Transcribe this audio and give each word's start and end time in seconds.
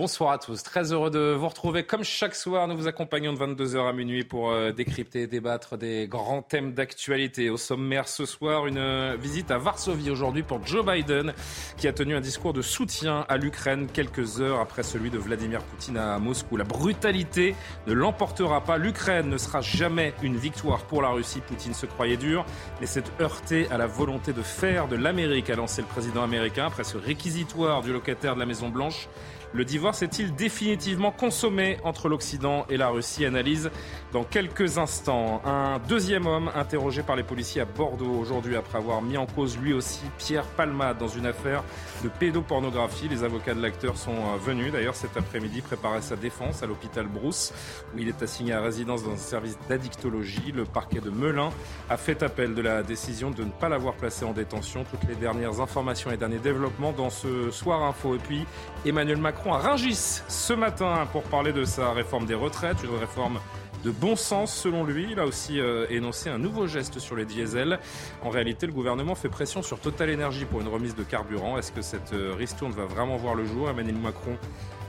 Bonsoir 0.00 0.30
à 0.30 0.38
tous, 0.38 0.62
très 0.62 0.94
heureux 0.94 1.10
de 1.10 1.34
vous 1.38 1.46
retrouver. 1.46 1.84
Comme 1.84 2.04
chaque 2.04 2.34
soir, 2.34 2.66
nous 2.66 2.74
vous 2.74 2.86
accompagnons 2.86 3.34
de 3.34 3.38
22h 3.38 3.86
à 3.86 3.92
minuit 3.92 4.24
pour 4.24 4.50
euh, 4.50 4.72
décrypter 4.72 5.24
et 5.24 5.26
débattre 5.26 5.76
des 5.76 6.08
grands 6.08 6.40
thèmes 6.40 6.72
d'actualité. 6.72 7.50
Au 7.50 7.58
sommaire 7.58 8.08
ce 8.08 8.24
soir, 8.24 8.66
une 8.66 8.78
euh, 8.78 9.14
visite 9.20 9.50
à 9.50 9.58
Varsovie 9.58 10.08
aujourd'hui 10.10 10.42
pour 10.42 10.66
Joe 10.66 10.86
Biden, 10.86 11.34
qui 11.76 11.86
a 11.86 11.92
tenu 11.92 12.16
un 12.16 12.22
discours 12.22 12.54
de 12.54 12.62
soutien 12.62 13.26
à 13.28 13.36
l'Ukraine 13.36 13.88
quelques 13.92 14.40
heures 14.40 14.60
après 14.60 14.84
celui 14.84 15.10
de 15.10 15.18
Vladimir 15.18 15.62
Poutine 15.64 15.98
à 15.98 16.18
Moscou. 16.18 16.56
La 16.56 16.64
brutalité 16.64 17.54
ne 17.86 17.92
l'emportera 17.92 18.64
pas. 18.64 18.78
L'Ukraine 18.78 19.28
ne 19.28 19.36
sera 19.36 19.60
jamais 19.60 20.14
une 20.22 20.38
victoire 20.38 20.84
pour 20.84 21.02
la 21.02 21.10
Russie. 21.10 21.42
Poutine 21.46 21.74
se 21.74 21.84
croyait 21.84 22.16
dur, 22.16 22.46
mais 22.80 22.86
s'est 22.86 23.04
heurté 23.20 23.68
à 23.70 23.76
la 23.76 23.86
volonté 23.86 24.32
de 24.32 24.40
faire 24.40 24.88
de 24.88 24.96
l'Amérique, 24.96 25.50
a 25.50 25.56
lancé 25.56 25.82
le 25.82 25.88
président 25.88 26.22
américain 26.22 26.68
après 26.68 26.84
ce 26.84 26.96
réquisitoire 26.96 27.82
du 27.82 27.92
locataire 27.92 28.34
de 28.34 28.40
la 28.40 28.46
Maison-Blanche. 28.46 29.06
Le 29.52 29.64
divorce 29.64 30.02
est-il 30.02 30.32
définitivement 30.36 31.10
consommé 31.10 31.78
entre 31.82 32.08
l'Occident 32.08 32.66
et 32.68 32.76
la 32.76 32.88
Russie? 32.88 33.24
Analyse 33.24 33.68
dans 34.12 34.22
quelques 34.22 34.78
instants. 34.78 35.42
Un 35.44 35.80
deuxième 35.88 36.26
homme 36.26 36.52
interrogé 36.54 37.02
par 37.02 37.16
les 37.16 37.24
policiers 37.24 37.60
à 37.60 37.64
Bordeaux 37.64 38.12
aujourd'hui 38.12 38.54
après 38.54 38.78
avoir 38.78 39.02
mis 39.02 39.16
en 39.16 39.26
cause 39.26 39.58
lui 39.58 39.72
aussi 39.72 40.02
Pierre 40.18 40.46
Palmade 40.46 40.98
dans 40.98 41.08
une 41.08 41.26
affaire 41.26 41.64
de 42.04 42.08
pédopornographie. 42.08 43.08
Les 43.08 43.24
avocats 43.24 43.54
de 43.54 43.60
l'acteur 43.60 43.96
sont 43.96 44.12
euh, 44.12 44.36
venus 44.40 44.72
d'ailleurs 44.72 44.94
cet 44.94 45.16
après-midi 45.16 45.62
préparer 45.62 46.00
sa 46.00 46.14
défense 46.14 46.62
à 46.62 46.66
l'hôpital 46.66 47.08
Brousse 47.08 47.52
où 47.92 47.98
il 47.98 48.06
est 48.06 48.22
assigné 48.22 48.52
à 48.52 48.60
résidence 48.60 49.02
dans 49.02 49.12
un 49.12 49.16
service 49.16 49.58
d'addictologie. 49.68 50.52
Le 50.54 50.64
parquet 50.64 51.00
de 51.00 51.10
Melun 51.10 51.50
a 51.88 51.96
fait 51.96 52.22
appel 52.22 52.54
de 52.54 52.62
la 52.62 52.84
décision 52.84 53.32
de 53.32 53.42
ne 53.42 53.50
pas 53.50 53.68
l'avoir 53.68 53.94
placé 53.94 54.24
en 54.24 54.32
détention. 54.32 54.84
Toutes 54.84 55.08
les 55.08 55.16
dernières 55.16 55.60
informations 55.60 56.12
et 56.12 56.16
derniers 56.16 56.38
développements 56.38 56.92
dans 56.92 57.10
ce 57.10 57.50
soir 57.50 57.82
info. 57.82 58.14
Et 58.14 58.18
puis 58.18 58.44
Emmanuel 58.86 59.18
Macron 59.18 59.39
à 59.48 59.58
Rungis 59.58 60.22
ce 60.28 60.52
matin 60.52 61.08
pour 61.12 61.22
parler 61.22 61.52
de 61.52 61.64
sa 61.64 61.92
réforme 61.92 62.26
des 62.26 62.34
retraites, 62.34 62.76
une 62.84 62.96
réforme 62.98 63.40
de 63.84 63.90
bon 63.90 64.14
sens 64.14 64.54
selon 64.54 64.84
lui. 64.84 65.08
Il 65.10 65.18
a 65.18 65.24
aussi 65.24 65.58
euh, 65.58 65.86
énoncé 65.88 66.28
un 66.28 66.38
nouveau 66.38 66.66
geste 66.66 66.98
sur 66.98 67.16
les 67.16 67.24
diesels. 67.24 67.78
En 68.22 68.28
réalité, 68.28 68.66
le 68.66 68.72
gouvernement 68.72 69.14
fait 69.14 69.30
pression 69.30 69.62
sur 69.62 69.80
Total 69.80 70.12
Energy 70.12 70.44
pour 70.44 70.60
une 70.60 70.68
remise 70.68 70.94
de 70.94 71.02
carburant. 71.02 71.56
Est-ce 71.56 71.72
que 71.72 71.80
cette 71.80 72.12
euh, 72.12 72.34
ristourne 72.36 72.72
va 72.72 72.84
vraiment 72.84 73.16
voir 73.16 73.34
le 73.34 73.46
jour? 73.46 73.70
Emmanuel 73.70 73.96
Macron 73.96 74.36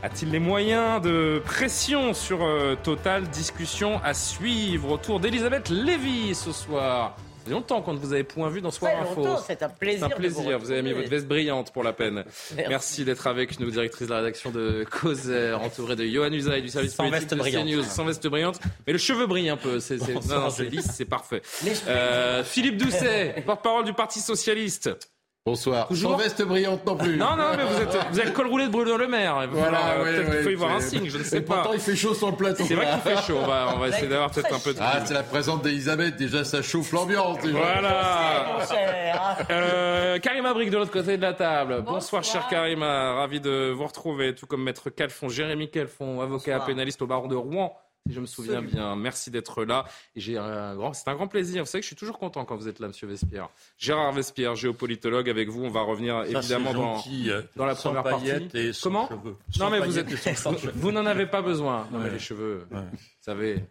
a-t-il 0.03 0.31
les 0.31 0.39
moyens 0.39 1.01
de 1.01 1.41
pression 1.45 2.13
sur 2.13 2.43
euh, 2.43 2.75
Total? 2.75 3.23
Discussion 3.29 4.01
à 4.03 4.13
suivre 4.13 4.91
autour 4.91 5.21
d'Elisabeth 5.21 5.69
Lévy 5.69 6.35
ce 6.35 6.51
soir. 6.51 7.15
Ça 7.41 7.45
fait 7.47 7.53
longtemps 7.53 7.81
qu'on 7.81 7.93
ne 7.93 7.97
vous 7.97 8.13
avait 8.13 8.23
point 8.23 8.49
vu 8.49 8.61
dans 8.61 8.69
Soir 8.69 8.91
Info. 9.01 9.25
C'est 9.47 9.63
un 9.63 9.69
plaisir. 9.69 10.05
C'est 10.07 10.13
un 10.13 10.15
plaisir. 10.15 10.59
Vous, 10.59 10.69
avez 10.69 10.83
mis 10.83 10.93
votre 10.93 11.09
veste 11.09 11.27
brillante 11.27 11.73
pour 11.73 11.83
la 11.83 11.91
peine. 11.91 12.23
Merci, 12.55 13.03
d'être 13.03 13.25
avec 13.25 13.59
nous, 13.59 13.71
directrice 13.71 14.07
de 14.07 14.13
la 14.13 14.19
rédaction 14.19 14.51
de 14.51 14.85
Causer, 14.89 15.53
entourée 15.53 15.95
de 15.95 16.05
Johan 16.05 16.31
Usaï 16.31 16.61
du 16.61 16.69
service 16.69 16.93
Sans 16.93 17.09
politique 17.09 17.29
veste 17.29 17.33
de 17.33 17.39
brillante. 17.39 17.65
CNews. 17.65 17.83
Sans 17.83 18.05
veste 18.05 18.27
brillante. 18.27 18.59
Mais 18.85 18.93
le 18.93 18.99
cheveu 18.99 19.25
brille 19.25 19.49
un 19.49 19.57
peu. 19.57 19.79
C'est 19.79 19.97
lisse, 20.69 20.91
c'est 20.93 21.05
parfait. 21.05 21.41
Euh, 21.87 22.43
Philippe 22.43 22.77
Doucet, 22.77 23.41
porte-parole 23.45 23.85
du 23.85 23.93
Parti 23.93 24.19
Socialiste. 24.19 24.91
Bonsoir. 25.43 25.87
Toujours 25.87 26.11
Sans 26.11 26.17
veste 26.17 26.43
brillante 26.43 26.85
non 26.85 26.95
plus. 26.95 27.17
Non, 27.17 27.35
non, 27.35 27.57
mais 27.57 27.63
vous 27.63 27.81
êtes, 27.81 27.97
vous 28.11 28.19
êtes 28.19 28.25
le 28.27 28.31
col 28.31 28.45
roulé 28.45 28.67
de 28.67 28.71
Bruno 28.71 28.95
Le 28.95 29.07
Maire. 29.07 29.47
Voilà, 29.51 29.99
ouais, 30.03 30.11
Peut-être 30.13 30.31
qu'il 30.35 30.43
faut 30.43 30.49
y 30.51 30.53
voir 30.55 30.71
un 30.75 30.79
signe, 30.81 31.09
je 31.09 31.17
ne 31.17 31.23
Et 31.23 31.25
sais 31.25 31.41
pas. 31.41 31.55
pourtant, 31.55 31.73
il 31.73 31.79
fait 31.79 31.95
chaud 31.95 32.13
sur 32.13 32.29
le 32.29 32.35
plateau. 32.35 32.63
C'est 32.63 32.75
vrai 32.75 32.85
qu'il 32.91 32.99
fait 33.15 33.21
chaud. 33.23 33.39
On 33.41 33.47
va, 33.47 33.73
on 33.75 33.79
va 33.79 33.87
essayer 33.87 34.07
d'avoir 34.07 34.29
peut-être 34.29 34.53
un 34.53 34.59
peu 34.59 34.71
de. 34.75 34.79
Ah, 34.79 34.99
c'est 35.03 35.15
la 35.15 35.23
présente 35.23 35.63
d'Elisabeth. 35.63 36.15
Déjà, 36.15 36.43
ça 36.43 36.61
chauffe 36.61 36.91
l'ambiance. 36.91 37.39
déjà. 37.39 37.57
Voilà. 37.57 38.45
Mon 38.59 38.65
cher. 38.67 39.37
Euh, 39.49 40.19
Karima 40.19 40.53
Brick 40.53 40.69
de 40.69 40.77
l'autre 40.77 40.91
côté 40.91 41.17
de 41.17 41.21
la 41.23 41.33
table. 41.33 41.81
Bonsoir, 41.87 42.23
cher 42.23 42.45
Karima. 42.47 43.15
Ravi 43.15 43.39
de 43.41 43.71
vous 43.75 43.87
retrouver, 43.87 44.35
tout 44.35 44.45
comme 44.45 44.61
Maître 44.61 44.91
Calfon, 44.91 45.27
Jérémy 45.27 45.71
Calfon, 45.71 46.21
avocat 46.21 46.51
Bonsoir. 46.51 46.65
pénaliste 46.67 47.01
au 47.01 47.07
barreau 47.07 47.27
de 47.27 47.35
Rouen. 47.35 47.75
Si 48.07 48.13
je 48.15 48.19
me 48.19 48.25
souviens 48.25 48.59
Absolument. 48.59 48.93
bien, 48.93 48.95
merci 48.95 49.29
d'être 49.29 49.63
là. 49.63 49.85
C'est 50.17 50.37
un 50.37 51.15
grand 51.15 51.27
plaisir. 51.27 51.63
Vous 51.63 51.67
savez 51.69 51.81
que 51.81 51.83
je 51.83 51.87
suis 51.87 51.95
toujours 51.95 52.17
content 52.17 52.45
quand 52.45 52.55
vous 52.55 52.67
êtes 52.67 52.79
là, 52.79 52.87
Monsieur 52.87 53.07
Vespierre. 53.07 53.49
Gérard 53.77 54.11
Vespierre, 54.11 54.55
géopolitologue, 54.55 55.29
avec 55.29 55.49
vous. 55.49 55.63
On 55.63 55.69
va 55.69 55.81
revenir 55.81 56.23
Ça, 56.25 56.39
évidemment 56.39 56.73
dans, 56.73 57.03
euh, 57.29 57.41
dans 57.55 57.65
la 57.65 57.75
première 57.75 58.03
partie. 58.03 58.29
et 58.55 58.71
Comment 58.81 59.07
cheveux. 59.07 59.37
Non, 59.59 59.69
mais 59.69 59.79
vous 59.81 59.99
êtes, 59.99 60.07
n'en 60.91 61.05
avez 61.05 61.27
pas 61.27 61.41
besoin. 61.43 61.87
Non, 61.91 61.99
mais 61.99 62.09
les 62.09 62.19
cheveux, 62.19 62.65
Ouais. 62.71 62.79
vous 62.81 62.97
savez, 63.21 63.63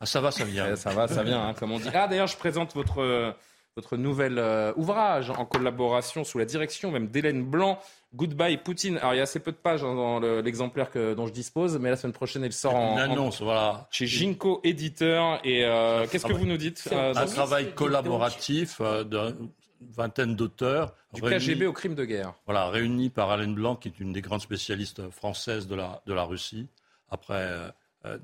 Ah, 0.00 0.06
ça 0.06 0.20
va, 0.20 0.32
ça 0.32 0.44
vient. 0.44 0.74
ça 0.74 0.90
va, 0.90 1.06
ça 1.06 1.22
vient, 1.22 1.46
hein, 1.48 1.54
comme 1.54 1.70
on 1.70 1.78
dit. 1.78 1.88
Ah, 1.94 2.08
d'ailleurs, 2.08 2.26
je 2.26 2.36
présente 2.36 2.74
votre, 2.74 2.98
euh, 3.00 3.30
votre 3.76 3.96
nouvel 3.96 4.38
euh, 4.38 4.72
ouvrage 4.76 5.30
en 5.30 5.46
collaboration 5.46 6.24
sous 6.24 6.38
la 6.38 6.44
direction 6.44 6.90
même 6.90 7.06
d'Hélène 7.08 7.42
Blanc, 7.44 7.78
Goodbye 8.14 8.58
Poutine. 8.58 8.98
Alors, 8.98 9.14
il 9.14 9.16
y 9.16 9.20
a 9.20 9.22
assez 9.22 9.40
peu 9.40 9.50
de 9.52 9.56
pages 9.56 9.82
hein, 9.82 9.94
dans 9.94 10.20
le- 10.20 10.40
l'exemplaire 10.42 10.90
que- 10.90 11.14
dont 11.14 11.26
je 11.26 11.32
dispose, 11.32 11.78
mais 11.78 11.88
la 11.88 11.96
semaine 11.96 12.12
prochaine, 12.12 12.44
il 12.44 12.52
sort 12.52 12.74
en, 12.74 12.92
Une 12.92 12.98
en- 12.98 13.12
annonce, 13.12 13.40
voilà. 13.40 13.88
chez 13.90 14.06
Ginko 14.06 14.60
Éditeur. 14.62 15.40
Et 15.44 15.64
euh, 15.64 16.06
qu'est-ce 16.06 16.26
que 16.26 16.32
Ah 16.34 16.36
vous 16.36 16.44
nous 16.46 16.58
dites 16.58 16.86
euh, 16.92 17.14
Un 17.14 17.24
dans- 17.24 17.30
travail 17.32 17.72
collaboratif 17.74 18.76
euh, 18.82 19.04
d'une 19.04 19.48
vingtaine 19.96 20.36
d'auteurs. 20.36 20.94
du 21.14 21.22
réunis- 21.22 21.38
KGB 21.38 21.66
au 21.66 21.72
crime 21.72 21.94
de 21.94 22.04
guerre 22.04 22.34
Voilà, 22.44 22.68
réunis 22.68 23.08
par 23.10 23.32
Hélène 23.32 23.54
Blanc, 23.54 23.76
qui 23.76 23.88
est 23.88 23.98
une 24.00 24.12
des 24.12 24.20
grandes 24.20 24.42
spécialistes 24.42 25.08
françaises 25.10 25.66
de 25.66 25.74
la, 25.74 26.02
de 26.06 26.12
la 26.12 26.24
Russie, 26.24 26.68
après 27.10 27.34
euh, 27.36 27.68
euh, 28.04 28.18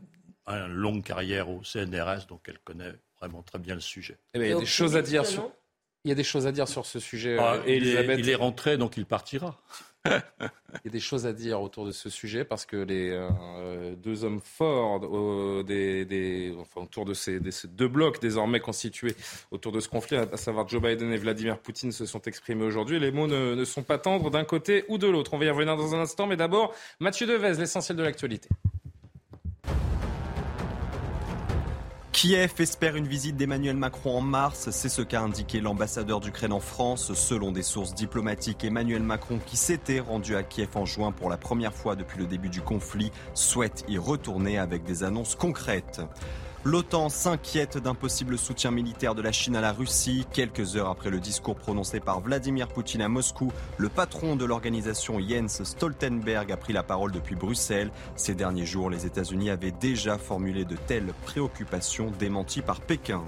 une 0.47 0.73
longue 0.75 1.03
carrière 1.03 1.49
au 1.49 1.63
CNRS, 1.65 2.27
donc 2.29 2.41
elle 2.49 2.59
connaît 2.61 2.93
vraiment 3.21 3.43
très 3.43 3.59
bien 3.59 3.75
le 3.75 3.81
sujet. 3.81 4.19
Eh 4.35 4.39
ben, 4.39 4.45
il 4.47 4.51
y 4.51 4.53
a 4.55 4.59
des 4.59 4.67
choses 4.67 4.97
à 4.97 5.03
dire 5.03 5.27
sur. 5.27 5.51
Il 6.05 6.09
y 6.09 6.13
a 6.13 6.15
des 6.15 6.25
choses 6.25 6.47
à 6.47 6.53
dire 6.53 6.69
sur 6.69 6.87
ce 6.87 7.01
sujet, 7.01 7.37
Ah, 7.41 7.55
euh, 7.55 7.63
il, 7.67 7.73
est, 7.73 7.77
Elisabeth. 7.77 8.19
il 8.21 8.29
est 8.31 8.35
rentré, 8.37 8.79
donc 8.79 8.97
il 8.97 9.05
partira. 9.05 9.61
Il 10.07 10.13
y 10.85 10.89
a 10.89 10.91
des 10.91 11.01
choses 11.01 11.27
à 11.27 11.33
dire 11.33 11.61
autour 11.61 11.85
de 11.85 11.91
ce 11.93 12.09
sujet 12.09 12.45
parce 12.45 12.65
que 12.65 12.77
les 12.77 13.11
euh, 13.11 13.95
deux 13.97 14.25
hommes 14.25 14.41
forts 14.41 15.01
euh, 15.05 15.63
des, 15.65 16.05
des- 16.07 16.55
enfin, 16.59 16.83
autour 16.83 17.05
de 17.05 17.13
ces, 17.15 17.41
de 17.41 17.51
ces 17.51 17.69
deux 17.69 17.89
blocs 17.89 18.21
désormais 18.21 18.61
constitués 18.61 19.15
autour 19.51 19.73
de 19.73 19.81
ce 19.81 19.89
conflit, 19.89 20.17
à 20.17 20.37
savoir 20.37 20.67
Joe 20.69 20.81
Biden 20.81 21.13
et 21.13 21.17
Vladimir 21.19 21.59
Poutine, 21.59 21.91
se 21.93 22.07
sont 22.07 22.23
exprimés 22.23 22.65
aujourd'hui. 22.65 23.01
Les 23.01 23.11
mots 23.11 23.27
ne, 23.27 23.55
ne 23.55 23.65
sont 23.65 23.83
pas 23.83 23.99
tendres 23.99 24.31
d'un 24.31 24.45
côté 24.45 24.85
ou 24.89 24.97
de 24.99 25.09
l'autre. 25.09 25.35
On 25.35 25.39
va 25.39 25.45
y 25.47 25.51
revenir 25.51 25.77
dans 25.77 25.95
un 25.95 26.01
instant, 26.01 26.27
mais 26.27 26.37
d'abord, 26.37 26.73
Mathieu 27.01 27.27
Devez, 27.27 27.55
l'essentiel 27.55 27.99
de 27.99 28.03
l'actualité. 28.05 28.49
Kiev 32.21 32.55
espère 32.59 32.97
une 32.97 33.07
visite 33.07 33.37
d'Emmanuel 33.37 33.77
Macron 33.77 34.19
en 34.19 34.21
mars, 34.21 34.71
c'est 34.73 34.89
ce 34.89 35.03
qu'a 35.03 35.21
indiqué 35.21 35.61
l'ambassadeur 35.61 36.19
d'Ukraine 36.19 36.53
en 36.53 36.59
France. 36.59 37.15
Selon 37.15 37.53
des 37.53 37.63
sources 37.63 37.95
diplomatiques, 37.95 38.65
Emmanuel 38.65 39.05
Macron, 39.05 39.39
qui 39.47 39.57
s'était 39.57 40.01
rendu 40.01 40.35
à 40.35 40.43
Kiev 40.43 40.71
en 40.75 40.85
juin 40.85 41.13
pour 41.13 41.31
la 41.31 41.37
première 41.37 41.73
fois 41.73 41.95
depuis 41.95 42.19
le 42.19 42.27
début 42.27 42.49
du 42.49 42.61
conflit, 42.61 43.13
souhaite 43.35 43.85
y 43.87 43.99
retourner 43.99 44.59
avec 44.59 44.83
des 44.83 45.05
annonces 45.05 45.37
concrètes. 45.37 46.01
L'OTAN 46.65 47.09
s'inquiète 47.09 47.79
d'un 47.79 47.95
possible 47.95 48.37
soutien 48.37 48.73
militaire 48.73 49.15
de 49.15 49.23
la 49.23 49.31
Chine 49.31 49.55
à 49.55 49.61
la 49.61 49.73
Russie. 49.73 50.27
Quelques 50.33 50.75
heures 50.75 50.89
après 50.89 51.09
le 51.09 51.21
discours 51.21 51.55
prononcé 51.55 52.01
par 52.01 52.21
Vladimir 52.21 52.67
Poutine 52.67 53.01
à 53.01 53.09
Moscou, 53.09 53.53
le 53.77 53.89
patron 53.89 54.35
de 54.35 54.45
l'organisation 54.45 55.21
Jens 55.21 55.63
Stoltenberg 55.63 56.51
a 56.51 56.57
pris 56.57 56.73
la 56.73 56.83
parole 56.83 57.13
depuis 57.13 57.37
Bruxelles. 57.37 57.93
Ces 58.17 58.35
derniers 58.35 58.67
jours, 58.67 58.91
les 58.91 59.07
États-Unis 59.07 59.51
avaient 59.51 59.71
déjà 59.71 60.19
formulé 60.19 60.65
de 60.65 60.75
telles 60.75 61.15
préoccupations 61.25 62.11
démenties 62.19 62.63
par 62.63 62.81
Pékin. 62.81 63.23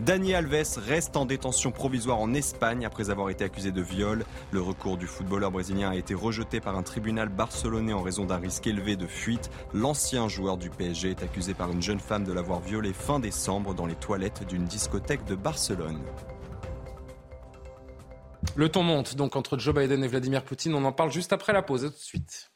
Dani 0.00 0.34
Alves 0.34 0.78
reste 0.78 1.16
en 1.16 1.24
détention 1.24 1.70
provisoire 1.70 2.18
en 2.18 2.34
Espagne 2.34 2.84
après 2.84 3.10
avoir 3.10 3.30
été 3.30 3.44
accusé 3.44 3.70
de 3.70 3.80
viol. 3.80 4.24
Le 4.50 4.60
recours 4.60 4.96
du 4.96 5.06
footballeur 5.06 5.52
brésilien 5.52 5.90
a 5.90 5.96
été 5.96 6.14
rejeté 6.14 6.60
par 6.60 6.76
un 6.76 6.82
tribunal 6.82 7.28
barcelonais 7.28 7.92
en 7.92 8.02
raison 8.02 8.24
d'un 8.24 8.38
risque 8.38 8.66
élevé 8.66 8.96
de 8.96 9.06
fuite. 9.06 9.50
L'ancien 9.72 10.28
joueur 10.28 10.56
du 10.56 10.68
PSG 10.68 11.10
est 11.10 11.22
accusé 11.22 11.54
par 11.54 11.70
une 11.70 11.80
jeune 11.80 12.00
femme 12.00 12.24
de 12.24 12.32
l'avoir 12.32 12.60
violé 12.60 12.92
fin 12.92 13.20
décembre 13.20 13.72
dans 13.74 13.86
les 13.86 13.94
toilettes 13.94 14.44
d'une 14.46 14.64
discothèque 14.64 15.24
de 15.26 15.36
Barcelone. 15.36 16.00
Le 18.56 18.68
ton 18.68 18.82
monte 18.82 19.14
donc 19.14 19.36
entre 19.36 19.58
Joe 19.58 19.74
Biden 19.74 20.02
et 20.02 20.08
Vladimir 20.08 20.44
Poutine. 20.44 20.74
On 20.74 20.84
en 20.84 20.92
parle 20.92 21.12
juste 21.12 21.32
après 21.32 21.52
la 21.52 21.62
pause. 21.62 21.84
À 21.84 21.88
tout 21.88 21.94
de 21.94 22.00
suite. 22.00 22.53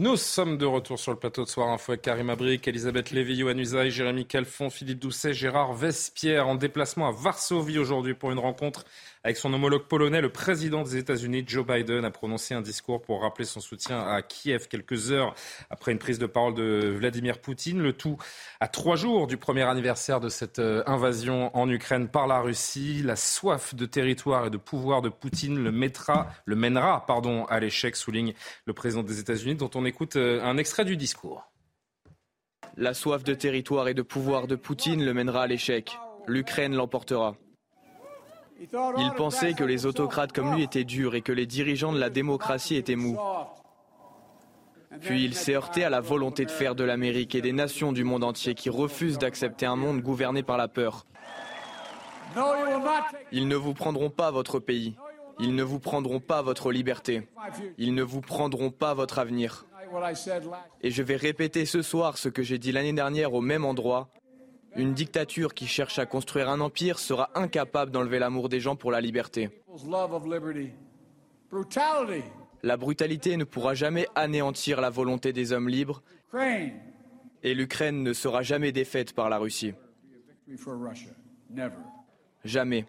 Nous 0.00 0.14
sommes 0.14 0.58
de 0.58 0.64
retour 0.64 0.96
sur 0.96 1.10
le 1.10 1.18
plateau 1.18 1.42
de 1.42 1.48
Soir 1.48 1.70
Info 1.70 1.90
avec 1.90 2.02
Karim 2.02 2.30
Abrik, 2.30 2.68
Elisabeth 2.68 3.10
Lévy, 3.10 3.34
Yohann 3.34 3.60
Jérémy 3.64 4.26
Calfon, 4.26 4.70
Philippe 4.70 5.00
Doucet, 5.00 5.34
Gérard 5.34 5.72
Vespierre 5.72 6.46
en 6.46 6.54
déplacement 6.54 7.08
à 7.08 7.10
Varsovie 7.10 7.80
aujourd'hui 7.80 8.14
pour 8.14 8.30
une 8.30 8.38
rencontre 8.38 8.84
avec 9.24 9.36
son 9.36 9.52
homologue 9.52 9.86
polonais, 9.88 10.20
le 10.20 10.30
président 10.30 10.82
des 10.82 10.96
États-Unis, 10.96 11.44
Joe 11.46 11.66
Biden, 11.66 12.04
a 12.04 12.10
prononcé 12.10 12.54
un 12.54 12.60
discours 12.60 13.02
pour 13.02 13.22
rappeler 13.22 13.44
son 13.44 13.60
soutien 13.60 14.00
à 14.00 14.22
Kiev 14.22 14.68
quelques 14.68 15.10
heures 15.10 15.34
après 15.70 15.92
une 15.92 15.98
prise 15.98 16.18
de 16.18 16.26
parole 16.26 16.54
de 16.54 16.94
Vladimir 16.96 17.40
Poutine. 17.40 17.80
Le 17.80 17.92
tout 17.92 18.16
à 18.60 18.68
trois 18.68 18.96
jours 18.96 19.26
du 19.26 19.36
premier 19.36 19.62
anniversaire 19.62 20.20
de 20.20 20.28
cette 20.28 20.58
euh, 20.58 20.82
invasion 20.86 21.54
en 21.56 21.68
Ukraine 21.68 22.08
par 22.08 22.26
la 22.26 22.40
Russie. 22.40 23.02
La 23.02 23.16
soif 23.16 23.74
de 23.74 23.86
territoire 23.86 24.46
et 24.46 24.50
de 24.50 24.56
pouvoir 24.56 25.02
de 25.02 25.08
Poutine 25.08 25.62
le 25.62 25.72
mettra, 25.72 26.28
le 26.44 26.56
mènera, 26.56 27.04
pardon, 27.06 27.44
à 27.46 27.60
l'échec, 27.60 27.96
souligne 27.96 28.34
le 28.66 28.72
président 28.72 29.02
des 29.02 29.20
États-Unis, 29.20 29.56
dont 29.56 29.70
on 29.74 29.84
écoute 29.84 30.16
euh, 30.16 30.42
un 30.42 30.56
extrait 30.56 30.84
du 30.84 30.96
discours. 30.96 31.50
La 32.76 32.94
soif 32.94 33.24
de 33.24 33.34
territoire 33.34 33.88
et 33.88 33.94
de 33.94 34.02
pouvoir 34.02 34.46
de 34.46 34.54
Poutine 34.54 35.04
le 35.04 35.12
mènera 35.12 35.42
à 35.42 35.46
l'échec. 35.46 35.96
L'Ukraine 36.28 36.74
l'emportera. 36.74 37.36
Il 38.60 39.12
pensait 39.16 39.54
que 39.54 39.64
les 39.64 39.86
autocrates 39.86 40.32
comme 40.32 40.54
lui 40.54 40.62
étaient 40.62 40.84
durs 40.84 41.14
et 41.14 41.22
que 41.22 41.32
les 41.32 41.46
dirigeants 41.46 41.92
de 41.92 41.98
la 41.98 42.10
démocratie 42.10 42.76
étaient 42.76 42.96
mous. 42.96 43.18
Puis 45.00 45.24
il 45.24 45.34
s'est 45.34 45.54
heurté 45.54 45.84
à 45.84 45.90
la 45.90 46.00
volonté 46.00 46.44
de 46.44 46.50
faire 46.50 46.74
de 46.74 46.82
l'Amérique 46.82 47.34
et 47.34 47.42
des 47.42 47.52
nations 47.52 47.92
du 47.92 48.04
monde 48.04 48.24
entier 48.24 48.54
qui 48.54 48.70
refusent 48.70 49.18
d'accepter 49.18 49.66
un 49.66 49.76
monde 49.76 50.00
gouverné 50.00 50.42
par 50.42 50.56
la 50.56 50.66
peur. 50.66 51.06
Ils 53.32 53.48
ne 53.48 53.56
vous 53.56 53.74
prendront 53.74 54.10
pas 54.10 54.30
votre 54.30 54.58
pays. 54.58 54.96
Ils 55.38 55.54
ne 55.54 55.62
vous 55.62 55.78
prendront 55.78 56.20
pas 56.20 56.42
votre 56.42 56.72
liberté. 56.72 57.28
Ils 57.76 57.94
ne 57.94 58.02
vous 58.02 58.20
prendront 58.20 58.70
pas 58.70 58.94
votre 58.94 59.18
avenir. 59.18 59.66
Et 60.82 60.90
je 60.90 61.02
vais 61.02 61.16
répéter 61.16 61.64
ce 61.64 61.80
soir 61.82 62.18
ce 62.18 62.28
que 62.28 62.42
j'ai 62.42 62.58
dit 62.58 62.72
l'année 62.72 62.92
dernière 62.92 63.34
au 63.34 63.40
même 63.40 63.64
endroit 63.64 64.08
une 64.76 64.94
dictature 64.94 65.54
qui 65.54 65.66
cherche 65.66 65.98
à 65.98 66.06
construire 66.06 66.48
un 66.48 66.60
empire 66.60 66.98
sera 66.98 67.30
incapable 67.34 67.90
d'enlever 67.90 68.18
l'amour 68.18 68.48
des 68.48 68.60
gens 68.60 68.76
pour 68.76 68.90
la 68.90 69.00
liberté. 69.00 69.50
La 72.62 72.76
brutalité 72.76 73.36
ne 73.36 73.44
pourra 73.44 73.74
jamais 73.74 74.06
anéantir 74.14 74.80
la 74.80 74.90
volonté 74.90 75.32
des 75.32 75.52
hommes 75.52 75.68
libres 75.68 76.02
et 77.42 77.54
l'Ukraine 77.54 78.02
ne 78.02 78.12
sera 78.12 78.42
jamais 78.42 78.72
défaite 78.72 79.12
par 79.14 79.28
la 79.28 79.38
Russie. 79.38 79.74
Jamais. 82.44 82.86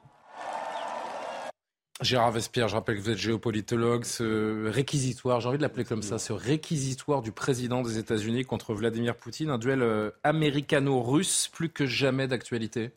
Gérard 2.01 2.31
Vespierre, 2.31 2.69
je 2.69 2.75
rappelle 2.75 2.95
que 2.95 3.01
vous 3.01 3.09
êtes 3.09 3.17
géopolitologue. 3.17 4.05
Ce 4.05 4.69
réquisitoire, 4.69 5.41
j'ai 5.41 5.49
envie 5.49 5.57
de 5.57 5.63
l'appeler 5.63 5.83
comme 5.83 6.01
ça, 6.01 6.17
ce 6.17 6.31
réquisitoire 6.31 7.21
du 7.21 7.33
président 7.33 7.81
des 7.81 7.97
États-Unis 7.97 8.45
contre 8.45 8.73
Vladimir 8.73 9.15
Poutine, 9.15 9.49
un 9.49 9.57
duel 9.57 9.81
euh, 9.81 10.11
américano-russe 10.23 11.49
plus 11.49 11.69
que 11.69 11.85
jamais 11.85 12.27
d'actualité 12.27 12.91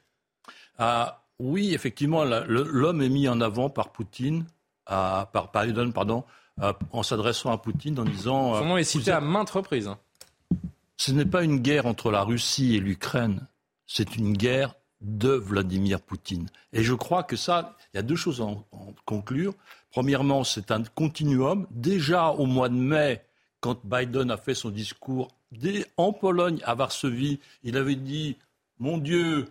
ah, 0.79 1.25
Oui, 1.41 1.75
effectivement, 1.75 2.23
l'homme 2.25 3.03
est 3.03 3.09
mis 3.09 3.29
en 3.29 3.41
avant 3.41 3.71
par 3.71 3.91
Poutine, 3.91 4.47
par 4.87 5.51
Biden, 5.53 5.93
pardon, 5.93 6.23
en 6.93 7.03
s'adressant 7.03 7.51
à 7.51 7.59
Poutine 7.59 7.99
en 7.99 8.05
disant. 8.05 8.55
Son 8.55 8.67
nom 8.67 8.77
est 8.77 8.85
cité 8.85 9.11
à 9.11 9.21
maintes 9.21 9.51
reprises. 9.51 9.89
Hein. 9.89 9.99
Ce 10.97 11.11
n'est 11.11 11.27
pas 11.27 11.43
une 11.43 11.59
guerre 11.59 11.87
entre 11.87 12.13
la 12.13 12.23
Russie 12.23 12.77
et 12.77 12.81
l'Ukraine, 12.81 13.49
c'est 13.89 14.15
une 14.15 14.35
guerre 14.35 14.77
de 15.03 15.31
Vladimir 15.31 16.01
Poutine. 16.01 16.49
Et 16.73 16.83
je 16.83 16.95
crois 16.95 17.23
que 17.23 17.37
ça, 17.37 17.77
il 17.93 17.97
y 17.97 18.01
a 18.01 18.03
deux 18.03 18.17
choses 18.17 18.41
à 18.41 18.47
conclure. 19.05 19.55
Premièrement, 19.91 20.45
c'est 20.45 20.71
un 20.71 20.83
continuum. 20.83 21.67
Déjà 21.71 22.31
au 22.31 22.47
mois 22.47 22.69
de 22.69 22.75
mai, 22.75 23.23
quand 23.61 23.85
Biden 23.85 24.31
a 24.31 24.37
fait 24.37 24.55
son 24.55 24.71
discours 24.71 25.29
en 25.97 26.13
Pologne, 26.13 26.61
à 26.65 26.75
Varsovie, 26.75 27.41
il 27.63 27.77
avait 27.77 27.97
dit 27.97 28.37
Mon 28.79 28.99
Dieu, 28.99 29.47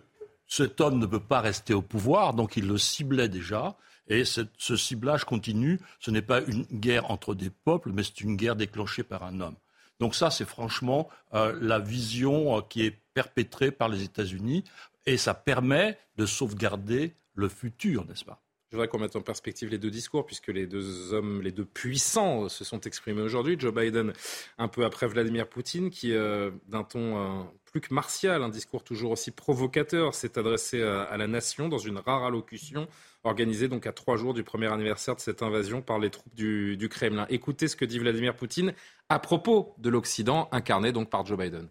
cet 0.46 0.80
homme 0.80 0.98
ne 0.98 1.06
peut 1.06 1.20
pas 1.20 1.40
rester 1.40 1.74
au 1.74 1.82
pouvoir, 1.82 2.34
donc 2.34 2.56
il 2.56 2.66
le 2.66 2.78
ciblait 2.78 3.28
déjà. 3.28 3.76
Et 4.08 4.24
ce 4.24 4.76
ciblage 4.76 5.24
continue. 5.24 5.80
Ce 6.00 6.10
n'est 6.10 6.22
pas 6.22 6.42
une 6.42 6.64
guerre 6.64 7.10
entre 7.10 7.34
des 7.34 7.50
peuples, 7.50 7.92
mais 7.92 8.02
c'est 8.02 8.20
une 8.20 8.36
guerre 8.36 8.56
déclenchée 8.56 9.04
par 9.04 9.22
un 9.22 9.40
homme. 9.40 9.54
Donc 10.00 10.16
ça, 10.16 10.30
c'est 10.30 10.44
franchement 10.44 11.08
euh, 11.32 11.56
la 11.60 11.78
vision 11.78 12.58
euh, 12.58 12.60
qui 12.68 12.84
est 12.84 12.98
perpétrée 13.14 13.70
par 13.70 13.88
les 13.88 14.02
États-Unis 14.02 14.64
et 15.06 15.16
ça 15.16 15.34
permet 15.34 15.98
de 16.16 16.26
sauvegarder 16.26 17.14
le 17.34 17.48
futur, 17.48 18.04
n'est-ce 18.06 18.24
pas? 18.24 18.42
Je 18.72 18.78
voudrais 18.78 18.88
qu'on 18.88 19.00
mette 19.00 19.16
en 19.16 19.20
perspective 19.20 19.68
les 19.68 19.76
deux 19.76 19.90
discours, 19.90 20.24
puisque 20.24 20.48
les 20.48 20.66
deux 20.66 21.12
hommes, 21.12 21.42
les 21.42 21.52
deux 21.52 21.66
puissants 21.66 22.48
se 22.48 22.64
sont 22.64 22.80
exprimés 22.80 23.20
aujourd'hui. 23.20 23.56
Joe 23.58 23.74
Biden, 23.74 24.14
un 24.56 24.68
peu 24.68 24.86
après 24.86 25.06
Vladimir 25.06 25.46
Poutine, 25.46 25.90
qui, 25.90 26.14
euh, 26.14 26.50
d'un 26.68 26.82
ton 26.82 27.18
euh, 27.18 27.42
plus 27.66 27.82
que 27.82 27.92
martial, 27.92 28.42
un 28.42 28.48
discours 28.48 28.82
toujours 28.82 29.10
aussi 29.10 29.30
provocateur, 29.30 30.14
s'est 30.14 30.38
adressé 30.38 30.82
à, 30.82 31.14
la 31.18 31.26
nation 31.26 31.68
dans 31.68 31.76
une 31.76 31.98
rare 31.98 32.24
allocution 32.24 32.88
organisée 33.24 33.68
donc 33.68 33.86
à 33.86 33.92
trois 33.92 34.16
jours 34.16 34.32
du 34.32 34.42
premier 34.42 34.72
anniversaire 34.72 35.16
de 35.16 35.20
cette 35.20 35.42
invasion 35.42 35.82
par 35.82 35.98
les 35.98 36.08
troupes 36.08 36.34
du, 36.34 36.78
du 36.78 36.88
Kremlin. 36.88 37.26
Écoutez 37.28 37.68
ce 37.68 37.76
que 37.76 37.84
dit 37.84 37.98
Vladimir 37.98 38.34
Poutine 38.34 38.72
à 39.10 39.18
propos 39.18 39.74
de 39.76 39.90
l'Occident, 39.90 40.48
incarné 40.50 40.92
donc 40.92 41.10
par 41.10 41.26
Joe 41.26 41.38
Biden. 41.38 41.68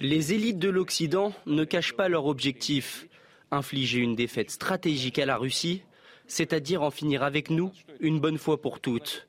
Les 0.00 0.32
élites 0.32 0.58
de 0.58 0.68
l'Occident 0.68 1.32
ne 1.46 1.64
cachent 1.64 1.94
pas 1.94 2.08
leur 2.08 2.26
objectif, 2.26 3.06
infliger 3.50 4.00
une 4.00 4.14
défaite 4.14 4.50
stratégique 4.50 5.18
à 5.18 5.26
la 5.26 5.36
Russie, 5.36 5.82
c'est-à-dire 6.26 6.82
en 6.82 6.90
finir 6.90 7.22
avec 7.22 7.50
nous 7.50 7.70
une 8.00 8.20
bonne 8.20 8.38
fois 8.38 8.60
pour 8.60 8.80
toutes. 8.80 9.28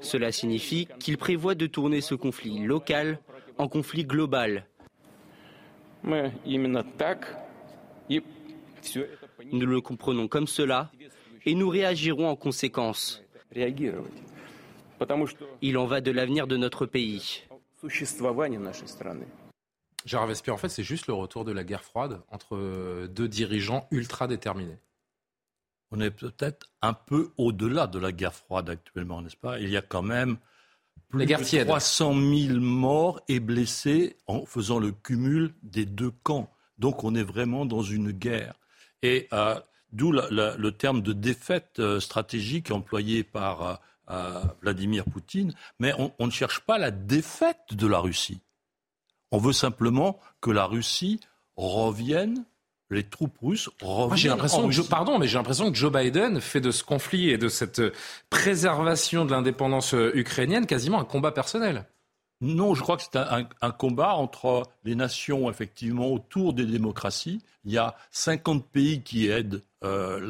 Cela 0.00 0.32
signifie 0.32 0.88
qu'ils 1.00 1.18
prévoient 1.18 1.54
de 1.54 1.66
tourner 1.66 2.00
ce 2.00 2.14
conflit 2.14 2.60
local 2.60 3.18
en 3.58 3.68
conflit 3.68 4.04
global. 4.04 4.64
Nous 9.52 9.66
le 9.66 9.80
comprenons 9.80 10.28
comme 10.28 10.46
cela 10.46 10.90
et 11.44 11.54
nous 11.54 11.68
réagirons 11.68 12.28
en 12.28 12.36
conséquence. 12.36 13.22
Il 15.62 15.78
en 15.78 15.86
va 15.86 16.00
de 16.00 16.10
l'avenir 16.10 16.46
de 16.46 16.56
notre 16.56 16.86
pays. 16.86 17.42
Gérard 20.04 20.26
Vespierre, 20.26 20.54
en 20.54 20.58
fait, 20.58 20.68
c'est 20.68 20.82
juste 20.82 21.06
le 21.06 21.14
retour 21.14 21.44
de 21.44 21.52
la 21.52 21.64
guerre 21.64 21.84
froide 21.84 22.20
entre 22.30 23.06
deux 23.06 23.28
dirigeants 23.28 23.86
ultra 23.90 24.26
déterminés. 24.26 24.78
On 25.90 26.00
est 26.00 26.10
peut-être 26.10 26.70
un 26.82 26.92
peu 26.92 27.30
au-delà 27.36 27.86
de 27.86 27.98
la 27.98 28.12
guerre 28.12 28.34
froide 28.34 28.68
actuellement, 28.68 29.22
n'est-ce 29.22 29.36
pas? 29.36 29.58
Il 29.58 29.70
y 29.70 29.76
a 29.76 29.82
quand 29.82 30.02
même 30.02 30.38
plus 31.08 31.24
de 31.26 31.64
300 31.64 32.14
000 32.14 32.60
morts 32.60 33.20
et 33.28 33.40
blessés 33.40 34.16
en 34.26 34.44
faisant 34.44 34.78
le 34.78 34.92
cumul 34.92 35.54
des 35.62 35.86
deux 35.86 36.10
camps. 36.10 36.50
Donc 36.78 37.04
on 37.04 37.14
est 37.14 37.22
vraiment 37.22 37.64
dans 37.64 37.82
une 37.82 38.12
guerre. 38.12 38.54
Et 39.02 39.28
euh, 39.32 39.58
D'où 39.92 40.12
le 40.12 40.70
terme 40.70 41.00
de 41.00 41.12
défaite 41.12 41.78
euh, 41.78 41.98
stratégique 41.98 42.70
employé 42.70 43.24
par 43.24 43.62
euh, 43.62 43.74
euh, 44.10 44.42
Vladimir 44.60 45.04
Poutine. 45.04 45.54
Mais 45.78 45.92
on, 45.98 46.26
ne 46.26 46.30
cherche 46.30 46.60
pas 46.60 46.78
la 46.78 46.90
défaite 46.90 47.72
de 47.72 47.86
la 47.86 47.98
Russie. 47.98 48.40
On 49.30 49.38
veut 49.38 49.52
simplement 49.52 50.18
que 50.40 50.50
la 50.50 50.66
Russie 50.66 51.20
revienne 51.56 52.44
les 52.90 53.04
troupes 53.04 53.36
russes 53.42 53.68
reviennent. 53.82 54.38
Que 54.38 54.88
pardon, 54.88 55.18
mais 55.18 55.28
j'ai 55.28 55.36
l'impression 55.36 55.70
que 55.70 55.76
Joe 55.76 55.92
Biden 55.92 56.40
fait 56.40 56.62
de 56.62 56.70
ce 56.70 56.82
conflit 56.82 57.28
et 57.28 57.36
de 57.36 57.48
cette 57.48 57.82
préservation 58.30 59.26
de 59.26 59.32
l'indépendance 59.32 59.94
ukrainienne 60.14 60.64
quasiment 60.64 60.98
un 60.98 61.04
combat 61.04 61.30
personnel. 61.30 61.84
Non, 62.40 62.74
je 62.74 62.82
crois 62.82 62.96
que 62.96 63.02
c'est 63.02 63.16
un, 63.16 63.70
combat 63.72 64.14
entre 64.14 64.62
les 64.84 64.94
nations, 64.94 65.50
effectivement, 65.50 66.06
autour 66.06 66.52
des 66.52 66.64
démocraties. 66.64 67.42
Il 67.64 67.72
y 67.72 67.78
a 67.78 67.96
50 68.12 68.64
pays 68.68 69.02
qui 69.02 69.28
aident 69.28 69.62
euh, 69.84 70.20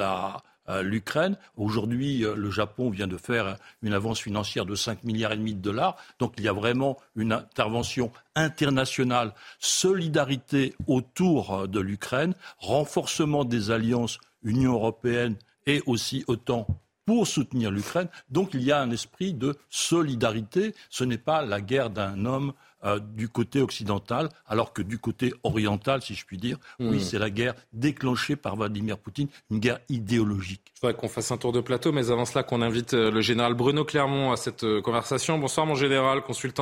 euh, 0.69 0.83
l'Ukraine. 0.83 1.37
Aujourd'hui, 1.57 2.25
euh, 2.25 2.35
le 2.35 2.51
Japon 2.51 2.91
vient 2.91 3.07
de 3.07 3.17
faire 3.17 3.57
une 3.83 3.95
avance 3.95 4.21
financière 4.21 4.67
de 4.67 4.75
5 4.75 5.05
milliards 5.05 5.33
et 5.33 5.37
demi 5.37 5.55
de 5.55 5.61
dollars. 5.61 5.97
Donc, 6.19 6.35
il 6.37 6.45
y 6.45 6.49
a 6.49 6.53
vraiment 6.53 6.99
une 7.17 7.33
intervention 7.33 8.13
internationale, 8.35 9.33
solidarité 9.59 10.75
autour 10.87 11.67
de 11.69 11.81
l'Ukraine, 11.81 12.35
renforcement 12.59 13.45
des 13.45 13.71
alliances 13.71 14.19
Union 14.43 14.75
européenne 14.75 15.37
et 15.67 15.83
aussi 15.87 16.25
OTAN 16.27 16.67
pour 17.09 17.27
soutenir 17.27 17.71
l'Ukraine. 17.71 18.09
Donc 18.31 18.51
il 18.53 18.63
y 18.63 18.71
a 18.71 18.83
un 18.83 18.91
esprit 18.91 19.33
de 19.33 19.57
solidarité. 19.71 20.75
Ce 20.91 21.05
n'est 21.05 21.17
pas 21.17 21.41
la 21.41 21.63
guerre 21.63 21.89
d'un 21.89 22.27
homme 22.27 22.53
euh, 22.85 23.01
du 23.01 23.29
côté 23.29 23.61
occidental, 23.61 24.29
alors 24.47 24.73
que 24.73 24.83
du 24.83 24.99
côté 24.99 25.35
oriental, 25.43 26.01
si 26.01 26.15
je 26.15 26.25
puis 26.25 26.37
dire, 26.37 26.59
oui, 26.79 26.99
hmm. 26.99 27.01
c'est 27.01 27.19
la 27.19 27.29
guerre 27.29 27.55
déclenchée 27.73 28.37
par 28.37 28.55
Vladimir 28.55 28.99
Poutine, 28.99 29.27
une 29.51 29.59
guerre 29.59 29.81
idéologique. 29.89 30.63
Je 30.77 30.81
voudrais 30.83 30.95
qu'on 30.95 31.09
fasse 31.09 31.33
un 31.33 31.39
tour 31.39 31.51
de 31.51 31.61
plateau, 31.61 31.91
mais 31.91 32.13
avant 32.13 32.25
cela, 32.25 32.45
qu'on 32.45 32.63
invite 32.63 32.95
euh, 32.95 33.11
le 33.11 33.21
général 33.21 33.55
Bruno 33.55 33.85
Clermont 33.85 34.31
à 34.31 34.37
cette 34.37 34.63
euh, 34.63 34.81
conversation. 34.81 35.39
Bonsoir, 35.39 35.67
mon 35.67 35.75
général, 35.75 36.23
consultant 36.23 36.59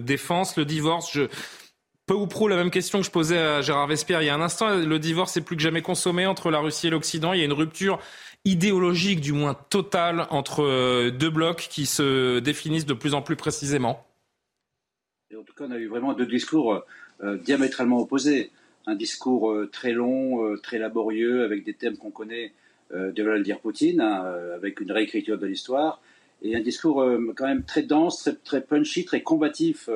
défense. 0.00 0.56
Le 0.56 0.66
divorce, 0.66 1.10
je 1.12 1.28
peu 2.06 2.14
ou 2.14 2.26
prou 2.26 2.48
la 2.48 2.56
même 2.56 2.70
question 2.70 3.00
que 3.00 3.06
je 3.06 3.10
posais 3.10 3.38
à 3.38 3.62
Gérard 3.62 3.86
Vespierre 3.86 4.20
il 4.20 4.26
y 4.26 4.28
a 4.28 4.34
un 4.34 4.42
instant. 4.42 4.74
Le 4.74 4.98
divorce 4.98 5.38
est 5.38 5.40
plus 5.40 5.56
que 5.56 5.62
jamais 5.62 5.80
consommé 5.80 6.26
entre 6.26 6.50
la 6.50 6.58
Russie 6.58 6.88
et 6.88 6.90
l'Occident. 6.90 7.32
Il 7.32 7.38
y 7.38 7.42
a 7.42 7.46
une 7.46 7.54
rupture 7.54 7.98
idéologique, 8.44 9.22
du 9.22 9.32
moins 9.32 9.54
totale, 9.54 10.26
entre 10.28 11.08
deux 11.08 11.30
blocs 11.30 11.66
qui 11.70 11.86
se 11.86 12.40
définissent 12.40 12.84
de 12.84 12.92
plus 12.92 13.14
en 13.14 13.22
plus 13.22 13.36
précisément. 13.36 14.04
En 15.32 15.42
tout 15.42 15.54
cas, 15.54 15.64
on 15.66 15.70
a 15.70 15.78
eu 15.78 15.86
vraiment 15.86 16.12
deux 16.12 16.26
discours 16.26 16.84
euh, 17.22 17.36
diamétralement 17.38 18.00
opposés. 18.00 18.50
Un 18.86 18.94
discours 18.94 19.50
euh, 19.50 19.68
très 19.72 19.92
long, 19.92 20.56
très 20.58 20.78
laborieux, 20.78 21.44
avec 21.44 21.64
des 21.64 21.74
thèmes 21.74 21.96
qu'on 21.96 22.10
connaît 22.10 22.52
de 22.92 23.22
Vladimir 23.22 23.58
Poutine, 23.58 24.00
hein, 24.00 24.22
avec 24.54 24.78
une 24.80 24.92
réécriture 24.92 25.38
de 25.38 25.46
l'histoire, 25.46 26.00
et 26.42 26.54
un 26.54 26.60
discours 26.60 27.04
quand 27.34 27.46
même 27.46 27.64
très 27.64 27.82
dense, 27.82 28.28
très, 28.44 28.60
punchy, 28.60 29.04
très 29.04 29.22
combatif 29.22 29.88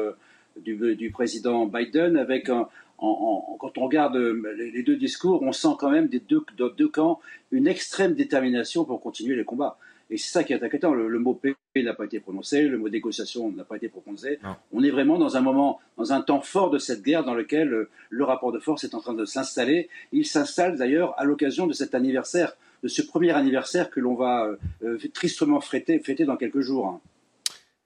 du, 0.57 1.11
président 1.13 1.67
Biden, 1.67 2.17
avec 2.17 2.51
quand 2.99 3.79
on 3.79 3.85
regarde 3.85 4.17
euh, 4.17 4.55
les, 4.57 4.83
deux 4.83 4.97
discours, 4.97 5.43
on 5.43 5.53
sent 5.53 5.77
quand 5.79 5.91
même 5.91 6.09
des 6.09 6.21
deux 6.21 6.89
camps 6.89 7.21
une 7.53 7.69
extrême 7.69 8.15
détermination 8.15 8.85
pour 8.85 9.01
continuer 9.01 9.37
les 9.37 9.45
combats. 9.45 9.79
Et 10.11 10.17
c'est 10.17 10.31
ça 10.31 10.45
qui 10.45 10.53
est 10.53 10.62
inquiétant. 10.62 10.95
Le, 10.95 11.19
mot 11.19 11.35
paix 11.35 11.55
n'a 11.77 11.95
pas 11.95 12.05
été 12.05 12.21
prononcé, 12.21 12.62
le 12.62 12.79
mot 12.79 12.88
négociation 12.88 13.50
n'a 13.53 13.65
pas 13.65 13.77
été 13.77 13.88
prononcé. 13.88 14.38
On 14.73 14.83
est 14.83 14.91
vraiment 14.91 15.19
dans 15.19 15.37
un 15.37 15.41
moment, 15.41 15.81
dans 15.97 16.12
un 16.12 16.23
temps 16.23 16.41
fort 16.41 16.71
de 16.71 16.79
cette 16.79 17.03
guerre 17.03 17.25
dans 17.25 17.35
lequel 17.35 17.73
euh, 17.73 17.91
le 18.09 18.25
rapport 18.25 18.53
de 18.53 18.59
force 18.59 18.85
est 18.85 18.95
en 18.95 19.00
train 19.00 19.15
de 19.15 19.25
s'installer. 19.25 19.88
Il 20.12 20.27
s'installe 20.27 20.77
d'ailleurs 20.77 21.15
à 21.19 21.25
l'occasion 21.25 21.67
de 21.67 21.73
cet 21.73 21.95
anniversaire, 21.95 22.57
de 22.83 22.88
ce 22.88 23.03
premier 23.03 23.33
anniversaire 23.33 23.91
que 23.91 24.00
l'on 24.00 24.15
va 24.15 24.49
euh, 24.83 24.99
tristement 25.12 25.61
fêter, 25.61 25.99
fêter 25.99 26.25
dans 26.25 26.37
quelques 26.37 26.61
jours. 26.61 27.00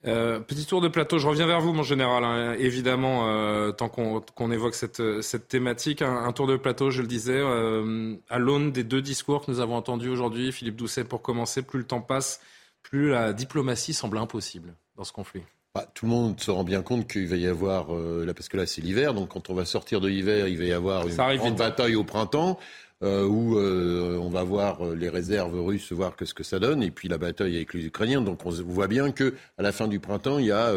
Euh, 0.05 0.39
petit 0.39 0.65
tour 0.65 0.81
de 0.81 0.89
plateau, 0.89 1.17
je 1.17 1.27
reviens 1.27 1.47
vers 1.47 1.61
vous, 1.61 1.71
mon 1.71 1.83
général, 1.83 2.23
hein, 2.23 2.55
évidemment, 2.59 3.29
euh, 3.29 3.71
tant 3.71 3.87
qu'on 3.87 4.51
évoque 4.51 4.75
cette, 4.75 5.21
cette 5.21 5.47
thématique. 5.47 6.01
Un, 6.01 6.31
tour 6.33 6.47
de 6.47 6.57
plateau, 6.57 6.91
je 6.91 7.01
le 7.01 7.07
disais, 7.07 7.39
euh, 7.39 8.15
à 8.29 8.37
l'aune 8.37 8.71
des 8.71 8.83
deux 8.83 9.01
discours 9.01 9.45
que 9.45 9.51
nous 9.51 9.59
avons 9.61 9.75
entendus 9.75 10.09
aujourd'hui, 10.09 10.51
Philippe 10.51 10.75
Doucet, 10.75 11.05
pour 11.05 11.21
commencer, 11.21 11.61
plus 11.61 11.79
le 11.79 11.85
temps 11.85 12.01
passe, 12.01 12.41
plus 12.81 13.09
la 13.09 13.31
diplomatie 13.31 13.93
semble 13.93 14.17
impossible 14.17 14.73
dans 14.97 15.05
ce 15.05 15.13
conflit. 15.13 15.41
Bah, 15.73 15.87
tout 15.93 16.05
le 16.05 16.11
monde 16.11 16.39
se 16.39 16.51
rend 16.51 16.63
bien 16.63 16.81
compte 16.83 17.07
qu'il 17.07 17.27
va 17.27 17.37
y 17.37 17.47
avoir, 17.47 17.91
là, 17.93 18.33
parce 18.33 18.47
que 18.47 18.57
là 18.57 18.67
c'est 18.67 18.81
l'hiver, 18.81 19.15
donc 19.15 19.29
quand 19.29 19.49
on 19.49 19.55
va 19.55 19.65
sortir 19.65 20.01
de 20.01 20.07
l'hiver, 20.07 20.47
il 20.47 20.57
va 20.57 20.65
y 20.65 20.73
avoir 20.73 21.07
une 21.07 21.15
grande 21.15 21.55
bataille 21.55 21.95
au 21.95 22.03
printemps. 22.03 22.59
Euh, 23.01 23.25
où 23.25 23.57
euh, 23.57 24.17
on 24.17 24.29
va 24.29 24.43
voir 24.43 24.85
euh, 24.85 24.95
les 24.95 25.09
réserves 25.09 25.59
russes, 25.61 25.91
voir 25.91 26.15
que 26.15 26.23
ce 26.23 26.33
que 26.33 26.43
ça 26.43 26.57
donne, 26.57 26.81
et 26.81 26.89
puis 26.89 27.09
la 27.09 27.17
bataille 27.17 27.57
avec 27.57 27.73
les 27.73 27.85
Ukrainiens. 27.85 28.21
Donc 28.21 28.45
on 28.45 28.49
voit 28.49 28.87
bien 28.87 29.11
que 29.11 29.33
à 29.57 29.61
la 29.61 29.73
fin 29.73 29.89
du 29.89 29.99
printemps, 29.99 30.39
il 30.39 30.45
y 30.45 30.51
a 30.51 30.73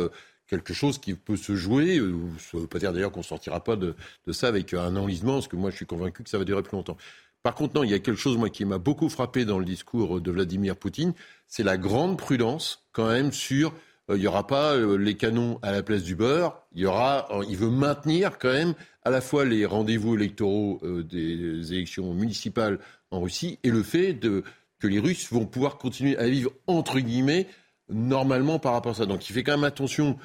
quelque 0.48 0.74
chose 0.74 0.98
qui 0.98 1.14
peut 1.14 1.36
se 1.36 1.54
jouer. 1.54 1.98
Ça 2.38 2.56
ne 2.56 2.62
veut 2.62 2.66
pas 2.66 2.80
dire 2.80 2.92
d'ailleurs 2.92 3.12
qu'on 3.12 3.20
ne 3.20 3.24
sortira 3.24 3.62
pas 3.62 3.76
de, 3.76 3.94
ça 4.32 4.48
avec 4.48 4.74
un 4.74 4.96
enlisement, 4.96 5.34
parce 5.34 5.46
que 5.46 5.54
moi 5.54 5.70
je 5.70 5.76
suis 5.76 5.86
convaincu 5.86 6.24
que 6.24 6.30
ça 6.30 6.38
va 6.38 6.44
durer 6.44 6.62
plus 6.62 6.76
longtemps. 6.76 6.96
Par 7.44 7.54
contre, 7.54 7.76
non, 7.76 7.84
il 7.84 7.90
y 7.90 7.94
a 7.94 8.00
quelque 8.00 8.18
chose 8.18 8.36
moi 8.36 8.50
qui 8.50 8.64
m'a 8.64 8.78
beaucoup 8.78 9.08
frappé 9.08 9.44
dans 9.44 9.60
le 9.60 9.64
discours 9.64 10.20
de 10.20 10.30
Vladimir 10.32 10.74
Poutine, 10.74 11.12
c'est 11.46 11.62
la 11.62 11.76
grande 11.76 12.18
prudence 12.18 12.88
quand 12.90 13.08
même 13.08 13.30
sur 13.30 13.72
il 14.08 14.20
n'y 14.20 14.26
aura 14.26 14.46
pas 14.46 14.76
les 14.76 15.16
canons 15.16 15.58
à 15.62 15.72
la 15.72 15.82
place 15.82 16.02
du 16.02 16.14
beurre. 16.14 16.62
Il 16.74 16.82
y 16.82 16.86
aura, 16.86 17.28
il 17.48 17.56
veut 17.56 17.70
maintenir 17.70 18.38
quand 18.38 18.52
même 18.52 18.74
à 19.06 19.10
la 19.10 19.20
fois 19.20 19.44
les 19.44 19.64
rendez-vous 19.64 20.16
électoraux 20.16 20.80
euh, 20.82 21.02
des 21.02 21.72
élections 21.72 22.12
municipales 22.12 22.78
en 23.10 23.20
Russie 23.20 23.58
et 23.62 23.70
le 23.70 23.82
fait 23.82 24.12
de, 24.12 24.42
que 24.80 24.86
les 24.88 24.98
Russes 24.98 25.32
vont 25.32 25.46
pouvoir 25.46 25.78
continuer 25.78 26.16
à 26.18 26.26
vivre, 26.28 26.50
entre 26.66 26.98
guillemets, 26.98 27.46
normalement 27.88 28.58
par 28.58 28.72
rapport 28.72 28.92
à 28.92 28.94
ça. 28.96 29.06
Donc 29.06 29.28
il 29.28 29.32
fait 29.32 29.44
quand 29.44 29.52
même 29.52 29.64
attention, 29.64 30.16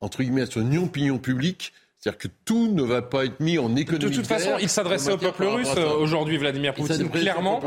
entre 0.00 0.22
guillemets, 0.22 0.42
à 0.42 0.46
son 0.46 0.70
opinion 0.76 1.18
publique. 1.18 1.72
C'est-à-dire 1.98 2.18
que 2.18 2.28
tout 2.44 2.72
ne 2.72 2.82
va 2.82 3.00
pas 3.00 3.26
être 3.26 3.38
mis 3.38 3.58
en 3.58 3.76
économie. 3.76 4.10
De 4.10 4.16
toute 4.16 4.26
façon, 4.26 4.56
il 4.60 4.68
s'adressait 4.68 5.12
au 5.12 5.18
peuple 5.18 5.44
russe 5.44 5.76
aujourd'hui, 5.76 6.36
Vladimir 6.36 6.74
Poutine, 6.74 7.08
clairement, 7.08 7.62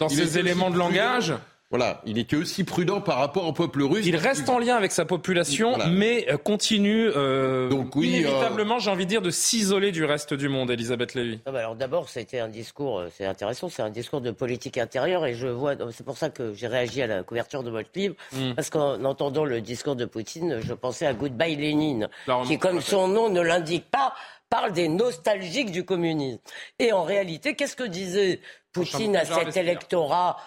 dans 0.00 0.08
ses 0.08 0.38
éléments 0.38 0.70
de 0.70 0.78
langage. 0.78 1.34
Voilà, 1.70 2.00
il 2.06 2.16
était 2.16 2.36
aussi 2.36 2.64
prudent 2.64 3.02
par 3.02 3.18
rapport 3.18 3.46
au 3.46 3.52
peuple 3.52 3.82
russe. 3.82 4.06
Il 4.06 4.16
reste 4.16 4.48
en 4.48 4.58
lien 4.58 4.74
avec 4.74 4.90
sa 4.90 5.04
population, 5.04 5.76
mais 5.90 6.26
euh, 6.30 6.38
continue 6.38 7.10
euh, 7.14 7.68
Donc, 7.68 7.94
oui, 7.94 8.08
inévitablement, 8.08 8.76
euh, 8.76 8.78
j'ai 8.78 8.90
envie 8.90 9.04
de 9.04 9.10
dire, 9.10 9.20
de 9.20 9.28
s'isoler 9.28 9.92
du 9.92 10.02
reste 10.06 10.32
du 10.32 10.48
monde, 10.48 10.70
Elisabeth 10.70 11.12
Lévy. 11.12 11.40
alors 11.44 11.74
d'abord, 11.74 12.08
c'était 12.08 12.38
un 12.38 12.48
discours, 12.48 13.02
c'est 13.14 13.26
intéressant, 13.26 13.68
c'est 13.68 13.82
un 13.82 13.90
discours 13.90 14.22
de 14.22 14.30
politique 14.30 14.78
intérieure, 14.78 15.26
et 15.26 15.34
je 15.34 15.46
vois, 15.46 15.74
c'est 15.92 16.06
pour 16.06 16.16
ça 16.16 16.30
que 16.30 16.54
j'ai 16.54 16.68
réagi 16.68 17.02
à 17.02 17.06
la 17.06 17.22
couverture 17.22 17.62
de 17.62 17.70
votre 17.70 17.90
livre, 17.94 18.14
hmm. 18.32 18.54
parce 18.54 18.70
qu'en 18.70 19.04
entendant 19.04 19.44
le 19.44 19.60
discours 19.60 19.94
de 19.94 20.06
Poutine, 20.06 20.60
je 20.62 20.72
pensais 20.72 21.04
à 21.04 21.12
Goodbye 21.12 21.56
Lénine, 21.56 22.08
qui, 22.46 22.58
comme 22.58 22.80
son 22.80 23.08
nom 23.08 23.28
ne 23.28 23.42
l'indique 23.42 23.90
pas, 23.90 24.14
parle 24.48 24.72
des 24.72 24.88
nostalgiques 24.88 25.70
du 25.70 25.84
communisme. 25.84 26.40
Et 26.78 26.92
en 26.92 27.02
réalité, 27.02 27.54
qu'est-ce 27.54 27.76
que 27.76 27.84
disait 27.84 28.40
Poutine 28.72 29.16
à 29.16 29.26
cet 29.26 29.54
électorat? 29.58 30.38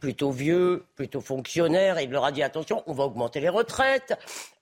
Plutôt 0.00 0.30
vieux, 0.30 0.84
plutôt 0.94 1.20
fonctionnaire. 1.20 2.00
Il 2.00 2.10
leur 2.10 2.24
a 2.24 2.32
dit 2.32 2.42
attention, 2.42 2.82
on 2.86 2.92
va 2.92 3.04
augmenter 3.04 3.40
les 3.40 3.48
retraites, 3.48 4.14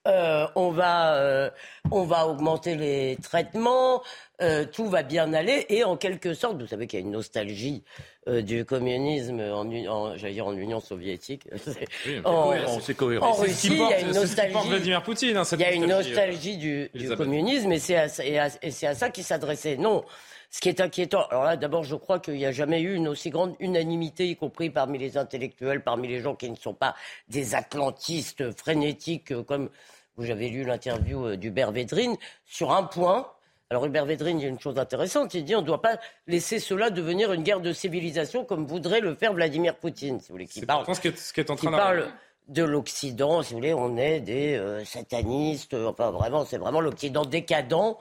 euh, 0.06 0.46
on, 0.54 0.70
va, 0.70 1.16
euh, 1.16 1.50
on 1.90 2.04
va 2.04 2.26
augmenter 2.26 2.74
les 2.74 3.18
traitements, 3.22 4.02
euh, 4.40 4.64
tout 4.64 4.86
va 4.86 5.02
bien 5.02 5.32
aller. 5.32 5.66
Et 5.68 5.84
en 5.84 5.96
quelque 5.96 6.34
sorte, 6.34 6.60
vous 6.60 6.66
savez 6.66 6.86
qu'il 6.86 7.00
y 7.00 7.02
a 7.02 7.06
une 7.06 7.12
nostalgie 7.12 7.84
du 8.26 8.64
communisme 8.64 9.40
en, 9.40 9.66
en 9.88 10.16
j'allais 10.16 10.34
dire 10.34 10.46
en 10.46 10.54
Union 10.54 10.78
soviétique. 10.78 11.48
en, 12.24 12.52
cohérent. 12.96 13.30
en 13.30 13.32
Russie, 13.32 13.68
il 13.72 13.78
y 13.78 13.92
a 13.92 14.00
une 14.00 14.12
nostalgie. 14.12 14.68
Vladimir 14.68 15.02
Poutine, 15.02 15.36
hein, 15.36 15.42
il 15.52 15.60
y 15.60 15.64
a 15.64 15.72
une 15.72 15.86
nostalgie 15.86 16.56
du, 16.56 16.90
du 16.94 17.08
communisme 17.16 17.72
et 17.72 17.78
c'est 17.78 17.96
à, 17.96 18.44
à, 18.44 18.94
ça 18.94 19.10
qu'il 19.10 19.24
s'adressait. 19.24 19.76
Non. 19.76 20.04
Ce 20.50 20.61
qui 20.61 20.69
est 20.69 20.80
inquiétant, 20.80 21.26
alors 21.30 21.45
là, 21.45 21.57
d'abord, 21.57 21.85
je 21.85 21.95
crois 21.95 22.19
qu'il 22.19 22.35
n'y 22.35 22.45
a 22.45 22.50
jamais 22.50 22.80
eu 22.80 22.95
une 22.95 23.07
aussi 23.07 23.30
grande 23.30 23.54
unanimité, 23.61 24.26
y 24.26 24.37
compris 24.37 24.69
parmi 24.69 24.99
les 24.99 25.16
intellectuels, 25.16 25.83
parmi 25.83 26.09
les 26.09 26.21
gens 26.21 26.35
qui 26.35 26.50
ne 26.50 26.57
sont 26.57 26.75
pas 26.75 26.97
des 27.28 27.54
atlantistes 27.54 28.50
frénétiques, 28.59 29.30
euh, 29.30 29.45
comme 29.45 29.71
vous 30.16 30.28
avez 30.28 30.49
lu 30.49 30.64
l'interview 30.64 31.25
euh, 31.25 31.37
d'Hubert 31.37 31.71
Védrine, 31.71 32.16
sur 32.45 32.73
un 32.73 32.83
point. 32.83 33.30
Alors 33.71 33.87
Hubert 33.87 34.04
Védrine, 34.04 34.40
il 34.40 34.42
y 34.42 34.47
a 34.47 34.49
une 34.49 34.59
chose 34.59 34.76
intéressante, 34.76 35.33
il 35.35 35.45
dit 35.45 35.54
on 35.54 35.61
ne 35.61 35.66
doit 35.66 35.80
pas 35.80 36.00
laisser 36.26 36.59
cela 36.59 36.90
devenir 36.90 37.33
une 37.33 37.45
guerre 37.45 37.61
de 37.61 37.73
civilisation 37.73 38.45
comme 38.45 38.66
voudrait 38.66 39.00
le 39.00 39.14
faire 39.14 39.33
Vladimir 39.33 39.76
Poutine, 39.76 40.19
si 40.19 40.28
vous 40.28 40.35
voulez, 40.35 40.47
qui 40.47 40.66
parle, 40.66 40.85
ce 40.92 41.00
qui 41.00 41.40
est, 41.40 41.50
en 41.50 41.54
train 41.54 41.71
parle 41.71 42.09
de 42.49 42.64
l'Occident, 42.64 43.45
si 43.45 43.52
vous 43.52 43.61
voulez, 43.61 43.73
on 43.73 43.97
est 43.97 44.19
des 44.19 44.57
euh, 44.57 44.85
satanistes, 44.85 45.75
enfin 45.75 46.11
vraiment, 46.11 46.45
c'est 46.45 46.59
vraiment 46.59 46.80
l'Occident 46.80 47.25
décadent 47.25 47.97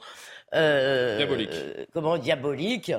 diabolique. 0.52 1.50
comment 1.92 2.18
diabolique. 2.18 2.92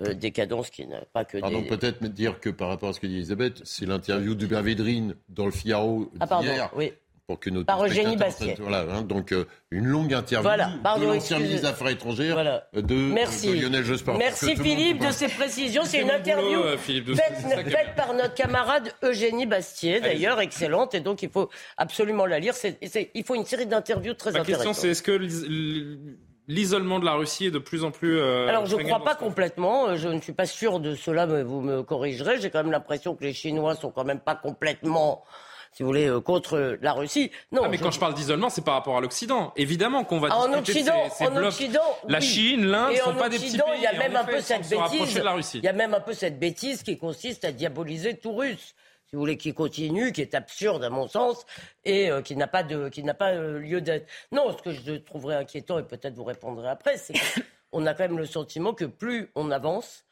Euh, 0.00 0.14
décadence 0.14 0.70
qui 0.70 0.86
n'a 0.86 1.00
pas 1.12 1.24
que 1.24 1.38
pardon, 1.38 1.64
peut-être 1.64 2.04
dire 2.04 2.38
que 2.38 2.50
par 2.50 2.68
rapport 2.68 2.90
à 2.90 2.92
ce 2.92 3.00
que 3.00 3.08
dit 3.08 3.16
Elisabeth, 3.16 3.62
c'est 3.64 3.84
l'interview 3.84 4.36
d'Hubert 4.36 4.62
Védrine 4.62 5.16
dans 5.28 5.44
le 5.44 5.50
Figaro 5.50 6.08
ah, 6.20 6.26
pardon, 6.28 6.48
oui. 6.76 6.92
Pour 7.26 7.40
que 7.40 7.50
notre 7.50 7.66
Par 7.66 7.84
Eugénie 7.84 8.16
Bastier. 8.16 8.54
Voilà, 8.60 8.86
hein, 8.94 9.02
donc 9.02 9.32
euh, 9.32 9.44
une 9.72 9.86
longue 9.86 10.14
interview 10.14 10.48
voilà, 10.48 10.70
de 10.98 11.04
l'ancien 11.04 11.38
ministre 11.40 11.62
des 11.62 11.66
Affaires 11.66 11.88
étrangères 11.88 12.62
de, 12.72 12.94
Merci. 12.94 13.60
Lionel 13.60 13.84
Jospin. 13.84 14.16
Merci 14.16 14.54
Philippe 14.54 15.04
de 15.04 15.10
ces 15.10 15.26
précisions. 15.26 15.82
C'est 15.84 16.00
une 16.00 16.12
interview 16.12 16.62
faite, 16.78 17.96
par 17.96 18.14
notre 18.14 18.34
camarade 18.34 18.92
Eugénie 19.02 19.46
Bastier, 19.46 20.00
d'ailleurs, 20.00 20.40
excellente, 20.40 20.94
et 20.94 21.00
donc 21.00 21.22
il 21.22 21.28
faut 21.28 21.50
absolument 21.76 22.24
la 22.24 22.38
lire. 22.38 22.54
il 23.14 23.24
faut 23.24 23.34
une 23.34 23.44
série 23.44 23.66
d'interviews 23.66 24.14
très 24.14 24.30
intéressantes. 24.30 24.48
La 24.48 24.64
question, 24.64 24.72
c'est 24.74 24.90
est-ce 24.90 25.02
que 25.02 25.18
l'isolement 26.48 26.98
de 26.98 27.04
la 27.04 27.12
Russie 27.12 27.46
est 27.46 27.50
de 27.50 27.58
plus 27.58 27.84
en 27.84 27.92
plus. 27.92 28.18
Euh, 28.18 28.48
Alors 28.48 28.66
je 28.66 28.74
ne 28.74 28.82
crois 28.82 29.04
pas 29.04 29.14
complètement. 29.14 29.94
Je 29.96 30.08
ne 30.08 30.20
suis 30.20 30.32
pas 30.32 30.46
sûr 30.46 30.80
de 30.80 30.94
cela, 30.94 31.26
mais 31.26 31.42
vous 31.44 31.60
me 31.60 31.82
corrigerez. 31.82 32.40
J'ai 32.40 32.50
quand 32.50 32.62
même 32.62 32.72
l'impression 32.72 33.14
que 33.14 33.22
les 33.22 33.34
Chinois 33.34 33.76
sont 33.76 33.90
quand 33.90 34.04
même 34.04 34.20
pas 34.20 34.34
complètement. 34.34 35.22
Si 35.72 35.82
vous 35.82 35.90
voulez, 35.90 36.08
euh, 36.08 36.20
contre 36.20 36.78
la 36.80 36.94
Russie. 36.94 37.30
Non. 37.52 37.62
Ah, 37.64 37.68
mais 37.68 37.76
quand 37.76 37.90
je 37.90 38.00
parle 38.00 38.14
d'isolement, 38.14 38.48
c'est 38.48 38.64
par 38.64 38.74
rapport 38.74 38.96
à 38.96 39.00
l'Occident. 39.02 39.52
Évidemment 39.54 40.02
qu'on 40.02 40.18
va 40.18 40.34
en 40.34 40.52
Occident, 40.54 41.10
ces, 41.10 41.26
en 41.26 41.36
Occident, 41.36 41.80
La 42.08 42.20
Chine, 42.20 42.64
l'Inde 42.64 42.96
sont 42.96 43.14
pas 43.14 43.28
des 43.28 43.36
petits 43.36 43.58
pays. 43.58 43.62
Il 43.76 43.82
y 43.82 43.86
a 43.86 43.92
même 43.92 44.16
un 44.16 44.24
peu 44.24 44.40
cette 44.40 44.68
bêtise. 44.68 45.20
Il 45.54 45.64
y 45.64 45.68
a 45.68 45.72
même 45.74 45.94
un 45.94 46.00
peu 46.00 46.14
cette 46.14 46.38
bêtise 46.38 46.82
qui 46.82 46.96
consiste 46.96 47.44
à 47.44 47.52
diaboliser 47.52 48.16
tout 48.16 48.34
russe 48.34 48.74
si 49.08 49.16
vous 49.16 49.20
voulez, 49.20 49.38
qui 49.38 49.54
continue, 49.54 50.12
qui 50.12 50.20
est 50.20 50.34
absurde 50.34 50.84
à 50.84 50.90
mon 50.90 51.08
sens, 51.08 51.46
et 51.84 52.10
euh, 52.10 52.20
qui 52.20 52.36
n'a 52.36 52.46
pas, 52.46 52.62
de, 52.62 52.90
qui 52.90 53.02
n'a 53.02 53.14
pas 53.14 53.32
euh, 53.32 53.58
lieu 53.58 53.80
d'être. 53.80 54.06
Non, 54.32 54.54
ce 54.56 54.62
que 54.62 54.70
je 54.70 54.92
trouverais 54.96 55.36
inquiétant, 55.36 55.78
et 55.78 55.82
peut-être 55.82 56.14
vous 56.14 56.24
répondrez 56.24 56.68
après, 56.68 56.98
c'est 56.98 57.14
qu'on 57.70 57.86
a 57.86 57.94
quand 57.94 58.04
même 58.04 58.18
le 58.18 58.26
sentiment 58.26 58.74
que 58.74 58.84
plus 58.84 59.30
on 59.34 59.50
avance, 59.50 60.04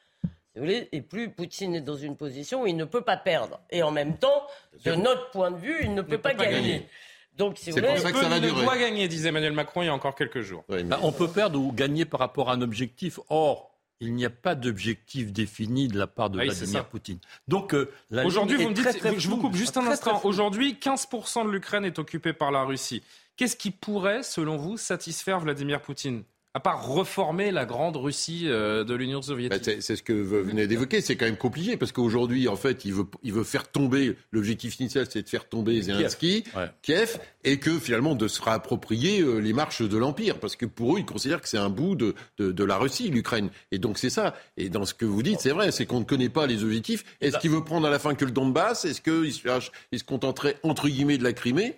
et 0.56 1.02
plus 1.02 1.28
Poutine 1.30 1.74
est 1.74 1.82
dans 1.82 1.96
une 1.96 2.16
position 2.16 2.62
où 2.62 2.66
il 2.66 2.76
ne 2.76 2.86
peut 2.86 3.02
pas 3.02 3.18
perdre. 3.18 3.60
Et 3.68 3.82
en 3.82 3.90
même 3.90 4.16
temps, 4.16 4.46
de 4.86 4.94
notre 4.94 5.30
point 5.30 5.50
de 5.50 5.58
vue, 5.58 5.76
il 5.82 5.94
ne 5.94 6.00
peut, 6.00 6.16
pas, 6.16 6.32
gagner. 6.32 6.88
Donc, 7.36 7.58
si 7.58 7.70
vous 7.70 7.76
voulez, 7.76 7.98
ça 7.98 8.10
que 8.10 8.18
ça 8.18 8.30
va 8.30 8.40
durer. 8.40 8.64
doit 8.64 8.78
gagner, 8.78 9.06
disait 9.08 9.28
Emmanuel 9.28 9.52
Macron 9.52 9.82
il 9.82 9.86
y 9.86 9.88
a 9.90 9.94
encore 9.94 10.14
quelques 10.14 10.40
jours. 10.40 10.64
Bah, 10.68 10.98
on 11.02 11.12
peut 11.12 11.28
perdre 11.28 11.60
ou 11.60 11.70
gagner 11.72 12.06
par 12.06 12.20
rapport 12.20 12.48
à 12.48 12.54
un 12.54 12.62
objectif. 12.62 13.20
Or, 13.28 13.75
il 14.00 14.14
n'y 14.14 14.24
a 14.24 14.30
pas 14.30 14.54
d'objectif 14.54 15.32
défini 15.32 15.88
de 15.88 15.98
la 15.98 16.06
part 16.06 16.30
de 16.30 16.38
Vladimir 16.38 16.86
Poutine. 16.86 17.18
Donc, 17.48 17.74
euh, 17.74 17.90
aujourd'hui, 18.10 18.56
vous 18.56 18.70
me 18.70 18.74
dites, 18.74 19.18
je 19.18 19.28
vous 19.28 19.38
coupe 19.38 19.54
juste 19.54 19.76
un 19.76 19.86
instant. 19.86 20.20
Aujourd'hui, 20.24 20.78
15% 20.80 21.46
de 21.46 21.50
l'Ukraine 21.50 21.84
est 21.84 21.98
occupée 21.98 22.32
par 22.32 22.50
la 22.50 22.62
Russie. 22.64 23.02
Qu'est-ce 23.36 23.56
qui 23.56 23.70
pourrait, 23.70 24.22
selon 24.22 24.56
vous, 24.56 24.76
satisfaire 24.76 25.40
Vladimir 25.40 25.82
Poutine? 25.82 26.24
À 26.56 26.60
part 26.60 26.88
reformer 26.88 27.50
la 27.50 27.66
grande 27.66 27.98
Russie 27.98 28.44
euh, 28.46 28.82
de 28.82 28.94
l'Union 28.94 29.20
soviétique 29.20 29.62
bah, 29.62 29.72
C'est 29.78 29.94
ce 29.94 30.02
que 30.02 30.14
vous 30.14 30.42
venez 30.42 30.66
d'évoquer, 30.66 31.02
c'est 31.02 31.14
quand 31.14 31.26
même 31.26 31.36
compliqué 31.36 31.76
parce 31.76 31.92
qu'aujourd'hui, 31.92 32.48
en 32.48 32.56
fait, 32.56 32.86
il 32.86 32.94
veut, 32.94 33.04
il 33.22 33.34
veut 33.34 33.44
faire 33.44 33.70
tomber, 33.70 34.16
l'objectif 34.32 34.80
initial, 34.80 35.06
c'est 35.10 35.20
de 35.20 35.28
faire 35.28 35.50
tomber 35.50 35.82
Zelensky, 35.82 36.44
Kiev, 36.80 37.18
et 37.44 37.58
que 37.58 37.78
finalement 37.78 38.14
de 38.14 38.26
se 38.26 38.40
réapproprier 38.40 39.20
euh, 39.20 39.36
les 39.36 39.52
marches 39.52 39.82
de 39.82 39.98
l'Empire, 39.98 40.40
parce 40.40 40.56
que 40.56 40.64
pour 40.64 40.96
eux, 40.96 41.00
ils 41.00 41.04
considèrent 41.04 41.42
que 41.42 41.48
c'est 41.50 41.58
un 41.58 41.68
bout 41.68 41.94
de, 41.94 42.14
de, 42.38 42.64
la 42.64 42.78
Russie, 42.78 43.10
l'Ukraine. 43.10 43.50
Et 43.70 43.78
donc 43.78 43.98
c'est 43.98 44.08
ça. 44.08 44.34
Et 44.56 44.70
dans 44.70 44.86
ce 44.86 44.94
que 44.94 45.04
vous 45.04 45.22
dites, 45.22 45.40
c'est 45.40 45.50
vrai, 45.50 45.72
c'est 45.72 45.84
qu'on 45.84 46.00
ne 46.00 46.04
connaît 46.04 46.30
pas 46.30 46.46
les 46.46 46.64
objectifs. 46.64 47.04
Est-ce 47.20 47.36
qu'il 47.36 47.50
veut 47.50 47.64
prendre 47.64 47.86
à 47.86 47.90
la 47.90 47.98
fin 47.98 48.14
que 48.14 48.24
le 48.24 48.30
Donbass? 48.30 48.86
Est-ce 48.86 49.02
qu'il 49.02 49.30
se, 49.30 49.70
il 49.92 49.98
se 49.98 50.04
contenterait, 50.04 50.56
entre 50.62 50.88
guillemets, 50.88 51.18
de 51.18 51.24
la 51.24 51.34
Crimée? 51.34 51.76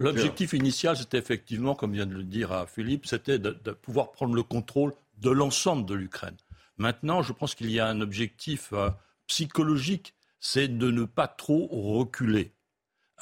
L'objectif 0.00 0.52
initial, 0.52 0.96
c'était 0.96 1.18
effectivement, 1.18 1.74
comme 1.74 1.92
vient 1.92 2.06
de 2.06 2.14
le 2.14 2.22
dire 2.22 2.52
à 2.52 2.66
Philippe, 2.66 3.06
c'était 3.06 3.38
de, 3.38 3.50
pouvoir 3.72 4.12
prendre 4.12 4.34
le 4.34 4.44
contrôle 4.44 4.94
de 5.18 5.30
l'ensemble 5.30 5.84
de 5.86 5.94
l'Ukraine. 5.94 6.36
Maintenant, 6.76 7.22
je 7.22 7.32
pense 7.32 7.56
qu'il 7.56 7.70
y 7.70 7.80
a 7.80 7.88
un 7.88 8.00
objectif 8.00 8.72
euh, 8.72 8.90
psychologique, 9.26 10.14
c'est 10.38 10.68
de 10.68 10.90
ne 10.92 11.04
pas 11.04 11.26
trop 11.26 11.66
reculer. 11.66 12.52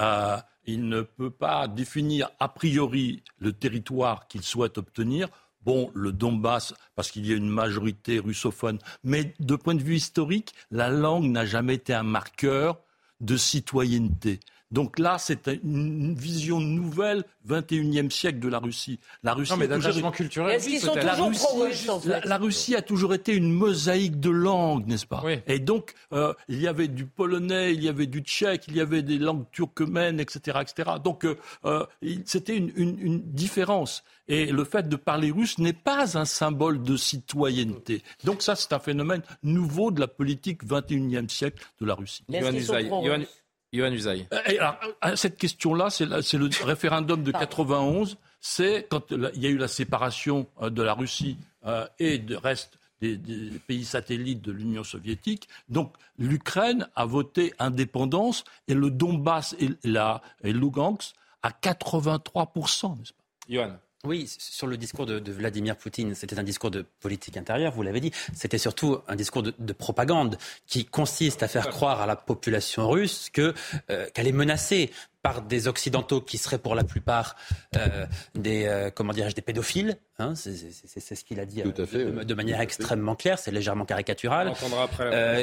Euh, 0.01 0.37
il 0.67 0.89
ne 0.89 1.01
peut 1.01 1.31
pas 1.31 1.67
définir 1.67 2.31
a 2.39 2.49
priori 2.49 3.23
le 3.39 3.53
territoire 3.53 4.29
qu'il 4.29 4.43
souhaite 4.43 4.77
obtenir. 4.77 5.29
Bon, 5.63 5.91
le 5.95 6.13
Donbass, 6.13 6.75
parce 6.95 7.11
qu'il 7.11 7.27
y 7.27 7.33
a 7.33 7.37
une 7.37 7.49
majorité 7.49 8.19
russophone, 8.19 8.79
mais 9.03 9.35
de 9.41 9.57
point 9.57 9.75
de 9.75 9.83
vue 9.83 9.97
historique, 9.97 10.55
la 10.71 10.91
langue 10.91 11.31
n'a 11.31 11.47
jamais 11.47 11.75
été 11.75 11.95
un 11.95 12.03
marqueur 12.03 12.79
de 13.21 13.37
citoyenneté. 13.37 14.41
Donc 14.71 14.99
là, 14.99 15.17
c'est 15.19 15.47
une 15.63 16.15
vision 16.15 16.61
nouvelle, 16.61 17.25
21e 17.49 18.11
siècle 18.11 18.41
de 18.41 18.49
la 18.49 18.59
Russie. 18.59 18.99
La 19.23 19.33
Russie, 19.33 19.53
non, 19.53 19.59
mais 19.59 19.69
toujours... 19.69 20.13
culturel. 20.13 20.61
la, 20.97 21.15
Russie, 21.15 21.47
la, 22.25 22.39
Russie 22.39 22.75
a 22.75 22.83
toujours 22.83 23.15
été 23.15 23.33
une 23.33 23.53
mosaïque 23.53 24.19
de 24.19 24.31
langues, 24.31 24.87
n'est-ce 24.87 25.07
pas 25.07 25.23
Et 25.47 25.61
donc, 25.61 25.95
euh, 26.13 26.35
il 26.49 26.61
y 26.61 26.67
avait 26.67 26.89
du 26.89 27.07
polonais, 27.07 27.75
il 27.75 27.83
y 27.85 27.89
avait 27.89 28.07
du 28.07 28.21
tchèque, 28.21 28.65
il 28.69 28.77
y 28.77 28.81
avait 28.81 29.03
des 29.03 29.19
langues 29.19 29.45
turkmènes, 29.53 30.19
etc., 30.19 30.59
etc. 30.63 30.97
Donc, 31.03 31.25
euh, 31.25 31.37
euh, 31.65 31.87
c'était 32.25 32.57
une, 32.57 32.73
une 32.77 33.23
différence. 33.23 34.03
Et 34.29 34.47
le 34.47 34.65
fait 34.65 34.89
de 34.89 34.97
parler 34.97 35.31
russe 35.31 35.59
n'est 35.59 35.73
pas 35.73 36.19
un 36.19 36.25
symbole 36.25 36.83
de 36.83 36.97
citoyenneté. 36.97 38.03
Donc 38.25 38.43
ça, 38.43 38.57
c'est 38.57 38.73
un 38.73 38.81
phénomène 38.81 39.23
nouveau 39.45 39.93
de 39.93 40.01
la 40.01 40.09
politique 40.09 40.65
21e 40.65 41.29
siècle 41.29 41.65
de 41.81 41.87
la 41.87 41.95
Russie. 41.95 42.25
Yohann 43.77 43.95
Usaï. 43.95 44.27
Euh, 44.33 45.17
cette 45.17 45.37
question-là, 45.37 45.91
c'est 45.91 46.07
le 46.07 46.65
référendum 46.65 47.23
de 47.23 47.31
91. 47.31 48.17
C'est 48.41 48.87
quand 48.89 49.11
il 49.11 49.43
y 49.43 49.47
a 49.47 49.51
eu 49.51 49.59
la 49.59 49.69
séparation 49.69 50.47
euh, 50.63 50.71
de 50.71 50.83
la 50.83 50.95
Russie 50.95 51.37
euh, 51.67 51.87
et 51.99 52.19
du 52.19 52.37
reste 52.37 52.79
des, 53.01 53.19
pays 53.67 53.85
satellites 53.85 54.43
de 54.43 54.53
l'Union 54.53 54.85
soviétique. 54.85 55.49
Donc 55.69 55.93
l'Ukraine 56.19 56.89
a 56.95 57.05
voté 57.05 57.53
indépendance 57.59 58.45
et 58.69 58.75
le 58.75 58.91
Donbass 58.91 59.55
et, 59.59 59.71
la, 59.85 60.23
et 60.43 60.53
Lugansk 60.53 61.15
à 61.43 61.51
83%, 61.51 62.99
n'est-ce 62.99 63.13
pas? 63.13 63.23
Yohann. 63.49 63.79
Oui, 64.05 64.33
sur 64.39 64.67
le 64.67 64.77
discours 64.77 65.07
de, 65.07 65.33
Vladimir 65.33 65.77
Poutine, 65.77 66.15
c'était 66.15 66.39
un 66.39 66.45
discours 66.45 66.71
de 66.71 66.85
politique 67.01 67.37
intérieure, 67.37 67.73
vous 67.73 67.83
l'avez 67.83 68.01
dit. 68.01 68.13
C'était 68.35 68.59
surtout 68.59 68.99
un 69.09 69.17
discours 69.17 69.43
de, 69.43 69.73
propagande 69.73 70.39
qui 70.67 70.85
consiste 70.85 71.43
à 71.43 71.49
faire 71.49 71.71
croire 71.71 72.01
à 72.01 72.07
la 72.07 72.15
population 72.15 72.89
russe 72.89 73.31
que 73.33 73.55
euh, 73.91 74.07
qu'elle 74.15 74.29
est 74.29 74.33
menacée 74.33 74.91
par 75.27 75.43
des 75.43 75.67
occidentaux 75.67 76.21
qui 76.21 76.39
seraient 76.39 76.59
pour 76.59 76.77
la 76.77 76.85
plupart 76.85 77.35
euh, 77.77 78.07
des 78.37 78.67
euh, 78.67 78.91
comment 78.95 79.13
dirais-je 79.13 79.35
des 79.35 79.43
pédophiles. 79.43 79.97
Hein, 80.19 80.35
c'est 80.35 81.15
ce 81.15 81.25
qu'il 81.25 81.41
a 81.41 81.45
dit 81.45 81.63
euh, 81.63 82.25
de, 82.25 82.35
manière 82.35 82.61
extrêmement 82.63 83.15
claire, 83.15 83.39
c'est 83.39 83.51
légèrement 83.51 83.85
caricatural. 83.85 84.55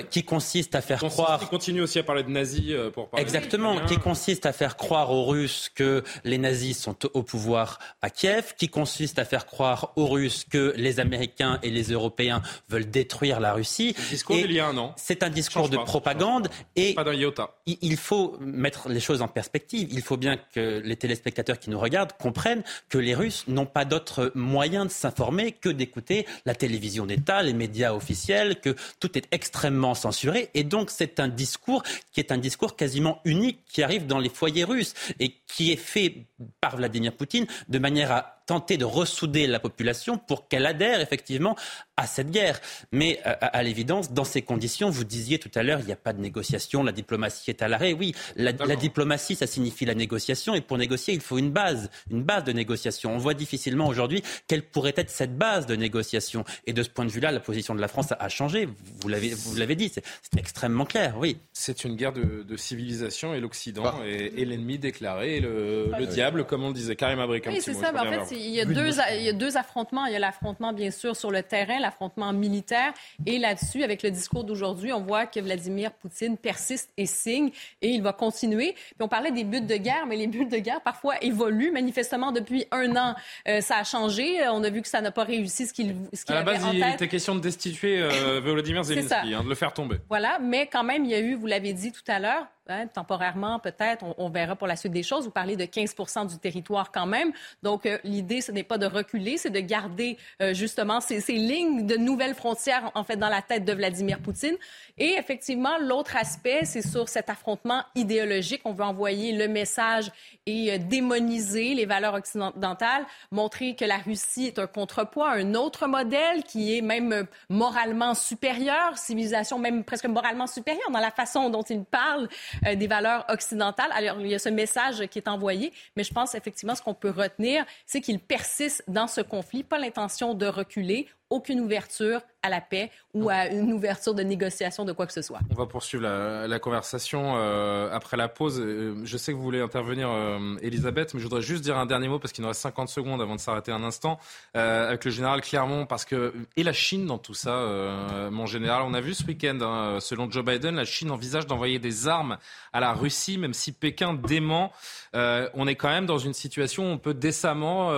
qui 0.10 0.24
consiste 0.24 0.74
à 0.74 0.82
faire 0.82 1.00
croire. 1.00 1.40
Qui 1.40 1.48
continue 1.48 1.82
aussi 1.82 2.00
à 2.00 2.04
parler 2.04 2.24
de 2.24 2.30
nazis 2.30 2.74
pour 2.94 3.10
parler. 3.10 3.22
Exactement, 3.24 3.86
qui 3.86 3.98
consiste 3.98 4.46
à 4.46 4.54
faire 4.54 4.78
croire 4.78 5.12
aux 5.12 5.26
Russes 5.26 5.70
que 5.76 6.04
les 6.24 6.38
nazis 6.38 6.80
sont 6.80 6.98
au 7.14 7.22
pouvoir 7.22 7.78
à 8.02 8.10
Kiev, 8.10 8.56
qui 8.58 8.70
consiste 8.70 9.20
à 9.20 9.26
faire 9.26 9.46
croire 9.46 9.92
aux 9.96 10.08
Russes 10.08 10.46
que 10.50 10.74
les 10.78 11.00
Américains 11.00 11.60
et 11.62 11.70
les 11.70 11.92
Européens 11.92 12.42
veulent 12.70 12.90
détruire 12.90 13.40
la 13.40 13.54
Russie. 13.54 13.96
Discours 14.10 14.38
il 14.38 14.54
y 14.54 14.60
a 14.60 14.68
un 14.68 14.78
an. 14.78 14.94
C'est 14.96 15.24
un 15.24 15.30
discours 15.30 15.70
de 15.70 15.78
propagande 15.78 16.48
et 16.76 16.94
pas 16.94 17.14
iota. 17.14 17.52
il 17.68 17.98
faut 17.98 18.38
mettre 18.40 18.90
les 18.90 19.00
choses 19.00 19.22
en 19.22 19.28
perspective 19.28 19.73
il 19.74 20.02
faut 20.02 20.18
bien 20.18 20.38
que 20.54 20.82
les 20.84 20.96
téléspectateurs 20.96 21.60
qui 21.60 21.70
nous 21.70 21.80
regardent 21.80 22.14
comprennent 22.14 22.64
que 22.90 22.98
les 22.98 23.16
Russes 23.16 23.46
n'ont 23.48 23.66
pas 23.66 23.86
d'autre 23.86 24.32
moyen 24.36 24.86
de 24.86 24.92
s'informer 24.92 25.52
que 25.52 25.70
d'écouter 25.70 26.26
la 26.46 26.56
télévision 26.56 27.06
d'État, 27.06 27.42
les 27.44 27.54
médias 27.54 27.94
officiels, 27.94 28.60
que 28.60 28.76
tout 29.00 29.18
est 29.18 29.28
extrêmement 29.32 29.96
censuré. 29.96 30.50
Et 30.54 30.64
donc 30.64 30.90
c'est 30.90 31.20
un 31.20 31.28
discours 31.28 31.84
qui 32.12 32.20
est 32.20 32.32
un 32.32 32.38
discours 32.38 32.76
quasiment 32.76 33.20
unique 33.26 33.64
qui 33.66 33.84
arrive 33.84 34.08
dans 34.08 34.20
les 34.20 34.30
foyers 34.30 34.64
russes 34.64 34.94
et 35.20 35.36
qui 35.48 35.72
est 35.72 35.78
fait 35.78 36.26
par 36.62 36.78
Vladimir 36.78 37.14
Poutine 37.14 37.48
de 37.70 37.80
manière 37.80 38.12
à 38.12 38.43
tenter 38.46 38.78
de 38.78 38.86
ressouder 38.86 39.48
la 39.48 39.60
population 39.60 40.18
pour 40.18 40.48
qu'elle 40.48 40.66
adhère 40.66 41.00
effectivement 41.02 41.56
à 41.98 42.08
cette 42.08 42.32
guerre. 42.32 42.60
Mais 42.92 43.20
euh, 43.26 43.34
à, 43.40 43.64
l'évidence, 43.64 44.12
dans 44.12 44.24
ces 44.24 44.42
conditions, 44.42 44.90
vous 44.90 45.04
disiez 45.04 45.40
tout 45.40 45.52
à 45.56 45.64
l'heure, 45.64 45.80
il 45.80 45.86
n'y 45.86 45.92
a 45.92 45.98
pas 45.98 46.14
de 46.14 46.22
négociation, 46.22 46.84
la 46.84 46.92
diplomatie 46.92 47.52
est 47.52 47.62
à 47.62 47.68
l'arrêt. 47.68 47.94
Oui, 47.94 48.16
la, 48.36 48.52
diplomatie, 48.76 49.36
ça 49.36 49.48
signifie 49.48 49.86
la 49.86 49.96
négociation, 49.96 50.56
et 50.56 50.62
pour 50.62 50.78
négocier, 50.78 51.14
il 51.14 51.22
faut 51.22 51.38
une 51.38 51.52
base, 51.52 51.90
une 52.10 52.24
base 52.24 52.44
de 52.44 52.52
négociation. 52.52 53.14
On 53.14 53.18
voit 53.18 53.34
difficilement 53.34 53.88
aujourd'hui 53.88 54.24
quelle 54.48 54.64
pourrait 54.64 54.94
être 54.98 55.10
cette 55.10 55.38
base 55.38 55.66
de 55.66 55.76
négociation. 55.76 56.44
Et 56.66 56.74
de 56.74 56.84
ce 56.84 56.90
point 56.90 57.06
de 57.06 57.12
vue-là, 57.12 57.32
la 57.32 57.40
position 57.40 57.76
de 57.76 57.82
la 57.82 57.88
France 57.88 58.08
a, 58.12 58.30
changé. 58.30 58.68
Vous 59.02 59.08
l'avez, 59.08 59.30
vous 59.30 59.56
l'avez 59.56 59.76
dit, 59.76 59.92
c'est, 59.94 60.04
extrêmement 60.38 60.86
clair. 60.86 61.16
Oui. 61.18 61.38
C'est 61.52 61.84
une 61.84 61.96
guerre 61.96 62.14
de, 62.14 62.58
civilisation, 62.58 63.34
et 63.34 63.40
l'Occident 63.40 63.84
bah. 63.84 64.00
est, 64.06 64.46
l'ennemi 64.46 64.78
déclaré, 64.78 65.40
le, 65.40 65.92
le 65.98 66.06
diable, 66.06 66.46
comme 66.46 66.64
on 66.64 66.70
le 66.70 66.74
disait. 66.74 66.96
Karim 66.96 67.20
Abrik, 67.20 67.46
oui, 67.48 67.60
c'est 67.62 67.74
ça. 67.74 67.92
en 67.94 68.06
fait, 68.06 68.33
il 68.34 68.50
y, 68.50 68.62
a 68.62 68.66
deux, 68.66 68.90
il 69.16 69.24
y 69.24 69.30
a 69.30 69.34
deux 69.34 69.58
affrontements. 69.58 70.06
Il 70.06 70.14
y 70.14 70.16
a 70.16 70.20
l'affrontement, 70.20 70.74
bien 70.74 70.92
sûr, 70.92 71.16
sur 71.16 71.32
le 71.32 71.44
terrain, 71.44 71.80
l'affrontement 71.80 72.34
militaire. 72.34 72.94
Et 73.26 73.40
là-dessus, 73.40 73.84
avec 73.84 74.04
le 74.04 74.12
discours 74.12 74.44
d'aujourd'hui, 74.44 74.94
on 74.94 75.02
voit 75.02 75.26
que 75.26 75.40
Vladimir 75.40 75.92
Poutine 75.92 76.38
persiste 76.38 76.92
et 76.98 77.06
signe 77.06 77.52
et 77.82 77.90
il 77.90 78.02
va 78.02 78.14
continuer. 78.14 78.74
Puis 78.74 78.96
on 79.02 79.08
parlait 79.08 79.32
des 79.32 79.44
buts 79.44 79.62
de 79.62 79.76
guerre, 79.76 80.06
mais 80.08 80.16
les 80.16 80.28
buts 80.28 80.46
de 80.46 80.58
guerre 80.58 80.82
parfois 80.82 81.16
évoluent. 81.24 81.72
Manifestement, 81.72 82.32
depuis 82.32 82.66
un 82.72 82.96
an, 82.96 83.16
euh, 83.48 83.62
ça 83.62 83.78
a 83.78 83.84
changé. 83.84 84.48
On 84.48 84.64
a 84.64 84.70
vu 84.70 84.82
que 84.82 84.88
ça 84.88 85.02
n'a 85.02 85.12
pas 85.12 85.24
réussi 85.24 85.68
ce 85.68 85.74
qu'il 85.74 85.94
qu 85.94 86.32
À 86.32 86.36
la 86.36 86.44
base, 86.44 86.66
il 86.74 86.84
était 86.84 87.08
question 87.08 87.36
de 87.36 87.40
destituer 87.40 88.02
euh, 88.02 88.40
Volodymyr 88.44 88.84
Zelensky, 88.84 89.34
hein, 89.34 89.44
de 89.44 89.50
le 89.50 89.56
faire 89.56 89.74
tomber. 89.74 89.98
Voilà, 90.10 90.40
mais 90.40 90.68
quand 90.68 90.84
même, 90.84 91.06
il 91.06 91.12
y 91.12 91.16
a 91.16 91.20
eu, 91.20 91.36
vous 91.36 91.48
l'avez 91.48 91.74
dit 91.74 91.92
tout 91.92 92.04
à 92.08 92.20
l'heure, 92.20 92.48
Hein, 92.70 92.88
temporairement, 92.88 93.60
peut-être, 93.60 94.06
on, 94.18 94.30
verra 94.30 94.56
pour 94.56 94.68
la 94.68 94.78
suite 94.78 94.94
des 94.94 95.04
choses. 95.04 95.26
Vous 95.26 95.32
parlez 95.32 95.58
de 95.58 95.66
15% 95.66 96.30
du 96.30 96.38
territoire 96.38 96.94
quand 96.94 97.06
même. 97.06 97.34
Donc, 97.62 97.86
euh, 97.86 97.98
l'idée, 98.06 98.40
ce 98.40 98.54
n'est 98.54 98.64
pas 98.64 98.78
de 98.78 98.86
reculer, 98.86 99.38
c'est 99.38 99.50
de 99.50 99.60
garder 99.60 100.18
euh, 100.42 100.54
justement 100.54 101.02
ces, 101.02 101.20
lignes 101.34 101.86
de 101.86 101.98
nouvelles 101.98 102.36
frontières, 102.36 102.90
en 102.96 103.04
fait, 103.04 103.18
dans 103.18 103.28
la 103.28 103.42
tête 103.42 103.66
de 103.66 103.74
Vladimir 103.74 104.20
Poutine. 104.20 104.56
Et 104.98 105.16
effectivement, 105.18 105.78
l'autre 105.78 106.16
aspect, 106.16 106.64
c'est 106.64 106.82
sur 106.82 107.10
cet 107.10 107.30
affrontement 107.30 107.84
idéologique. 107.96 108.62
On 108.64 108.72
veut 108.72 108.86
envoyer 108.86 109.34
le 109.34 109.50
message 109.50 110.10
et 110.46 110.72
euh, 110.72 110.78
démoniser 110.78 111.74
les 111.74 111.86
valeurs 111.86 112.14
occidentales, 112.14 113.06
montrer 113.32 113.76
que 113.76 113.84
la 113.84 113.98
Russie 113.98 114.46
est 114.46 114.58
un 114.58 114.68
contrepoids, 114.68 115.32
un 115.32 115.54
autre 115.54 115.86
modèle 115.86 116.44
qui 116.44 116.78
est 116.78 116.82
même 116.82 117.28
moralement 117.50 118.14
supérieur, 118.14 118.98
civilisation 118.98 119.60
même 119.60 119.84
presque 119.84 120.06
moralement 120.06 120.48
supérieure 120.48 120.92
dans 120.92 121.02
la 121.02 121.12
façon 121.12 121.50
dont 121.50 121.64
il 121.64 121.84
parle 121.84 122.30
euh, 122.66 122.76
des 122.76 122.88
valeurs 122.88 123.26
occidentales. 123.30 123.92
Alors, 123.94 124.20
il 124.20 124.28
y 124.28 124.36
a 124.36 124.40
ce 124.40 124.50
message 124.50 125.06
qui 125.08 125.20
est 125.20 125.28
envoyé, 125.28 125.72
mais 125.96 126.04
je 126.04 126.14
pense 126.14 126.36
effectivement 126.36 126.76
ce 126.76 126.82
qu'on 126.82 126.94
peut 126.94 127.10
retenir, 127.12 127.66
c'est 127.86 128.02
qu'il 128.02 128.20
persiste 128.20 128.84
dans 128.88 129.08
ce 129.08 129.22
conflit, 129.22 129.64
pas 129.64 129.80
l'intention 129.80 130.34
de 130.34 130.46
reculer 130.46 131.08
aucune 131.34 131.60
ouverture 131.62 132.22
à 132.44 132.50
la 132.50 132.62
paix 132.62 132.92
ou 133.14 133.30
à 133.30 133.48
une 133.48 133.74
ouverture 133.74 134.14
de 134.14 134.22
négociation 134.22 134.86
de 134.86 134.92
quoi 134.92 135.08
que 135.08 135.14
ce 135.14 135.22
soit. 135.22 135.40
On 135.50 135.56
va 135.56 135.66
poursuivre 135.66 136.04
la, 136.04 136.60
conversation 136.60 137.34
euh, 137.38 137.90
après 137.92 138.18
la 138.18 138.28
pause. 138.28 138.60
Euh, 138.60 138.96
je 139.04 139.18
sais 139.18 139.32
que 139.32 139.38
vous 139.38 139.44
voulez 139.44 139.62
intervenir, 139.62 140.10
euh, 140.12 140.58
Elisabeth, 140.62 141.14
mais 141.14 141.20
je 141.20 141.26
voudrais 141.26 141.42
juste 141.42 141.64
dire 141.64 141.78
un 141.78 141.86
dernier 141.86 142.08
mot 142.08 142.20
parce 142.20 142.34
qu'il 142.34 142.44
nous 142.44 142.50
reste 142.50 142.62
50 142.62 142.90
secondes 142.90 143.22
avant 143.22 143.36
de 143.36 143.40
s'arrêter 143.40 143.72
un 143.72 143.84
instant 143.84 144.20
avec 144.54 145.06
le 145.06 145.12
général 145.12 145.42
Clermont 145.42 145.86
parce 145.86 146.06
que 146.06 146.34
et 146.56 146.64
la 146.64 146.74
Chine 146.74 147.08
dans 147.08 147.18
tout 147.18 147.34
ça, 147.34 148.30
mon 148.32 148.46
général, 148.46 148.84
on 148.86 148.94
a 148.94 149.02
vu 149.02 149.14
ce 149.14 149.24
week-end, 149.26 149.58
hein, 149.62 150.00
selon 150.00 150.30
Joe 150.30 150.46
Biden, 150.46 150.76
la 150.76 150.86
Chine 150.86 151.10
envisage 151.12 151.48
d'envoyer 151.48 151.80
des 151.80 152.08
armes 152.08 152.38
à 152.74 152.80
la 152.80 152.94
Russie, 152.94 153.38
même 153.38 153.54
si 153.54 153.72
Pékin 153.72 154.14
dément. 154.14 154.72
on 155.14 155.68
est 155.68 155.76
quand 155.76 155.90
même 155.90 156.06
dans 156.06 156.18
une 156.18 156.34
situation 156.34 156.84
où 156.84 156.94
on 156.94 156.98
peut 156.98 157.14
décemment, 157.14 157.92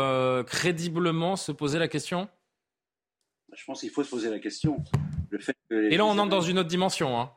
crédiblement 0.43 1.35
se 1.35 1.51
poser 1.51 1.79
la 1.79 1.87
question 1.87 2.29
je 3.55 3.65
pense 3.65 3.79
qu'il 3.81 3.89
faut 3.89 4.03
se 4.03 4.09
poser 4.09 4.29
la 4.29 4.39
question. 4.39 4.83
Le 5.29 5.39
fait 5.39 5.55
Et 5.71 5.97
là, 5.97 6.05
on 6.05 6.17
entre 6.17 6.29
dans 6.29 6.41
une 6.41 6.59
autre 6.59 6.69
dimension. 6.69 7.19
Hein. 7.19 7.31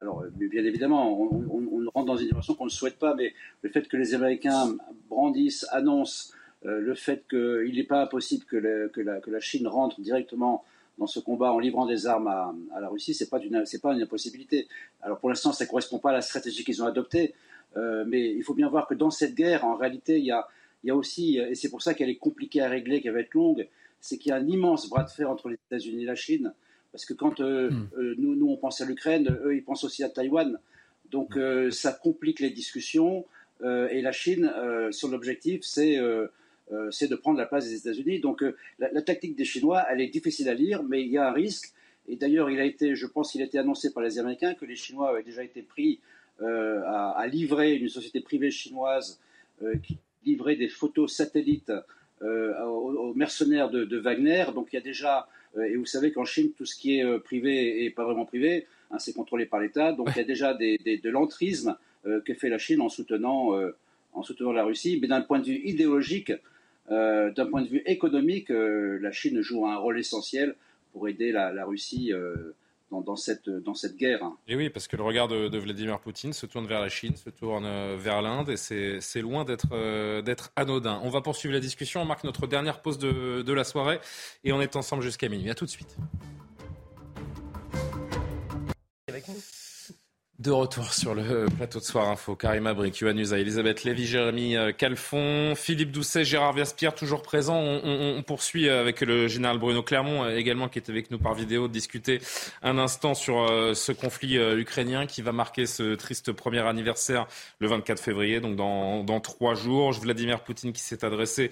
Alors, 0.00 0.24
bien 0.32 0.64
évidemment, 0.64 1.20
on, 1.20 1.88
rentre 1.94 2.06
dans 2.06 2.16
une 2.16 2.28
dimension 2.28 2.54
qu'on 2.54 2.64
ne 2.64 2.70
souhaite 2.70 2.98
pas, 2.98 3.14
mais 3.14 3.34
le 3.60 3.70
fait 3.70 3.86
que 3.86 3.96
les 3.96 4.14
Américains 4.14 4.76
brandissent, 5.08 5.66
annoncent 5.70 6.32
le 6.64 6.94
fait 6.94 7.24
qu'il 7.28 7.74
n'est 7.74 7.84
pas 7.84 8.02
impossible 8.02 8.44
que, 8.46 8.56
la, 8.56 9.40
Chine 9.40 9.68
rentre 9.68 10.00
directement 10.00 10.64
dans 10.98 11.06
ce 11.06 11.20
combat 11.20 11.52
en 11.52 11.58
livrant 11.58 11.86
des 11.86 12.06
armes 12.06 12.28
à, 12.28 12.80
la 12.80 12.88
Russie, 12.88 13.14
ce 13.14 13.24
n'est 13.24 13.30
pas, 13.30 13.38
pas, 13.38 13.94
une 13.94 14.02
impossibilité. 14.02 14.68
Alors 15.02 15.18
pour 15.18 15.28
l'instant, 15.28 15.52
ça 15.52 15.64
ne 15.64 15.70
correspond 15.70 15.98
pas 15.98 16.10
à 16.10 16.14
la 16.14 16.22
stratégie 16.22 16.64
qu'ils 16.64 16.82
ont 16.82 16.86
adoptée, 16.86 17.34
mais 17.76 18.32
il 18.32 18.42
faut 18.42 18.54
bien 18.54 18.68
voir 18.68 18.86
que 18.86 18.94
dans 18.94 19.10
cette 19.10 19.34
guerre, 19.34 19.64
en 19.64 19.76
réalité, 19.76 20.18
il 20.18 20.24
y 20.24 20.32
a, 20.32 20.48
il 20.82 20.88
y 20.88 20.90
a 20.90 20.96
aussi, 20.96 21.38
et 21.38 21.54
c'est 21.54 21.70
pour 21.70 21.82
ça 21.82 21.94
qu'elle 21.94 22.08
est 22.08 22.16
compliquée 22.16 22.62
à 22.62 22.68
régler, 22.68 23.02
qu'elle 23.02 23.12
va 23.12 23.20
être 23.20 23.34
longue, 23.34 23.68
c'est 24.02 24.18
qu'il 24.18 24.30
y 24.30 24.32
a 24.32 24.36
un 24.36 24.46
immense 24.46 24.90
bras 24.90 25.04
de 25.04 25.10
fer 25.10 25.30
entre 25.30 25.48
les 25.48 25.56
États-Unis 25.70 26.02
et 26.02 26.06
la 26.06 26.16
Chine. 26.16 26.52
Parce 26.90 27.06
que 27.06 27.14
quand 27.14 27.40
euh, 27.40 27.70
hmm. 27.70 27.88
euh, 27.96 28.14
nous, 28.18 28.34
nous, 28.34 28.50
on 28.50 28.56
pense 28.56 28.80
à 28.82 28.84
l'Ukraine, 28.84 29.38
eux, 29.44 29.56
ils 29.56 29.64
pensent 29.64 29.84
aussi 29.84 30.02
à 30.02 30.10
Taïwan. 30.10 30.58
Donc 31.10 31.36
euh, 31.36 31.70
ça 31.70 31.92
complique 31.92 32.40
les 32.40 32.50
discussions. 32.50 33.24
et 33.64 34.02
la 34.02 34.10
Chine, 34.10 34.52
son 34.90 35.12
objectif, 35.12 35.62
c'est 35.62 35.96
de 35.96 37.14
prendre 37.14 37.38
la 37.38 37.46
place 37.46 37.68
des 37.68 37.76
États-Unis. 37.76 38.18
Donc 38.18 38.44
la, 38.80 39.02
tactique 39.02 39.36
des 39.36 39.44
Chinois, 39.44 39.86
elle 39.88 40.00
est 40.00 40.08
difficile 40.08 40.48
à 40.48 40.54
lire, 40.54 40.82
mais 40.82 41.02
il 41.02 41.12
y 41.12 41.18
a 41.18 41.28
un 41.28 41.32
risque. 41.32 41.72
Et 42.08 42.16
d'ailleurs, 42.16 42.50
il 42.50 42.58
a 42.58 42.64
été, 42.64 42.96
je 42.96 43.06
pense, 43.06 43.30
qu'il 43.30 43.40
a 43.40 43.44
été 43.44 43.58
annoncé 43.58 43.92
par 43.92 44.02
les 44.02 44.18
Américains 44.18 44.54
que 44.54 44.64
les 44.64 44.74
Chinois 44.74 45.10
avaient 45.10 45.22
déjà 45.22 45.44
été 45.44 45.62
pris 45.62 46.00
à, 46.40 47.10
à, 47.10 47.26
livrer 47.28 47.76
une 47.76 47.88
société 47.88 48.20
privée 48.20 48.50
chinoise 48.50 49.20
qui 49.84 49.96
livrer 50.24 50.56
des 50.56 50.68
photos 50.68 51.12
satellites 51.12 51.72
euh, 52.22 52.62
aux, 52.64 53.14
mercenaires 53.14 53.68
de, 53.70 53.98
Wagner. 53.98 54.46
Donc 54.54 54.68
il 54.72 54.76
y 54.76 54.78
a 54.78 54.82
déjà, 54.82 55.28
euh, 55.56 55.64
et 55.64 55.76
vous 55.76 55.86
savez 55.86 56.12
qu'en 56.12 56.24
Chine, 56.24 56.52
tout 56.56 56.64
ce 56.64 56.76
qui 56.76 56.98
est 56.98 57.04
euh, 57.04 57.18
privé 57.18 57.84
et 57.84 57.90
pas 57.90 58.04
vraiment 58.04 58.24
privé, 58.24 58.66
hein, 58.90 58.98
c'est 58.98 59.12
contrôlé 59.12 59.46
par 59.46 59.60
l'État. 59.60 59.92
Donc 59.92 60.10
il 60.14 60.18
y 60.18 60.20
a 60.20 60.24
déjà 60.24 60.54
de 60.54 61.10
l'entrisme 61.10 61.76
que 62.24 62.34
fait 62.34 62.48
la 62.48 62.58
Chine 62.58 62.80
en 62.80 62.88
soutenant, 62.88 63.52
en 64.12 64.22
soutenant 64.24 64.50
la 64.50 64.64
Russie. 64.64 64.98
Mais 65.00 65.06
d'un 65.06 65.20
point 65.20 65.38
de 65.38 65.46
vue 65.46 65.60
idéologique, 65.64 66.32
d'un 66.88 67.46
point 67.48 67.62
de 67.62 67.68
vue 67.68 67.82
économique, 67.86 68.48
la 68.48 69.12
Chine 69.12 69.40
joue 69.40 69.68
un 69.68 69.76
rôle 69.76 70.00
essentiel 70.00 70.56
pour 70.92 71.08
aider 71.08 71.30
la, 71.30 71.52
la 71.52 71.64
Russie 71.64 72.12
dans, 73.00 73.16
cette, 73.16 73.96
guerre. 73.96 74.20
Et 74.46 74.56
oui, 74.56 74.70
parce 74.70 74.86
que 74.88 74.96
le 74.96 75.02
regard 75.02 75.28
de, 75.28 75.58
Vladimir 75.58 76.00
Poutine 76.00 76.32
se 76.32 76.46
tourne 76.46 76.66
vers 76.66 76.80
la 76.80 76.88
Chine, 76.88 77.16
se 77.16 77.30
tourne 77.30 77.64
euh, 77.64 77.96
vers 77.98 78.22
l'Inde, 78.22 78.50
et 78.50 78.56
c'est 78.56 79.22
loin 79.22 79.44
euh, 79.72 80.22
d'être 80.22 80.52
anodin. 80.56 81.00
On 81.02 81.08
va 81.08 81.20
poursuivre 81.20 81.54
la 81.54 81.60
discussion, 81.60 82.02
on 82.02 82.04
marque 82.04 82.24
notre 82.24 82.46
dernière 82.46 82.82
pause 82.82 82.98
de, 82.98 83.52
la 83.52 83.64
soirée, 83.64 84.00
et 84.44 84.52
on 84.52 84.60
est 84.60 84.76
ensemble 84.76 85.02
jusqu'à 85.02 85.28
minuit. 85.28 85.50
À 85.50 85.54
tout 85.54 85.64
de 85.64 85.70
suite. 85.70 85.96
De 90.38 90.50
retour 90.50 90.94
sur 90.94 91.14
le 91.14 91.46
plateau 91.56 91.78
de 91.78 91.84
Soir 91.84 92.08
Info, 92.08 92.34
Karim 92.34 92.66
Abrik, 92.66 92.98
Yohann 92.98 93.18
Elisabeth 93.18 93.84
Lévy, 93.84 94.06
Jérémy 94.06 94.56
euh, 94.56 94.72
Calfon, 94.72 95.52
Philippe 95.54 95.92
Doucet, 95.92 96.24
Gérard 96.24 96.54
Verspierre, 96.54 96.94
toujours 96.94 97.22
présent. 97.22 97.54
On, 97.54 98.22
poursuit 98.22 98.68
avec 98.68 99.02
le 99.02 99.28
général 99.28 99.58
Bruno 99.58 99.82
Clermont 99.82 100.24
euh, 100.24 100.36
également 100.36 100.68
qui 100.68 100.78
est 100.78 100.88
avec 100.88 101.10
nous 101.10 101.18
par 101.18 101.34
vidéo, 101.34 101.68
de 101.68 101.72
discuter 101.72 102.20
un 102.62 102.78
instant 102.78 103.14
sur 103.14 103.42
euh, 103.42 103.74
ce 103.74 103.92
conflit 103.92 104.36
ukrainien 104.36 105.06
qui 105.06 105.20
va 105.22 105.32
marquer 105.32 105.66
ce 105.66 105.94
triste 105.94 106.32
premier 106.32 106.66
anniversaire 106.66 107.26
le 107.60 107.68
24 107.68 108.00
février, 108.02 108.40
donc 108.40 108.56
dans, 108.56 109.04
dans 109.04 109.20
trois 109.20 109.54
jours. 109.54 109.92
Vladimir 109.92 110.40
Poutine 110.40 110.72
qui 110.72 110.80
s'est 110.80 111.04
adressé 111.04 111.50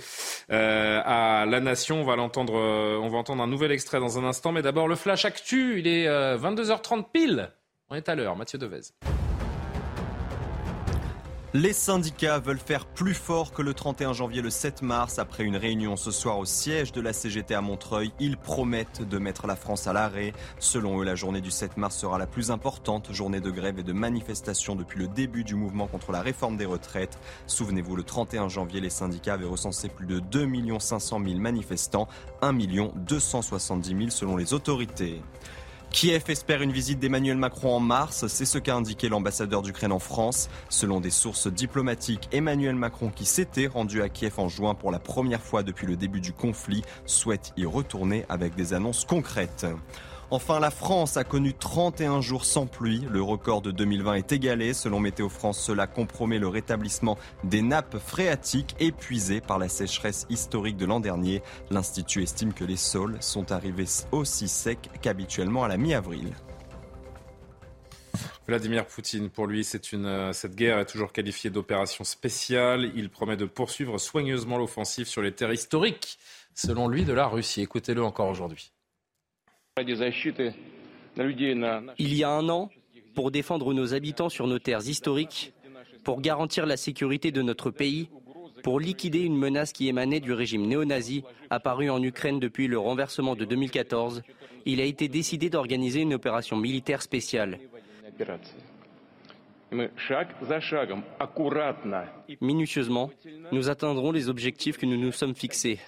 à 0.49 1.45
la 1.47 1.61
nation. 1.61 2.01
On 2.01 2.05
va 2.05 2.17
l'entendre, 2.17 2.55
on 2.55 3.09
va 3.09 3.19
entendre 3.19 3.43
un 3.43 3.47
nouvel 3.47 3.73
extrait 3.73 4.01
dans 4.01 4.19
un 4.19 4.25
instant, 4.25 4.53
mais 4.53 4.63
d'abord 4.63 4.89
le 4.89 4.97
flash 4.97 5.27
actu. 5.27 5.79
Il 5.79 5.87
est 5.87 6.09
22h30 6.09 7.05
pile. 7.13 7.51
On 7.93 7.97
est 7.97 8.09
à 8.09 8.15
l'heure, 8.15 8.37
Mathieu 8.37 8.57
Devez. 8.57 8.83
Les 11.53 11.73
syndicats 11.73 12.39
veulent 12.39 12.61
faire 12.61 12.87
plus 12.87 13.15
fort 13.15 13.51
que 13.51 13.63
le 13.63 13.75
31 13.75 14.13
janvier 14.13 14.41
le 14.41 14.51
7 14.51 14.83
mars. 14.83 15.19
Après 15.19 15.43
une 15.43 15.57
réunion 15.57 15.97
ce 15.97 16.13
soir 16.13 16.39
au 16.39 16.45
siège 16.45 16.93
de 16.93 17.01
la 17.01 17.13
CGT 17.13 17.53
à 17.53 17.61
Montreuil, 17.61 18.13
ils 18.21 18.37
promettent 18.37 19.03
de 19.03 19.19
mettre 19.19 19.49
la 19.49 19.57
France 19.57 19.89
à 19.89 19.93
l'arrêt. 19.93 20.33
Selon 20.61 21.01
eux, 21.01 21.05
la 21.05 21.17
journée 21.17 21.41
du 21.41 21.51
7 21.51 21.77
mars 21.77 21.97
sera 21.97 22.17
la 22.19 22.29
plus 22.29 22.53
importante 22.53 23.13
journée 23.13 23.41
de 23.41 23.51
grève 23.51 23.81
et 23.81 23.83
de 23.83 23.93
manifestation 23.93 24.77
depuis 24.77 25.01
le 25.01 25.09
début 25.09 25.43
du 25.43 25.57
mouvement 25.57 25.89
contre 25.89 26.13
la 26.13 26.23
réforme 26.23 26.57
des 26.57 26.67
retraites. 26.67 27.19
Souvenez-vous, 27.49 27.97
le 27.97 28.05
31 28.05 28.49
janvier, 28.49 28.81
les 28.81 28.89
syndicats 28.89 29.35
avaient 29.35 29.45
recensé 29.47 29.89
plus 29.89 30.07
de 30.07 30.21
2 30.21 30.49
500 30.79 31.21
000 31.25 31.41
manifestants, 31.41 32.07
1 32.43 32.53
270 32.95 33.89
000 33.89 34.11
selon 34.11 34.37
les 34.37 34.55
autorités. 34.55 35.21
Kiev 35.93 36.23
espère 36.29 36.63
une 36.63 36.71
visite 36.71 37.01
d'Emmanuel 37.01 37.37
Macron 37.37 37.75
en 37.75 37.81
mars, 37.81 38.27
c'est 38.29 38.45
ce 38.45 38.59
qu'a 38.59 38.77
indiqué 38.77 39.09
l'ambassadeur 39.09 39.61
d'Ukraine 39.61 39.91
en 39.93 39.99
France. 39.99 40.49
Selon 40.69 41.01
des 41.01 41.11
sources 41.11 41.49
diplomatiques, 41.49 42.29
Emmanuel 42.33 42.77
Macron, 42.77 43.11
qui 43.11 43.27
s'était 43.27 43.67
rendu 43.67 44.01
à 44.01 44.09
Kiev 44.09 44.39
en 44.39 44.49
juin 44.49 44.75
pour 44.75 44.93
la 44.93 45.01
première 45.01 45.43
fois 45.43 45.63
depuis 45.63 45.87
le 45.87 45.97
début 45.97 46.21
du 46.21 46.33
conflit, 46.33 46.83
souhaite 47.07 47.53
y 47.57 47.67
retourner 47.67 48.25
avec 48.29 48.55
des 48.55 48.73
annonces 48.73 49.05
concrètes. 49.05 49.67
Enfin, 50.33 50.61
la 50.61 50.71
France 50.71 51.17
a 51.17 51.25
connu 51.25 51.55
31 51.55 52.21
jours 52.21 52.45
sans 52.45 52.67
pluie. 52.67 53.05
Le 53.11 53.21
record 53.21 53.63
de 53.63 53.73
2020 53.73 54.15
est 54.15 54.31
égalé. 54.31 54.75
Selon 54.75 55.01
Météo 55.01 55.29
France, 55.29 55.59
cela 55.59 55.89
compromet 55.89 56.39
le 56.39 56.47
rétablissement 56.47 57.19
des 57.43 57.63
nappes 57.63 57.99
phréatiques 57.99 58.77
épuisées 58.79 59.41
par 59.41 59.59
la 59.59 59.69
sécheresse 59.69 60.27
historique 60.31 60.77
de 60.77 60.87
l'an 60.87 61.01
dernier. 61.01 61.43
L'Institut 61.71 62.23
estime 62.23 62.55
que 62.55 62.63
les 62.63 62.77
sols 62.77 63.17
sont 63.19 63.51
arrivés 63.51 63.87
aussi 64.13 64.47
secs 64.47 64.89
qu'habituellement 65.03 65.65
à 65.65 65.69
la 65.69 65.77
mi-avril. 65.77 66.33
Vladimir 68.47 68.87
Poutine, 68.87 69.31
pour 69.31 69.49
lui, 69.49 69.67
euh, 69.95 70.33
cette 70.33 70.55
guerre 70.55 70.79
est 70.79 70.87
toujours 70.87 71.13
qualifiée 71.13 71.51
d'opération 71.51 72.05
spéciale. 72.05 72.93
Il 72.95 73.11
promet 73.11 73.37
de 73.37 73.47
poursuivre 73.47 73.99
soigneusement 73.99 74.59
l'offensive 74.59 75.09
sur 75.09 75.23
les 75.23 75.33
terres 75.33 75.53
historiques, 75.53 76.21
selon 76.55 76.87
lui, 76.87 77.05
de 77.05 77.13
la 77.13 77.27
Russie. 77.27 77.63
Écoutez-le 77.63 78.05
encore 78.05 78.29
aujourd'hui. 78.29 78.73
Il 81.99 82.15
y 82.15 82.25
a 82.25 82.31
un 82.31 82.49
an, 82.49 82.71
pour 83.15 83.31
défendre 83.31 83.73
nos 83.73 83.95
habitants 83.95 84.29
sur 84.29 84.47
nos 84.47 84.59
terres 84.59 84.87
historiques, 84.87 85.53
pour 86.05 86.21
garantir 86.21 86.67
la 86.67 86.77
sécurité 86.77 87.31
de 87.31 87.41
notre 87.41 87.71
pays, 87.71 88.11
pour 88.63 88.79
liquider 88.79 89.21
une 89.21 89.37
menace 89.37 89.73
qui 89.73 89.89
émanait 89.89 90.21
du 90.21 90.33
régime 90.33 90.67
néo-nazi 90.67 91.25
apparu 91.49 91.89
en 91.89 92.03
Ukraine 92.03 92.41
depuis 92.41 92.67
le 92.67 92.79
renversement 92.79 93.35
de 93.35 93.45
2014, 93.47 94.23
il 94.67 94.81
a 94.81 94.85
été 94.85 95.09
décidé 95.09 95.49
d'organiser 95.49 96.01
une 96.01 96.15
opération 96.15 96.57
militaire 96.57 97.01
spéciale. 97.01 97.59
Minutieusement, 102.41 103.11
nous 103.53 103.71
atteindrons 103.71 104.13
les 104.13 104.29
objectifs 104.29 104.77
que 104.77 104.87
nous 104.87 104.99
nous 104.99 105.13
sommes 105.13 105.35
fixés. 105.35 105.79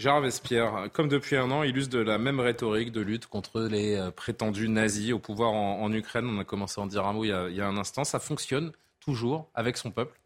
Gérard 0.00 0.22
Vespierre, 0.22 0.88
comme 0.94 1.08
depuis 1.08 1.36
un 1.36 1.50
an, 1.50 1.62
il 1.62 1.76
use 1.76 1.90
de 1.90 1.98
la 1.98 2.16
même 2.16 2.40
rhétorique 2.40 2.90
de 2.90 3.02
lutte 3.02 3.26
contre 3.26 3.60
les 3.60 3.96
euh, 3.96 4.10
prétendus 4.10 4.66
nazis 4.66 5.12
au 5.12 5.18
pouvoir 5.18 5.52
en, 5.52 5.92
Ukraine. 5.92 6.26
On 6.26 6.38
a 6.38 6.44
commencé 6.44 6.80
à 6.80 6.84
en 6.84 6.86
dire 6.86 7.04
un 7.04 7.12
mot 7.12 7.24
il 7.24 7.28
y 7.28 7.60
a, 7.60 7.66
un 7.66 7.76
instant. 7.76 8.04
Ça 8.04 8.18
fonctionne 8.18 8.72
toujours 8.98 9.50
avec 9.54 9.76
son 9.76 9.90
peuple, 9.90 10.18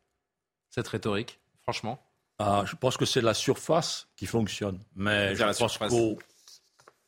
cette 0.70 0.86
rhétorique, 0.86 1.40
franchement? 1.62 2.00
Ah, 2.38 2.62
Je 2.66 2.76
pense 2.76 2.96
que 2.96 3.04
c'est 3.04 3.20
la 3.20 3.34
surface 3.34 4.06
qui 4.14 4.26
fonctionne. 4.26 4.78
Mais 4.94 5.34
je 5.34 5.42
pense 5.58 5.78
qu'au 5.78 6.18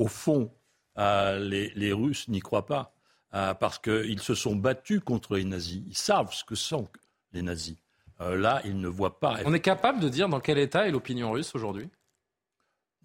au 0.00 0.08
fond, 0.08 0.50
euh, 0.98 1.38
les, 1.38 1.92
Russes 1.92 2.26
n'y 2.26 2.40
croient 2.40 2.66
pas. 2.66 2.92
Euh, 3.34 3.54
parce 3.54 3.78
qu'ils 3.78 4.20
se 4.20 4.34
sont 4.34 4.56
battus 4.56 5.00
contre 5.04 5.36
les 5.36 5.44
nazis. 5.44 5.82
Ils 5.86 5.96
savent 5.96 6.32
ce 6.32 6.42
que 6.44 6.56
sont 6.56 6.88
les 7.32 7.42
nazis. 7.42 7.76
là, 8.18 8.60
ils 8.64 8.80
ne 8.80 8.88
voient 8.88 9.20
pas. 9.20 9.36
On 9.44 9.54
est 9.54 9.60
capable 9.60 10.00
de 10.00 10.08
dire 10.08 10.28
dans 10.28 10.40
quel 10.40 10.58
état 10.58 10.88
est 10.88 10.90
l'opinion 10.90 11.30
russe 11.30 11.54
aujourd'hui? 11.54 11.88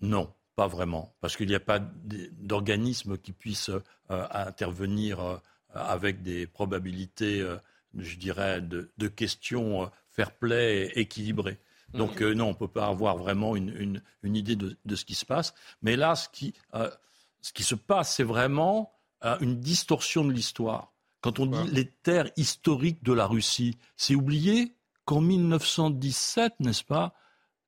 Non, 0.02 0.34
pas 0.56 0.68
vraiment, 0.68 1.16
parce 1.22 1.38
qu'il 1.38 1.48
n'y 1.48 1.56
a 1.56 1.60
pas 1.60 1.80
d'organisme 1.80 3.18
qui 3.18 3.32
puisse 3.32 3.70
euh, 3.70 3.80
intervenir 4.32 5.20
euh, 5.20 5.38
avec 5.74 6.22
des 6.24 6.48
probabilités, 6.48 7.40
euh, 7.40 7.58
je 7.96 8.18
dirais, 8.18 8.62
de, 8.62 9.08
questions 9.08 9.90
fair-play 10.10 10.92
équilibrées. 10.96 11.60
Donc 11.94 12.22
non, 12.22 12.46
on 12.46 12.50
ne 12.50 12.56
peut 12.56 12.70
pas 12.70 12.88
avoir 12.88 13.18
vraiment 13.18 13.56
une, 13.58 14.02
idée 14.24 14.56
de, 14.56 14.96
ce 14.96 15.04
qui 15.04 15.16
se 15.16 15.26
passe. 15.26 15.54
Mais 15.82 15.98
là, 15.98 16.16
ce 16.16 16.30
qui, 16.30 16.54
ce 17.42 17.52
qui 17.52 17.64
se 17.64 17.76
passe, 17.76 18.16
c'est 18.16 18.24
vraiment 18.24 18.94
une 19.42 19.60
distorsion 19.60 20.24
de 20.24 20.32
l'histoire. 20.32 20.94
Quand 21.20 21.40
on 21.40 21.48
dit 21.48 21.70
les 21.70 21.86
terres 21.86 22.32
historiques 22.38 23.04
de 23.04 23.12
la 23.12 23.28
Russie, 23.28 23.78
c'est 23.98 24.16
oublier 24.16 24.74
qu'en 25.04 25.20
1917, 25.20 26.62
n'est-ce 26.62 26.86
pas, 26.86 27.14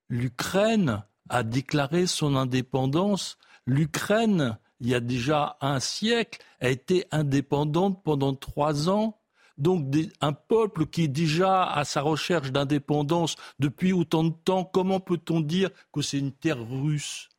l'Ukraine 0.08 1.04
a 1.30 1.44
déclaré 1.44 2.08
son 2.08 2.36
indépendance. 2.36 3.38
L'Ukraine, 3.66 4.58
il 4.80 4.90
y 4.90 4.96
a 4.96 5.00
déjà 5.00 5.58
un 5.62 5.80
siècle, 5.80 6.42
a 6.60 6.70
été 6.70 7.06
indépendante 7.12 8.04
pendant 8.04 8.34
trois 8.34 8.90
ans. 8.90 9.20
Donc 9.58 9.86
un 10.20 10.34
peuple 10.34 10.88
qui 10.88 11.04
est 11.04 11.08
déjà 11.08 11.64
à 11.64 11.86
sa 11.86 12.02
recherche 12.02 12.52
d'indépendance 12.52 13.36
depuis 13.60 13.94
autant 13.94 14.24
de 14.24 14.34
temps, 14.34 14.66
comment 14.66 15.00
peut-on 15.00 15.42
dire 15.42 15.70
que 15.92 16.02
c'est 16.02 16.18
une 16.18 16.32
terre 16.32 16.58
russe 16.68 17.30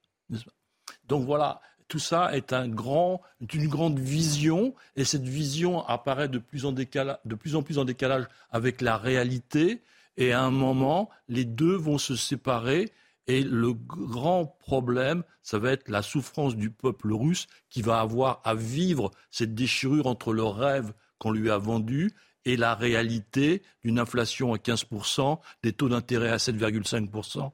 Donc 1.08 1.24
voilà, 1.24 1.60
tout 1.88 1.98
ça 1.98 2.34
est 2.36 2.52
une 2.52 2.74
grande 2.74 3.98
vision, 3.98 4.74
et 4.96 5.04
cette 5.04 5.28
vision 5.28 5.86
apparaît 5.86 6.28
de 6.28 6.38
plus, 6.38 6.64
en 6.66 6.72
de 6.72 7.34
plus 7.34 7.56
en 7.56 7.62
plus 7.62 7.78
en 7.78 7.84
décalage 7.84 8.26
avec 8.50 8.80
la 8.80 8.96
réalité. 8.96 9.82
Et 10.16 10.32
à 10.32 10.42
un 10.42 10.50
moment, 10.50 11.10
les 11.28 11.44
deux 11.44 11.74
vont 11.74 11.98
se 11.98 12.16
séparer. 12.16 12.90
Et 13.26 13.42
le 13.42 13.72
grand 13.72 14.46
problème, 14.46 15.22
ça 15.42 15.58
va 15.58 15.72
être 15.72 15.88
la 15.88 16.02
souffrance 16.02 16.56
du 16.56 16.70
peuple 16.70 17.12
russe 17.12 17.46
qui 17.70 17.80
va 17.80 18.00
avoir 18.00 18.40
à 18.44 18.54
vivre 18.54 19.10
cette 19.30 19.54
déchirure 19.54 20.06
entre 20.06 20.32
le 20.32 20.44
rêve 20.44 20.92
qu'on 21.18 21.30
lui 21.30 21.50
a 21.50 21.58
vendu 21.58 22.12
et 22.44 22.56
la 22.56 22.74
réalité 22.74 23.62
d'une 23.82 23.98
inflation 23.98 24.52
à 24.52 24.58
15%, 24.58 25.38
des 25.62 25.72
taux 25.72 25.88
d'intérêt 25.88 26.30
à 26.30 26.36
7,5%. 26.36 27.52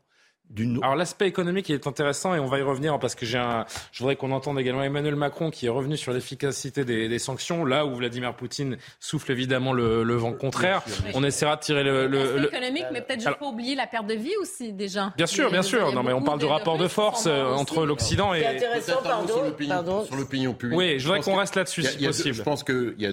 Alors 0.82 0.96
l'aspect 0.96 1.28
économique 1.28 1.70
est 1.70 1.86
intéressant 1.86 2.34
et 2.34 2.40
on 2.40 2.46
va 2.46 2.58
y 2.58 2.62
revenir 2.62 2.98
parce 2.98 3.14
que 3.14 3.24
j'ai 3.24 3.38
un... 3.38 3.66
je 3.92 4.00
voudrais 4.00 4.16
qu'on 4.16 4.32
entende 4.32 4.58
également 4.58 4.82
Emmanuel 4.82 5.14
Macron 5.14 5.50
qui 5.50 5.66
est 5.66 5.70
revenu 5.70 5.96
sur 5.96 6.12
l'efficacité 6.12 6.84
des, 6.84 7.18
sanctions, 7.18 7.64
là 7.64 7.86
où 7.86 7.94
Vladimir 7.94 8.34
Poutine 8.34 8.76
souffle 8.98 9.30
évidemment 9.30 9.72
le, 9.72 10.14
vent 10.14 10.32
contraire. 10.32 10.82
On 11.14 11.22
essaiera 11.22 11.56
de 11.56 11.60
tirer 11.60 11.84
le... 11.84 12.08
le, 12.08 12.46
économique, 12.46 12.86
mais 12.92 13.00
peut-être 13.00 13.20
juste 13.20 13.38
pas 13.38 13.46
oublier 13.46 13.74
la 13.76 13.86
perte 13.86 14.06
de 14.06 14.14
vie 14.14 14.36
aussi 14.40 14.72
déjà. 14.72 15.12
Bien 15.16 15.26
sûr, 15.26 15.50
bien 15.50 15.62
sûr. 15.62 15.92
Non 15.92 16.02
mais 16.02 16.12
on 16.12 16.22
parle 16.22 16.40
du 16.40 16.46
rapport 16.46 16.78
de, 16.78 16.88
force 16.88 17.26
euh, 17.26 17.52
entre 17.52 17.86
l'Occident 17.86 18.34
et... 18.34 18.40
C'est 18.40 18.56
intéressant, 18.56 19.02
pardon, 19.02 20.04
sur 20.04 20.16
l'opinion 20.16 20.54
publique. 20.54 20.78
Oui, 20.78 20.98
je 20.98 21.04
voudrais 21.04 21.20
qu'on 21.20 21.36
reste 21.36 21.54
là-dessus 21.54 21.84
si 21.84 22.04
possible. 22.04 22.34
Je 22.34 22.42
pense 22.42 22.64
qu'il 22.64 22.94
n'y 22.98 23.06
a, 23.06 23.12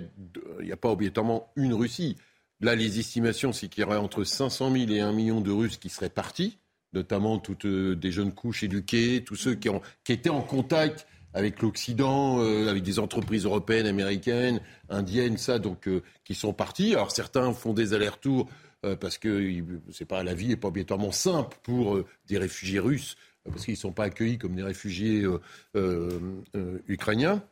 y 0.62 0.72
a 0.72 0.78
pas 0.78 0.90
obligatoirement 0.90 1.52
une 1.56 1.74
Russie. 1.74 2.18
Là, 2.62 2.74
les 2.74 2.98
estimations, 3.00 3.54
c'est 3.54 3.68
qu'il 3.68 3.84
y 3.84 3.86
aurait 3.86 3.98
entre 3.98 4.24
500 4.24 4.72
000 4.72 4.90
et 4.90 5.02
1 5.02 5.12
million 5.12 5.42
de 5.42 5.52
Russes 5.52 5.78
qui 5.78 5.90
seraient 5.90 6.10
partis 6.10 6.58
notamment 6.94 7.40
toutes 7.40 7.66
euh, 7.66 7.96
des 7.96 8.12
jeunes 8.12 8.34
couches 8.34 8.64
éduquées, 8.64 9.24
tous 9.24 9.36
ceux 9.36 9.56
qui, 9.56 9.70
ont, 9.70 9.82
qui 10.04 10.14
étaient 10.14 10.30
en 10.30 10.42
contact 10.42 11.08
avec 11.34 11.62
l'Occident, 11.62 12.40
euh, 12.40 12.70
avec 12.70 12.84
des 12.84 13.00
entreprises 13.00 13.46
européennes, 13.46 13.86
américaines, 13.86 14.62
indiennes, 14.90 15.38
ça, 15.38 15.60
donc 15.60 15.88
euh, 15.88 16.02
qui 16.24 16.36
sont 16.36 16.54
partis. 16.54 16.94
Alors 16.94 17.12
certains 17.12 17.54
font 17.54 17.74
des 17.74 17.94
allers-retours 17.94 18.50
parce 19.02 19.18
que 19.18 19.52
c'est 19.92 20.06
pas 20.06 20.24
la 20.24 20.36
vie 20.36 20.48
n'est 20.48 20.56
pas 20.56 20.68
obligatoirement 20.68 21.12
simple 21.12 21.58
pour 21.64 22.00
des 22.28 22.38
réfugiés 22.38 22.80
russes 22.80 23.18
parce 23.44 23.66
qu'ils 23.66 23.74
ne 23.74 23.80
sont 23.80 23.92
pas 23.92 24.06
accueillis 24.06 24.38
comme 24.38 24.56
des 24.56 24.64
réfugiés 24.64 25.26
ukrainiens. 26.88 27.44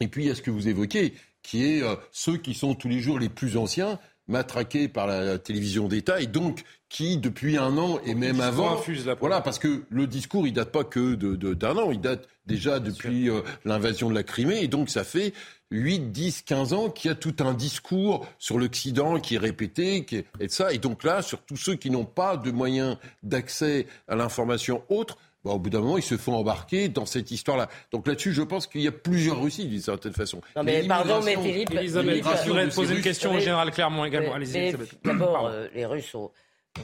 Et 0.00 0.06
puis 0.06 0.24
il 0.24 0.28
y 0.28 0.30
a 0.30 0.34
ce 0.34 0.40
que 0.40 0.50
vous 0.52 0.68
évoquez, 0.68 1.14
qui 1.42 1.64
est 1.64 1.82
ceux 2.12 2.36
qui 2.36 2.54
sont 2.54 2.76
tous 2.76 2.88
les 2.88 3.00
jours 3.00 3.18
les 3.18 3.28
plus 3.28 3.56
anciens, 3.56 3.98
matraqués 4.28 4.88
par 4.88 5.08
la 5.08 5.38
télévision 5.38 5.88
d'État 5.88 6.20
et 6.20 6.28
donc 6.28 6.62
qui, 6.90 7.16
depuis 7.16 7.56
un 7.56 7.78
an 7.78 8.00
et 8.04 8.14
même 8.14 8.40
avant, 8.40 8.78
voilà, 9.20 9.40
parce 9.40 9.60
que 9.60 9.84
le 9.88 10.06
discours, 10.08 10.46
il 10.46 10.52
date 10.52 10.72
pas 10.72 10.84
que 10.84 11.14
d'un 11.14 11.54
de, 11.54 11.66
an, 11.66 11.92
il 11.92 12.00
date 12.00 12.28
déjà 12.46 12.80
depuis 12.80 13.30
euh, 13.30 13.42
l'invasion 13.64 14.10
de 14.10 14.14
la 14.14 14.24
Crimée, 14.24 14.60
et 14.60 14.68
donc 14.68 14.90
ça 14.90 15.04
fait 15.04 15.32
8, 15.70 16.10
10, 16.10 16.42
15 16.42 16.72
ans 16.72 16.90
qu'il 16.90 17.08
y 17.08 17.12
a 17.12 17.14
tout 17.14 17.36
un 17.38 17.54
discours 17.54 18.26
sur 18.38 18.58
l'Occident 18.58 19.20
qui 19.20 19.36
est 19.36 19.38
répété, 19.38 20.04
qui 20.04 20.16
est, 20.16 20.26
et 20.40 20.48
ça, 20.48 20.72
et 20.72 20.78
donc 20.78 21.04
là, 21.04 21.22
sur 21.22 21.40
tous 21.42 21.56
ceux 21.56 21.76
qui 21.76 21.90
n'ont 21.90 22.04
pas 22.04 22.36
de 22.36 22.50
moyens 22.50 22.96
d'accès 23.22 23.86
à 24.08 24.16
l'information 24.16 24.82
autre, 24.88 25.16
bah, 25.44 25.52
au 25.52 25.60
bout 25.60 25.70
d'un 25.70 25.80
moment, 25.80 25.96
ils 25.96 26.02
se 26.02 26.16
font 26.16 26.34
embarquer 26.34 26.88
dans 26.88 27.06
cette 27.06 27.30
histoire-là. 27.30 27.68
Donc 27.92 28.08
là-dessus, 28.08 28.32
je 28.32 28.42
pense 28.42 28.66
qu'il 28.66 28.82
y 28.82 28.88
a 28.88 28.92
plusieurs 28.92 29.40
Russies, 29.40 29.68
d'une 29.68 29.80
certaine 29.80 30.12
façon. 30.12 30.40
Non, 30.56 30.64
mais 30.64 30.82
pardon, 30.88 31.20
mais 31.24 31.36
Philippe. 31.36 31.70
Elisabeth, 31.72 32.24
je 32.42 32.48
voudrais 32.48 32.68
poser 32.68 32.96
une 32.96 33.02
question 33.02 33.32
au 33.34 33.38
général 33.38 33.70
Clermont 33.70 34.04
également. 34.04 34.34
Allez-y, 34.34 34.74
D'abord, 35.04 35.46
euh, 35.46 35.68
les 35.72 35.86
Russes 35.86 36.14
ont 36.16 36.30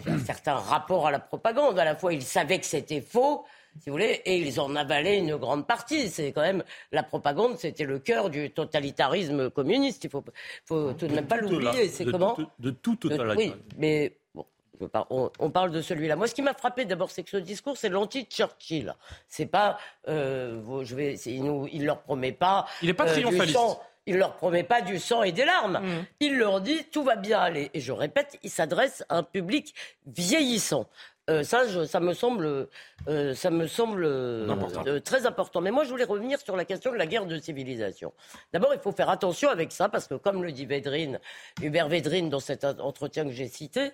un 0.07 0.19
certain 0.19 0.55
rapport 0.55 1.07
à 1.07 1.11
la 1.11 1.19
propagande. 1.19 1.79
À 1.79 1.85
la 1.85 1.97
fois, 1.97 2.13
ils 2.13 2.23
savaient 2.23 2.59
que 2.59 2.67
c'était 2.67 3.01
faux, 3.01 3.45
si 3.79 3.91
vous 3.91 3.95
voulez, 3.95 4.23
et 4.25 4.39
ils 4.39 4.61
en 4.61 4.75
avalaient 4.75 5.19
une 5.19 5.37
grande 5.37 5.67
partie. 5.67 6.09
C'est 6.09 6.33
quand 6.33 6.43
même 6.43 6.65
la 6.93 7.03
propagande, 7.03 7.59
c'était 7.59 7.85
le 7.85 7.99
cœur 7.99 8.31
du 8.31 8.51
totalitarisme 8.51 9.51
communiste. 9.51 10.05
Il 10.05 10.11
faut, 10.11 10.25
faut 10.65 10.93
tout 10.93 11.07
de 11.07 11.15
même 11.15 11.27
pas 11.27 11.37
l'oublier. 11.37 11.89
C'est 11.89 12.05
comment 12.05 12.37
de, 12.59 12.71
tout 12.71 12.97
totalitarisme. 12.97 13.55
Oui, 13.57 13.75
mais 13.77 14.17
bon. 14.35 14.47
On, 15.09 15.51
parle 15.51 15.71
de 15.71 15.81
celui-là. 15.81 16.17
Moi, 16.17 16.27
ce 16.27 16.35
qui 16.35 16.43
m'a 16.43 16.53
frappé 16.53 16.85
d'abord, 16.85 17.11
c'est 17.11 17.23
que 17.23 17.31
ce 17.31 17.39
discours, 17.39 17.79
c'est 17.79 17.89
l'anti-Churchill. 17.89 18.95
C'est 19.27 19.47
pas, 19.47 19.79
euh, 20.07 20.85
je 20.85 20.95
vais, 20.95 21.15
il, 21.15 21.69
il 21.73 21.87
leur 21.87 22.03
promet 22.03 22.33
pas. 22.33 22.67
Il 22.83 22.89
n'est 22.89 22.95
pas 22.95 23.09
euh, 23.09 23.13
triomphaliste. 23.13 23.59
Il 24.07 24.17
leur 24.19 24.37
promet 24.37 24.63
pas 24.63 24.83
du 24.83 24.99
sang 24.99 25.23
et 25.23 25.33
des 25.33 25.45
larmes. 25.45 25.81
Mm. 25.83 26.05
Il 26.21 26.39
leur 26.39 26.61
dit 26.61 26.85
tout 26.93 27.03
va 27.03 27.17
bien 27.17 27.41
aller. 27.41 27.71
Et 27.75 27.81
je 27.81 27.93
répète, 27.93 28.39
il 28.43 28.51
s'adresse 28.51 29.05
à 29.09 29.19
un 29.19 29.23
public 29.23 29.75
vieillissant. 30.07 30.89
Euh, 31.29 31.43
ça, 31.43 31.65
ça 31.87 31.99
me 31.99 32.13
semble, 32.13 32.69
euh, 33.09 33.35
ça 33.35 33.51
me 33.51 33.67
semble 33.67 34.05
euh, 34.05 35.01
très 35.01 35.27
important. 35.27 35.61
Mais 35.61 35.73
moi, 35.73 35.83
je 35.83 35.91
voulais 35.91 36.05
revenir 36.05 36.39
sur 36.41 36.55
la 36.55 36.65
question 36.65 36.93
de 36.93 36.97
la 36.97 37.07
guerre 37.07 37.27
de 37.27 37.37
civilisation. 37.41 38.13
D'abord, 38.53 38.73
il 38.75 38.79
faut 38.79 38.93
faire 38.93 39.11
attention 39.11 39.49
avec 39.49 39.73
ça, 39.73 39.89
parce 39.89 40.07
que 40.07 40.15
comme 40.15 40.45
le 40.45 40.53
dit 40.53 40.67
Védrine, 40.67 41.19
Hubert 41.61 41.89
Védrine, 41.89 42.31
dans 42.31 42.39
cet 42.39 42.65
entretien 42.65 43.25
que 43.25 43.33
j'ai 43.33 43.49
cité, 43.49 43.91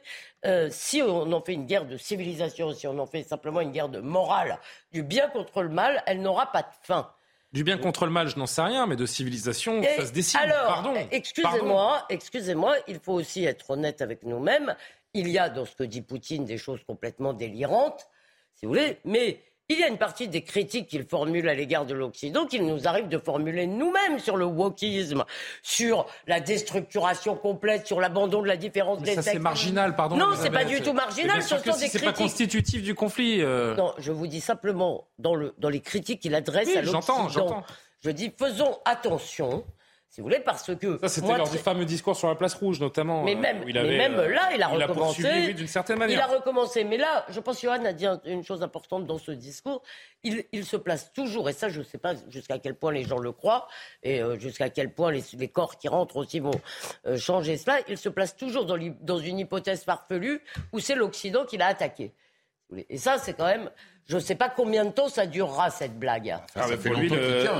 si 0.71 1.01
on 1.03 1.33
en 1.33 1.41
fait 1.41 1.55
une 1.55 1.65
guerre 1.65 1.87
de 1.87 1.97
civilisation, 1.97 2.73
si 2.75 2.87
on 2.87 2.99
en 2.99 3.07
fait 3.07 3.23
simplement 3.23 3.63
une 3.63 3.73
guerre 3.73 3.89
de 3.89 4.01
morale, 4.01 4.59
du 4.93 5.03
bien 5.03 5.29
contre 5.29 5.63
le 5.63 5.71
mal, 5.71 6.03
elle 6.07 6.21
n'aura 6.21 6.53
pas 6.53 6.63
de 6.63 6.69
fin. 6.83 7.11
Du 7.53 7.65
bien 7.65 7.77
contre 7.77 8.07
le 8.07 8.11
mal, 8.11 8.29
je 8.29 8.39
n'en 8.39 8.47
sais 8.47 8.63
rien, 8.63 8.87
mais 8.87 8.97
de 8.97 9.05
civilisation, 9.05 9.83
ça 9.83 10.07
se 10.07 10.13
décide. 10.13 10.41
Alors, 10.41 10.95
excusez-moi, 11.11 12.07
excusez-moi, 12.09 12.77
il 12.89 12.99
faut 12.99 13.13
aussi 13.13 13.45
être 13.45 13.71
honnête 13.71 14.01
avec 14.01 14.23
nous-mêmes. 14.23 14.75
Il 15.13 15.29
y 15.29 15.39
a 15.39 15.51
dans 15.51 15.67
ce 15.67 15.77
que 15.77 15.85
dit 15.85 16.01
Poutine 16.01 16.47
des 16.47 16.57
choses 16.57 16.81
complètement 16.87 17.35
délirantes, 17.35 18.09
si 18.55 18.65
vous 18.65 18.73
voulez, 18.73 18.99
mais 19.05 19.43
il 19.69 19.79
y 19.79 19.83
a 19.83 19.89
une 19.89 19.99
partie 19.99 20.29
des 20.29 20.43
critiques 20.43 20.89
qu'il 20.89 21.05
formule 21.05 21.49
à 21.49 21.55
l'égard 21.55 21.87
de 21.87 21.95
l'Occident 21.95 22.47
qu'il 22.47 22.67
nous 22.67 22.87
arrive 22.87 23.09
de 23.09 23.19
formuler 23.19 23.67
nous-mêmes 23.67 24.19
sur 24.19 24.37
le 24.37 24.45
wokisme, 24.45 25.25
sur 25.63 26.07
la 26.27 26.41
déstructuration 26.41 27.37
complète, 27.37 27.87
sur 27.87 28.01
l'abandon 28.01 28.43
de 28.43 28.49
la 28.49 28.57
différence 28.57 29.01
des 29.03 29.15
ça, 29.15 29.23
c'est 29.23 29.39
marginal, 29.39 29.97
pardon. 29.97 30.17
Non, 30.17 30.31
c'est 30.37 30.51
pas 30.51 30.65
du 30.65 30.81
tout 30.81 30.93
marginal. 30.93 31.43
Ce 31.43 31.59
sont 31.59 31.77
des 31.77 31.89
c'est 31.89 32.05
pas 32.05 32.13
constitutif 32.13 32.83
du 32.83 32.95
conflit. 32.95 33.41
Euh. 33.41 33.75
Non, 33.77 33.95
je 33.99 34.13
vous 34.13 34.27
dis 34.27 34.41
simplement 34.41 35.09
dans, 35.19 35.35
le, 35.35 35.55
dans 35.59 35.69
les 35.69 35.81
critiques 35.81 36.21
qu'il 36.21 36.35
adresse 36.35 36.77
à 36.77 36.83
l'Occident. 36.83 37.65
Je 38.01 38.11
dis 38.11 38.33
faisons 38.37 38.79
attention 38.85 39.65
si 40.13 40.21
vous 40.21 40.27
voulez, 40.27 40.41
parce 40.41 40.75
que. 40.75 40.99
Ça, 40.99 41.09
c'était 41.09 41.39
lors 41.39 41.49
du 41.49 41.57
fameux 41.57 41.87
discours 41.87 42.15
sur 42.15 42.29
la 42.29 42.35
place 42.35 42.53
rouge, 42.53 42.79
notamment. 42.79 43.25
Mais 43.25 43.35
même, 43.35 43.63
euh, 43.63 43.97
même 43.97 44.17
euh, 44.17 44.29
là, 44.29 44.51
il 44.55 44.63
a 44.63 44.69
recommencé. 44.69 45.55
d'une 45.55 45.67
certaine 45.67 45.99
manière. 45.99 46.19
Il 46.19 46.21
a 46.21 46.37
recommencé. 46.37 46.85
Mais 46.85 46.99
là, 46.99 47.25
je 47.31 47.41
pense 47.41 47.57
que 47.57 47.63
Johan 47.63 47.83
a 47.87 47.95
dit 47.95 48.05
une 48.27 48.45
chose 48.45 48.63
importante 48.63 49.07
dans 49.07 49.17
ce 49.17 49.33
discours. 49.33 49.81
Il, 50.23 50.45
il 50.53 50.67
se 50.67 50.77
place 50.77 51.15
toujours, 51.15 51.49
et 51.49 51.55
ça, 51.55 51.71
je 51.71 51.79
ne 51.79 51.85
sais 51.85 51.97
pas 51.97 52.13
jusqu'à 52.29 52.59
quel 52.59 52.75
point 52.75 52.93
les 52.93 53.05
gens 53.05 53.17
le 53.17 53.33
croient, 53.33 53.69
et 54.03 54.21
euh, 54.21 54.39
jusqu'à 54.39 54.69
quel 54.69 54.93
point 54.93 55.11
les, 55.13 55.25
les, 55.39 55.49
corps 55.49 55.79
qui 55.79 55.89
rentrent 55.89 56.19
aussi 56.19 56.41
vont 56.41 56.61
changer 57.17 57.57
cela. 57.57 57.79
Il 57.89 57.97
se 57.97 58.11
place 58.11 58.37
toujours 58.37 58.67
dans, 58.67 58.77
dans 59.01 59.19
une 59.19 59.39
hypothèse 59.39 59.83
farfelue 59.83 60.43
où 60.75 60.79
c'est 60.79 60.95
l'Occident 60.95 61.47
qui 61.47 61.57
l'a 61.57 61.69
attaqué. 61.69 62.13
Et 62.89 62.99
ça, 62.99 63.19
c'est 63.19 63.35
quand 63.35 63.47
même 63.47 63.71
je 64.09 64.17
ne 64.17 64.21
sais 64.21 64.35
pas 64.35 64.49
combien 64.49 64.85
de 64.85 64.91
temps 64.91 65.09
ça 65.09 65.27
durera 65.27 65.71
cette 65.71 65.99
blague. 65.99 66.37
Ah, 66.55 66.67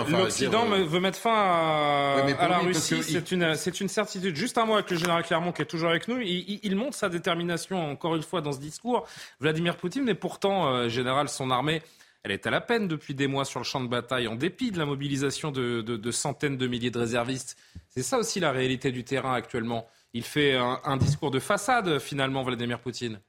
l'Occident 0.09 0.67
veut 0.67 1.01
mettre 1.01 1.19
fin 1.19 1.35
à, 1.35 2.49
la 2.49 2.59
Russie. 2.59 3.03
C'est 3.03 3.31
une, 3.31 3.55
une, 3.81 3.89
certitude. 3.89 4.35
Juste 4.35 4.59
un 4.59 4.67
mot 4.67 4.75
avec 4.75 4.91
le 4.91 4.97
général 4.97 5.23
Clermont 5.23 5.53
qui 5.53 5.63
est 5.63 5.67
toujours 5.67 5.91
avec 5.91 6.09
nous. 6.09 6.21
Il, 6.21 6.77
montre 6.77 6.97
sa 6.97 7.09
détermination 7.09 7.91
encore 7.91 8.17
une 8.17 8.23
fois 8.23 8.41
dans 8.41 8.53
ce 8.53 8.59
discours. 8.59 9.07
Vladimir 9.41 9.77
Poutine, 9.77 10.03
mais 10.03 10.15
pourtant, 10.15 10.67
euh, 10.67 10.89
général, 10.89 11.29
son 11.29 11.51
armée. 11.51 11.83
Elle 12.25 12.33
est 12.33 12.47
à 12.47 12.51
la 12.51 12.61
peine 12.61 12.87
depuis 12.87 13.15
des 13.15 13.27
mois 13.27 13.45
sur 13.45 13.59
le 13.59 13.65
champ 13.65 13.81
de 13.81 13.89
bataille, 13.89 14.29
en 14.29 14.37
dépit 14.37 14.71
de 14.71 14.79
la 14.79 14.87
mobilisation 14.87 15.51
de, 15.51 16.11
centaines 16.13 16.57
de 16.57 16.67
milliers 16.69 16.91
de 16.91 16.99
réservistes. 16.99 17.57
C'est 17.89 18.03
ça 18.03 18.19
aussi 18.19 18.39
la 18.39 18.53
réalité 18.53 18.93
du 18.93 19.03
terrain 19.03 19.35
actuellement. 19.35 19.89
Il 20.13 20.23
fait 20.23 20.55
un 20.55 20.97
discours 20.99 21.33
de 21.33 21.41
façade, 21.41 21.99
finalement, 21.99 22.45
Vladimir 22.45 22.79
Poutine. 22.79 23.21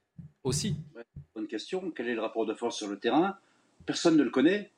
Aussi. 0.43 0.75
Bonne 1.35 1.47
question. 1.47 1.91
Quel 1.95 2.09
est 2.09 2.15
le 2.15 2.21
rapport 2.21 2.45
de 2.45 2.53
force 2.53 2.77
sur 2.77 2.87
le 2.87 2.97
terrain? 2.97 3.37
Personne 3.85 4.17
ne 4.17 4.23
le 4.23 4.29
connaît. 4.29 4.69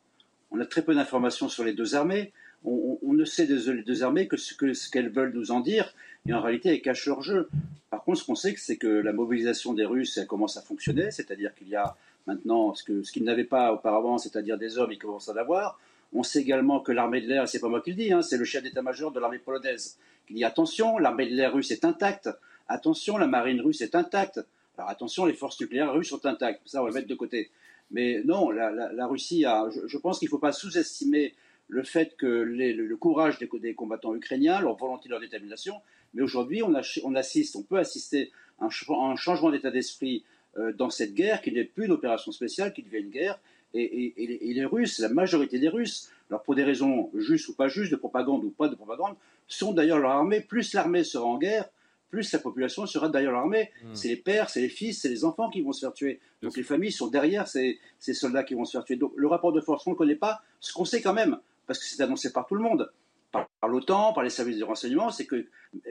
On 0.51 0.59
a 0.59 0.65
très 0.65 0.83
peu 0.83 0.93
d'informations 0.93 1.49
sur 1.49 1.63
les 1.63 1.73
deux 1.73 1.95
armées. 1.95 2.31
On, 2.63 3.13
ne 3.13 3.25
sait 3.25 3.45
des 3.45 3.83
deux 3.83 4.03
armées 4.03 4.27
que 4.27 4.37
ce 4.37 4.89
qu'elles 4.89 5.09
veulent 5.09 5.33
nous 5.33 5.51
en 5.51 5.59
dire, 5.59 5.93
et 6.27 6.33
en 6.33 6.41
réalité, 6.41 6.69
elles 6.69 6.81
cachent 6.81 7.05
leur 7.05 7.21
jeu. 7.21 7.47
Par 7.91 8.03
contre, 8.03 8.19
ce 8.19 8.25
qu'on 8.25 8.35
sait, 8.35 8.55
c'est 8.57 8.77
que 8.77 8.87
la 8.87 9.13
mobilisation 9.13 9.73
des 9.73 9.85
Russes, 9.85 10.19
commence 10.27 10.57
à 10.57 10.61
fonctionner, 10.61 11.11
c'est-à-dire 11.11 11.53
qu'il 11.53 11.69
y 11.69 11.75
a 11.75 11.95
maintenant 12.25 12.73
ce 12.73 12.83
qu'ils 12.83 13.23
n'avaient 13.23 13.43
pas 13.43 13.71
auparavant, 13.71 14.17
c'est-à-dire 14.17 14.57
des 14.57 14.79
hommes, 14.79 14.91
ils 14.91 14.97
commencent 14.97 15.29
à 15.29 15.35
l'avoir. 15.35 15.79
On 16.13 16.23
sait 16.23 16.41
également 16.41 16.79
que 16.79 16.91
l'armée 16.91 17.21
de 17.21 17.27
l'air, 17.27 17.47
c'est 17.47 17.59
pas 17.59 17.69
moi 17.69 17.81
qui 17.81 17.91
le 17.91 17.97
dis, 17.97 18.11
hein, 18.11 18.23
c'est 18.23 18.37
le 18.37 18.45
chef 18.45 18.63
d'état-major 18.63 19.11
de 19.11 19.19
l'armée 19.19 19.39
polonaise 19.39 19.97
qui 20.27 20.33
dit 20.33 20.43
attention, 20.43 20.97
l'armée 20.97 21.27
de 21.29 21.35
l'air 21.35 21.53
russe 21.53 21.71
est 21.71 21.85
intacte, 21.85 22.29
attention, 22.67 23.17
la 23.17 23.27
marine 23.27 23.61
russe 23.61 23.81
est 23.81 23.95
intacte. 23.95 24.39
Alors 24.77 24.89
attention, 24.89 25.25
les 25.25 25.33
forces 25.33 25.59
nucléaires 25.59 25.93
russes 25.93 26.09
sont 26.09 26.25
intactes, 26.25 26.61
ça 26.65 26.81
on 26.81 26.83
va 26.83 26.89
le 26.89 26.95
mettre 26.95 27.07
de 27.07 27.15
côté. 27.15 27.51
Mais 27.91 28.21
non, 28.25 28.49
la, 28.49 29.07
Russie 29.07 29.45
a. 29.45 29.69
Je, 29.85 29.97
pense 29.97 30.19
qu'il 30.19 30.27
ne 30.27 30.31
faut 30.31 30.39
pas 30.39 30.51
sous-estimer 30.51 31.33
le 31.67 31.83
fait 31.83 32.15
que 32.17 32.25
le, 32.25 32.95
courage 32.95 33.39
des, 33.39 33.73
combattants 33.73 34.15
ukrainiens, 34.15 34.59
leur 34.61 34.75
volonté, 34.75 35.09
leur 35.09 35.19
détermination. 35.19 35.75
Mais 36.13 36.21
aujourd'hui, 36.21 36.63
on, 36.63 36.73
assiste, 36.73 37.55
on 37.55 37.63
peut 37.63 37.77
assister 37.77 38.31
à 38.59 38.65
un, 38.65 39.15
changement 39.15 39.51
d'état 39.51 39.71
d'esprit 39.71 40.23
euh, 40.57 40.71
dans 40.73 40.89
cette 40.89 41.13
guerre 41.13 41.41
qui 41.41 41.51
n'est 41.51 41.63
plus 41.63 41.85
une 41.85 41.91
opération 41.91 42.31
spéciale, 42.31 42.73
qui 42.73 42.83
devient 42.83 43.03
une 43.03 43.09
guerre. 43.09 43.39
Et, 43.73 44.13
les 44.17 44.65
Russes, 44.65 44.99
la 44.99 45.09
majorité 45.09 45.59
des 45.59 45.67
Russes, 45.67 46.09
alors 46.29 46.41
pour 46.43 46.55
des 46.55 46.63
raisons 46.63 47.11
justes 47.13 47.49
ou 47.49 47.53
pas 47.53 47.67
justes, 47.67 47.91
de 47.91 47.97
propagande 47.97 48.45
ou 48.45 48.49
pas 48.49 48.69
de 48.69 48.75
propagande, 48.75 49.15
sont 49.47 49.73
d'ailleurs 49.73 49.99
leur 49.99 50.11
armée. 50.11 50.39
Plus 50.39 50.73
l'armée 50.73 51.03
sera 51.03 51.25
en 51.25 51.37
guerre, 51.37 51.69
plus 52.09 52.31
la 52.31 52.39
population 52.39 52.85
sera 52.85 53.09
derrière 53.09 53.31
l'armée. 53.31 53.71
Hmm. 53.83 53.93
C'est 53.93 54.07
les 54.07 54.15
pères, 54.15 54.49
c'est 54.49 54.61
les 54.61 54.69
fils, 54.69 55.01
c'est 55.01 55.09
les 55.09 55.25
enfants 55.25 55.49
qui 55.49 55.61
vont 55.61 55.71
se 55.71 55.81
faire 55.81 55.93
tuer. 55.93 56.19
Donc 56.41 56.55
les 56.57 56.63
familles 56.63 56.91
sont 56.91 57.07
derrière 57.07 57.47
ces, 57.47 57.79
soldats 57.99 58.43
qui 58.43 58.53
vont 58.53 58.65
se 58.65 58.71
faire 58.71 58.85
tuer. 58.85 58.95
Donc 58.95 59.13
le 59.15 59.27
rapport 59.27 59.51
de 59.51 59.61
force, 59.61 59.85
on 59.87 59.91
ne 59.91 59.95
connaît 59.95 60.15
pas. 60.15 60.41
Ce 60.59 60.73
qu'on 60.73 60.85
sait 60.85 61.01
quand 61.01 61.13
même, 61.13 61.37
parce 61.67 61.79
que 61.79 61.85
c'est 61.85 62.01
annoncé 62.01 62.31
par 62.31 62.45
tout 62.47 62.55
le 62.55 62.61
monde, 62.61 62.91
par, 63.31 63.47
l'OTAN, 63.67 64.13
par 64.13 64.23
les 64.23 64.29
services 64.29 64.57
de 64.57 64.63
renseignement, 64.63 65.09
c'est 65.09 65.25
que, 65.25 65.45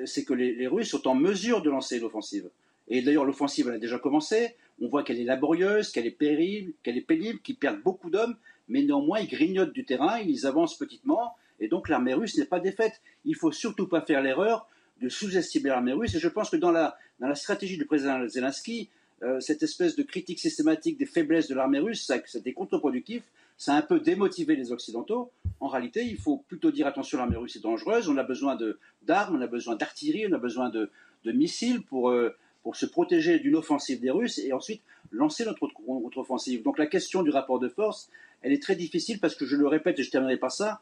c'est 0.06 0.24
que 0.24 0.32
les, 0.32 0.66
Russes 0.66 0.88
sont 0.88 1.06
en 1.08 1.14
mesure 1.14 1.62
de 1.62 1.70
lancer 1.70 1.98
l'offensive. 1.98 2.48
Et 2.88 3.02
d'ailleurs, 3.02 3.24
l'offensive, 3.24 3.68
elle 3.68 3.74
a 3.74 3.78
déjà 3.78 3.98
commencé. 3.98 4.54
On 4.80 4.88
voit 4.88 5.02
qu'elle 5.02 5.20
est 5.20 5.24
laborieuse, 5.24 5.90
qu'elle 5.90 6.06
est 6.06 6.10
pénible, 6.10 6.72
qu'elle 6.82 6.96
est 6.96 7.06
pénible, 7.06 7.40
qu'ils 7.40 7.56
perdent 7.56 7.82
beaucoup 7.82 8.10
d'hommes, 8.10 8.36
mais 8.68 8.82
néanmoins, 8.82 9.20
ils 9.20 9.28
grignotent 9.28 9.72
du 9.72 9.84
terrain, 9.84 10.18
ils 10.18 10.46
avancent 10.46 10.76
petitement, 10.76 11.36
et 11.60 11.68
donc 11.68 11.88
l'armée 11.88 12.14
russe 12.14 12.36
n'est 12.36 12.46
pas 12.46 12.60
défaite. 12.60 13.00
Il 13.24 13.36
faut 13.36 13.52
surtout 13.52 13.88
pas 13.88 14.00
faire 14.00 14.22
l'erreur 14.22 14.68
de 15.00 15.08
sous-estimer 15.08 15.70
l'armée 15.70 15.92
russe. 15.92 16.14
Et 16.14 16.18
je 16.18 16.28
pense 16.28 16.50
que 16.50 16.56
dans 16.56 16.70
la, 16.70 16.96
dans 17.20 17.28
la 17.28 17.34
stratégie 17.34 17.76
du 17.76 17.86
président 17.86 18.26
Zelensky, 18.28 18.88
euh, 19.22 19.40
cette 19.40 19.62
espèce 19.62 19.96
de 19.96 20.02
critique 20.02 20.38
systématique 20.38 20.98
des 20.98 21.06
faiblesses 21.06 21.48
de 21.48 21.54
l'armée 21.54 21.78
russe, 21.78 22.10
c'était 22.26 22.52
contre-productif. 22.52 23.22
Ça 23.56 23.74
a 23.74 23.78
un 23.78 23.82
peu 23.82 24.00
démotivé 24.00 24.56
les 24.56 24.72
Occidentaux. 24.72 25.30
En 25.60 25.68
réalité, 25.68 26.04
il 26.04 26.18
faut 26.18 26.38
plutôt 26.48 26.70
dire 26.70 26.86
attention, 26.86 27.18
l'armée 27.18 27.36
russe 27.36 27.56
est 27.56 27.60
dangereuse. 27.60 28.08
On 28.08 28.16
a 28.16 28.24
besoin 28.24 28.58
d'armes, 29.02 29.36
on 29.36 29.40
a 29.40 29.46
besoin 29.46 29.76
d'artillerie, 29.76 30.26
on 30.28 30.32
a 30.32 30.38
besoin 30.38 30.68
de, 30.68 30.90
de 31.24 31.32
missiles 31.32 31.82
pour, 31.82 32.10
euh, 32.10 32.36
pour 32.62 32.76
se 32.76 32.86
protéger 32.86 33.38
d'une 33.38 33.56
offensive 33.56 34.00
des 34.00 34.10
Russes 34.10 34.38
et 34.38 34.52
ensuite 34.52 34.82
lancer 35.10 35.44
notre 35.44 35.68
contre-offensive. 35.68 36.62
Donc 36.62 36.78
la 36.78 36.86
question 36.86 37.22
du 37.22 37.30
rapport 37.30 37.60
de 37.60 37.68
force, 37.68 38.10
elle 38.42 38.52
est 38.52 38.62
très 38.62 38.74
difficile 38.74 39.20
parce 39.20 39.34
que 39.34 39.46
je 39.46 39.56
le 39.56 39.66
répète 39.68 39.98
et 39.98 40.02
je 40.02 40.10
terminerai 40.10 40.36
par 40.36 40.50
ça 40.52 40.80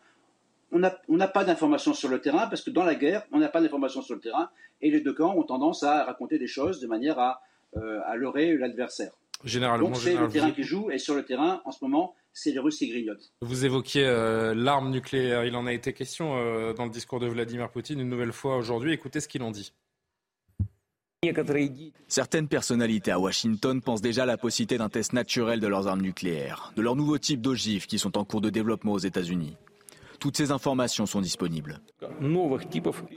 on 0.72 1.16
n'a 1.16 1.28
pas 1.28 1.44
d'informations 1.44 1.94
sur 1.94 2.08
le 2.08 2.20
terrain, 2.20 2.46
parce 2.46 2.62
que 2.62 2.70
dans 2.70 2.84
la 2.84 2.94
guerre, 2.94 3.24
on 3.32 3.38
n'a 3.38 3.48
pas 3.48 3.60
d'informations 3.60 4.02
sur 4.02 4.14
le 4.14 4.20
terrain, 4.20 4.50
et 4.80 4.90
les 4.90 5.00
deux 5.00 5.12
camps 5.12 5.34
ont 5.36 5.42
tendance 5.42 5.82
à 5.82 6.04
raconter 6.04 6.38
des 6.38 6.46
choses 6.46 6.80
de 6.80 6.86
manière 6.86 7.18
à, 7.18 7.40
euh, 7.76 8.00
leurrer 8.16 8.56
l'adversaire. 8.56 9.12
Généralement, 9.44 9.88
Donc 9.88 9.96
c'est 9.96 10.14
le 10.14 10.28
terrain 10.28 10.52
qui 10.52 10.62
joue, 10.62 10.90
et 10.90 10.98
sur 10.98 11.14
le 11.14 11.24
terrain, 11.24 11.62
en 11.64 11.72
ce 11.72 11.84
moment, 11.84 12.14
c'est 12.32 12.52
les 12.52 12.58
Russes 12.58 12.78
qui 12.78 12.88
grignotent. 12.88 13.32
Vous 13.40 13.64
évoquiez 13.64 14.04
euh, 14.06 14.54
l'arme 14.54 14.90
nucléaire, 14.90 15.44
il 15.44 15.56
en 15.56 15.66
a 15.66 15.72
été 15.72 15.92
question 15.92 16.36
euh, 16.36 16.72
dans 16.72 16.84
le 16.84 16.90
discours 16.90 17.20
de 17.20 17.26
Vladimir 17.26 17.70
Poutine 17.70 18.00
une 18.00 18.08
nouvelle 18.08 18.32
fois 18.32 18.56
aujourd'hui. 18.56 18.92
Écoutez 18.92 19.20
ce 19.20 19.28
qu'il 19.28 19.42
en 19.42 19.50
dit. 19.50 19.72
Certaines 22.08 22.48
personnalités 22.48 23.12
à 23.12 23.20
Washington 23.20 23.80
pensent 23.80 24.02
déjà 24.02 24.24
à 24.24 24.26
la 24.26 24.36
possibilité 24.36 24.76
d'un 24.76 24.88
test 24.88 25.12
naturel 25.12 25.60
de 25.60 25.66
leurs 25.68 25.86
armes 25.86 26.02
nucléaires, 26.02 26.72
de 26.74 26.82
leur 26.82 26.96
nouveau 26.96 27.16
type 27.18 27.40
d'ogives 27.40 27.86
qui 27.86 28.00
sont 28.00 28.18
en 28.18 28.24
cours 28.24 28.40
de 28.40 28.50
développement 28.50 28.92
aux 28.92 28.98
États-Unis. 28.98 29.56
Toutes 30.22 30.36
ces 30.36 30.52
informations 30.52 31.04
sont 31.04 31.20
disponibles. 31.20 31.80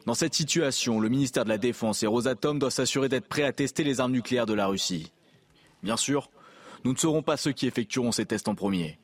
Dans 0.08 0.16
cette 0.16 0.34
situation, 0.34 1.00
le 1.00 1.08
ministère 1.08 1.44
de 1.44 1.50
la 1.50 1.60
Défense 1.60 2.02
et 2.02 2.08
Rosatom 2.08 2.58
doivent 2.58 2.74
s'assurer 2.74 3.10
d'être 3.10 3.28
prêts 3.28 3.44
à 3.44 3.54
tester 3.54 3.84
les 3.84 4.00
armes 4.00 4.12
nucléaires 4.12 4.48
de 4.48 4.56
la 4.56 4.66
Russie. 4.66 5.14
Bien 5.84 5.98
sûr, 5.98 6.32
nous 6.84 6.94
ne 6.94 6.98
serons 6.98 7.22
pas 7.22 7.38
ceux 7.38 7.52
qui 7.52 7.68
effectueront 7.68 8.12
ces 8.12 8.26
tests 8.26 8.48
en 8.48 8.56
premier. 8.56 8.98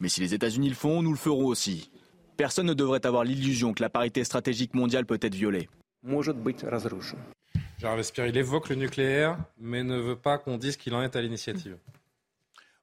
Mais 0.00 0.08
si 0.08 0.22
les 0.22 0.32
États-Unis 0.32 0.70
le 0.70 0.74
font, 0.74 1.02
nous 1.02 1.10
le 1.10 1.18
ferons 1.18 1.44
aussi. 1.44 1.90
Personne 2.38 2.64
ne 2.64 2.72
devrait 2.72 3.04
avoir 3.04 3.22
l'illusion 3.22 3.74
que 3.74 3.82
la 3.82 3.90
parité 3.90 4.24
stratégique 4.24 4.72
mondiale 4.72 5.04
peut 5.04 5.18
être 5.20 5.34
violée. 5.34 5.68
Gérard 7.76 7.98
Vespierre, 7.98 8.28
il 8.28 8.36
évoque 8.38 8.70
le 8.70 8.76
nucléaire, 8.76 9.36
mais 9.60 9.84
ne 9.84 9.98
veut 9.98 10.16
pas 10.16 10.38
qu'on 10.38 10.56
dise 10.56 10.78
qu'il 10.78 10.94
en 10.94 11.02
est 11.02 11.16
à 11.16 11.20
l'initiative. 11.20 11.76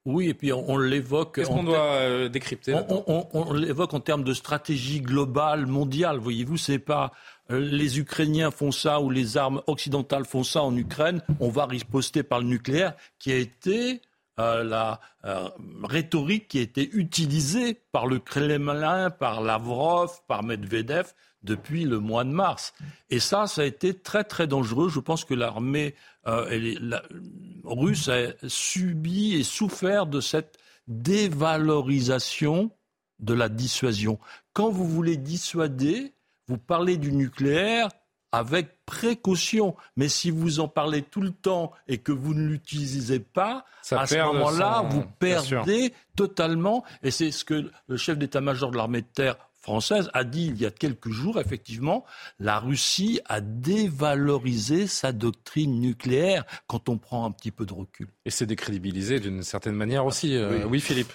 Oui, 0.05 0.29
et 0.29 0.33
puis 0.33 0.53
on, 0.53 0.77
l'évoque. 0.77 1.35
Qu'est-ce 1.35 1.49
qu'on 1.49 1.63
doit 1.63 1.77
euh, 1.77 2.29
décrypter 2.29 2.73
On, 2.88 3.53
l'évoque 3.53 3.93
en 3.93 3.99
termes 3.99 4.23
de 4.23 4.33
stratégie 4.33 5.01
globale, 5.01 5.65
mondiale. 5.65 6.17
Voyez-vous, 6.17 6.57
c'est 6.57 6.79
pas 6.79 7.12
euh, 7.51 7.59
les 7.59 7.99
Ukrainiens 7.99 8.49
font 8.49 8.71
ça 8.71 9.01
ou 9.01 9.09
les 9.09 9.38
armes 9.38 9.62
occidentales 9.67 10.25
font 10.25 10.43
ça 10.43 10.63
en 10.63 10.75
Ukraine. 10.75 11.21
On 11.39 11.49
va 11.49 11.65
riposter 11.65 12.23
par 12.23 12.39
le 12.39 12.45
nucléaire, 12.45 12.93
qui 13.19 13.31
a 13.31 13.35
été 13.35 14.01
euh, 14.39 14.63
la 14.63 15.01
rhétorique 15.83 16.47
qui 16.47 16.59
a 16.59 16.62
été 16.62 16.89
utilisée 16.93 17.77
par 17.91 18.07
le 18.07 18.19
Kremlin, 18.19 19.09
par 19.09 19.41
Lavrov, 19.41 20.21
par 20.27 20.43
Medvedev 20.43 21.13
depuis 21.43 21.83
le 21.83 21.99
mois 21.99 22.23
de 22.23 22.29
mars. 22.29 22.73
Et 23.09 23.19
ça, 23.19 23.47
ça 23.47 23.62
a 23.62 23.65
été 23.65 23.93
très 23.93 24.23
très 24.23 24.47
dangereux. 24.47 24.89
Je 24.89 24.99
pense 24.99 25.25
que 25.25 25.33
l'armée 25.33 25.95
euh, 26.29 26.99
russe 27.63 28.09
a 28.09 28.33
subi 28.47 29.35
et 29.35 29.43
souffert 29.43 30.05
de 30.05 30.21
cette 30.21 30.57
dévalorisation 30.87 32.71
de 33.19 33.33
la 33.33 33.49
dissuasion. 33.49 34.19
Quand 34.53 34.69
vous 34.69 34.87
voulez 34.87 35.17
dissuader, 35.17 36.13
vous 36.47 36.57
parlez 36.57 36.97
du 36.97 37.11
nucléaire 37.11 37.89
avec 38.31 38.85
précaution. 38.85 39.75
Mais 39.95 40.07
si 40.07 40.31
vous 40.31 40.59
en 40.59 40.67
parlez 40.67 41.01
tout 41.01 41.21
le 41.21 41.31
temps 41.31 41.71
et 41.87 41.97
que 41.97 42.11
vous 42.11 42.33
ne 42.33 42.47
l'utilisez 42.47 43.19
pas, 43.19 43.65
à 43.91 44.05
ce 44.05 44.15
moment-là, 44.17 44.83
vous 44.89 45.03
perdez 45.19 45.93
totalement. 46.15 46.83
Et 47.03 47.11
c'est 47.11 47.31
ce 47.31 47.43
que 47.45 47.71
le 47.87 47.97
chef 47.97 48.17
d'état-major 48.17 48.71
de 48.71 48.77
l'armée 48.77 49.01
de 49.01 49.07
terre 49.07 49.37
française 49.62 50.10
a 50.13 50.24
dit 50.24 50.48
il 50.48 50.62
y 50.62 50.65
a 50.65 50.72
quelques 50.72 51.10
jours, 51.10 51.39
effectivement, 51.39 52.06
la 52.39 52.60
Russie 52.60 53.19
a 53.26 53.41
dévalorisé 53.41 54.88
sa 54.88 55.12
doctrine 55.12 55.80
nucléaire 55.80 56.45
quand 56.67 56.89
on 56.89 56.98
prend 56.98 57.26
un 57.26 57.32
petit 57.32 57.52
peu 57.52 57.65
de 57.65 57.74
recul. 57.74 58.08
Et 58.26 58.32
c'est 58.32 58.45
décrédibilisé 58.45 59.19
d'une 59.19 59.43
certaine 59.43 59.76
manière 59.76 60.06
aussi. 60.06 60.36
Euh, 60.36 60.65
oui. 60.65 60.80
Philippe. 60.80 61.12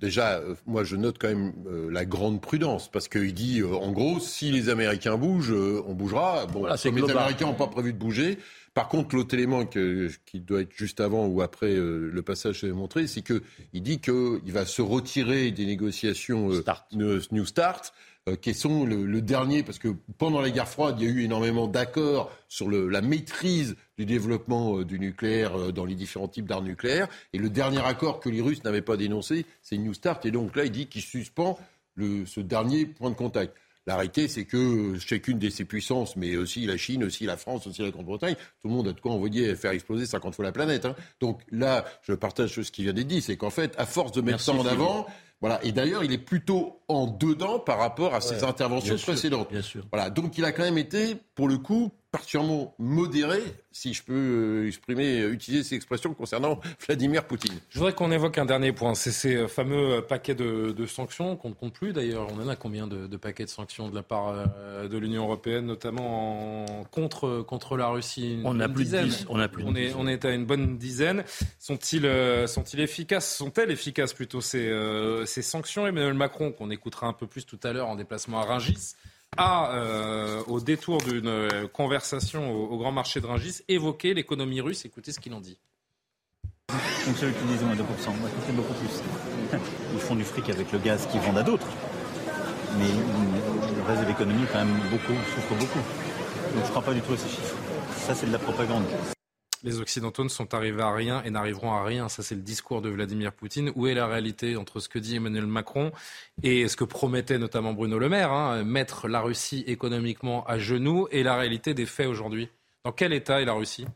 Déjà, 0.00 0.38
euh, 0.38 0.54
moi, 0.66 0.84
je 0.84 0.96
note 0.96 1.16
quand 1.20 1.28
même 1.28 1.52
euh, 1.66 1.90
la 1.90 2.04
grande 2.04 2.40
prudence 2.40 2.90
parce 2.90 3.08
qu'il 3.08 3.32
dit, 3.34 3.62
en 3.62 3.92
gros, 3.92 4.18
si 4.18 4.50
les 4.50 4.68
Américains 4.68 5.16
bougent, 5.16 5.54
on 5.86 5.94
bougera. 5.94 6.46
Bon, 6.46 6.66
comme 6.82 6.96
les 6.96 7.10
Américains 7.10 7.46
n'ont 7.46 7.54
pas 7.54 7.68
prévu 7.68 7.92
de 7.92 7.98
bouger, 7.98 8.38
par 8.74 8.88
contre, 8.88 9.14
l'autre 9.14 9.34
élément 9.34 9.64
qui 9.64 10.40
doit 10.40 10.62
être 10.62 10.72
juste 10.72 11.00
avant 11.00 11.26
ou 11.26 11.42
après 11.42 11.72
euh, 11.72 12.10
le 12.12 12.22
passage 12.22 12.62
que 12.62 12.66
montré, 12.66 13.06
c'est 13.06 13.22
qu'il 13.22 13.82
dit 13.82 14.00
qu'il 14.00 14.52
va 14.52 14.66
se 14.66 14.82
retirer 14.82 15.52
des 15.52 15.64
négociations 15.64 16.50
euh, 16.52 17.20
New 17.30 17.46
Start. 17.46 17.94
Euh, 18.26 18.36
qui 18.36 18.54
sont 18.54 18.86
le, 18.86 19.20
dernier, 19.20 19.62
parce 19.62 19.78
que 19.78 19.88
pendant 20.16 20.40
la 20.40 20.48
guerre 20.48 20.66
froide, 20.66 20.96
il 20.98 21.04
y 21.04 21.06
a 21.06 21.12
eu 21.12 21.24
énormément 21.24 21.68
d'accords 21.68 22.32
sur 22.48 22.70
la 22.70 23.02
maîtrise 23.02 23.76
du 23.98 24.06
développement 24.06 24.80
du 24.80 24.98
nucléaire 24.98 25.74
dans 25.74 25.84
les 25.84 25.94
différents 25.94 26.26
types 26.26 26.46
d'armes 26.46 26.64
nucléaires. 26.64 27.06
Et 27.34 27.38
le 27.38 27.50
dernier 27.50 27.84
accord 27.84 28.20
que 28.20 28.30
les 28.30 28.40
Russes 28.40 28.64
n'avaient 28.64 28.80
pas 28.80 28.96
dénoncé, 28.96 29.44
c'est 29.60 29.76
New 29.76 29.92
Start. 29.92 30.24
Et 30.24 30.30
donc 30.30 30.56
là, 30.56 30.64
il 30.64 30.70
dit 30.70 30.86
qu'il 30.86 31.02
suspend 31.02 31.58
ce 31.98 32.40
dernier 32.40 32.86
point 32.86 33.10
de 33.10 33.14
contact. 33.14 33.54
La 33.86 33.96
réalité, 33.96 34.28
c'est 34.28 34.44
que 34.44 34.98
chacune 34.98 35.38
de 35.38 35.50
ces 35.50 35.64
puissances, 35.64 36.16
mais 36.16 36.36
aussi 36.36 36.64
la 36.64 36.78
Chine, 36.78 37.04
aussi 37.04 37.24
la 37.24 37.36
France, 37.36 37.66
aussi 37.66 37.82
la 37.82 37.90
Grande-Bretagne, 37.90 38.34
tout 38.62 38.68
le 38.68 38.74
monde 38.74 38.88
a 38.88 38.92
de 38.92 39.00
quoi 39.00 39.12
envoyer 39.12 39.54
faire 39.54 39.72
exploser 39.72 40.06
50 40.06 40.34
fois 40.34 40.44
la 40.44 40.52
planète. 40.52 40.86
Hein. 40.86 40.96
Donc 41.20 41.42
là, 41.50 41.84
je 42.02 42.14
partage 42.14 42.60
ce 42.62 42.70
qui 42.70 42.82
vient 42.82 42.94
d'être 42.94 43.06
dit, 43.06 43.20
c'est 43.20 43.36
qu'en 43.36 43.50
fait, 43.50 43.74
à 43.76 43.84
force 43.84 44.12
de 44.12 44.22
mettre 44.22 44.40
ça 44.40 44.52
en 44.52 44.64
avant, 44.66 45.06
voilà. 45.40 45.62
Et 45.62 45.72
d'ailleurs, 45.72 46.02
il 46.02 46.12
est 46.12 46.18
plutôt 46.18 46.80
en 46.88 47.06
dedans 47.06 47.58
par 47.58 47.78
rapport 47.78 48.14
à 48.14 48.20
ses 48.20 48.44
interventions 48.44 48.96
précédentes. 48.96 49.50
bien 49.50 49.62
sûr. 49.62 49.84
Voilà. 49.92 50.10
Donc, 50.10 50.38
il 50.38 50.44
a 50.44 50.52
quand 50.52 50.62
même 50.62 50.78
été, 50.78 51.16
pour 51.34 51.48
le 51.48 51.58
coup, 51.58 51.90
particulièrement 52.14 52.76
modéré, 52.78 53.40
si 53.72 53.92
je 53.92 54.04
peux 54.04 54.12
euh, 54.14 54.68
exprimer, 54.68 55.20
euh, 55.20 55.32
utiliser 55.32 55.64
ces 55.64 55.74
expressions 55.74 56.14
concernant 56.14 56.60
Vladimir 56.86 57.24
Poutine. 57.24 57.58
Je 57.70 57.78
voudrais 57.80 57.92
qu'on 57.92 58.12
évoque 58.12 58.38
un 58.38 58.44
dernier 58.44 58.70
point, 58.70 58.94
c'est 58.94 59.10
ces 59.10 59.34
euh, 59.34 59.48
fameux 59.48 60.00
paquets 60.00 60.36
de, 60.36 60.86
sanctions 60.86 61.34
qu'on 61.34 61.48
ne 61.48 61.54
compte 61.54 61.72
plus 61.72 61.92
d'ailleurs. 61.92 62.28
On 62.32 62.40
en 62.40 62.46
a 62.46 62.54
combien 62.54 62.86
de, 62.86 63.16
paquets 63.16 63.46
de 63.46 63.50
sanctions 63.50 63.88
de 63.88 63.96
la 63.96 64.04
part 64.04 64.32
de 64.88 64.96
l'Union 64.98 65.24
européenne, 65.24 65.66
notamment 65.66 66.66
contre, 66.92 67.42
contre 67.42 67.76
la 67.76 67.88
Russie? 67.88 68.38
On 68.44 68.60
a 68.60 68.68
plus 68.68 68.92
de 68.92 68.98
10. 68.98 69.26
On, 69.28 69.40
a 69.40 69.48
plus 69.48 69.64
on, 69.66 69.74
est, 69.74 69.92
on 69.94 70.06
est 70.06 70.24
à 70.24 70.30
une 70.30 70.44
bonne 70.44 70.78
dizaine. 70.78 71.24
Sont-ils 71.58 72.08
sont 72.46 72.64
efficaces? 72.64 73.34
Sont-elles 73.34 73.72
efficaces 73.72 74.12
plutôt 74.12 74.40
ces, 74.40 74.70
ces 75.24 75.42
sanctions? 75.42 75.86
Emmanuel 75.86 76.14
Macron, 76.14 76.52
qu'on 76.52 76.70
écoutera 76.74 77.06
un 77.06 77.12
peu 77.12 77.26
plus 77.26 77.46
tout 77.46 77.58
à 77.62 77.72
l'heure 77.72 77.88
en 77.88 77.96
déplacement 77.96 78.40
à 78.40 78.44
Rungis, 78.44 78.94
a, 79.36 79.74
euh, 79.74 80.42
au 80.46 80.60
détour 80.60 80.98
d'une 80.98 81.26
euh, 81.28 81.68
conversation 81.68 82.52
au, 82.52 82.76
grand 82.76 82.92
marché 82.92 83.20
de 83.20 83.26
Rungis, 83.26 83.62
évoqué 83.68 84.14
l'économie 84.14 84.60
russe. 84.60 84.84
Écoutez 84.84 85.12
ce 85.12 85.20
qu'il 85.20 85.34
en 85.34 85.40
dit. 85.40 85.58
Ceux 87.16 87.30
qui 87.30 87.44
disent 87.44 87.62
moins 87.62 87.74
2%, 87.74 87.78
moi 87.78 88.28
je 88.48 88.52
beaucoup 88.52 88.74
plus. 88.74 89.58
Ils 89.92 90.00
font 90.00 90.16
du 90.16 90.24
fric 90.24 90.48
avec 90.48 90.72
le 90.72 90.78
gaz 90.78 91.06
qu'ils 91.06 91.20
vendent 91.20 91.38
à 91.38 91.42
d'autres. 91.42 91.66
Mais 92.78 92.88
le 92.88 93.82
reste 93.86 94.02
de 94.02 94.08
l'économie, 94.08 94.46
quand 94.52 94.64
même, 94.64 94.74
beaucoup, 94.90 95.14
souffre 95.34 95.54
beaucoup. 95.54 95.78
Donc 95.78 96.62
je 96.62 96.66
ne 96.66 96.70
crois 96.70 96.82
pas 96.82 96.94
du 96.94 97.00
tout 97.00 97.12
à 97.12 97.16
ces 97.16 97.28
chiffres. 97.28 97.56
Ça, 97.96 98.14
c'est 98.14 98.26
de 98.26 98.32
la 98.32 98.38
propagande 98.38 98.84
les 99.64 99.80
Occidentaux 99.80 100.22
ne 100.22 100.28
sont 100.28 100.54
arrivés 100.54 100.82
à 100.82 100.92
rien 100.92 101.22
et 101.24 101.30
n'arriveront 101.30 101.72
à 101.72 101.82
rien. 101.82 102.08
Ça, 102.08 102.22
c'est 102.22 102.34
le 102.34 102.42
discours 102.42 102.82
de 102.82 102.90
Vladimir 102.90 103.32
Poutine. 103.32 103.72
Où 103.74 103.86
est 103.86 103.94
la 103.94 104.06
réalité 104.06 104.56
entre 104.56 104.78
ce 104.78 104.88
que 104.88 104.98
dit 104.98 105.16
Emmanuel 105.16 105.46
Macron 105.46 105.90
et 106.42 106.68
ce 106.68 106.76
que 106.76 106.84
promettait 106.84 107.38
notamment 107.38 107.72
Bruno 107.72 107.98
Le 107.98 108.08
Maire, 108.08 108.30
hein, 108.30 108.62
mettre 108.62 109.08
la 109.08 109.22
Russie 109.22 109.64
économiquement 109.66 110.44
à 110.46 110.58
genoux, 110.58 111.08
et 111.10 111.22
la 111.22 111.36
réalité 111.36 111.72
des 111.74 111.86
faits 111.86 112.06
aujourd'hui? 112.06 112.48
Dans 112.84 112.92
quel 112.92 113.14
état 113.14 113.40
est 113.40 113.46
la 113.46 113.54
Russie? 113.54 113.86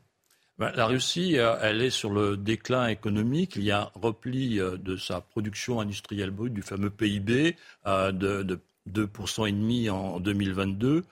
Ben, 0.58 0.72
la 0.74 0.86
Russie, 0.86 1.38
euh, 1.38 1.54
elle 1.62 1.82
est 1.82 1.90
sur 1.90 2.10
le 2.10 2.36
déclin 2.36 2.88
économique. 2.88 3.54
Il 3.54 3.62
y 3.62 3.70
a 3.70 3.82
un 3.82 4.00
repli 4.00 4.58
euh, 4.58 4.76
de 4.76 4.96
sa 4.96 5.20
production 5.20 5.80
industrielle 5.80 6.30
brute, 6.30 6.54
du 6.54 6.62
fameux 6.62 6.90
PIB, 6.90 7.56
euh, 7.86 8.10
de, 8.10 8.42
de 8.42 8.58
2,5% 8.90 9.90
en 9.90 10.18
2022. 10.18 11.04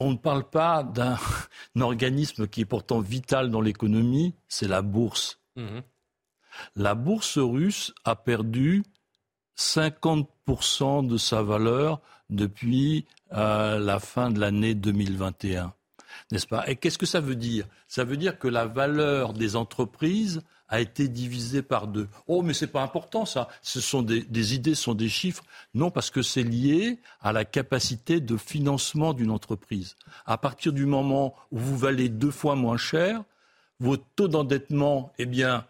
On 0.00 0.12
ne 0.12 0.16
parle 0.16 0.48
pas 0.48 0.82
d'un 0.82 1.16
organisme 1.80 2.46
qui 2.46 2.62
est 2.62 2.66
pourtant 2.66 3.00
vital 3.00 3.50
dans 3.50 3.60
l'économie, 3.60 4.34
c'est 4.48 4.68
la 4.68 4.82
bourse. 4.82 5.40
Mhm. 5.56 5.82
La 6.76 6.94
bourse 6.94 7.38
russe 7.38 7.92
a 8.04 8.14
perdu 8.14 8.84
50% 9.56 11.06
de 11.06 11.16
sa 11.16 11.42
valeur 11.42 12.00
depuis 12.30 13.06
euh, 13.32 13.78
la 13.78 13.98
fin 13.98 14.30
de 14.30 14.40
l'année 14.40 14.74
2021. 14.74 15.74
N'est-ce 16.30 16.46
pas? 16.46 16.68
Et 16.68 16.76
qu'est-ce 16.76 16.98
que 16.98 17.06
ça 17.06 17.20
veut 17.20 17.36
dire? 17.36 17.66
Ça 17.88 18.04
veut 18.04 18.16
dire 18.16 18.38
que 18.38 18.48
la 18.48 18.66
valeur 18.66 19.32
des 19.32 19.56
entreprises 19.56 20.42
a 20.68 20.80
été 20.80 21.08
divisée 21.08 21.62
par 21.62 21.86
deux. 21.86 22.08
Oh, 22.26 22.42
mais 22.42 22.54
ce 22.54 22.64
n'est 22.64 22.70
pas 22.70 22.82
important 22.82 23.24
ça. 23.26 23.48
Ce 23.62 23.80
sont 23.80 24.02
des, 24.02 24.54
idées, 24.54 24.74
ce 24.74 24.84
sont 24.84 24.94
des 24.94 25.08
chiffres. 25.08 25.44
Non, 25.74 25.90
parce 25.90 26.10
que 26.10 26.22
c'est 26.22 26.42
lié 26.42 27.00
à 27.20 27.32
la 27.32 27.44
capacité 27.44 28.20
de 28.20 28.36
financement 28.36 29.12
d'une 29.12 29.30
entreprise. 29.30 29.96
À 30.26 30.38
partir 30.38 30.72
du 30.72 30.86
moment 30.86 31.34
où 31.50 31.58
vous 31.58 31.76
valez 31.76 32.08
deux 32.08 32.30
fois 32.30 32.56
moins 32.56 32.76
cher, 32.76 33.22
votre 33.80 34.04
taux 34.16 34.28
d'endettement, 34.28 35.12
eh 35.18 35.26
bien, 35.26 35.66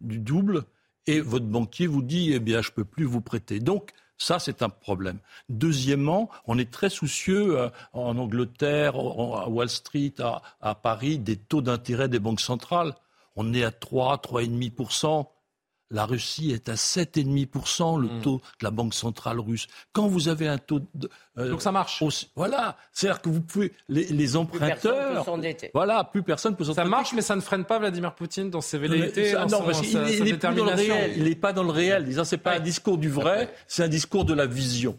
du 0.00 0.18
double 0.18 0.64
et 1.06 1.20
votre 1.20 1.46
banquier 1.46 1.86
vous 1.86 2.02
dit, 2.02 2.32
eh 2.32 2.40
bien, 2.40 2.62
je 2.62 2.70
peux 2.70 2.84
plus 2.84 3.04
vous 3.04 3.20
prêter. 3.20 3.60
Donc, 3.60 3.92
ça, 4.16 4.38
c'est 4.38 4.62
un 4.62 4.68
problème. 4.68 5.18
Deuxièmement, 5.48 6.28
on 6.46 6.58
est 6.58 6.70
très 6.70 6.90
soucieux 6.90 7.58
euh, 7.58 7.68
en 7.94 8.18
Angleterre, 8.18 8.94
à 8.96 9.48
Wall 9.48 9.70
Street, 9.70 10.14
à 10.60 10.74
Paris, 10.74 11.18
des 11.18 11.36
taux 11.36 11.62
d'intérêt 11.62 12.08
des 12.08 12.18
banques 12.18 12.42
centrales. 12.42 12.94
On 13.36 13.54
est 13.54 13.64
à 13.64 13.70
3, 13.70 14.16
3,5%. 14.18 15.26
La 15.92 16.06
Russie 16.06 16.52
est 16.52 16.68
à 16.68 16.74
7,5% 16.74 18.00
le 18.00 18.06
hmm. 18.06 18.22
taux 18.22 18.40
de 18.60 18.64
la 18.64 18.70
Banque 18.70 18.94
centrale 18.94 19.40
russe. 19.40 19.66
Quand 19.92 20.06
vous 20.06 20.28
avez 20.28 20.46
un 20.46 20.58
taux 20.58 20.80
de, 20.94 21.10
euh, 21.36 21.50
donc 21.50 21.62
ça 21.62 21.72
marche. 21.72 22.04
voilà, 22.36 22.76
c'est-à-dire 22.92 23.20
que 23.20 23.28
vous 23.28 23.40
pouvez 23.40 23.72
les, 23.88 24.04
les 24.04 24.36
emprunteurs. 24.36 25.24
Plus 25.24 25.70
voilà, 25.74 26.04
plus 26.04 26.22
personne 26.22 26.54
peut 26.54 26.62
s'endetter. 26.62 26.82
Ça 26.82 26.88
marche, 26.88 27.12
mais 27.12 27.22
ça 27.22 27.34
ne 27.34 27.40
freine 27.40 27.64
pas 27.64 27.80
Vladimir 27.80 28.14
Poutine 28.14 28.50
dans 28.50 28.60
ses 28.60 28.78
velléités. 28.78 29.32
non, 29.50 29.62
parce 29.64 29.80
qu'il 29.80 29.98
n'est 30.22 30.34
pas 30.34 30.52
dans 30.52 30.64
le 30.64 30.74
réel. 30.74 31.12
Il 31.16 31.24
n'est 31.24 31.34
pas 31.34 31.52
dans 31.52 31.64
le 31.64 31.72
réel. 31.72 32.24
C'est 32.24 32.38
pas 32.38 32.54
un 32.54 32.60
discours 32.60 32.98
du 32.98 33.08
vrai, 33.08 33.52
c'est 33.66 33.82
un 33.82 33.88
discours 33.88 34.24
de 34.24 34.34
la 34.34 34.46
vision. 34.46 34.96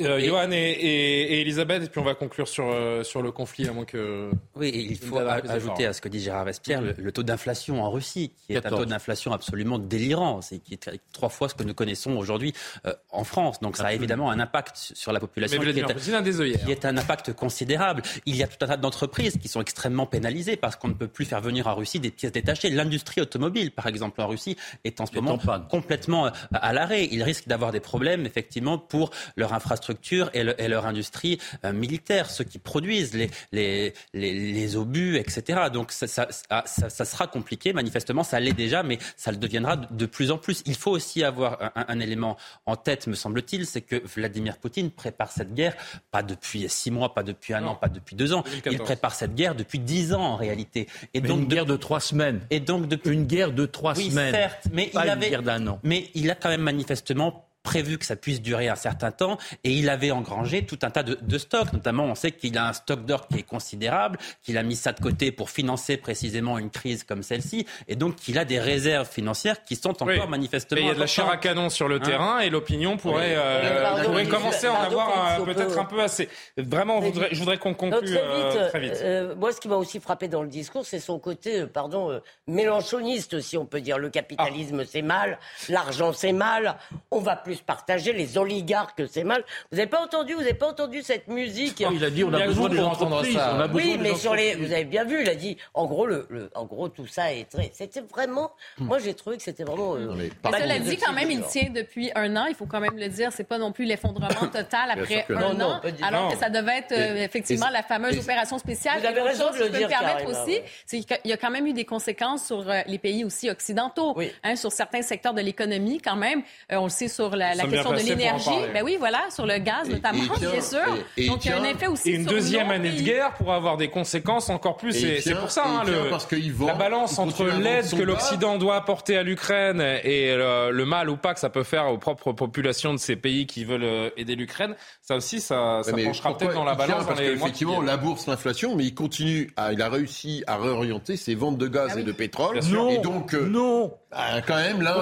Euh, 0.00 0.18
Johan 0.20 0.50
et, 0.50 1.40
Elisabeth, 1.40 1.84
et 1.84 1.88
puis 1.88 2.00
on 2.00 2.04
va 2.04 2.14
conclure 2.14 2.48
sur, 2.48 2.66
euh, 2.68 3.04
sur 3.04 3.22
le 3.22 3.30
conflit, 3.30 3.68
à 3.68 3.72
moins 3.72 3.84
que. 3.84 4.30
Oui, 4.56 4.70
il 4.90 4.98
faut 4.98 5.18
ajouter 5.18 5.86
à 5.86 5.92
ce 5.92 6.00
que 6.00 6.08
dit 6.08 6.20
Gérard 6.20 6.44
Vespierre 6.44 6.80
le, 6.80 7.12
taux 7.12 7.22
d'inflation 7.22 7.82
en 7.82 7.90
Russie, 7.90 8.32
qui 8.46 8.54
est 8.54 8.66
un 8.66 8.70
taux 8.70 8.84
d'inflation 8.84 9.32
absolument 9.32 9.78
délirant, 9.78 10.40
c'est 10.42 10.58
qui 10.58 10.74
est 10.74 10.90
trois 11.12 11.28
fois 11.28 11.48
ce 11.48 11.54
que 11.54 11.62
nous 11.62 11.74
connaissons 11.74 12.16
aujourd'hui 12.16 12.52
euh, 12.86 12.94
en 13.10 13.24
France. 13.24 13.60
Donc 13.60 13.76
ça 13.76 13.86
a 13.86 13.92
évidemment 13.92 14.30
un 14.30 14.40
impact 14.40 14.76
sur 14.94 15.12
la 15.12 15.20
population 15.20 15.60
qui, 15.60 15.68
est, 15.68 15.82
un 16.14 16.22
qui 16.22 16.72
est 16.72 16.84
un 16.84 16.96
impact 16.96 17.32
considérable. 17.32 18.02
Il 18.26 18.36
y 18.36 18.42
a 18.42 18.48
tout 18.48 18.62
un 18.62 18.68
tas 18.68 18.76
d'entreprises 18.76 19.38
qui 19.38 19.48
sont 19.48 19.60
extrêmement 19.60 20.06
pénalisées 20.06 20.56
parce 20.56 20.76
qu'on 20.76 20.88
ne 20.88 20.94
peut 20.94 21.08
plus 21.08 21.24
faire 21.24 21.40
venir 21.40 21.66
en 21.66 21.74
Russie 21.74 22.00
des 22.00 22.10
pièces 22.10 22.32
détachées. 22.32 22.70
L'industrie 22.70 23.20
automobile, 23.20 23.70
par 23.70 23.86
exemple, 23.86 24.20
en 24.20 24.26
Russie, 24.26 24.56
est 24.84 25.00
en 25.00 25.06
ce 25.06 25.14
moment 25.14 25.38
complètement 25.68 26.30
à 26.52 26.72
l'arrêt. 26.72 27.08
Ils 27.10 27.22
risquent 27.22 27.48
d'avoir 27.48 27.70
des 27.70 27.80
problèmes, 27.80 28.26
effectivement, 28.26 28.78
pour 28.78 29.10
leur 29.36 29.52
infrastructure 29.52 29.83
structure 29.84 30.30
et, 30.32 30.68
leur 30.68 30.86
industrie 30.86 31.38
euh, 31.64 31.72
militaire, 31.72 32.30
ceux 32.30 32.44
qui 32.44 32.58
produisent 32.58 33.12
les, 33.14 33.30
les, 33.52 33.92
les, 34.14 34.76
obus, 34.76 35.18
etc. 35.18 35.68
Donc 35.72 35.92
ça, 35.92 36.06
ça, 36.06 36.28
ça, 36.30 37.04
sera 37.04 37.26
compliqué, 37.26 37.72
manifestement, 37.72 38.24
ça 38.24 38.40
l'est 38.40 38.54
déjà, 38.54 38.82
mais 38.82 38.98
ça 39.16 39.30
le 39.30 39.36
deviendra 39.36 39.76
de 39.76 40.06
plus 40.06 40.30
en 40.30 40.38
plus. 40.38 40.62
Il 40.64 40.74
faut 40.74 40.90
aussi 40.90 41.22
avoir 41.22 41.72
un, 41.76 42.00
élément 42.00 42.36
en 42.64 42.76
tête, 42.76 43.06
me 43.06 43.14
semble-t-il, 43.14 43.66
c'est 43.66 43.82
que 43.82 44.02
Vladimir 44.16 44.56
Poutine 44.56 44.90
prépare 44.90 45.30
cette 45.30 45.54
guerre, 45.54 45.74
pas 46.10 46.22
depuis 46.22 46.66
six 46.68 46.90
mois, 46.90 47.14
pas 47.14 47.22
depuis 47.22 47.52
un 47.52 47.64
an, 47.66 47.74
pas 47.74 47.88
depuis 47.88 48.16
deux 48.16 48.32
ans. 48.32 48.42
Il 48.64 48.78
prépare 48.78 49.14
cette 49.14 49.34
guerre 49.34 49.54
depuis 49.54 49.78
dix 49.78 50.14
ans 50.14 50.22
en 50.22 50.36
réalité. 50.36 50.88
Et 51.12 51.20
donc 51.20 51.40
une 51.40 51.48
guerre 51.48 51.66
de 51.66 51.76
trois 51.76 52.00
semaines. 52.00 52.40
Et 52.50 52.60
donc 52.60 52.88
depuis 52.88 53.12
une 53.12 53.26
guerre 53.26 53.52
de 53.52 53.66
trois 53.66 53.96
oui, 53.96 54.10
semaines. 54.10 54.34
Certes, 54.34 54.68
mais 54.72 54.86
pas 54.86 55.04
il 55.04 55.10
avait 55.10 55.26
une 55.26 55.30
guerre 55.30 55.42
d'un 55.42 55.66
an. 55.66 55.80
Mais 55.82 56.08
il 56.14 56.30
a 56.30 56.34
quand 56.34 56.48
même 56.48 56.62
manifestement 56.62 57.44
prévu 57.64 57.98
que 57.98 58.04
ça 58.04 58.14
puisse 58.14 58.40
durer 58.40 58.68
un 58.68 58.76
certain 58.76 59.10
temps 59.10 59.38
et 59.64 59.72
il 59.72 59.88
avait 59.88 60.12
engrangé 60.12 60.64
tout 60.64 60.78
un 60.82 60.90
tas 60.90 61.02
de, 61.02 61.38
stocks. 61.38 61.72
Notamment, 61.72 62.04
on 62.04 62.14
sait 62.14 62.30
qu'il 62.30 62.56
a 62.56 62.68
un 62.68 62.72
stock 62.72 63.04
d'or 63.04 63.26
qui 63.26 63.38
est 63.38 63.42
considérable, 63.42 64.18
qu'il 64.42 64.56
a 64.58 64.62
mis 64.62 64.76
ça 64.76 64.92
de 64.92 65.00
côté 65.00 65.32
pour 65.32 65.50
financer 65.50 65.96
précisément 65.96 66.58
une 66.58 66.70
crise 66.70 67.02
comme 67.02 67.22
celle-ci 67.22 67.66
et 67.88 67.96
donc 67.96 68.16
qu'il 68.16 68.38
a 68.38 68.44
des 68.44 68.60
réserves 68.60 69.08
financières 69.08 69.64
qui 69.64 69.74
sont 69.74 70.02
encore 70.02 70.28
manifestement. 70.28 70.80
il 70.80 70.86
y 70.86 70.90
a 70.90 70.94
de 70.94 71.00
la 71.00 71.06
chair 71.06 71.28
à 71.28 71.38
canon 71.38 71.70
sur 71.70 71.88
le 71.88 71.96
hein 71.96 72.00
terrain 72.00 72.38
et 72.40 72.50
l'opinion 72.50 72.96
pourrait, 72.98 73.34
euh, 73.36 74.04
pourrait 74.04 74.26
commencer 74.26 74.66
à 74.66 74.74
en 74.74 74.82
avoir 74.82 75.40
euh, 75.40 75.44
peut-être 75.44 75.78
un 75.78 75.84
peu 75.86 76.02
assez. 76.02 76.28
Vraiment, 76.58 77.00
je 77.00 77.38
voudrais, 77.38 77.58
qu'on 77.58 77.74
conclue 77.74 78.16
euh, 78.16 78.68
très 78.68 78.80
vite. 78.80 79.02
moi, 79.38 79.52
ce 79.52 79.60
qui 79.60 79.68
m'a 79.68 79.76
aussi 79.76 80.00
frappé 80.00 80.28
dans 80.28 80.42
le 80.42 80.48
discours, 80.48 80.84
c'est 80.84 81.00
son 81.00 81.18
côté, 81.18 81.66
pardon, 81.66 82.20
mélanchoniste, 82.46 83.40
si 83.40 83.56
on 83.56 83.64
peut 83.64 83.80
dire. 83.80 83.96
Le 83.96 84.10
capitalisme, 84.10 84.80
ah. 84.80 84.88
c'est 84.90 85.02
mal, 85.02 85.38
l'argent, 85.70 86.12
c'est 86.12 86.32
mal, 86.32 86.76
on 87.10 87.20
va 87.20 87.36
plus 87.36 87.53
partager, 87.62 88.12
les 88.12 88.38
oligarques, 88.38 89.02
c'est 89.08 89.24
mal. 89.24 89.44
Vous 89.70 89.78
n'avez 89.78 89.88
pas 89.88 90.02
entendu, 90.02 90.34
vous 90.34 90.40
n'avez 90.40 90.54
pas 90.54 90.68
entendu 90.68 91.02
cette 91.02 91.28
musique 91.28 91.82
oh, 91.86 91.90
Il 91.92 92.04
a 92.04 92.10
dit 92.10 92.24
on 92.24 92.32
a 92.32 92.46
besoin 92.46 92.68
d'entendre 92.68 93.24
ça. 93.24 93.68
oui, 93.72 93.98
mais 94.00 94.14
sur 94.14 94.34
les, 94.34 94.54
vous 94.54 94.72
avez 94.72 94.84
bien 94.84 95.04
vu, 95.04 95.22
il 95.22 95.28
a 95.28 95.34
dit, 95.34 95.56
en 95.74 95.86
gros, 95.86 96.06
le, 96.06 96.50
en 96.54 96.64
gros, 96.64 96.88
tout 96.88 97.06
ça 97.06 97.32
est 97.32 97.50
très, 97.50 97.70
c'était 97.74 98.00
vraiment, 98.00 98.52
hmm. 98.78 98.86
moi 98.86 98.98
j'ai 98.98 99.14
trouvé 99.14 99.36
que 99.36 99.42
c'était 99.42 99.64
vraiment. 99.64 99.96
Euh, 99.96 100.14
mais 100.16 100.30
cela 100.58 100.78
dit, 100.78 100.96
quand 100.96 101.12
même, 101.12 101.30
il 101.30 101.42
tient 101.42 101.70
depuis 101.70 102.10
un 102.14 102.36
an. 102.36 102.46
Il 102.46 102.54
faut 102.54 102.66
quand 102.66 102.80
même 102.80 102.96
le 102.96 103.08
dire, 103.08 103.30
c'est 103.32 103.44
pas 103.44 103.58
non 103.58 103.72
plus 103.72 103.84
l'effondrement 103.84 104.48
total 104.52 104.90
après 104.90 105.26
un 105.28 105.60
an, 105.60 105.80
alors 106.02 106.32
que 106.32 106.38
ça 106.38 106.50
devait 106.50 106.78
être 106.78 106.92
euh, 106.92 107.24
effectivement 107.24 107.70
la 107.70 107.82
fameuse 107.82 108.18
opération 108.18 108.58
spéciale. 108.58 109.00
Vous 109.00 109.06
avez 109.06 109.20
raison 109.20 109.50
de 109.50 109.58
le 109.58 109.68
dire. 109.70 109.88
permettre 109.88 110.28
aussi, 110.28 110.60
c'est 110.86 111.00
qu'il 111.00 111.30
y 111.30 111.32
a 111.32 111.36
quand 111.36 111.50
même 111.50 111.66
eu 111.66 111.72
des 111.72 111.84
conséquences 111.84 112.46
sur 112.46 112.68
euh, 112.68 112.80
les 112.86 112.98
pays 112.98 113.24
aussi 113.24 113.50
occidentaux, 113.50 114.16
hein, 114.42 114.56
sur 114.56 114.72
certains 114.72 115.02
secteurs 115.02 115.34
de 115.34 115.40
l'économie 115.40 116.00
quand 116.00 116.16
même. 116.16 116.42
on 116.70 116.84
le 116.84 116.90
sait 116.90 117.08
sur 117.08 117.36
la, 117.36 117.43
question 117.52 117.92
de 117.92 117.98
l'énergie. 117.98 118.50
Ben 118.72 118.82
oui, 118.84 118.96
voilà, 118.98 119.22
sur 119.30 119.46
le 119.46 119.58
gaz 119.58 119.88
notamment, 119.88 120.22
bien 120.40 120.60
sûr. 120.60 120.80
Donc 121.28 121.44
il 121.44 121.50
y 121.50 121.52
a 121.52 121.60
un 121.60 121.64
effet 121.64 121.86
aussi. 121.86 122.10
Et 122.10 122.14
une 122.14 122.24
deuxième 122.24 122.70
année 122.70 122.92
de 122.92 123.02
guerre 123.02 123.34
pourrait 123.34 123.56
avoir 123.56 123.76
des 123.76 123.88
conséquences 123.88 124.50
encore 124.50 124.76
plus. 124.76 124.92
C'est 124.92 125.34
pour 125.34 125.50
ça 125.50 125.64
hein, 125.66 125.82
le, 125.84 126.66
la 126.66 126.74
balance 126.74 127.18
entre 127.18 127.44
l'aide 127.44 127.90
que 127.90 128.02
l'Occident 128.02 128.58
doit 128.58 128.76
apporter 128.76 129.16
à 129.16 129.22
l'Ukraine 129.22 129.80
et 129.80 130.34
le, 130.36 130.84
mal 130.84 131.08
ou 131.08 131.16
pas 131.16 131.32
que 131.32 131.40
ça 131.40 131.48
peut 131.48 131.62
faire 131.62 131.88
aux 131.88 131.98
propres 131.98 132.32
populations 132.32 132.92
de 132.92 132.98
ces 132.98 133.16
pays 133.16 133.46
qui 133.46 133.64
veulent 133.64 133.84
euh, 133.84 134.10
aider 134.16 134.36
l'Ukraine. 134.36 134.74
Ça 135.00 135.16
aussi, 135.16 135.40
ça, 135.40 135.80
ça 135.82 135.92
penchera 135.92 136.36
peut-être 136.36 136.54
dans 136.54 136.64
la 136.64 136.74
balance. 136.74 137.06
Parce 137.06 137.18
qu'effectivement, 137.18 137.80
la 137.80 137.96
bourse, 137.96 138.26
l'inflation, 138.26 138.76
mais 138.76 138.84
il 138.84 138.94
continue, 138.94 139.50
à, 139.56 139.72
il 139.72 139.80
a 139.80 139.88
réussi 139.88 140.44
à 140.46 140.56
réorienter 140.56 141.16
ses 141.16 141.34
ventes 141.34 141.58
de 141.58 141.66
gaz 141.66 141.92
ah 141.94 142.00
et 142.00 142.02
de 142.02 142.12
pétrole. 142.12 142.60
Non, 142.70 142.90
et 142.90 142.98
donc, 142.98 143.34
euh, 143.34 143.46
non. 143.46 143.92
Ah, 144.12 144.40
quand 144.46 144.56
même, 144.56 144.80
là, 144.80 144.96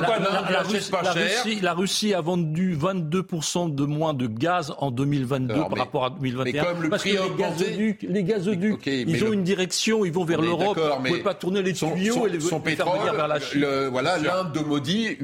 la, 0.51 0.63
Russie, 0.63 0.91
pas 0.91 1.13
cher. 1.13 1.43
Russie, 1.45 1.61
la 1.61 1.75
Russie 1.75 2.15
a 2.15 2.21
vendu 2.33 2.77
22% 2.77 3.75
de 3.75 3.85
moins 3.85 4.15
de 4.15 4.27
gaz 4.27 4.73
en 4.79 4.91
2022 4.91 5.55
par 5.55 5.79
rapport 5.79 6.05
à 6.05 6.11
2021. 6.11 6.65
comme 6.65 6.83
le 6.83 6.89
parce 6.89 7.03
prix 7.03 7.15
que 7.15 7.23
les 7.23 7.37
gazoducs, 7.37 8.03
les 8.03 8.25
gazoducs 8.25 8.87
ils 8.87 9.25
ont 9.25 9.33
une 9.33 9.43
direction, 9.43 10.05
ils 10.05 10.13
vont 10.13 10.25
vers 10.25 10.41
l'Europe. 10.41 10.79
Vous 10.79 11.03
ne 11.03 11.09
pouvez 11.09 11.23
pas 11.23 11.35
tourner 11.35 11.63
les 11.63 11.73
tuyaux 11.75 12.27
et 12.27 12.31
les, 12.31 12.41
son 12.41 12.61
pétrole, 12.61 13.01
faire 13.01 13.15
vers 13.15 13.29
la 13.29 13.41
Chine. 13.41 13.67
voilà, 13.91 14.19
l'Inde 14.19 14.53
de 14.53 14.61
Modi, 14.61 15.17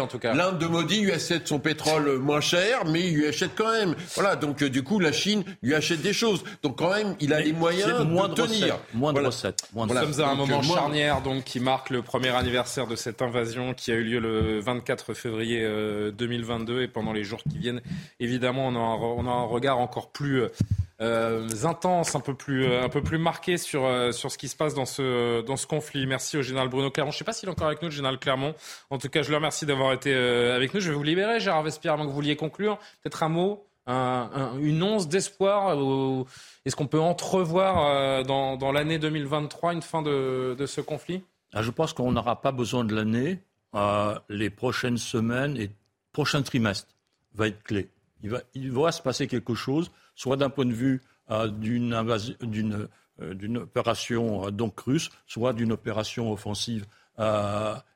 en 0.00 0.06
tout 0.06 0.18
cas. 0.18 0.34
L'Inde 0.34 0.58
de 0.58 0.66
Modi 0.66 1.00
lui 1.00 1.12
achète 1.12 1.46
son 1.46 1.58
pétrole 1.58 2.18
moins 2.18 2.40
cher, 2.40 2.84
mais 2.86 3.08
il 3.08 3.14
lui 3.14 3.26
achète 3.26 3.52
quand 3.54 3.70
même. 3.70 3.94
Voilà, 4.14 4.36
donc 4.36 4.62
euh, 4.62 4.68
du 4.68 4.82
coup, 4.82 4.98
la 4.98 5.12
Chine 5.12 5.44
lui 5.62 5.74
achète 5.74 6.02
des 6.02 6.12
choses. 6.12 6.42
Donc 6.62 6.78
quand 6.78 6.90
même, 6.90 7.14
il 7.20 7.32
a 7.32 7.40
les 7.40 7.52
moyens 7.52 7.88
de, 7.88 8.34
tenir. 8.34 8.78
Moins 8.94 9.12
de 9.12 9.20
recettes. 9.20 9.68
Nous 9.74 9.88
sommes 9.88 10.24
à 10.24 10.30
un 10.30 10.34
moment 10.34 10.58
euh, 10.58 10.62
charnière, 10.62 11.22
donc 11.22 11.44
qui 11.44 11.60
marque 11.60 11.90
le 11.90 12.02
premier 12.02 12.30
anniversaire 12.30 12.86
de 12.86 12.96
cette 12.96 13.22
invasion 13.22 13.74
qui 13.74 13.92
a 13.92 13.94
eu 13.94 14.04
lieu 14.04 14.20
le 14.20 14.60
24 14.60 15.14
février 15.14 15.66
2022 16.16 16.72
euh, 16.72 16.82
et 16.82 16.88
pendant 16.88 17.12
les 17.12 17.24
jours 17.24 17.42
qui 17.42 17.58
viennent, 17.58 17.80
évidemment, 18.20 18.66
on 18.68 18.74
a 18.74 18.78
un, 18.78 18.94
on 18.94 19.26
a 19.26 19.30
un 19.30 19.44
regard 19.44 19.78
encore 19.78 20.10
plus 20.10 20.42
euh, 21.00 21.48
intense, 21.64 22.14
un 22.14 22.20
peu 22.20 22.34
plus, 22.34 22.66
un 22.66 22.88
peu 22.88 23.02
plus 23.02 23.18
marqué 23.18 23.58
sur, 23.58 23.88
sur 24.12 24.30
ce 24.30 24.38
qui 24.38 24.48
se 24.48 24.56
passe 24.56 24.74
dans 24.74 24.86
ce, 24.86 25.42
dans 25.42 25.56
ce 25.56 25.66
conflit. 25.66 26.06
Merci 26.06 26.36
au 26.36 26.42
général 26.42 26.68
Bruno 26.68 26.90
Clermont. 26.90 27.10
Je 27.10 27.16
ne 27.16 27.18
sais 27.18 27.24
pas 27.24 27.32
s'il 27.32 27.48
est 27.48 27.52
encore 27.52 27.66
avec 27.66 27.82
nous, 27.82 27.88
le 27.88 27.94
général 27.94 28.18
Clermont. 28.18 28.54
En 28.90 28.98
tout 28.98 29.08
cas, 29.08 29.22
je 29.22 29.30
le 29.30 29.36
remercie 29.36 29.66
d'avoir 29.66 29.92
été 29.92 30.14
avec 30.14 30.72
nous. 30.74 30.80
Je 30.80 30.90
vais 30.90 30.96
vous 30.96 31.02
libérer, 31.02 31.40
Gérard 31.40 31.62
Vespierre, 31.62 31.94
avant 31.94 32.04
que 32.04 32.08
vous 32.08 32.14
vouliez 32.14 32.36
conclure. 32.36 32.78
Peut-être 33.02 33.22
un 33.22 33.28
mot, 33.28 33.66
une 33.86 34.82
once 34.82 35.08
d'espoir. 35.08 35.76
Est-ce 36.64 36.76
qu'on 36.76 36.86
peut 36.86 37.00
entrevoir 37.00 38.24
dans, 38.24 38.56
dans 38.56 38.72
l'année 38.72 38.98
2023 38.98 39.74
une 39.74 39.82
fin 39.82 40.02
de, 40.02 40.56
de 40.58 40.66
ce 40.66 40.80
conflit? 40.80 41.22
Ah, 41.52 41.62
je 41.62 41.70
pense 41.70 41.92
qu'on 41.92 42.12
n'aura 42.12 42.40
pas 42.40 42.52
besoin 42.52 42.84
de 42.84 42.94
l'année. 42.94 43.38
Euh, 43.74 44.18
les 44.28 44.48
prochaines 44.48 44.96
semaines 44.96 45.56
et 45.58 45.70
prochain 46.16 46.40
trimestre 46.40 46.88
va 47.34 47.46
être 47.48 47.62
clé. 47.62 47.90
Il 48.54 48.72
va, 48.72 48.90
se 48.90 49.02
passer 49.02 49.26
quelque 49.26 49.54
chose, 49.54 49.90
soit 50.14 50.38
d'un 50.38 50.48
point 50.48 50.64
de 50.64 50.72
vue 50.72 51.02
euh, 51.30 51.48
d'une, 51.48 51.92
euh, 51.92 53.34
d'une, 53.34 53.58
opération 53.58 54.50
donc 54.50 54.80
russe, 54.80 55.10
soit 55.26 55.52
d'une 55.52 55.72
opération 55.72 56.32
offensive 56.32 56.86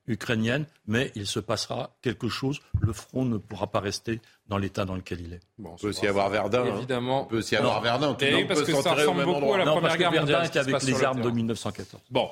ukrainienne, 0.07 0.67
mais 0.87 1.13
il 1.15 1.27
se 1.27 1.41
passera 1.41 1.97
quelque 2.03 2.29
chose. 2.29 2.61
Le 2.83 2.93
front 2.93 3.25
ne 3.25 3.39
pourra 3.39 3.69
pas 3.69 3.81
rester 3.81 4.21
dans 4.51 4.59
l'état 4.59 4.85
dans 4.85 4.97
lequel 4.97 5.21
il 5.21 5.33
est. 5.33 5.41
Bon, 5.59 5.71
on 5.75 5.77
peut 5.77 5.89
aussi 5.89 6.09
avoir 6.09 6.29
Verdun. 6.29 6.65
Hein. 6.65 6.77
Évidemment. 6.77 7.23
On 7.23 7.27
peut 7.27 7.39
aussi 7.39 7.55
avoir 7.55 7.81
Verdun. 7.81 8.15
Tout 8.15 8.25
et 8.25 8.45
parce 8.45 8.63
que 8.63 8.75
ça 8.75 8.95
ressemble 8.95 9.25
beaucoup 9.25 9.55
à 9.55 9.59
la 9.59 9.65
Première 9.65 9.97
Guerre 9.97 10.13
mondiale. 10.13 10.51
avec 10.53 10.83
les 10.83 11.05
armes 11.05 11.21
de 11.21 11.31
1914. 11.31 12.03
Bon, 12.11 12.29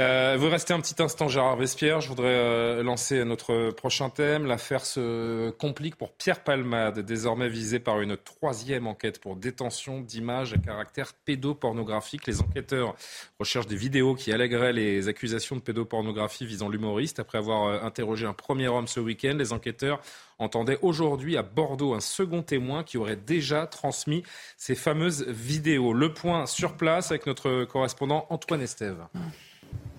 euh, 0.00 0.36
vous 0.38 0.48
restez 0.48 0.72
un 0.72 0.80
petit 0.80 1.00
instant, 1.02 1.28
Gérard 1.28 1.56
Vespierre. 1.56 2.00
Je 2.00 2.08
voudrais 2.08 2.28
euh, 2.28 2.82
lancer 2.82 3.22
notre 3.26 3.70
prochain 3.70 4.08
thème. 4.08 4.46
L'affaire 4.46 4.86
se 4.86 5.50
complique 5.50 5.96
pour 5.96 6.12
Pierre 6.12 6.42
Palmade, 6.42 7.00
désormais 7.00 7.50
visé 7.50 7.80
par 7.80 8.00
une 8.00 8.16
troisième 8.16 8.86
enquête 8.86 9.20
pour 9.20 9.36
détention 9.36 10.00
d'images 10.00 10.54
à 10.54 10.58
caractère 10.58 11.12
pédopornographique. 11.26 12.26
Les 12.26 12.40
enquêteurs 12.40 12.94
recherchent 13.38 13.66
des 13.66 13.76
vidéos 13.76 14.14
qui 14.14 14.32
allégueraient 14.32 14.72
les 14.72 15.06
accusations 15.08 15.56
de 15.56 15.60
pédopornographie 15.60 16.46
visant 16.46 16.70
l'humoriste. 16.70 17.20
Après 17.20 17.36
avoir 17.36 17.66
euh, 17.66 17.80
interrogé 17.82 18.24
un 18.24 18.32
premier 18.32 18.68
homme 18.68 18.86
ce 18.86 19.00
week-end, 19.00 19.36
les 19.38 19.52
enquêteurs 19.52 20.00
entendait 20.38 20.78
aujourd'hui 20.82 21.36
à 21.36 21.42
Bordeaux 21.42 21.94
un 21.94 22.00
second 22.00 22.42
témoin 22.42 22.84
qui 22.84 22.98
aurait 22.98 23.16
déjà 23.16 23.66
transmis 23.66 24.22
ces 24.56 24.74
fameuses 24.74 25.26
vidéos. 25.26 25.92
Le 25.92 26.12
point 26.12 26.46
sur 26.46 26.76
place 26.76 27.10
avec 27.10 27.26
notre 27.26 27.64
correspondant 27.64 28.26
Antoine 28.30 28.60
Estève. 28.60 29.06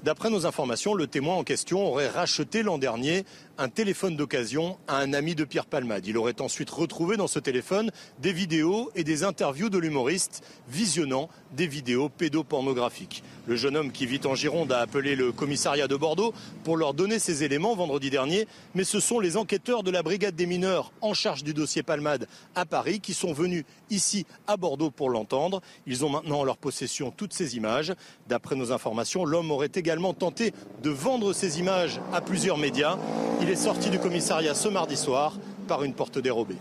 D'après 0.04 0.30
nos 0.30 0.46
informations, 0.46 0.94
le 0.94 1.08
témoin 1.08 1.36
en 1.36 1.44
question 1.44 1.86
aurait 1.86 2.08
racheté 2.08 2.64
l'an 2.64 2.78
dernier 2.78 3.26
un 3.58 3.68
téléphone 3.68 4.16
d'occasion 4.16 4.78
à 4.88 5.00
un 5.00 5.12
ami 5.12 5.36
de 5.36 5.44
Pierre 5.44 5.66
Palmade. 5.66 6.08
Il 6.08 6.18
aurait 6.18 6.40
ensuite 6.40 6.70
retrouvé 6.70 7.18
dans 7.18 7.28
ce 7.28 7.40
téléphone 7.40 7.92
des 8.20 8.32
vidéos 8.32 8.90
et 8.96 9.04
des 9.04 9.26
interviews 9.26 9.70
de 9.70 9.78
l'humoriste 9.78 10.42
visionnant 10.70 11.28
des 11.52 11.68
vidéos 11.68 12.08
pédopornographiques. 12.08 13.22
Le 13.48 13.58
jeune 13.58 13.76
homme 13.76 13.92
qui 13.92 14.06
vit 14.06 14.22
en 14.24 14.36
Gironde 14.36 14.72
a 14.72 14.80
appelé 14.80 15.18
le 15.18 15.34
commissariat 15.34 15.90
de 15.90 15.98
Bordeaux 15.98 16.34
pour 16.64 16.78
leur 16.78 16.94
donner 16.94 17.20
ces 17.20 17.44
éléments 17.44 17.76
vendredi 17.76 18.10
dernier, 18.10 18.48
mais 18.76 18.86
ce 18.86 19.02
sont 19.02 19.20
les 19.20 19.36
enquêteurs 19.36 19.84
de 19.84 19.92
la 19.92 20.04
brigade 20.04 20.36
des 20.36 20.46
mineurs 20.46 20.94
en 21.02 21.14
charge 21.14 21.44
du 21.44 21.54
dossier 21.54 21.84
Palmade 21.84 22.28
à 22.56 22.66
Paris 22.66 23.02
qui 23.02 23.14
sont 23.14 23.34
venus 23.34 23.66
ici 23.90 24.26
à 24.48 24.56
Bordeaux 24.56 24.92
pour 24.92 25.10
l'entendre. 25.10 25.62
Ils 25.86 26.06
ont 26.06 26.10
maintenant 26.10 26.40
en 26.40 26.44
leur 26.46 26.58
possession 26.58 27.12
toutes 27.12 27.34
ces 27.34 27.58
images. 27.58 27.94
D'après 28.30 28.56
nos 28.56 28.72
informations, 28.72 29.26
l'homme 29.26 29.52
aurait 29.52 29.72
également 29.76 29.89
tenté 30.18 30.54
de 30.84 30.90
vendre 30.90 31.34
ces 31.34 31.60
images 31.60 32.00
à 32.14 32.22
plusieurs 32.22 32.58
médias. 32.58 32.98
Il 33.42 33.50
est 33.50 33.56
sorti 33.56 33.90
du 33.90 34.00
commissariat 34.00 34.54
ce 34.54 34.68
mardi 34.68 34.98
soir 34.98 35.34
par 35.68 35.84
une 35.84 35.94
porte 35.94 36.20
dérobée. 36.20 36.58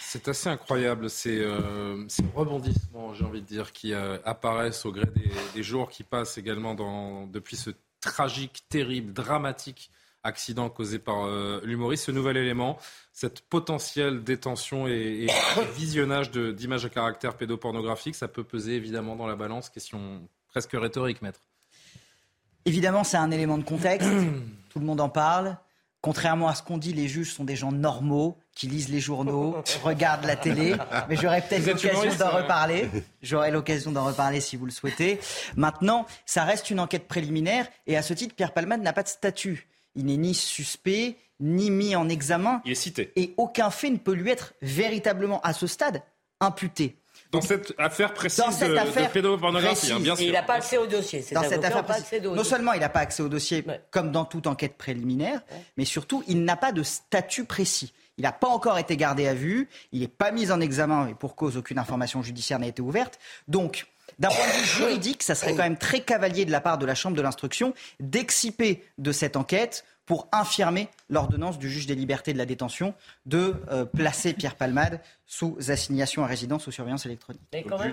C'est 0.00 0.28
assez 0.28 0.48
incroyable 0.48 1.10
ces, 1.10 1.38
euh, 1.38 2.06
rebondissements, 2.34 3.12
j'ai 3.12 3.24
envie 3.24 3.42
de 3.42 3.46
dire, 3.46 3.72
qui 3.72 3.92
euh, 3.92 4.16
apparaissent 4.24 4.86
au 4.86 4.92
gré 4.92 5.06
des, 5.54 5.62
jours 5.62 5.90
qui 5.90 6.02
passent 6.02 6.38
également 6.38 6.74
depuis 7.26 7.56
ce 7.56 7.70
tragique, 8.00 8.64
terrible, 8.70 9.12
dramatique 9.12 9.90
accident 10.22 10.68
causé 10.70 10.98
par 10.98 11.26
euh, 11.26 11.60
l'humoriste. 11.64 12.06
Ce 12.06 12.10
nouvel 12.10 12.36
élément, 12.36 12.78
cette 13.12 13.42
potentielle 13.42 14.24
détention 14.24 14.88
et 14.88 15.26
visionnage 15.76 16.30
d'images 16.30 16.84
à 16.84 16.88
caractère 16.88 17.36
pédopornographique, 17.36 18.14
ça 18.14 18.28
peut 18.28 18.44
peser 18.44 18.74
évidemment 18.74 19.16
dans 19.16 19.26
la 19.26 19.36
balance. 19.36 19.68
Question 19.68 20.26
presque 20.48 20.72
rhétorique, 20.72 21.22
maître. 21.22 21.40
Évidemment, 22.64 23.04
c'est 23.04 23.16
un 23.16 23.30
élément 23.30 23.58
de 23.58 23.64
contexte. 23.64 24.08
Tout 24.70 24.78
le 24.78 24.84
monde 24.84 25.00
en 25.00 25.08
parle. 25.08 25.56
Contrairement 26.00 26.48
à 26.48 26.54
ce 26.54 26.62
qu'on 26.62 26.78
dit, 26.78 26.92
les 26.92 27.08
juges 27.08 27.32
sont 27.32 27.44
des 27.44 27.56
gens 27.56 27.72
normaux 27.72 28.38
qui 28.54 28.68
lisent 28.68 28.88
les 28.88 29.00
journaux, 29.00 29.56
regardent 29.82 30.26
la 30.26 30.36
télé. 30.36 30.76
Mais 31.08 31.16
j'aurai 31.16 31.40
peut-être 31.40 31.66
l'occasion 31.66 32.14
d'en 32.16 32.30
reparler. 32.30 32.88
J'aurai 33.22 33.50
l'occasion 33.50 33.90
d'en 33.90 34.04
reparler 34.04 34.40
si 34.40 34.56
vous 34.56 34.64
le 34.64 34.70
souhaitez. 34.70 35.18
Maintenant, 35.56 36.06
ça 36.24 36.44
reste 36.44 36.70
une 36.70 36.78
enquête 36.78 37.08
préliminaire 37.08 37.66
et 37.86 37.96
à 37.96 38.02
ce 38.02 38.14
titre, 38.14 38.34
Pierre 38.36 38.52
Palmade 38.52 38.80
n'a 38.80 38.92
pas 38.92 39.02
de 39.02 39.08
statut. 39.08 39.66
Il 39.96 40.06
n'est 40.06 40.16
ni 40.16 40.34
suspect, 40.34 41.16
ni 41.40 41.70
mis 41.70 41.96
en 41.96 42.08
examen. 42.08 42.62
Il 42.64 42.72
est 42.72 42.76
cité. 42.76 43.12
Et 43.16 43.34
aucun 43.36 43.70
fait 43.70 43.90
ne 43.90 43.96
peut 43.96 44.12
lui 44.12 44.30
être 44.30 44.54
véritablement, 44.62 45.40
à 45.40 45.52
ce 45.52 45.66
stade, 45.66 46.02
imputé. 46.40 46.96
Dans 47.30 47.40
cette 47.42 47.74
affaire 47.76 48.14
précise 48.14 48.44
de, 48.60 49.12
pédopornographie, 49.12 49.92
hein, 49.92 50.00
bien 50.00 50.16
sûr. 50.16 50.24
il 50.24 50.32
n'a 50.32 50.42
pas 50.42 50.54
accès 50.54 50.78
au 50.78 50.86
dossier. 50.86 51.24
Dans 51.32 51.42
cette 51.42 51.64
affaire 51.64 51.84
non 52.22 52.44
seulement 52.44 52.72
il 52.72 52.80
n'a 52.80 52.88
pas 52.88 53.00
accès 53.00 53.22
au 53.22 53.28
dossier, 53.28 53.64
comme 53.90 54.12
dans 54.12 54.24
toute 54.24 54.46
enquête 54.46 54.76
préliminaire, 54.76 55.42
mais 55.76 55.84
surtout 55.84 56.22
il 56.26 56.44
n'a 56.44 56.56
pas 56.56 56.72
de 56.72 56.82
statut 56.82 57.44
précis. 57.44 57.92
Il 58.16 58.22
n'a 58.22 58.32
pas 58.32 58.48
encore 58.48 58.78
été 58.78 58.96
gardé 58.96 59.28
à 59.28 59.34
vue, 59.34 59.68
il 59.92 60.00
n'est 60.00 60.08
pas 60.08 60.32
mis 60.32 60.50
en 60.50 60.60
examen 60.60 61.06
et 61.06 61.14
pour 61.14 61.36
cause 61.36 61.56
aucune 61.56 61.78
information 61.78 62.20
judiciaire 62.20 62.58
n'a 62.58 62.66
été 62.66 62.82
ouverte. 62.82 63.20
Donc, 63.46 63.86
d'un 64.18 64.28
point 64.28 64.46
de 64.46 64.52
vue 64.60 64.66
juridique, 64.66 65.22
ça 65.22 65.36
serait 65.36 65.54
quand 65.54 65.62
même 65.62 65.78
très 65.78 66.00
cavalier 66.00 66.44
de 66.44 66.50
la 66.50 66.60
part 66.60 66.78
de 66.78 66.86
la 66.86 66.96
Chambre 66.96 67.16
de 67.16 67.22
l'instruction 67.22 67.74
d'exciper 68.00 68.82
de 68.98 69.12
cette 69.12 69.36
enquête 69.36 69.84
pour 70.08 70.26
infirmer 70.32 70.88
l'ordonnance 71.10 71.58
du 71.58 71.70
juge 71.70 71.86
des 71.86 71.94
libertés 71.94 72.32
de 72.32 72.38
la 72.38 72.46
détention 72.46 72.94
de 73.26 73.54
euh, 73.70 73.84
placer 73.84 74.32
Pierre 74.32 74.56
Palmade 74.56 75.00
sous 75.26 75.58
assignation 75.68 76.24
à 76.24 76.26
résidence 76.26 76.66
ou 76.66 76.72
surveillance 76.72 77.04
électronique. 77.04 77.42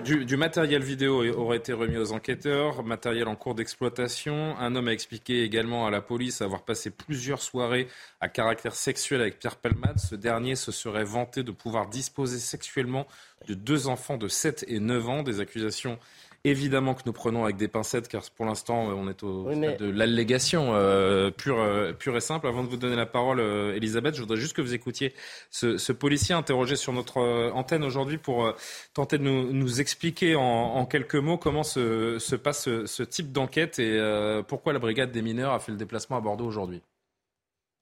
Du, 0.02 0.36
matériel 0.38 0.82
vidéo 0.82 1.22
aurait 1.38 1.58
été 1.58 1.74
remis 1.74 1.98
aux 1.98 2.12
enquêteurs, 2.12 2.82
matériel 2.82 3.28
en 3.28 3.36
cours 3.36 3.54
d'exploitation. 3.54 4.56
Un 4.58 4.74
homme 4.74 4.88
a 4.88 4.92
expliqué 4.92 5.42
également 5.42 5.86
à 5.86 5.90
la 5.90 6.00
police 6.00 6.40
avoir 6.40 6.62
passé 6.62 6.88
plusieurs 6.88 7.42
soirées 7.42 7.86
à 8.22 8.28
caractère 8.28 8.74
sexuel 8.74 9.20
avec 9.20 9.38
Pierre 9.38 9.56
Palmade. 9.56 9.98
Ce 9.98 10.14
dernier 10.14 10.56
se 10.56 10.72
serait 10.72 11.04
vanté 11.04 11.42
de 11.42 11.50
pouvoir 11.50 11.86
disposer 11.86 12.38
sexuellement 12.38 13.06
de 13.46 13.52
deux 13.52 13.88
enfants 13.88 14.16
de 14.16 14.28
7 14.28 14.64
et 14.68 14.80
9 14.80 15.08
ans, 15.10 15.22
des 15.22 15.40
accusations 15.40 15.98
évidemment 16.46 16.94
que 16.94 17.02
nous 17.06 17.12
prenons 17.12 17.44
avec 17.44 17.56
des 17.56 17.68
pincettes, 17.68 18.08
car 18.08 18.22
pour 18.30 18.46
l'instant, 18.46 18.88
on 18.88 19.08
est 19.08 19.22
au 19.22 19.52
stade 19.52 19.78
de 19.78 19.90
l'allégation 19.90 20.74
euh, 20.74 21.30
pure, 21.30 21.60
euh, 21.60 21.92
pure 21.92 22.16
et 22.16 22.20
simple. 22.20 22.46
Avant 22.46 22.62
de 22.62 22.68
vous 22.68 22.76
donner 22.76 22.96
la 22.96 23.06
parole, 23.06 23.40
euh, 23.40 23.74
Elisabeth, 23.74 24.14
je 24.14 24.20
voudrais 24.20 24.36
juste 24.36 24.54
que 24.54 24.62
vous 24.62 24.74
écoutiez 24.74 25.12
ce, 25.50 25.92
policier 25.92 26.34
interrogé 26.34 26.76
sur 26.76 26.92
notre 26.92 27.18
antenne 27.52 27.82
aujourd'hui 27.82 28.18
pour 28.18 28.54
tenter 28.94 29.18
de 29.18 29.24
nous, 29.24 29.80
expliquer 29.80 30.36
en, 30.36 30.86
quelques 30.86 31.16
mots 31.16 31.38
comment 31.38 31.62
se, 31.62 32.34
passe 32.36 32.64
ce, 32.84 33.02
type 33.02 33.32
d'enquête 33.32 33.78
et 33.78 34.00
pourquoi 34.46 34.72
la 34.72 34.78
brigade 34.78 35.10
des 35.10 35.22
mineurs 35.22 35.52
a 35.52 35.58
fait 35.58 35.72
le 35.72 35.78
déplacement 35.78 36.16
à 36.16 36.20
Bordeaux 36.20 36.46
aujourd'hui. 36.46 36.80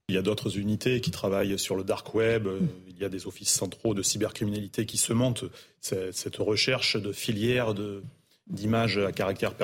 Il 0.08 0.14
y 0.14 0.18
a 0.18 0.22
d'autres 0.22 0.58
unités 0.58 1.00
qui 1.00 1.10
travaillent 1.10 1.58
sur 1.58 1.76
le 1.76 1.82
dark 1.82 2.14
web. 2.14 2.46
Il 2.88 2.98
y 2.98 3.04
a 3.04 3.08
des 3.08 3.26
offices 3.26 3.52
centraux 3.52 3.94
de 3.94 4.02
cybercriminalité 4.02 4.86
qui 4.86 4.96
se 4.96 5.12
montent 5.12 5.44
cette 5.80 6.36
recherche 6.36 6.96
de 6.96 7.12
filières 7.12 7.74
de 7.74 8.02
d'images 8.46 8.98
à 8.98 9.12
caractère 9.12 9.54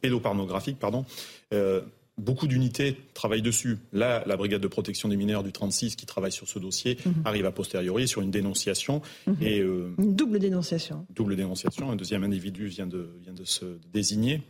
pédopornographique. 0.00 0.78
Pardon. 0.78 1.04
Euh, 1.52 1.80
beaucoup 2.20 2.46
d'unités 2.46 2.96
travaillent 3.14 3.42
dessus. 3.42 3.78
Là, 3.92 4.22
la 4.26 4.36
brigade 4.36 4.60
de 4.60 4.68
protection 4.68 5.08
des 5.08 5.16
mineurs 5.16 5.42
du 5.42 5.52
36 5.52 5.96
qui 5.96 6.06
travaille 6.06 6.32
sur 6.32 6.48
ce 6.48 6.58
dossier 6.58 6.98
mhm. 7.04 7.14
arrive 7.24 7.46
a 7.46 7.52
posteriori 7.52 8.06
sur 8.06 8.20
une 8.22 8.30
dénonciation. 8.30 9.02
Mhm. 9.26 9.36
Et, 9.40 9.60
euh, 9.60 9.94
une 9.98 10.14
double 10.14 10.38
dénonciation. 10.38 11.06
Double 11.10 11.36
dénonciation. 11.36 11.90
Un 11.90 11.96
deuxième 11.96 12.24
individu 12.24 12.66
vient 12.66 12.86
de, 12.86 13.10
vient 13.22 13.34
de 13.34 13.44
se 13.44 13.78
désigner. 13.92 14.42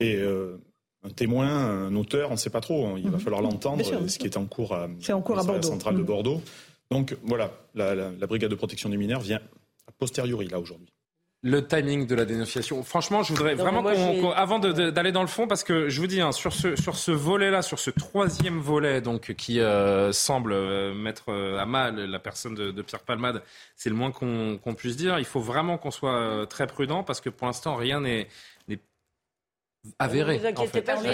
Et 0.00 0.16
euh, 0.16 0.56
un 1.02 1.10
témoin, 1.10 1.48
un 1.48 1.94
auteur, 1.96 2.30
on 2.30 2.34
ne 2.34 2.38
sait 2.38 2.50
pas 2.50 2.60
trop. 2.60 2.96
Il 2.96 3.04
va 3.04 3.16
mhm. 3.16 3.20
falloir 3.20 3.42
l'entendre, 3.42 3.84
ce 4.08 4.18
qui 4.18 4.26
est 4.26 4.36
en 4.36 4.46
cours 4.46 4.74
à, 4.74 4.88
en 5.10 5.20
cours 5.22 5.38
à, 5.38 5.52
la 5.52 5.62
centrale 5.62 5.96
de 5.96 6.02
Bordeaux. 6.02 6.42
Donc 6.90 7.16
voilà, 7.22 7.52
la, 7.74 7.94
la 7.94 8.26
brigade 8.26 8.50
de 8.50 8.56
protection 8.56 8.88
des 8.88 8.96
mineurs 8.96 9.20
vient 9.20 9.40
a 9.86 9.92
posteriori, 9.92 10.48
là, 10.48 10.58
aujourd'hui 10.58 10.88
le 11.42 11.66
timing 11.66 12.06
de 12.06 12.14
la 12.14 12.26
dénonciation. 12.26 12.82
Franchement, 12.82 13.22
je 13.22 13.32
voudrais 13.32 13.54
vraiment 13.54 13.82
qu'on, 13.82 14.30
avant 14.30 14.58
d'aller 14.58 15.12
dans 15.12 15.22
le 15.22 15.26
fond, 15.26 15.46
parce 15.46 15.64
que 15.64 15.88
je 15.88 16.00
vous 16.00 16.06
dis, 16.06 16.20
hein, 16.20 16.32
sur 16.32 16.52
ce, 16.52 16.76
sur 16.76 16.96
ce 16.96 17.12
volet-là, 17.12 17.62
sur 17.62 17.78
ce 17.78 17.90
troisième 17.90 18.58
volet, 18.58 19.00
donc 19.00 19.32
qui 19.34 19.60
euh, 19.60 20.12
semble 20.12 20.52
euh, 20.52 20.92
mettre 20.92 21.30
euh, 21.30 21.58
à 21.58 21.64
mal 21.64 21.96
la 21.96 22.18
personne 22.18 22.54
de, 22.54 22.82
Pierre 22.82 23.00
Palmade, 23.00 23.42
c'est 23.74 23.88
le 23.88 23.96
moins 23.96 24.10
qu'on 24.10 24.74
puisse 24.76 24.96
dire. 24.96 25.18
Il 25.18 25.24
faut 25.24 25.40
vraiment 25.40 25.78
qu'on 25.78 25.90
soit 25.90 26.46
très 26.48 26.66
prudent, 26.66 27.04
parce 27.04 27.22
que 27.22 27.30
pour 27.30 27.46
l'instant, 27.46 27.74
rien 27.74 28.00
n'est 28.00 28.28
avéré. 29.98 30.34
Ne 30.36 30.40
vous 30.40 30.46
inquiétez 30.46 30.82
pas, 30.82 30.96
oui, 31.00 31.08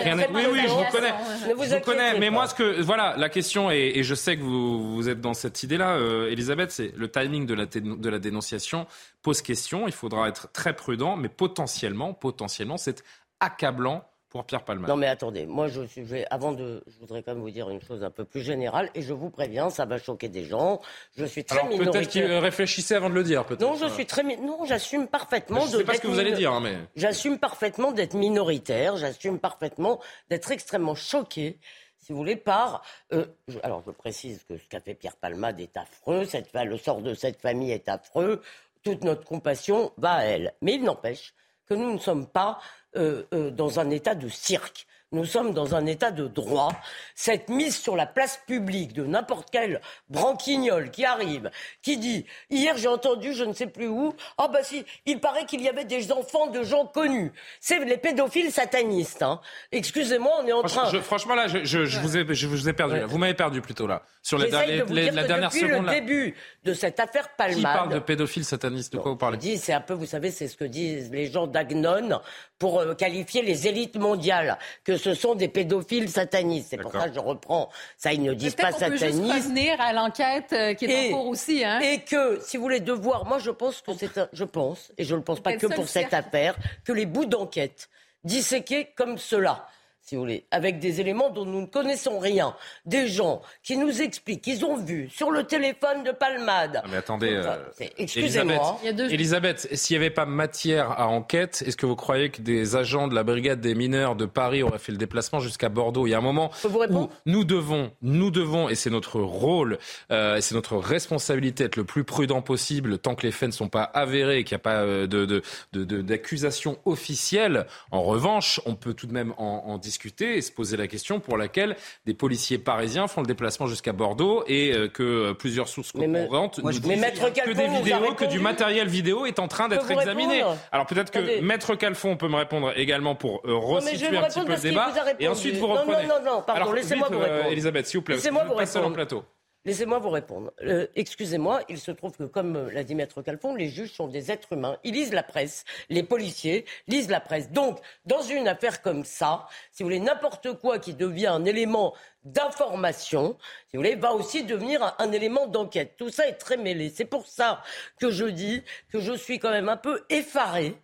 oui, 0.52 0.60
je 0.64 0.68
vous 0.68 0.90
connais. 0.90 1.14
je 1.46 1.74
vous 1.74 1.80
connais. 1.80 2.18
Mais 2.18 2.30
moi, 2.30 2.46
ce 2.48 2.54
que 2.54 2.80
voilà, 2.82 3.14
la 3.16 3.28
question 3.28 3.70
et, 3.70 3.92
et 3.94 4.02
je 4.02 4.14
sais 4.14 4.36
que 4.36 4.42
vous, 4.42 4.94
vous 4.94 5.08
êtes 5.08 5.20
dans 5.20 5.34
cette 5.34 5.62
idée-là, 5.62 5.96
euh, 5.96 6.30
Elisabeth, 6.30 6.70
c'est 6.70 6.92
le 6.96 7.10
timing 7.10 7.46
de 7.46 7.54
la, 7.54 7.66
de 7.66 8.08
la 8.08 8.18
dénonciation 8.18 8.86
pose 9.22 9.42
question. 9.42 9.86
Il 9.86 9.92
faudra 9.92 10.28
être 10.28 10.50
très 10.52 10.74
prudent, 10.74 11.16
mais 11.16 11.28
potentiellement, 11.28 12.12
potentiellement, 12.14 12.76
c'est 12.76 13.04
accablant 13.40 14.08
Pierre 14.44 14.64
Palmade. 14.64 14.88
Non 14.88 14.96
mais 14.96 15.06
attendez, 15.06 15.46
moi 15.46 15.68
je, 15.68 15.80
vais, 15.96 16.26
avant 16.30 16.52
de, 16.52 16.82
je 16.86 16.98
voudrais 16.98 17.22
quand 17.22 17.32
même 17.32 17.42
vous 17.42 17.50
dire 17.50 17.70
une 17.70 17.80
chose 17.80 18.02
un 18.02 18.10
peu 18.10 18.24
plus 18.24 18.42
générale 18.42 18.90
et 18.94 19.02
je 19.02 19.12
vous 19.12 19.30
préviens, 19.30 19.70
ça 19.70 19.84
va 19.84 19.98
choquer 19.98 20.28
des 20.28 20.44
gens. 20.44 20.80
Je 21.16 21.24
suis 21.24 21.44
très 21.44 21.60
Alors 21.60 21.78
peut-être 21.78 22.08
qu'il 22.08 22.24
réfléchissait 22.24 22.96
avant 22.96 23.10
de 23.10 23.14
le 23.14 23.24
dire. 23.24 23.44
Peut-être. 23.44 23.60
Non, 23.60 23.74
je 23.74 23.86
suis 23.88 24.06
très, 24.06 24.22
non, 24.22 24.64
j'assume 24.64 25.08
parfaitement. 25.08 25.60
Je 25.60 25.72
ne 25.72 25.78
sais 25.78 25.84
pas 25.84 25.94
ce 25.94 26.00
que 26.00 26.08
vous 26.08 26.18
allez 26.18 26.32
dire, 26.32 26.52
hein, 26.52 26.60
mais 26.60 26.76
j'assume 26.96 27.38
parfaitement 27.38 27.92
d'être 27.92 28.14
minoritaire, 28.14 28.96
j'assume 28.96 29.38
parfaitement 29.38 30.00
d'être 30.28 30.50
extrêmement 30.50 30.94
choqué 30.94 31.58
si 32.06 32.12
vous 32.12 32.18
voulez, 32.18 32.36
par. 32.36 32.82
Euh, 33.12 33.26
alors, 33.64 33.82
je 33.84 33.90
précise 33.90 34.44
que 34.44 34.56
ce 34.56 34.68
qu'a 34.68 34.80
fait 34.80 34.94
Pierre 34.94 35.16
Palmade 35.16 35.58
est 35.58 35.76
affreux, 35.76 36.24
cette, 36.24 36.52
le 36.54 36.78
sort 36.78 37.02
de 37.02 37.14
cette 37.14 37.40
famille 37.40 37.72
est 37.72 37.88
affreux, 37.88 38.42
toute 38.84 39.02
notre 39.02 39.24
compassion 39.24 39.92
va 39.96 40.12
à 40.12 40.22
elle. 40.22 40.54
Mais 40.62 40.74
il 40.74 40.84
n'empêche 40.84 41.34
que 41.66 41.74
nous 41.74 41.92
ne 41.92 41.98
sommes 41.98 42.28
pas 42.28 42.60
euh, 42.96 43.22
euh, 43.32 43.50
dans 43.50 43.80
un 43.80 43.90
état 43.90 44.14
de 44.14 44.28
cirque. 44.28 44.86
nous 45.12 45.24
sommes 45.24 45.54
dans 45.54 45.74
un 45.74 45.86
état 45.86 46.10
de 46.10 46.26
droit. 46.26 46.72
Cette 47.14 47.48
mise 47.48 47.76
sur 47.76 47.96
la 47.96 48.06
place 48.06 48.40
publique 48.46 48.92
de 48.92 49.04
n'importe 49.04 49.48
quel 49.50 49.80
branquignol 50.10 50.90
qui 50.90 51.04
arrive, 51.04 51.50
qui 51.82 51.96
dit 51.96 52.26
hier 52.50 52.76
j'ai 52.76 52.88
entendu 52.88 53.32
je 53.32 53.44
ne 53.44 53.52
sais 53.52 53.66
plus 53.66 53.88
où, 53.88 54.14
ah 54.36 54.48
bah 54.48 54.62
si, 54.62 54.84
il 55.06 55.20
paraît 55.20 55.46
qu'il 55.46 55.62
y 55.62 55.68
avait 55.68 55.84
des 55.84 56.12
enfants 56.12 56.48
de 56.48 56.62
gens 56.62 56.86
connus. 56.86 57.32
C'est 57.60 57.78
les 57.84 57.96
pédophiles 57.96 58.52
satanistes. 58.52 59.22
Hein. 59.22 59.40
Excusez-moi, 59.72 60.32
on 60.42 60.46
est 60.46 60.52
en 60.52 60.62
train. 60.62 60.90
franchement 61.00 61.34
là, 61.34 61.46
je, 61.46 61.98
vous 62.00 62.16
ai, 62.16 62.34
je 62.34 62.46
vous 62.46 62.68
ai 62.68 62.72
perdu. 62.72 63.00
Vous 63.06 63.18
m'avez 63.18 63.34
perdu 63.34 63.60
plutôt 63.60 63.86
là 63.86 64.02
sur 64.22 64.38
les, 64.38 64.50
les, 64.88 65.10
la 65.12 65.24
dernière 65.24 65.50
depuis 65.50 65.60
seconde. 65.60 65.86
le 65.86 65.92
début 65.92 66.34
de 66.64 66.74
cette 66.74 66.98
affaire 66.98 67.28
Palmade. 67.36 67.56
Qui 67.56 67.62
parle 67.62 67.92
de 67.94 67.98
pédophiles 68.00 68.44
satanistes? 68.44 68.92
De 68.92 68.98
quoi 68.98 69.12
vous 69.12 69.16
parlez? 69.16 69.56
C'est 69.56 69.72
un 69.72 69.80
peu, 69.80 69.94
vous 69.94 70.06
savez, 70.06 70.32
c'est 70.32 70.48
ce 70.48 70.56
que 70.56 70.64
disent 70.64 71.10
les 71.12 71.30
gens 71.30 71.46
d'Agnon 71.46 72.20
pour 72.58 72.80
euh, 72.80 72.94
qualifier 72.94 73.42
les 73.42 73.66
élites 73.66 73.96
mondiales, 73.96 74.58
que 74.84 74.96
ce 74.96 75.14
sont 75.14 75.34
des 75.34 75.48
pédophiles 75.48 76.08
satanistes. 76.08 76.68
C'est 76.70 76.78
pour 76.78 76.92
ça 76.92 77.08
que 77.08 77.14
je 77.14 77.20
reprends. 77.20 77.70
Ça, 77.96 78.12
ils 78.12 78.22
ne 78.22 78.34
disent 78.34 78.54
pas 78.54 78.72
satanistes. 78.72 79.04
Peut 79.04 79.10
juste 79.10 79.32
revenir 79.32 79.80
à 79.80 79.92
l'enquête 79.92 80.52
euh, 80.52 80.74
qui 80.74 80.86
est 80.86 81.12
en 81.12 81.16
cours 81.16 81.28
aussi. 81.28 81.64
Hein. 81.64 81.80
Et 81.80 82.00
que, 82.00 82.40
si 82.42 82.56
vous 82.56 82.62
voulez, 82.62 82.80
devoir, 82.80 83.26
moi 83.26 83.38
je 83.38 83.50
pense 83.50 83.82
que 83.82 83.92
c'est 83.92 84.10
je 84.32 84.44
pense, 84.44 84.92
et 84.96 85.04
je 85.04 85.12
ne 85.12 85.18
le 85.18 85.24
pense 85.24 85.40
pas 85.40 85.56
que 85.56 85.66
pour 85.66 85.88
cette 85.88 86.14
affaire, 86.14 86.56
que 86.84 86.92
les 86.92 87.06
bouts 87.06 87.26
d'enquête 87.26 87.88
disséqués 88.24 88.92
comme 88.96 89.18
cela 89.18 89.66
si 90.06 90.14
vous 90.14 90.20
voulez, 90.20 90.46
avec 90.52 90.78
des 90.78 91.00
éléments 91.00 91.30
dont 91.30 91.44
nous 91.44 91.62
ne 91.62 91.66
connaissons 91.66 92.20
rien. 92.20 92.54
Des 92.84 93.08
gens 93.08 93.42
qui 93.64 93.76
nous 93.76 94.02
expliquent 94.02 94.40
qu'ils 94.40 94.64
ont 94.64 94.76
vu 94.76 95.10
sur 95.12 95.32
le 95.32 95.42
téléphone 95.42 96.04
de 96.04 96.12
Palmade. 96.12 96.80
mais 96.88 96.98
attendez, 96.98 97.32
euh, 97.32 97.56
excusez-moi. 97.98 98.78
Elisabeth, 98.84 99.66
s'il 99.74 99.98
n'y 99.98 100.04
avait 100.04 100.14
pas 100.14 100.24
matière 100.24 100.92
à 100.92 101.08
enquête, 101.08 101.64
est-ce 101.66 101.76
que 101.76 101.86
vous 101.86 101.96
croyez 101.96 102.30
que 102.30 102.40
des 102.40 102.76
agents 102.76 103.08
de 103.08 103.16
la 103.16 103.24
brigade 103.24 103.60
des 103.60 103.74
mineurs 103.74 104.14
de 104.14 104.26
Paris 104.26 104.62
auraient 104.62 104.78
fait 104.78 104.92
le 104.92 104.98
déplacement 104.98 105.40
jusqu'à 105.40 105.70
Bordeaux? 105.70 106.06
Il 106.06 106.10
y 106.10 106.14
a 106.14 106.18
un 106.18 106.20
moment 106.20 106.52
où 106.64 107.08
nous 107.26 107.42
devons, 107.42 107.90
nous 108.00 108.30
devons, 108.30 108.68
et 108.68 108.76
c'est 108.76 108.90
notre 108.90 109.18
rôle, 109.18 109.76
euh, 110.12 110.40
c'est 110.40 110.54
notre 110.54 110.76
responsabilité, 110.76 111.64
être 111.64 111.74
le 111.74 111.84
plus 111.84 112.04
prudent 112.04 112.42
possible 112.42 112.98
tant 112.98 113.16
que 113.16 113.26
les 113.26 113.32
faits 113.32 113.48
ne 113.48 113.54
sont 113.54 113.68
pas 113.68 113.82
avérés, 113.82 114.44
qu'il 114.44 114.54
n'y 114.54 114.60
a 114.60 114.62
pas 114.62 114.82
euh, 114.82 115.08
de, 115.08 115.42
d'accusation 115.72 116.78
officielle. 116.84 117.66
En 117.90 118.04
revanche, 118.04 118.60
on 118.66 118.76
peut 118.76 118.94
tout 118.94 119.08
de 119.08 119.12
même 119.12 119.34
en, 119.36 119.64
en 119.66 119.78
discuter 119.78 119.95
discuter 119.96 120.36
et 120.36 120.42
se 120.42 120.52
poser 120.52 120.76
la 120.76 120.88
question 120.88 121.20
pour 121.20 121.38
laquelle 121.38 121.74
des 122.04 122.12
policiers 122.12 122.58
parisiens 122.58 123.08
font 123.08 123.22
le 123.22 123.26
déplacement 123.26 123.66
jusqu'à 123.66 123.92
Bordeaux 123.92 124.44
et 124.46 124.72
euh, 124.72 124.88
que 124.88 125.02
euh, 125.02 125.34
plusieurs 125.34 125.68
sources 125.68 125.92
concurrentes 125.92 126.58
nous 126.62 126.70
disent 126.70 126.82
que 126.82 127.52
des 127.52 127.68
vidéos, 127.68 128.14
que 128.14 128.26
du 128.26 128.38
matériel 128.38 128.88
vidéo 128.88 129.24
est 129.24 129.38
en 129.38 129.48
train 129.48 129.68
d'être 129.68 129.90
examiné. 129.90 130.42
Alors 130.70 130.86
peut-être 130.86 131.10
que 131.10 131.40
Maître 131.40 131.74
Calfon 131.74 132.16
peut 132.16 132.28
me 132.28 132.36
répondre 132.36 132.72
également 132.76 133.14
pour 133.14 133.40
euh, 133.46 133.54
resituer 133.54 134.18
un 134.18 134.24
petit 134.24 134.40
peu 134.40 134.52
le 134.52 134.60
débat 134.60 134.92
et 135.18 135.28
ensuite 135.28 135.56
vous 135.56 135.66
reprenez. 135.66 136.06
Non, 136.06 136.20
non, 136.22 136.36
non, 136.36 136.42
pardon, 136.42 136.72
laissez-moi 136.72 137.08
vous 137.10 137.18
répondre. 137.18 137.50
Elisabeth, 137.50 137.86
s'il 137.86 137.98
vous 137.98 138.04
plaît, 138.04 138.16
vous 138.16 138.90
plateau. 138.90 139.24
Laissez-moi 139.66 139.98
vous 139.98 140.10
répondre. 140.10 140.52
Euh, 140.62 140.86
excusez-moi, 140.94 141.60
il 141.68 141.80
se 141.80 141.90
trouve 141.90 142.16
que, 142.16 142.22
comme 142.22 142.54
euh, 142.54 142.70
l'a 142.70 142.84
dit 142.84 142.94
Maître 142.94 143.20
Calfon, 143.20 143.56
les 143.56 143.68
juges 143.68 143.92
sont 143.92 144.06
des 144.06 144.30
êtres 144.30 144.52
humains. 144.52 144.78
Ils 144.84 144.94
lisent 144.94 145.12
la 145.12 145.24
presse. 145.24 145.64
Les 145.90 146.04
policiers 146.04 146.64
lisent 146.86 147.10
la 147.10 147.18
presse. 147.18 147.50
Donc, 147.50 147.80
dans 148.04 148.22
une 148.22 148.46
affaire 148.46 148.80
comme 148.80 149.04
ça, 149.04 149.48
si 149.72 149.82
vous 149.82 149.88
voulez, 149.88 149.98
n'importe 149.98 150.52
quoi 150.60 150.78
qui 150.78 150.94
devient 150.94 151.26
un 151.26 151.44
élément 151.44 151.94
d'information, 152.22 153.36
si 153.68 153.76
vous 153.76 153.82
voulez, 153.82 153.96
va 153.96 154.14
aussi 154.14 154.44
devenir 154.44 154.94
un, 155.00 155.10
élément 155.10 155.48
d'enquête. 155.48 155.94
Tout 155.96 156.10
ça 156.10 156.28
est 156.28 156.34
très 156.34 156.56
mêlé. 156.56 156.88
C'est 156.88 157.04
pour 157.04 157.26
ça 157.26 157.60
que 157.98 158.12
je 158.12 158.26
dis 158.26 158.62
que 158.92 159.00
je 159.00 159.14
suis 159.14 159.40
quand 159.40 159.50
même 159.50 159.68
un 159.68 159.76
peu 159.76 160.04
effaré 160.10 160.76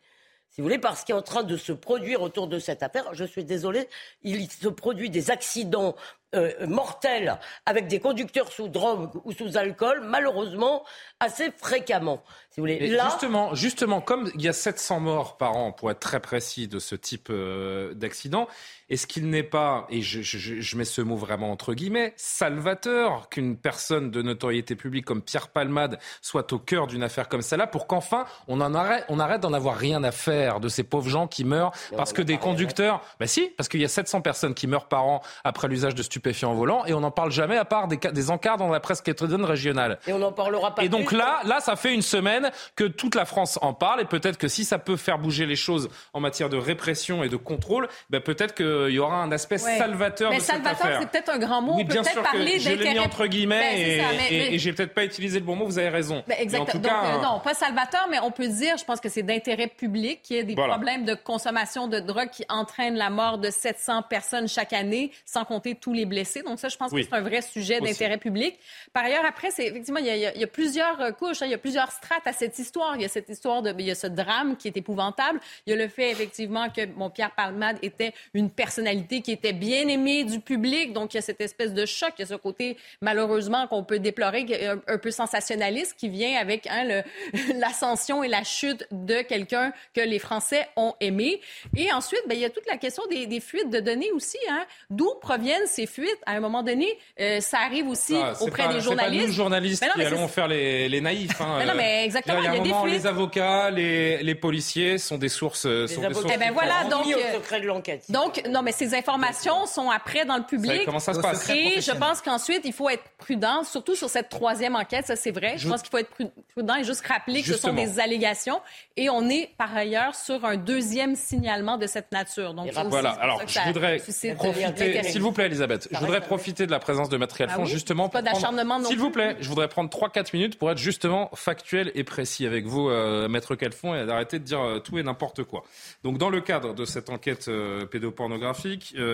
si 0.51 0.61
vous 0.61 0.66
voulez, 0.66 0.78
parce 0.78 1.03
qu'il 1.03 1.14
est 1.14 1.18
en 1.18 1.22
train 1.22 1.45
de 1.45 1.57
se 1.57 1.72
produire 1.72 2.20
autour 2.20 2.47
de 2.47 2.59
cette 2.59 2.83
affaire. 2.83 3.14
Je 3.14 3.24
suis 3.24 3.43
désolé, 3.43 3.89
il 4.22 4.51
se 4.51 4.68
produit 4.68 5.09
des 5.09 5.30
accidents 5.30 5.97
euh, 6.35 6.66
mortels 6.66 7.39
avec 7.66 7.89
des 7.89 8.01
conducteurs 8.01 8.51
sous 8.51 8.68
drogue 8.68 9.11
ou 9.24 9.33
sous 9.33 9.57
alcool, 9.57 10.01
malheureusement, 10.03 10.85
assez 11.20 11.51
fréquemment. 11.57 12.22
Si 12.51 12.61
vous 12.61 12.62
voulez. 12.62 12.89
Là... 12.89 13.11
Justement, 13.11 13.55
justement, 13.55 14.01
comme 14.01 14.30
il 14.35 14.43
y 14.43 14.49
a 14.49 14.53
700 14.53 15.01
morts 15.01 15.37
par 15.37 15.57
an, 15.57 15.72
pour 15.72 15.91
être 15.91 16.01
très 16.01 16.20
précis, 16.20 16.68
de 16.68 16.78
ce 16.78 16.95
type 16.95 17.28
euh, 17.30 17.95
d'accident, 17.95 18.49
est-ce 18.93 19.07
qu'il 19.07 19.30
n'est 19.30 19.43
pas, 19.43 19.86
et 19.88 20.03
je, 20.03 20.20
je, 20.20 20.61
je, 20.61 20.76
mets 20.76 20.84
ce 20.84 21.01
mot 21.01 21.16
vraiment 21.16 21.51
entre 21.51 21.72
guillemets, 21.72 22.12
salvateur 22.16 23.30
qu'une 23.30 23.57
personne 23.57 24.11
de 24.11 24.20
notoriété 24.20 24.76
publique 24.76 25.07
comme 25.07 25.22
Pierre 25.22 25.49
Palmade 25.49 25.99
soit 26.20 26.53
au 26.53 26.59
cœur 26.59 26.86
d'une 26.86 27.03
affaire 27.03 27.30
comme 27.30 27.40
celle-là 27.40 27.66
pour 27.66 27.86
qu'enfin 27.86 28.26
on 28.49 28.61
en 28.61 28.74
arrête, 28.74 29.07
on 29.09 29.18
arrête 29.18 29.40
d'en 29.40 29.55
avoir 29.55 29.76
rien 29.76 30.05
à 30.05 30.12
faire 30.12 30.61
de 30.61 30.68
ces 30.68 30.82
pauvres 30.82 31.09
gens 31.09 31.26
qui 31.26 31.45
meurent 31.45 31.72
parce 31.97 32.12
que 32.12 32.20
des 32.20 32.36
conducteurs, 32.36 33.01
bah 33.18 33.26
si, 33.26 33.49
parce 33.57 33.70
qu'il 33.70 33.80
y 33.80 33.84
a 33.84 33.88
700 33.88 34.20
personnes 34.20 34.53
qui 34.53 34.66
meurent 34.66 34.88
par 34.88 35.07
an 35.07 35.22
après 35.43 35.68
l'usage 35.68 35.95
de 35.95 36.03
stupéfiants 36.03 36.53
au 36.53 36.57
volant 36.57 36.84
et 36.84 36.93
on 36.93 37.01
n'en 37.01 37.11
parle 37.11 37.32
jamais 37.32 37.57
à 37.57 37.64
part 37.64 37.88
des, 37.88 37.97
des 37.97 38.30
encarts 38.30 38.59
dans 38.59 38.68
la 38.68 38.80
presse 38.80 39.01
quotidienne 39.01 39.47
régionale. 39.47 40.01
Et 40.07 40.12
on 40.12 40.18
n'en 40.18 40.32
parlera 40.32 40.74
pas. 40.74 40.84
Et 40.84 40.90
donc 40.90 41.12
là, 41.12 41.40
là, 41.45 41.61
ça 41.61 41.76
fait 41.76 41.95
une 41.95 42.03
semaine 42.03 42.51
que 42.76 42.84
toute 42.84 43.14
la 43.14 43.24
France 43.24 43.59
en 43.62 43.72
parle 43.72 44.03
et 44.03 44.05
peut-être 44.05 44.36
que 44.36 44.49
si 44.49 44.66
ça 44.66 44.78
peut 44.78 44.97
faire 44.97 45.18
bouger 45.18 45.47
les 45.47 45.57
choses 45.57 45.88
en 46.12 46.20
matière 46.20 46.51
de 46.51 46.59
répression 46.59 47.24
et 47.24 47.30
de 47.30 47.36
contrôle, 47.36 47.88
bah 48.11 48.20
peut-être 48.20 48.55
que 48.55 48.82
il 48.89 48.95
y 48.95 48.99
aura 48.99 49.16
un 49.22 49.33
aspect 49.33 49.59
salvateur 49.59 50.30
mais 50.30 50.39
de 50.39 50.43
salvateur, 50.43 50.76
cette 50.76 50.87
affaire. 50.87 50.99
c'est 51.01 51.11
peut-être 51.11 51.30
un 51.30 51.39
grand 51.39 51.62
mot. 51.62 51.74
Oui, 51.76 51.85
bien 51.85 52.03
sûr 52.03 52.22
que 52.22 52.39
je 52.39 52.70
l'ai 52.70 52.93
mis 52.93 52.99
entre 52.99 53.26
guillemets 53.26 53.99
ben, 53.99 54.20
et, 54.30 54.55
et, 54.55 54.59
j'ai 54.59 54.72
peut-être 54.72 54.95
pas 54.95 55.05
utilisé 55.05 55.39
le 55.39 55.45
bon 55.45 55.57
mot. 55.57 55.66
Vous 55.66 55.78
avez 55.78 55.89
raison. 55.89 56.22
Ben, 56.26 56.37
exactement. 56.39 56.83
Donc, 56.83 56.93
euh, 56.93 57.22
non, 57.22 57.41
pas 57.41 57.55
salvateur, 57.55 58.07
mais 58.11 58.18
on 58.20 58.30
peut 58.30 58.49
dire, 58.49 58.76
je 58.76 58.85
pense 58.85 59.01
que 59.01 59.09
c'est 59.09 59.22
d'intérêt 59.22 59.68
public 59.68 60.20
qu'il 60.22 60.37
y 60.37 60.39
ait 60.39 60.45
des 60.45 60.55
problèmes 60.55 61.05
de 61.05 61.14
consommation 61.14 61.89
de 61.89 61.99
drogue 61.99 62.30
qui 62.30 62.45
entraînent 62.49 62.97
la 62.97 63.11
mort 63.11 63.39
de 63.39 63.51
700 63.51 64.03
personnes 64.03 64.49
chaque 64.49 64.72
année, 64.72 65.12
sans 65.24 65.45
compter 65.45 65.74
tous 65.74 65.93
les 65.93 66.07
blessés. 66.07 66.43
Donc 66.43 66.59
ça, 66.59 66.68
je 66.68 66.76
pense 66.76 66.93
que 66.93 67.03
c'est 67.03 67.14
un 67.14 67.20
vrai 67.20 67.43
sujet 67.43 67.80
d'intérêt 67.80 68.18
public. 68.18 68.59
Par 68.93 69.05
ailleurs, 69.05 69.24
après, 69.24 69.51
c'est 69.51 69.66
effectivement, 69.66 70.01
il 70.01 70.07
y, 70.07 70.11
a, 70.11 70.35
il 70.35 70.41
y 70.41 70.45
a 70.45 70.49
plusieurs 70.49 71.01
euh, 71.01 71.12
couches, 71.12 71.43
hein, 71.43 71.47
il 71.47 71.51
y 71.51 71.55
a 71.55 71.59
plusieurs 71.59 71.91
strates 71.91 72.26
à 72.26 72.33
cette 72.33 72.59
histoire. 72.59 72.97
Il 72.97 73.03
y 73.03 73.05
a 73.05 73.09
cette 73.09 73.28
histoire 73.28 73.62
de, 73.62 73.74
il 73.78 73.87
y 73.87 73.91
a 73.91 73.95
ce 73.95 74.07
drame 74.07 74.57
qui 74.57 74.68
est 74.68 74.76
épouvantable. 74.76 75.41
Il 75.66 75.70
y 75.70 75.72
a 75.74 75.76
le 75.76 75.89
fait 75.89 76.11
effectivement 76.11 76.68
que 76.70 76.87
mon 76.97 77.11
Pierre 77.11 77.33
Palmade 77.33 77.78
était 77.83 78.12
une 78.35 78.51
personnalité 78.73 79.20
qui 79.20 79.33
était 79.33 79.53
bien 79.53 79.87
aimée 79.89 80.25
du 80.25 80.41
public. 80.41 80.95
Donc, 80.95 81.12
il 81.12 81.16
y 81.16 81.18
a 81.18 81.23
cette 81.23 81.43
espèce 81.43 81.75
de 81.75 81.85
choc. 81.85 82.12
Il 82.18 82.23
y 82.23 82.25
a 82.25 82.27
ce 82.27 82.35
côté, 82.35 82.79
malheureusement, 83.03 83.66
qu'on 83.66 83.85
peut 83.85 83.99
déplorer, 83.99 84.47
un, 84.89 84.99
peu 84.99 85.11
sensationnaliste, 85.11 85.95
qui 85.99 86.09
vient 86.09 86.41
avec 86.41 86.66
hein, 86.68 87.03
l'ascension 87.57 88.25
et 88.25 88.29
la 88.29 88.45
chute 88.45 88.87
de 88.91 89.20
quelqu'un 89.20 89.75
que 89.95 90.01
les 90.01 90.18
Français 90.18 90.68
ont 90.77 90.95
aimé. 91.01 91.43
Et 91.77 91.93
ensuite, 91.93 92.23
ben, 92.27 92.35
il 92.35 92.41
y 92.41 92.47
a 92.47 92.51
toute 92.51 92.66
la 92.66 92.79
question 92.79 93.03
des, 93.11 93.41
fuites 93.41 93.68
de 93.68 93.81
données 93.81 94.11
aussi. 94.12 94.39
Hein. 94.51 94.64
D'où 94.89 95.11
proviennent 95.20 95.66
ces 95.66 95.87
fuites? 95.87 96.18
À 96.25 96.33
un 96.33 96.41
moment 96.41 96.62
donné, 96.62 96.99
euh, 97.20 97.41
ça 97.41 97.59
arrive 97.59 97.89
aussi 97.89 98.16
ah, 98.16 98.33
auprès 98.41 98.68
des 98.68 98.81
journalistes. 98.81 99.25
Pas 99.25 99.29
nous, 99.29 99.35
journalistes, 99.35 99.85
qui 99.95 100.03
allons 100.03 100.29
faire 100.29 100.49
les, 100.49 100.89
les 100.89 101.01
naïfs. 101.03 101.39
Hein, 101.41 101.57
mais 101.59 101.66
non, 101.66 101.75
mais 101.77 102.05
exactement. 102.07 102.39
Il 102.39 102.45
y 102.45 102.47
a, 102.47 102.53
un 102.53 102.57
moment, 102.57 102.87
les 102.87 103.07
avocats, 103.07 103.70
les, 103.70 104.23
les, 104.23 104.35
policiers 104.35 104.97
sont 104.97 105.18
des 105.18 105.29
sources. 105.29 105.66
Les 105.66 105.89
sont 105.89 106.01
des 106.01 106.14
sources 106.14 106.33
eh 106.35 106.39
ben 106.39 106.53
voilà, 106.53 106.85
donc, 106.85 107.07
au 107.07 107.35
secret 107.35 107.61
de 107.61 107.66
l'enquête. 107.66 108.05
Donc, 108.09 108.43
non, 108.49 108.62
mais 108.63 108.73
ces 108.73 108.95
informations 108.95 109.67
sont 109.67 109.91
après 109.91 110.25
dans 110.25 110.37
le 110.37 110.45
public. 110.45 110.83
comment 110.85 110.99
ça 110.99 111.15
se 111.15 111.21
passe? 111.21 111.49
Et 111.51 111.81
je 111.81 111.93
pense 111.93 112.21
qu'ensuite, 112.21 112.63
il 112.65 112.73
faut 112.73 112.89
être 112.89 113.05
prudent, 113.19 113.65
surtout 113.65 113.95
sur 113.95 114.09
cette 114.09 114.29
troisième 114.29 114.77
enquête. 114.77 115.07
Ça, 115.07 115.17
c'est 115.17 115.31
vrai. 115.31 115.55
Je, 115.57 115.69
pense 115.69 115.83
qu'il 115.83 115.91
faut 115.91 115.99
être 115.99 116.13
prudent 116.53 116.77
et 116.77 116.85
juste 116.85 117.07
rappeler 117.07 117.43
que 117.43 117.49
ce 117.49 117.59
sont 117.59 117.73
des 117.73 118.01
allégations. 118.01 118.61
Et 118.97 119.11
on 119.11 119.29
est, 119.29 119.51
par 119.59 119.75
ailleurs, 119.77 120.15
sur 120.15 120.45
un 120.45 120.57
deuxième 120.57 121.17
signalement 121.17 121.77
de 121.79 121.87
cette 121.87 122.13
nature. 122.13 122.55
Donc, 122.55 122.71
voilà. 122.89 123.11
Alors, 123.11 123.43
je 123.47 123.61
voudrais 123.67 123.97
profiter, 124.37 125.03
s'il 125.05 125.23
vous 125.23 125.33
plaît, 125.33 125.47
Elisabeth, 125.47 125.89
je 125.91 125.99
voudrais 125.99 126.21
profiter 126.21 126.67
de 126.67 126.71
la 126.71 126.79
présence 126.79 127.09
de 127.09 127.17
Maître 127.17 127.41
Alphonse, 127.41 127.69
ah 127.69 127.73
justement, 127.73 128.09
pour 128.09 128.23
prendre... 128.23 128.87
S'il 128.87 128.99
vous 128.99 129.11
plaît, 129.11 129.37
je 129.41 129.49
voudrais 129.49 129.69
prendre 129.69 129.91
3-4 129.91 130.31
minutes 130.35 130.59
pour 130.59 130.71
être 130.71 130.79
justement 130.79 131.31
factuel 131.35 131.93
et 131.95 132.05
précis 132.05 132.47
avec 132.47 132.67
vous, 132.67 132.89
euh, 132.89 133.29
Maître 133.29 133.55
Calfon, 133.55 133.95
et 133.95 134.07
d'arrêter 134.07 134.39
de 134.39 134.45
dire 134.45 134.61
euh, 134.61 134.79
tout 134.79 134.99
et 134.99 135.03
n'importe 135.03 135.45
quoi. 135.45 135.65
Donc, 136.05 136.19
dans 136.19 136.31
le 136.31 136.41
cadre 136.41 136.75
de 136.75 136.85
cette 136.85 137.11
enquête 137.11 137.49
euh, 137.49 137.87
pédopornographique, 137.87 138.41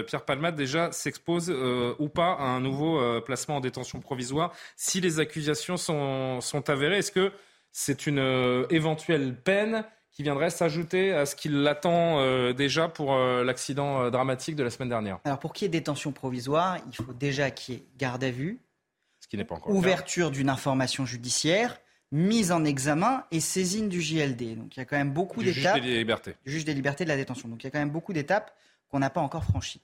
Pierre 0.06 0.24
Palmade 0.24 0.56
déjà 0.56 0.92
s'expose 0.92 1.50
ou 1.98 2.08
pas 2.08 2.32
à 2.32 2.44
un 2.44 2.60
nouveau 2.60 3.20
placement 3.22 3.56
en 3.56 3.60
détention 3.60 4.00
provisoire 4.00 4.52
si 4.76 5.00
les 5.00 5.20
accusations 5.20 5.76
sont, 5.76 6.40
sont 6.40 6.70
avérées? 6.70 6.98
Est-ce 6.98 7.12
que 7.12 7.32
c'est 7.72 8.06
une 8.06 8.66
éventuelle 8.70 9.36
peine 9.36 9.84
qui 10.10 10.22
viendrait 10.24 10.50
s'ajouter 10.50 11.12
à 11.12 11.26
ce 11.26 11.36
qui 11.36 11.48
l'attend 11.48 12.52
déjà 12.52 12.88
pour 12.88 13.16
l'accident 13.16 14.10
dramatique 14.10 14.56
de 14.56 14.64
la 14.64 14.70
semaine 14.70 14.88
dernière? 14.88 15.18
Alors 15.24 15.38
pour 15.38 15.52
qu'il 15.52 15.66
y 15.66 15.68
ait 15.68 15.70
détention 15.70 16.10
provisoire, 16.10 16.78
il 16.88 16.94
faut 16.96 17.12
déjà 17.12 17.50
qu'il 17.50 17.74
y 17.74 17.78
ait 17.78 17.84
garde 17.98 18.24
à 18.24 18.30
vue, 18.30 18.58
ce 19.20 19.28
qui 19.28 19.36
n'est 19.36 19.44
pas 19.44 19.56
encore 19.56 19.72
ouverture 19.72 20.30
d'une 20.30 20.48
information 20.48 21.04
judiciaire, 21.06 21.78
mise 22.10 22.52
en 22.52 22.64
examen 22.64 23.24
et 23.30 23.38
saisine 23.38 23.88
du 23.88 24.00
JLD. 24.00 24.56
Donc 24.56 24.76
il 24.76 24.80
y 24.80 24.82
a 24.82 24.86
quand 24.86 24.96
même 24.96 25.12
beaucoup 25.12 25.42
d'étapes. 25.42 25.76
Juge 25.76 25.84
des 25.84 25.98
libertés. 25.98 26.34
Du 26.44 26.50
juge 26.50 26.64
des 26.64 26.74
libertés 26.74 27.04
de 27.04 27.10
la 27.10 27.16
détention. 27.16 27.48
Donc 27.48 27.62
il 27.62 27.66
y 27.66 27.68
a 27.68 27.70
quand 27.70 27.78
même 27.78 27.90
beaucoup 27.90 28.12
d'étapes 28.12 28.56
qu'on 28.88 28.98
n'a 28.98 29.10
pas 29.10 29.20
encore 29.20 29.44
franchies. 29.44 29.82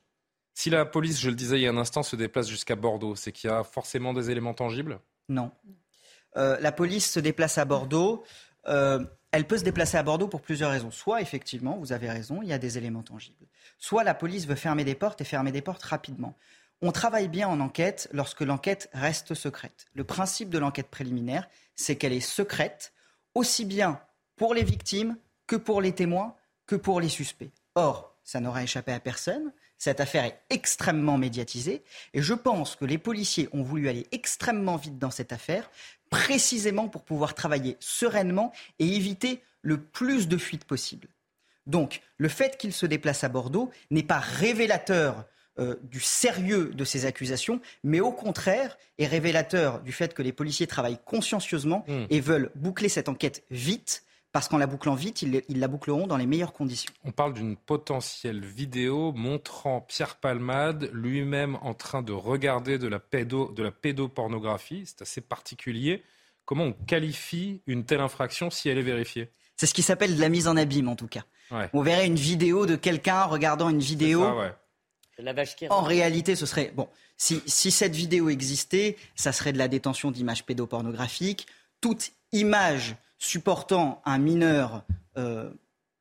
Si 0.54 0.70
la 0.70 0.84
police, 0.84 1.20
je 1.20 1.30
le 1.30 1.36
disais 1.36 1.58
il 1.58 1.62
y 1.62 1.66
a 1.66 1.70
un 1.70 1.76
instant, 1.76 2.02
se 2.02 2.16
déplace 2.16 2.48
jusqu'à 2.48 2.76
Bordeaux, 2.76 3.16
c'est 3.16 3.32
qu'il 3.32 3.50
y 3.50 3.52
a 3.52 3.64
forcément 3.64 4.12
des 4.14 4.30
éléments 4.30 4.54
tangibles? 4.54 5.00
Non. 5.28 5.50
Euh, 6.36 6.58
la 6.60 6.72
police 6.72 7.10
se 7.10 7.20
déplace 7.20 7.58
à 7.58 7.64
Bordeaux. 7.64 8.24
Euh, 8.66 9.04
Elle 9.32 9.46
peut 9.46 9.58
se 9.58 9.64
déplacer 9.64 9.96
à 9.96 10.04
Bordeaux 10.04 10.28
pour 10.28 10.42
plusieurs 10.42 10.70
raisons. 10.70 10.92
Soit, 10.92 11.20
effectivement, 11.20 11.76
vous 11.76 11.92
avez 11.92 12.08
raison, 12.08 12.40
il 12.40 12.48
y 12.48 12.52
a 12.52 12.58
des 12.58 12.78
éléments 12.78 13.02
tangibles. 13.02 13.46
Soit 13.78 14.04
la 14.04 14.14
police 14.14 14.46
veut 14.46 14.54
fermer 14.54 14.84
des 14.84 14.94
portes 14.94 15.20
et 15.20 15.24
fermer 15.24 15.50
des 15.50 15.60
portes 15.60 15.82
rapidement. 15.82 16.36
On 16.80 16.92
travaille 16.92 17.28
bien 17.28 17.48
en 17.48 17.58
enquête 17.58 18.08
lorsque 18.12 18.42
l'enquête 18.42 18.88
reste 18.92 19.34
secrète. 19.34 19.86
Le 19.94 20.04
principe 20.04 20.50
de 20.50 20.58
l'enquête 20.58 20.88
préliminaire, 20.88 21.48
c'est 21.74 21.96
qu'elle 21.96 22.12
est 22.12 22.20
secrète, 22.20 22.92
aussi 23.34 23.64
bien 23.64 24.00
pour 24.36 24.54
les 24.54 24.62
victimes 24.62 25.16
que 25.48 25.56
pour 25.56 25.80
les 25.80 25.92
témoins, 25.92 26.36
que 26.66 26.76
pour 26.76 27.00
les 27.00 27.08
suspects. 27.08 27.52
Or, 27.74 28.13
ça 28.24 28.40
n'aura 28.40 28.62
échappé 28.62 28.92
à 28.92 29.00
personne. 29.00 29.52
Cette 29.78 30.00
affaire 30.00 30.24
est 30.24 30.40
extrêmement 30.50 31.18
médiatisée 31.18 31.84
et 32.14 32.22
je 32.22 32.34
pense 32.34 32.74
que 32.74 32.84
les 32.84 32.98
policiers 32.98 33.48
ont 33.52 33.62
voulu 33.62 33.88
aller 33.88 34.06
extrêmement 34.12 34.76
vite 34.76 34.98
dans 34.98 35.10
cette 35.10 35.32
affaire, 35.32 35.70
précisément 36.10 36.88
pour 36.88 37.04
pouvoir 37.04 37.34
travailler 37.34 37.76
sereinement 37.80 38.52
et 38.78 38.96
éviter 38.96 39.42
le 39.62 39.78
plus 39.78 40.26
de 40.26 40.38
fuites 40.38 40.64
possible. 40.64 41.08
Donc, 41.66 42.02
le 42.18 42.28
fait 42.28 42.56
qu'il 42.56 42.72
se 42.72 42.86
déplace 42.86 43.24
à 43.24 43.28
Bordeaux 43.28 43.70
n'est 43.90 44.02
pas 44.02 44.18
révélateur 44.18 45.24
euh, 45.58 45.76
du 45.84 46.00
sérieux 46.00 46.72
de 46.74 46.84
ces 46.84 47.06
accusations, 47.06 47.60
mais 47.84 48.00
au 48.00 48.10
contraire 48.10 48.76
est 48.98 49.06
révélateur 49.06 49.80
du 49.80 49.92
fait 49.92 50.12
que 50.12 50.22
les 50.22 50.32
policiers 50.32 50.66
travaillent 50.66 50.98
consciencieusement 51.04 51.84
hmm. 51.86 52.06
et 52.10 52.20
veulent 52.20 52.50
boucler 52.56 52.88
cette 52.88 53.08
enquête 53.08 53.44
vite 53.50 54.04
parce 54.34 54.48
qu'en 54.48 54.58
la 54.58 54.66
bouclant 54.66 54.96
vite, 54.96 55.22
ils, 55.22 55.44
la 55.48 55.68
boucleront 55.68 56.08
dans 56.08 56.16
les 56.16 56.26
meilleures 56.26 56.52
conditions. 56.52 56.92
On 57.04 57.12
parle 57.12 57.34
d'une 57.34 57.56
potentielle 57.56 58.44
vidéo 58.44 59.12
montrant 59.12 59.80
Pierre 59.80 60.16
Palmade 60.16 60.90
lui-même 60.92 61.56
en 61.62 61.72
train 61.72 62.02
de 62.02 62.12
regarder 62.12 62.76
de 62.76 62.88
la, 62.88 62.98
de 62.98 63.62
la 63.62 63.70
pédopornographie. 63.70 64.82
C'est 64.86 65.02
assez 65.02 65.20
particulier. 65.20 66.02
Comment 66.46 66.64
on 66.64 66.72
qualifie 66.72 67.62
une 67.68 67.84
telle 67.84 68.00
infraction 68.00 68.50
si 68.50 68.68
elle 68.68 68.78
est 68.78 68.82
vérifiée? 68.82 69.30
C'est 69.56 69.66
ce 69.66 69.74
qui 69.74 69.82
s'appelle 69.82 70.16
de 70.16 70.20
la 70.20 70.28
mise 70.28 70.48
en 70.48 70.56
abîme, 70.56 70.88
en 70.88 70.96
tout 70.96 71.06
cas. 71.06 71.22
On 71.72 71.82
verrait 71.82 72.08
une 72.08 72.16
vidéo 72.16 72.66
de 72.66 72.74
quelqu'un 72.74 73.22
regardant 73.26 73.68
une 73.68 73.78
vidéo. 73.78 74.26
en 75.70 75.82
réalité, 75.82 76.34
ce 76.34 76.44
serait 76.44 76.72
bon. 76.74 76.88
Si, 77.16 77.40
si 77.46 77.70
cette 77.70 77.94
vidéo 77.94 78.30
existait, 78.30 78.96
ça 79.14 79.30
serait 79.30 79.52
de 79.52 79.58
la 79.58 79.68
détention 79.68 80.10
d'images 80.10 80.44
pédopornographiques. 80.44 81.46
Toute 81.80 82.10
image 82.32 82.96
supportant 83.24 84.02
un 84.04 84.18
mineur 84.18 84.84
euh, 85.16 85.50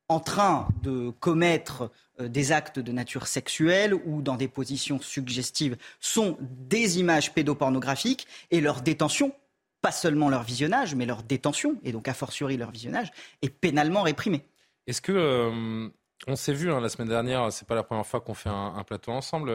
en 0.08 0.20
train 0.20 0.68
de 0.82 1.10
commettre 1.20 1.90
euh, 2.20 2.28
des 2.28 2.52
actes 2.52 2.78
de 2.78 2.92
nature 2.92 3.26
sexuelle 3.26 3.94
ou 3.94 4.20
dans 4.20 4.36
des 4.36 4.48
positions 4.48 5.00
suggestives 5.00 5.76
sont 6.00 6.36
des 6.40 6.98
images 6.98 7.32
pédopornographiques 7.32 8.26
et 8.50 8.60
leur 8.60 8.82
détention, 8.82 9.32
pas 9.80 9.92
seulement 9.92 10.28
leur 10.28 10.42
visionnage, 10.42 10.94
mais 10.94 11.06
leur 11.06 11.22
détention, 11.22 11.80
et 11.82 11.92
donc 11.92 12.08
a 12.08 12.14
fortiori 12.14 12.58
leur 12.58 12.70
visionnage, 12.70 13.10
est 13.40 13.48
pénalement 13.48 14.02
réprimée. 14.02 14.44
Est-ce 14.86 15.00
que 15.00 15.12
euh, 15.12 15.88
on 16.26 16.36
s'est 16.36 16.52
vu 16.52 16.70
hein, 16.70 16.80
la 16.80 16.90
semaine 16.90 17.08
dernière, 17.08 17.50
c'est 17.50 17.66
pas 17.66 17.74
la 17.74 17.82
première 17.82 18.06
fois 18.06 18.20
qu'on 18.20 18.34
fait 18.34 18.50
un, 18.50 18.84
plateau 18.86 19.12
ensemble, 19.12 19.50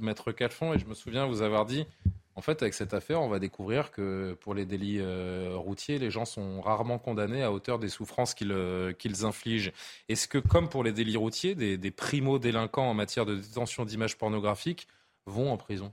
Maître 0.00 0.32
Calfon, 0.32 0.72
et 0.72 0.78
je 0.78 0.86
me 0.86 0.94
souviens 0.94 1.26
vous 1.26 1.42
avoir 1.42 1.66
dit 1.66 1.86
en 2.36 2.42
fait, 2.42 2.62
avec 2.62 2.74
cette 2.74 2.94
affaire, 2.94 3.20
on 3.20 3.28
va 3.28 3.38
découvrir 3.38 3.90
que 3.90 4.36
pour 4.40 4.54
les 4.54 4.64
délits 4.64 4.98
euh, 5.00 5.54
routiers, 5.56 5.98
les 5.98 6.10
gens 6.10 6.24
sont 6.24 6.60
rarement 6.60 6.98
condamnés 6.98 7.42
à 7.42 7.50
hauteur 7.50 7.78
des 7.78 7.88
souffrances 7.88 8.34
qu'ils 8.34 8.52
euh, 8.52 8.92
infligent. 9.22 9.72
Est-ce 10.08 10.28
que, 10.28 10.38
comme 10.38 10.68
pour 10.68 10.84
les 10.84 10.92
délits 10.92 11.16
routiers, 11.16 11.54
des, 11.54 11.90
primo-délinquants 11.90 12.88
en 12.88 12.94
matière 12.94 13.26
de 13.26 13.36
détention 13.36 13.84
d'images 13.84 14.16
pornographiques 14.16 14.86
vont 15.26 15.52
en 15.52 15.56
prison? 15.56 15.92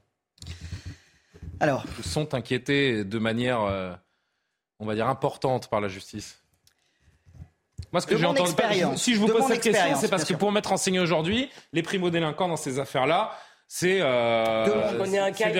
Alors, 1.60 1.84
sont 2.04 2.36
inquiétés 2.36 3.04
de 3.04 3.20
manière, 3.20 3.62
euh, 3.62 3.94
on 4.80 4.86
va 4.86 4.94
dire, 4.94 5.08
importante 5.08 5.70
par 5.70 5.82
la 5.82 5.88
justice? 5.88 6.40
Moi, 7.92 8.02
ce 8.02 8.08
que 8.08 8.16
j'ai 8.16 8.26
entendu, 8.26 8.52
si 8.96 9.16
je 9.16 9.20
vous 9.20 9.28
pose 9.28 9.48
cette 9.48 9.62
question, 9.62 9.96
c'est 9.96 10.10
parce 10.10 10.26
que 10.26 10.34
pour 10.34 10.52
mettre 10.52 10.72
enseigné 10.72 11.00
aujourd'hui, 11.00 11.50
les 11.74 11.82
primo-délinquants 11.82 12.48
dans 12.48 12.58
ces 12.58 12.80
affaires-là, 12.80 13.38
c'est 13.68 13.98
des, 13.98 14.02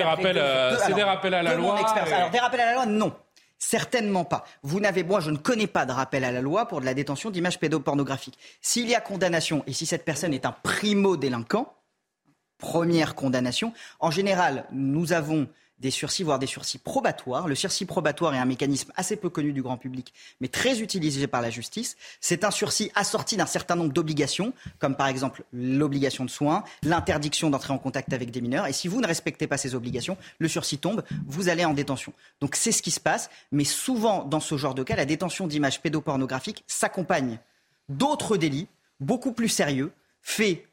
rappels, 0.02 0.38
à 0.38 1.42
la 1.42 1.54
loi. 1.54 1.78
Alors, 1.78 2.30
des 2.30 2.38
rappels 2.38 2.60
à 2.60 2.66
la 2.66 2.74
loi, 2.74 2.86
non. 2.86 3.14
Certainement 3.58 4.24
pas. 4.24 4.44
Vous 4.62 4.80
n'avez, 4.80 5.02
moi, 5.02 5.20
je 5.20 5.30
ne 5.30 5.36
connais 5.36 5.66
pas 5.66 5.84
de 5.84 5.92
rappel 5.92 6.24
à 6.24 6.32
la 6.32 6.40
loi 6.40 6.66
pour 6.68 6.80
de 6.80 6.86
la 6.86 6.94
détention 6.94 7.30
d'images 7.30 7.58
pédopornographiques. 7.58 8.38
S'il 8.62 8.88
y 8.88 8.94
a 8.94 9.00
condamnation 9.00 9.64
et 9.66 9.72
si 9.72 9.84
cette 9.84 10.04
personne 10.04 10.32
est 10.32 10.46
un 10.46 10.52
primo-délinquant, 10.52 11.74
première 12.56 13.14
condamnation, 13.14 13.72
en 14.00 14.10
général, 14.10 14.64
nous 14.72 15.12
avons 15.12 15.48
des 15.80 15.90
sursis, 15.90 16.22
voire 16.22 16.38
des 16.38 16.46
sursis 16.46 16.78
probatoires. 16.78 17.48
Le 17.48 17.54
sursis 17.54 17.84
probatoire 17.84 18.34
est 18.34 18.38
un 18.38 18.44
mécanisme 18.44 18.92
assez 18.96 19.16
peu 19.16 19.28
connu 19.28 19.52
du 19.52 19.62
grand 19.62 19.76
public, 19.76 20.12
mais 20.40 20.48
très 20.48 20.80
utilisé 20.80 21.26
par 21.26 21.40
la 21.40 21.50
justice. 21.50 21.96
C'est 22.20 22.44
un 22.44 22.50
sursis 22.50 22.90
assorti 22.94 23.36
d'un 23.36 23.46
certain 23.46 23.76
nombre 23.76 23.92
d'obligations, 23.92 24.52
comme 24.78 24.96
par 24.96 25.08
exemple 25.08 25.44
l'obligation 25.52 26.24
de 26.24 26.30
soins, 26.30 26.64
l'interdiction 26.82 27.50
d'entrer 27.50 27.72
en 27.72 27.78
contact 27.78 28.12
avec 28.12 28.30
des 28.30 28.40
mineurs. 28.40 28.66
Et 28.66 28.72
si 28.72 28.88
vous 28.88 29.00
ne 29.00 29.06
respectez 29.06 29.46
pas 29.46 29.56
ces 29.56 29.74
obligations, 29.74 30.16
le 30.38 30.48
sursis 30.48 30.78
tombe, 30.78 31.02
vous 31.26 31.48
allez 31.48 31.64
en 31.64 31.74
détention. 31.74 32.12
Donc 32.40 32.56
c'est 32.56 32.72
ce 32.72 32.82
qui 32.82 32.90
se 32.90 33.00
passe, 33.00 33.30
mais 33.52 33.64
souvent 33.64 34.24
dans 34.24 34.40
ce 34.40 34.56
genre 34.56 34.74
de 34.74 34.82
cas, 34.82 34.96
la 34.96 35.04
détention 35.04 35.46
d'images 35.46 35.80
pédopornographiques 35.80 36.64
s'accompagne 36.66 37.38
d'autres 37.88 38.36
délits 38.36 38.68
beaucoup 39.00 39.32
plus 39.32 39.48
sérieux, 39.48 39.92
faits 40.22 40.64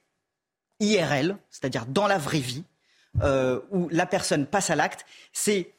IRL, 0.79 1.37
c'est-à-dire 1.49 1.85
dans 1.85 2.07
la 2.07 2.17
vraie 2.17 2.39
vie, 2.39 2.63
euh, 3.23 3.59
où 3.71 3.87
la 3.89 4.05
personne 4.05 4.45
passe 4.45 4.69
à 4.69 4.75
l'acte, 4.75 5.05
c'est 5.31 5.71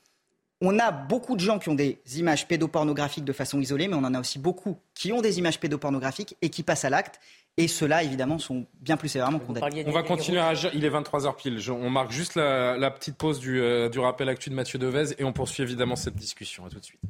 on 0.63 0.79
a 0.79 0.91
beaucoup 0.91 1.35
de 1.35 1.41
gens 1.41 1.59
qui 1.59 1.69
ont 1.69 1.75
des 1.75 1.99
images 2.17 2.49
pédopornographiques 2.49 3.25
de 3.25 3.33
façon 3.33 3.61
isolée, 3.61 3.89
mais 3.89 3.95
on 3.95 4.05
en 4.05 4.15
a 4.15 4.21
aussi 4.21 4.39
beaucoup 4.39 4.79
qui 4.95 5.13
ont 5.13 5.21
des 5.21 5.39
images 5.39 5.61
pédopornographiques 5.61 6.37
et 6.41 6.49
qui 6.49 6.63
passent 6.63 6.87
à 6.87 6.91
l'acte. 6.91 7.21
Et 7.59 7.69
ceux-là, 7.69 8.03
évidemment, 8.03 8.39
sont 8.39 8.67
bien 8.81 8.97
plus 8.97 9.09
sévèrement 9.09 9.39
condamnés. 9.39 9.85
On 9.87 9.91
va 9.91 10.03
continuer 10.03 10.39
à 10.39 10.49
agir. 10.49 10.71
Il 10.75 10.85
est 10.85 10.91
23h 10.91 11.37
pile. 11.37 11.71
On 11.71 11.89
marque 11.89 12.11
juste 12.11 12.37
la, 12.37 12.91
petite 12.91 13.17
pause 13.17 13.39
du, 13.39 13.61
euh, 13.61 13.89
du 13.89 13.99
rappel 13.99 14.29
actu 14.29 14.51
de 14.51 14.55
Mathieu 14.55 14.79
Devez 14.79 15.15
et 15.19 15.25
on 15.25 15.33
poursuit 15.33 15.63
évidemment 15.63 15.97
cette 15.97 16.17
discussion. 16.17 16.67
À 16.67 16.71
tout 16.71 16.81
de 16.81 16.85
suite. 16.85 17.01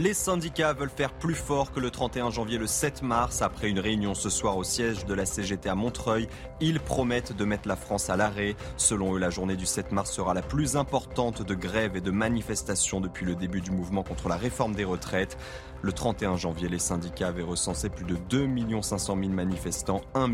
Les 0.00 0.14
syndicats 0.14 0.74
veulent 0.74 0.92
faire 0.94 1.12
plus 1.12 1.34
fort 1.34 1.72
que 1.72 1.80
le 1.80 1.90
31 1.90 2.30
janvier 2.30 2.56
le 2.56 2.68
7 2.68 3.02
mars. 3.02 3.42
Après 3.42 3.68
une 3.68 3.80
réunion 3.80 4.14
ce 4.14 4.30
soir 4.30 4.56
au 4.56 4.62
siège 4.62 5.06
de 5.06 5.12
la 5.12 5.26
CGT 5.26 5.68
à 5.68 5.74
Montreuil, 5.74 6.28
ils 6.60 6.78
promettent 6.78 7.36
de 7.36 7.44
mettre 7.44 7.66
la 7.66 7.74
France 7.74 8.08
à 8.08 8.16
l'arrêt. 8.16 8.54
Selon 8.76 9.16
eux, 9.16 9.18
la 9.18 9.30
journée 9.30 9.56
du 9.56 9.66
7 9.66 9.90
mars 9.90 10.12
sera 10.12 10.34
la 10.34 10.42
plus 10.42 10.76
importante 10.76 11.42
de 11.42 11.52
grève 11.52 11.96
et 11.96 12.00
de 12.00 12.12
manifestations 12.12 13.00
depuis 13.00 13.26
le 13.26 13.34
début 13.34 13.60
du 13.60 13.72
mouvement 13.72 14.04
contre 14.04 14.28
la 14.28 14.36
réforme 14.36 14.76
des 14.76 14.84
retraites. 14.84 15.36
Le 15.82 15.90
31 15.90 16.36
janvier, 16.36 16.68
les 16.68 16.78
syndicats 16.78 17.26
avaient 17.26 17.42
recensé 17.42 17.88
plus 17.88 18.04
de 18.04 18.14
2 18.14 18.48
500 18.80 19.16
000 19.18 19.32
manifestants, 19.32 20.02
1 20.14 20.28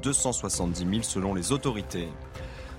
270 0.00 0.78
000 0.78 1.02
selon 1.02 1.34
les 1.34 1.50
autorités. 1.50 2.08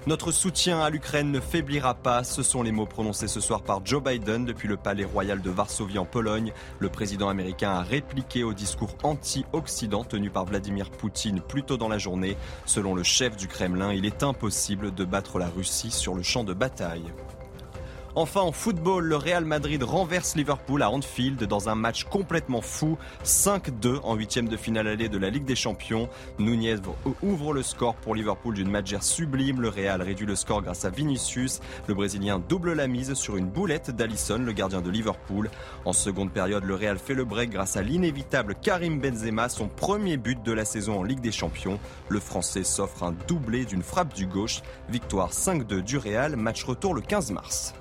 Notre 0.08 0.32
soutien 0.32 0.80
à 0.80 0.90
l'Ukraine 0.90 1.32
ne 1.32 1.42
faiblira 1.42 1.94
pas. 1.94 2.24
Ce 2.24 2.42
sont 2.42 2.64
les 2.64 2.72
mots 2.72 2.86
prononcés 2.86 3.28
ce 3.28 3.42
soir 3.42 3.62
par 3.62 3.86
Joe 3.86 4.02
Biden 4.02 4.46
depuis 4.46 4.68
le 4.68 4.78
palais 4.78 5.04
royal 5.04 5.42
de 5.42 5.50
Varsovie 5.50 6.00
en 6.00 6.06
Pologne. 6.06 6.54
Le 6.80 6.90
président 6.90 7.28
américain 7.28 7.72
a 7.72 7.82
répliqué 7.82 8.44
au 8.44 8.54
discours 8.54 8.96
anti-Occident 9.04 10.06
tenu 10.06 10.30
par 10.30 10.46
Vladimir 10.46 10.90
Poutine 10.90 11.42
plus 11.42 11.64
tôt 11.64 11.78
dans 11.78 11.90
la 11.90 11.98
journée. 11.98 12.38
Selon 12.66 12.96
le 12.96 13.04
chef 13.04 13.36
du 13.36 13.48
Kremlin, 13.48 13.94
il 13.94 14.06
est 14.06 14.24
impossible 14.24 14.94
de 14.94 15.04
battre 15.04 15.38
la 15.38 15.50
Russie 15.50 15.92
sur 15.92 16.16
le 16.16 16.24
champ 16.24 16.46
de 16.46 16.54
bataille. 16.54 17.12
Enfin, 18.22 18.42
en 18.42 18.52
football, 18.52 19.06
le 19.06 19.16
Real 19.16 19.46
Madrid 19.46 19.82
renverse 19.82 20.36
Liverpool 20.36 20.84
à 20.84 20.92
Anfield 20.92 21.42
dans 21.46 21.70
un 21.70 21.76
match 21.76 22.04
complètement 22.04 22.60
fou. 22.60 22.98
5-2 23.24 24.02
en 24.04 24.16
huitième 24.16 24.50
de 24.50 24.58
finale 24.58 24.90
allée 24.90 25.08
de 25.08 25.18
la 25.18 25.30
Ligue 25.30 25.46
des 25.46 25.56
Champions. 25.56 26.10
Nunez 26.38 26.76
ouvre 27.24 27.54
le 27.54 27.64
score 27.64 27.96
pour 27.96 28.16
Liverpool 28.16 28.56
d'une 28.56 28.70
match 28.70 28.94
sublime. 29.00 29.62
Le 29.62 29.70
Real 29.70 30.02
réduit 30.02 30.26
le 30.26 30.36
score 30.36 30.62
grâce 30.62 30.84
à 30.84 30.90
Vinicius. 30.90 31.62
Le 31.88 31.94
Brésilien 31.94 32.40
double 32.40 32.74
la 32.74 32.88
mise 32.88 33.14
sur 33.14 33.38
une 33.38 33.48
boulette 33.48 33.90
d'Alisson, 33.90 34.40
le 34.46 34.52
gardien 34.52 34.82
de 34.82 34.90
Liverpool. 34.90 35.50
En 35.86 35.94
seconde 35.94 36.34
période, 36.34 36.66
le 36.66 36.76
Real 36.76 37.00
fait 37.00 37.14
le 37.14 37.24
break 37.24 37.52
grâce 37.52 37.78
à 37.78 37.84
l'inévitable 37.84 38.56
Karim 38.62 39.00
Benzema, 39.00 39.48
son 39.48 39.70
premier 39.70 40.18
but 40.18 40.44
de 40.44 40.52
la 40.52 40.66
saison 40.66 41.00
en 41.00 41.04
Ligue 41.04 41.22
des 41.22 41.32
Champions. 41.32 41.80
Le 42.10 42.20
Français 42.20 42.66
s'offre 42.66 43.04
un 43.04 43.16
doublé 43.30 43.64
d'une 43.64 43.82
frappe 43.82 44.14
du 44.14 44.28
gauche. 44.28 44.60
Victoire 44.90 45.32
5-2 45.32 45.80
du 45.80 45.98
Real, 45.98 46.36
match 46.36 46.66
retour 46.66 46.94
le 46.94 47.00
15 47.00 47.32
mars. 47.32 47.74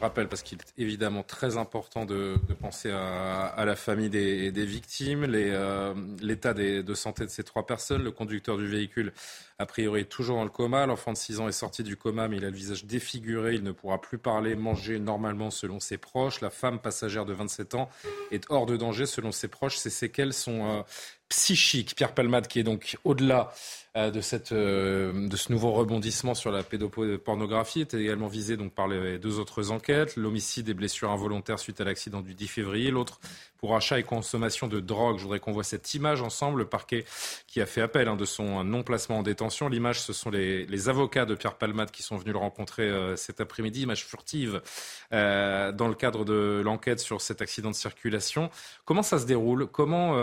Je 0.00 0.06
rappelle, 0.06 0.28
parce 0.28 0.40
qu'il 0.42 0.56
est 0.56 0.82
évidemment 0.82 1.22
très 1.22 1.58
important 1.58 2.06
de, 2.06 2.36
penser 2.58 2.90
à, 2.90 3.62
la 3.66 3.76
famille 3.76 4.08
des, 4.08 4.64
victimes, 4.64 5.26
euh, 5.28 5.94
l'état 6.22 6.54
de 6.54 6.94
santé 6.94 7.26
de 7.26 7.30
ces 7.30 7.44
trois 7.44 7.66
personnes. 7.66 8.02
Le 8.02 8.10
conducteur 8.10 8.56
du 8.56 8.66
véhicule 8.66 9.12
a 9.60 9.66
priori 9.66 10.06
toujours 10.06 10.36
dans 10.36 10.44
le 10.44 10.50
coma. 10.50 10.86
L'enfant 10.86 11.12
de 11.12 11.18
6 11.18 11.38
ans 11.40 11.46
est 11.46 11.52
sorti 11.52 11.82
du 11.82 11.94
coma, 11.94 12.28
mais 12.28 12.38
il 12.38 12.44
a 12.46 12.48
le 12.48 12.56
visage 12.56 12.86
défiguré. 12.86 13.54
Il 13.54 13.62
ne 13.62 13.72
pourra 13.72 14.00
plus 14.00 14.16
parler, 14.16 14.56
manger 14.56 14.98
normalement 14.98 15.50
selon 15.50 15.80
ses 15.80 15.98
proches. 15.98 16.40
La 16.40 16.48
femme 16.48 16.78
passagère 16.78 17.26
de 17.26 17.34
27 17.34 17.74
ans 17.74 17.90
est 18.30 18.44
hors 18.48 18.64
de 18.64 18.78
danger 18.78 19.04
selon 19.04 19.32
ses 19.32 19.48
proches. 19.48 19.76
Ses 19.76 19.90
séquelles 19.90 20.32
sont 20.32 20.64
euh, 20.64 20.82
psychiques. 21.28 21.94
Pierre 21.94 22.14
Palmade, 22.14 22.48
qui 22.48 22.58
est 22.58 22.62
donc 22.62 22.96
au-delà 23.04 23.52
euh, 23.96 24.12
de, 24.12 24.20
cette, 24.20 24.52
euh, 24.52 25.28
de 25.28 25.36
ce 25.36 25.50
nouveau 25.50 25.72
rebondissement 25.72 26.34
sur 26.34 26.52
la 26.52 26.62
pédopornographie 26.62 27.80
est 27.80 27.92
également 27.94 28.28
visé 28.28 28.56
donc 28.56 28.72
par 28.72 28.86
les 28.86 29.18
deux 29.18 29.40
autres 29.40 29.72
enquêtes, 29.72 30.14
l'homicide 30.14 30.68
et 30.68 30.74
blessures 30.74 31.10
involontaires 31.10 31.58
suite 31.58 31.80
à 31.80 31.84
l'accident 31.84 32.20
du 32.20 32.34
10 32.34 32.46
février, 32.46 32.92
l'autre 32.92 33.18
pour 33.58 33.74
achat 33.74 33.98
et 33.98 34.04
consommation 34.04 34.68
de 34.68 34.78
drogue. 34.78 35.18
Je 35.18 35.24
voudrais 35.24 35.40
qu'on 35.40 35.50
voit 35.50 35.64
cette 35.64 35.92
image 35.94 36.22
ensemble, 36.22 36.60
le 36.60 36.66
parquet 36.66 37.04
qui 37.48 37.60
a 37.60 37.66
fait 37.66 37.80
appel 37.80 38.06
hein, 38.06 38.14
de 38.14 38.24
son 38.24 38.62
non-placement 38.62 39.18
en 39.18 39.22
détention. 39.22 39.49
L'image, 39.68 40.00
ce 40.00 40.12
sont 40.12 40.30
les, 40.30 40.88
avocats 40.88 41.26
de 41.26 41.34
Pierre 41.34 41.56
Palmade 41.56 41.90
qui 41.90 42.02
sont 42.02 42.16
venus 42.16 42.32
le 42.32 42.38
rencontrer 42.38 42.84
euh, 42.84 43.16
cet 43.16 43.40
après-midi, 43.40 43.82
image 43.82 44.04
furtive 44.04 44.62
dans 45.10 45.88
le 45.88 45.94
cadre 45.94 46.24
de 46.24 46.62
l'enquête 46.64 47.00
sur 47.00 47.20
cet 47.20 47.42
accident 47.42 47.70
de 47.70 47.74
circulation. 47.74 48.50
Comment 48.84 49.02
ça 49.02 49.18
se 49.18 49.26
déroule? 49.26 49.66
Comment 49.66 50.14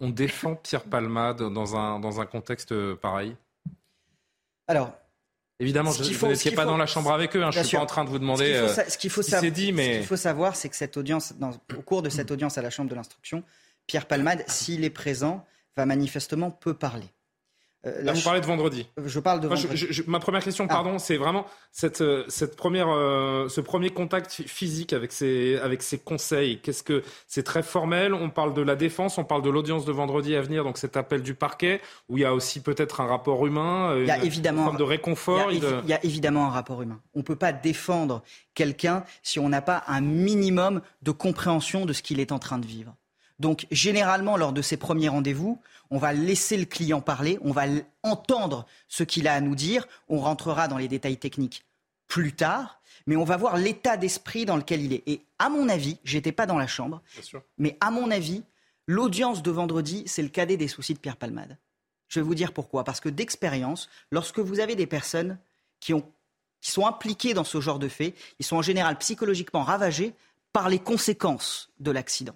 on 0.00 0.08
défend 0.08 0.54
Pierre 0.54 0.84
Palmade 0.84 1.42
dans 1.52 1.76
un, 1.76 1.98
dans 2.00 2.20
un 2.20 2.26
contexte 2.26 2.94
pareil? 2.94 3.36
Alors, 4.68 4.92
Évidemment, 5.60 5.92
je, 5.92 6.02
vous 6.14 6.26
n'étiez 6.26 6.52
pas 6.52 6.64
dans 6.64 6.78
la 6.78 6.86
chambre 6.86 7.12
avec 7.12 7.36
eux. 7.36 7.44
Hein, 7.44 7.50
je 7.50 7.58
ne 7.58 7.64
suis 7.64 7.76
pas 7.76 7.82
en 7.82 7.86
train 7.86 8.04
de 8.04 8.08
vous 8.08 8.18
demander 8.18 8.66
ce 8.88 8.96
qu'il 8.96 9.10
faut, 9.10 9.20
euh, 9.20 9.50
mais... 9.74 9.92
ce 9.92 9.98
qu'il 9.98 10.06
faut 10.06 10.16
savoir, 10.16 10.56
c'est 10.56 10.70
que 10.70 10.76
cette 10.76 10.96
audience, 10.96 11.34
au 11.76 11.82
cours 11.82 12.00
de 12.00 12.08
cette 12.08 12.30
audience 12.30 12.56
à 12.56 12.62
la 12.62 12.70
chambre 12.70 12.88
de 12.88 12.94
l'instruction, 12.94 13.44
Pierre 13.86 14.06
Palmade, 14.06 14.42
s'il 14.46 14.84
est 14.84 14.90
présent, 14.90 15.44
va 15.76 15.84
manifestement 15.84 16.50
peu 16.50 16.72
parler. 16.72 17.06
Euh, 17.86 18.02
Là, 18.02 18.12
vous 18.12 18.22
parlez 18.22 18.40
de 18.40 18.46
vendredi. 18.46 18.86
Je 19.02 19.20
parle 19.20 19.40
de 19.40 19.48
vendredi. 19.48 20.02
ma 20.06 20.20
première 20.20 20.42
question, 20.42 20.66
ah. 20.68 20.72
pardon, 20.72 20.98
c'est 20.98 21.16
vraiment 21.16 21.46
cette, 21.72 22.02
euh, 22.02 22.24
cette 22.28 22.54
première, 22.54 22.88
euh, 22.90 23.48
ce 23.48 23.62
premier 23.62 23.88
contact 23.88 24.30
physique 24.46 24.92
avec 24.92 25.12
ces, 25.12 25.56
avec 25.62 25.82
ces 25.82 25.98
conseils. 25.98 26.60
Qu'est-ce 26.60 26.82
que 26.82 27.02
c'est 27.26 27.42
très 27.42 27.62
formel? 27.62 28.12
On 28.12 28.28
parle 28.28 28.52
de 28.52 28.60
la 28.60 28.76
défense, 28.76 29.16
on 29.16 29.24
parle 29.24 29.42
de 29.42 29.48
l'audience 29.48 29.86
de 29.86 29.92
vendredi 29.92 30.36
à 30.36 30.42
venir, 30.42 30.62
donc 30.62 30.76
cet 30.76 30.96
appel 30.98 31.22
du 31.22 31.34
parquet, 31.34 31.80
où 32.10 32.18
il 32.18 32.20
y 32.20 32.26
a 32.26 32.34
aussi 32.34 32.60
peut-être 32.60 33.00
un 33.00 33.06
rapport 33.06 33.46
humain, 33.46 33.96
il 33.96 34.06
y 34.06 34.10
a 34.10 34.22
évidemment, 34.22 34.64
forme 34.64 34.76
de 34.76 34.82
réconfort. 34.82 35.50
Il 35.50 35.64
y, 35.88 35.92
a, 35.92 36.04
évidemment 36.04 36.46
un 36.46 36.50
rapport 36.50 36.82
humain. 36.82 37.00
On 37.14 37.20
ne 37.20 37.24
peut 37.24 37.36
pas 37.36 37.52
défendre 37.52 38.22
quelqu'un 38.54 39.04
si 39.22 39.38
on 39.38 39.48
n'a 39.48 39.62
pas 39.62 39.84
un 39.86 40.02
minimum 40.02 40.82
de 41.00 41.12
compréhension 41.12 41.86
de 41.86 41.94
ce 41.94 42.02
qu'il 42.02 42.20
est 42.20 42.32
en 42.32 42.38
train 42.38 42.58
de 42.58 42.66
vivre. 42.66 42.94
Donc, 43.40 43.66
généralement, 43.70 44.36
lors 44.36 44.52
de 44.52 44.60
ces 44.60 44.76
premiers 44.76 45.08
rendez-vous, 45.08 45.58
on 45.90 45.96
va 45.96 46.12
laisser 46.12 46.58
le 46.58 46.66
client 46.66 47.00
parler, 47.00 47.38
on 47.42 47.52
va 47.52 47.64
entendre 48.02 48.66
ce 48.86 49.02
qu'il 49.02 49.26
a 49.26 49.34
à 49.34 49.40
nous 49.40 49.56
dire, 49.56 49.88
on 50.08 50.18
rentrera 50.18 50.68
dans 50.68 50.76
les 50.76 50.88
détails 50.88 51.16
techniques 51.16 51.64
plus 52.06 52.34
tard, 52.34 52.80
mais 53.06 53.16
on 53.16 53.24
va 53.24 53.38
voir 53.38 53.56
l'état 53.56 53.96
d'esprit 53.96 54.44
dans 54.44 54.56
lequel 54.56 54.82
il 54.82 54.92
est. 54.92 55.02
Et 55.06 55.22
à 55.38 55.48
mon 55.48 55.70
avis, 55.70 55.98
j'étais 56.04 56.32
pas 56.32 56.44
dans 56.44 56.58
la 56.58 56.66
chambre, 56.66 57.00
mais 57.56 57.78
à 57.80 57.90
mon 57.90 58.10
avis, 58.10 58.42
l'audience 58.86 59.42
de 59.42 59.50
vendredi, 59.50 60.02
c'est 60.06 60.22
le 60.22 60.28
cadet 60.28 60.58
des 60.58 60.68
soucis 60.68 60.92
de 60.92 60.98
Pierre 60.98 61.16
Palmade. 61.16 61.56
Je 62.08 62.20
vais 62.20 62.26
vous 62.26 62.34
dire 62.34 62.52
pourquoi. 62.52 62.84
Parce 62.84 63.00
que 63.00 63.08
d'expérience, 63.08 63.88
lorsque 64.10 64.40
vous 64.40 64.60
avez 64.60 64.76
des 64.76 64.86
personnes 64.86 65.38
qui, 65.78 65.94
ont, 65.94 66.04
qui 66.60 66.72
sont 66.72 66.86
impliquées 66.86 67.32
dans 67.32 67.44
ce 67.44 67.60
genre 67.60 67.78
de 67.78 67.88
faits, 67.88 68.14
ils 68.38 68.44
sont 68.44 68.56
en 68.56 68.62
général 68.62 68.98
psychologiquement 68.98 69.62
ravagés 69.62 70.12
par 70.52 70.68
les 70.68 70.80
conséquences 70.80 71.70
de 71.78 71.90
l'accident. 71.90 72.34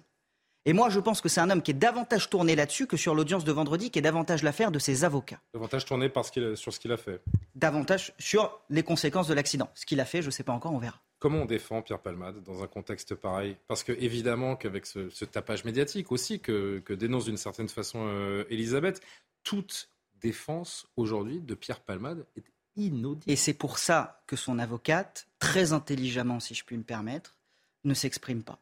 Et 0.67 0.73
moi, 0.73 0.89
je 0.89 0.99
pense 0.99 1.21
que 1.21 1.29
c'est 1.29 1.41
un 1.41 1.49
homme 1.51 1.61
qui 1.61 1.71
est 1.71 1.75
davantage 1.75 2.27
tourné 2.29 2.55
là-dessus 2.55 2.87
que 2.87 2.97
sur 2.97 3.13
l'audience 3.13 3.43
de 3.45 3.51
vendredi, 3.51 3.91
qui 3.91 3.99
est 3.99 4.01
davantage 4.01 4.41
l'affaire 4.41 4.71
de 4.71 4.79
ses 4.79 5.03
avocats. 5.03 5.39
Davantage 5.53 5.85
tourné 5.85 6.09
par 6.09 6.25
sur 6.25 6.73
ce 6.73 6.79
qu'il 6.79 6.91
a 6.91 6.97
fait. 6.97 7.21
Davantage 7.53 8.13
sur 8.17 8.59
les 8.71 8.81
conséquences 8.81 9.27
de 9.27 9.35
l'accident. 9.35 9.69
Ce 9.75 9.85
qu'il 9.85 9.99
a 9.99 10.05
fait, 10.05 10.23
je 10.23 10.27
ne 10.27 10.31
sais 10.31 10.43
pas 10.43 10.53
encore, 10.53 10.73
on 10.73 10.79
verra. 10.79 10.99
Comment 11.19 11.43
on 11.43 11.45
défend 11.45 11.83
Pierre 11.83 11.99
Palmade 11.99 12.41
dans 12.43 12.63
un 12.63 12.67
contexte 12.67 13.13
pareil? 13.13 13.57
Parce 13.67 13.83
que 13.83 13.91
évidemment 13.91 14.55
qu'avec 14.55 14.87
ce, 14.87 15.25
tapage 15.25 15.65
médiatique 15.65 16.11
aussi 16.11 16.39
que, 16.39 16.81
dénonce 16.89 17.25
d'une 17.25 17.37
certaine 17.37 17.69
façon 17.69 18.07
euh, 18.07 18.45
Elisabeth, 18.49 19.01
toute 19.43 19.89
défense 20.19 20.87
aujourd'hui 20.97 21.41
de 21.41 21.53
Pierre 21.53 21.79
Palmade 21.79 22.25
est 22.35 22.45
inaudible. 22.75 23.31
Et 23.31 23.35
c'est 23.35 23.53
pour 23.53 23.77
ça 23.77 24.23
que 24.25 24.35
son 24.35 24.57
avocate, 24.57 25.27
très 25.37 25.73
intelligemment 25.73 26.39
si 26.39 26.55
je 26.55 26.65
puis 26.65 26.75
me 26.75 26.83
permettre, 26.83 27.35
ne 27.83 27.93
s'exprime 27.93 28.43
pas. 28.43 28.59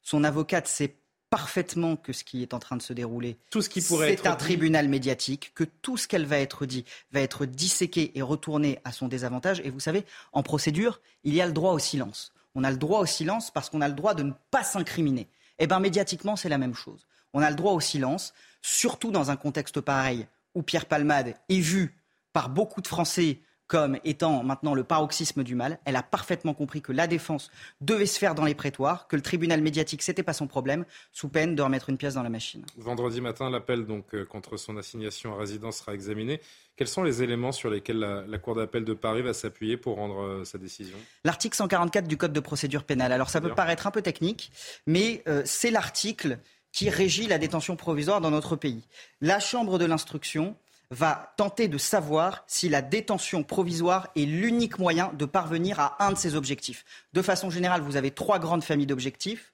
Son 0.00 0.24
avocate 0.24 0.68
sait 0.68 0.96
parfaitement 1.30 1.96
que 1.96 2.12
ce 2.12 2.24
qui 2.24 2.42
est 2.42 2.54
en 2.54 2.58
train 2.58 2.76
de 2.76 2.82
se 2.82 2.92
dérouler, 2.92 3.38
tout 3.50 3.62
ce 3.62 3.68
qui 3.68 3.80
pourrait 3.80 4.16
c'est 4.16 4.26
un 4.26 4.36
tribunal 4.36 4.88
médiatique, 4.88 5.52
que 5.54 5.64
tout 5.64 5.96
ce 5.96 6.08
qu'elle 6.08 6.26
va 6.26 6.38
être 6.38 6.66
dit 6.66 6.84
va 7.12 7.20
être 7.20 7.46
disséqué 7.46 8.12
et 8.14 8.22
retourné 8.22 8.78
à 8.84 8.92
son 8.92 9.08
désavantage. 9.08 9.60
Et 9.64 9.70
vous 9.70 9.80
savez, 9.80 10.04
en 10.32 10.42
procédure, 10.42 11.00
il 11.24 11.34
y 11.34 11.40
a 11.40 11.46
le 11.46 11.52
droit 11.52 11.72
au 11.72 11.78
silence. 11.78 12.32
On 12.54 12.64
a 12.64 12.70
le 12.70 12.76
droit 12.76 13.00
au 13.00 13.06
silence 13.06 13.50
parce 13.50 13.70
qu'on 13.70 13.80
a 13.80 13.88
le 13.88 13.94
droit 13.94 14.14
de 14.14 14.22
ne 14.22 14.32
pas 14.50 14.64
s'incriminer. 14.64 15.28
Eh 15.58 15.66
bien, 15.66 15.80
médiatiquement, 15.80 16.36
c'est 16.36 16.48
la 16.48 16.58
même 16.58 16.74
chose. 16.74 17.06
On 17.34 17.42
a 17.42 17.50
le 17.50 17.56
droit 17.56 17.72
au 17.72 17.80
silence, 17.80 18.32
surtout 18.62 19.10
dans 19.10 19.30
un 19.30 19.36
contexte 19.36 19.80
pareil 19.80 20.26
où 20.54 20.62
Pierre 20.62 20.86
Palmade 20.86 21.34
est 21.48 21.60
vu 21.60 21.94
par 22.32 22.48
beaucoup 22.48 22.80
de 22.80 22.88
Français 22.88 23.40
comme 23.68 23.98
étant 24.04 24.42
maintenant 24.42 24.74
le 24.74 24.82
paroxysme 24.82 25.44
du 25.44 25.54
mal. 25.54 25.78
Elle 25.84 25.96
a 25.96 26.02
parfaitement 26.02 26.54
compris 26.54 26.80
que 26.82 26.90
la 26.90 27.06
défense 27.06 27.50
devait 27.80 28.06
se 28.06 28.18
faire 28.18 28.34
dans 28.34 28.44
les 28.44 28.54
prétoires, 28.54 29.06
que 29.06 29.14
le 29.14 29.22
tribunal 29.22 29.60
médiatique, 29.60 30.02
c'était 30.02 30.22
pas 30.22 30.32
son 30.32 30.46
problème, 30.46 30.84
sous 31.12 31.28
peine 31.28 31.54
de 31.54 31.62
remettre 31.62 31.90
une 31.90 31.98
pièce 31.98 32.14
dans 32.14 32.22
la 32.22 32.30
machine. 32.30 32.64
Vendredi 32.78 33.20
matin, 33.20 33.50
l'appel 33.50 33.84
donc 33.84 34.14
euh, 34.14 34.24
contre 34.24 34.56
son 34.56 34.76
assignation 34.78 35.34
à 35.34 35.38
résidence 35.38 35.78
sera 35.78 35.94
examiné. 35.94 36.40
Quels 36.76 36.88
sont 36.88 37.02
les 37.02 37.22
éléments 37.22 37.52
sur 37.52 37.70
lesquels 37.70 37.98
la, 37.98 38.38
Cour 38.38 38.54
d'appel 38.54 38.84
de 38.84 38.94
Paris 38.94 39.22
va 39.22 39.34
s'appuyer 39.34 39.76
pour 39.76 39.96
rendre 39.96 40.22
euh, 40.22 40.44
sa 40.44 40.58
décision? 40.58 40.96
L'article 41.24 41.56
144 41.56 42.08
du 42.08 42.16
Code 42.16 42.32
de 42.32 42.40
procédure 42.40 42.84
pénale. 42.84 43.12
Alors 43.12 43.28
ça 43.28 43.40
peut 43.40 43.54
paraître 43.54 43.86
un 43.86 43.90
peu 43.90 44.00
technique, 44.00 44.50
mais 44.86 45.22
euh, 45.28 45.42
c'est 45.44 45.70
l'article 45.70 46.38
qui 46.72 46.88
régit 46.88 47.26
la 47.26 47.38
détention 47.38 47.76
provisoire 47.76 48.20
dans 48.20 48.30
notre 48.30 48.56
pays. 48.56 48.82
La 49.20 49.40
Chambre 49.40 49.78
de 49.78 49.84
l'instruction 49.84 50.54
va 50.90 51.34
tenter 51.36 51.68
de 51.68 51.76
savoir 51.76 52.44
si 52.46 52.68
la 52.68 52.80
détention 52.80 53.42
provisoire 53.42 54.08
est 54.16 54.24
l'unique 54.24 54.78
moyen 54.78 55.12
de 55.12 55.26
parvenir 55.26 55.80
à 55.80 56.02
un 56.04 56.12
de 56.12 56.16
ces 56.16 56.34
objectifs. 56.34 56.84
De 57.12 57.20
façon 57.20 57.50
générale, 57.50 57.82
vous 57.82 57.96
avez 57.96 58.10
trois 58.10 58.38
grandes 58.38 58.64
familles 58.64 58.86
d'objectifs. 58.86 59.52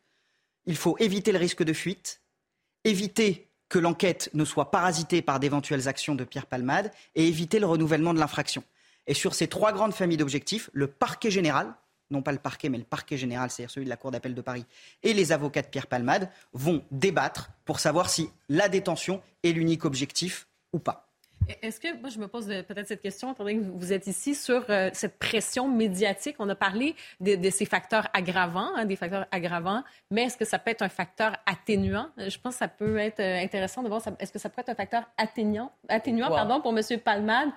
Il 0.66 0.76
faut 0.76 0.96
éviter 0.98 1.32
le 1.32 1.38
risque 1.38 1.64
de 1.64 1.72
fuite, 1.72 2.22
éviter 2.84 3.48
que 3.68 3.78
l'enquête 3.80 4.30
ne 4.34 4.44
soit 4.44 4.70
parasitée 4.70 5.22
par 5.22 5.40
d'éventuelles 5.40 5.88
actions 5.88 6.14
de 6.14 6.22
Pierre 6.22 6.46
Palmade 6.46 6.92
et 7.16 7.26
éviter 7.26 7.58
le 7.58 7.66
renouvellement 7.66 8.14
de 8.14 8.20
l'infraction. 8.20 8.62
Et 9.06 9.14
sur 9.14 9.34
ces 9.34 9.48
trois 9.48 9.72
grandes 9.72 9.94
familles 9.94 10.16
d'objectifs, 10.16 10.70
le 10.72 10.86
parquet 10.86 11.30
général, 11.30 11.74
non 12.10 12.22
pas 12.22 12.32
le 12.32 12.38
parquet, 12.38 12.68
mais 12.68 12.78
le 12.78 12.84
parquet 12.84 13.16
général, 13.16 13.50
c'est-à-dire 13.50 13.70
celui 13.70 13.86
de 13.86 13.90
la 13.90 13.96
Cour 13.96 14.12
d'appel 14.12 14.34
de 14.34 14.40
Paris, 14.40 14.64
et 15.02 15.12
les 15.12 15.32
avocats 15.32 15.62
de 15.62 15.66
Pierre 15.66 15.88
Palmade 15.88 16.30
vont 16.52 16.84
débattre 16.92 17.50
pour 17.64 17.80
savoir 17.80 18.08
si 18.08 18.30
la 18.48 18.68
détention 18.68 19.20
est 19.42 19.52
l'unique 19.52 19.84
objectif 19.84 20.46
ou 20.72 20.78
pas. 20.78 21.13
Est-ce 21.62 21.80
que, 21.80 22.00
moi, 22.00 22.08
je 22.08 22.18
me 22.18 22.28
pose 22.28 22.46
peut-être 22.46 22.86
cette 22.88 23.02
question, 23.02 23.32
étant 23.32 23.44
donné 23.44 23.58
que 23.58 23.64
vous 23.64 23.92
êtes 23.92 24.06
ici, 24.06 24.34
sur 24.34 24.64
euh, 24.68 24.90
cette 24.92 25.18
pression 25.18 25.68
médiatique? 25.68 26.36
On 26.38 26.48
a 26.48 26.54
parlé 26.54 26.94
de, 27.20 27.50
ces 27.50 27.64
facteurs 27.64 28.08
aggravants, 28.12 28.70
hein, 28.76 28.84
des 28.84 28.96
facteurs 28.96 29.26
aggravants, 29.30 29.82
mais 30.10 30.22
est-ce 30.24 30.36
que 30.36 30.44
ça 30.44 30.58
peut 30.58 30.70
être 30.70 30.82
un 30.82 30.88
facteur 30.88 31.36
atténuant? 31.46 32.08
Euh, 32.18 32.30
je 32.30 32.38
pense 32.38 32.54
que 32.54 32.58
ça 32.60 32.68
peut 32.68 32.98
être 32.98 33.20
euh, 33.20 33.42
intéressant 33.42 33.82
de 33.82 33.88
voir, 33.88 34.02
est-ce 34.18 34.32
que 34.32 34.38
ça 34.38 34.48
peut 34.48 34.60
être 34.60 34.70
un 34.70 34.74
facteur 34.74 35.04
atténuant, 35.16 35.72
atténuant 35.88 36.28
pardon, 36.28 36.60
pour 36.60 36.76
M. 36.76 37.00
Palmade 37.00 37.50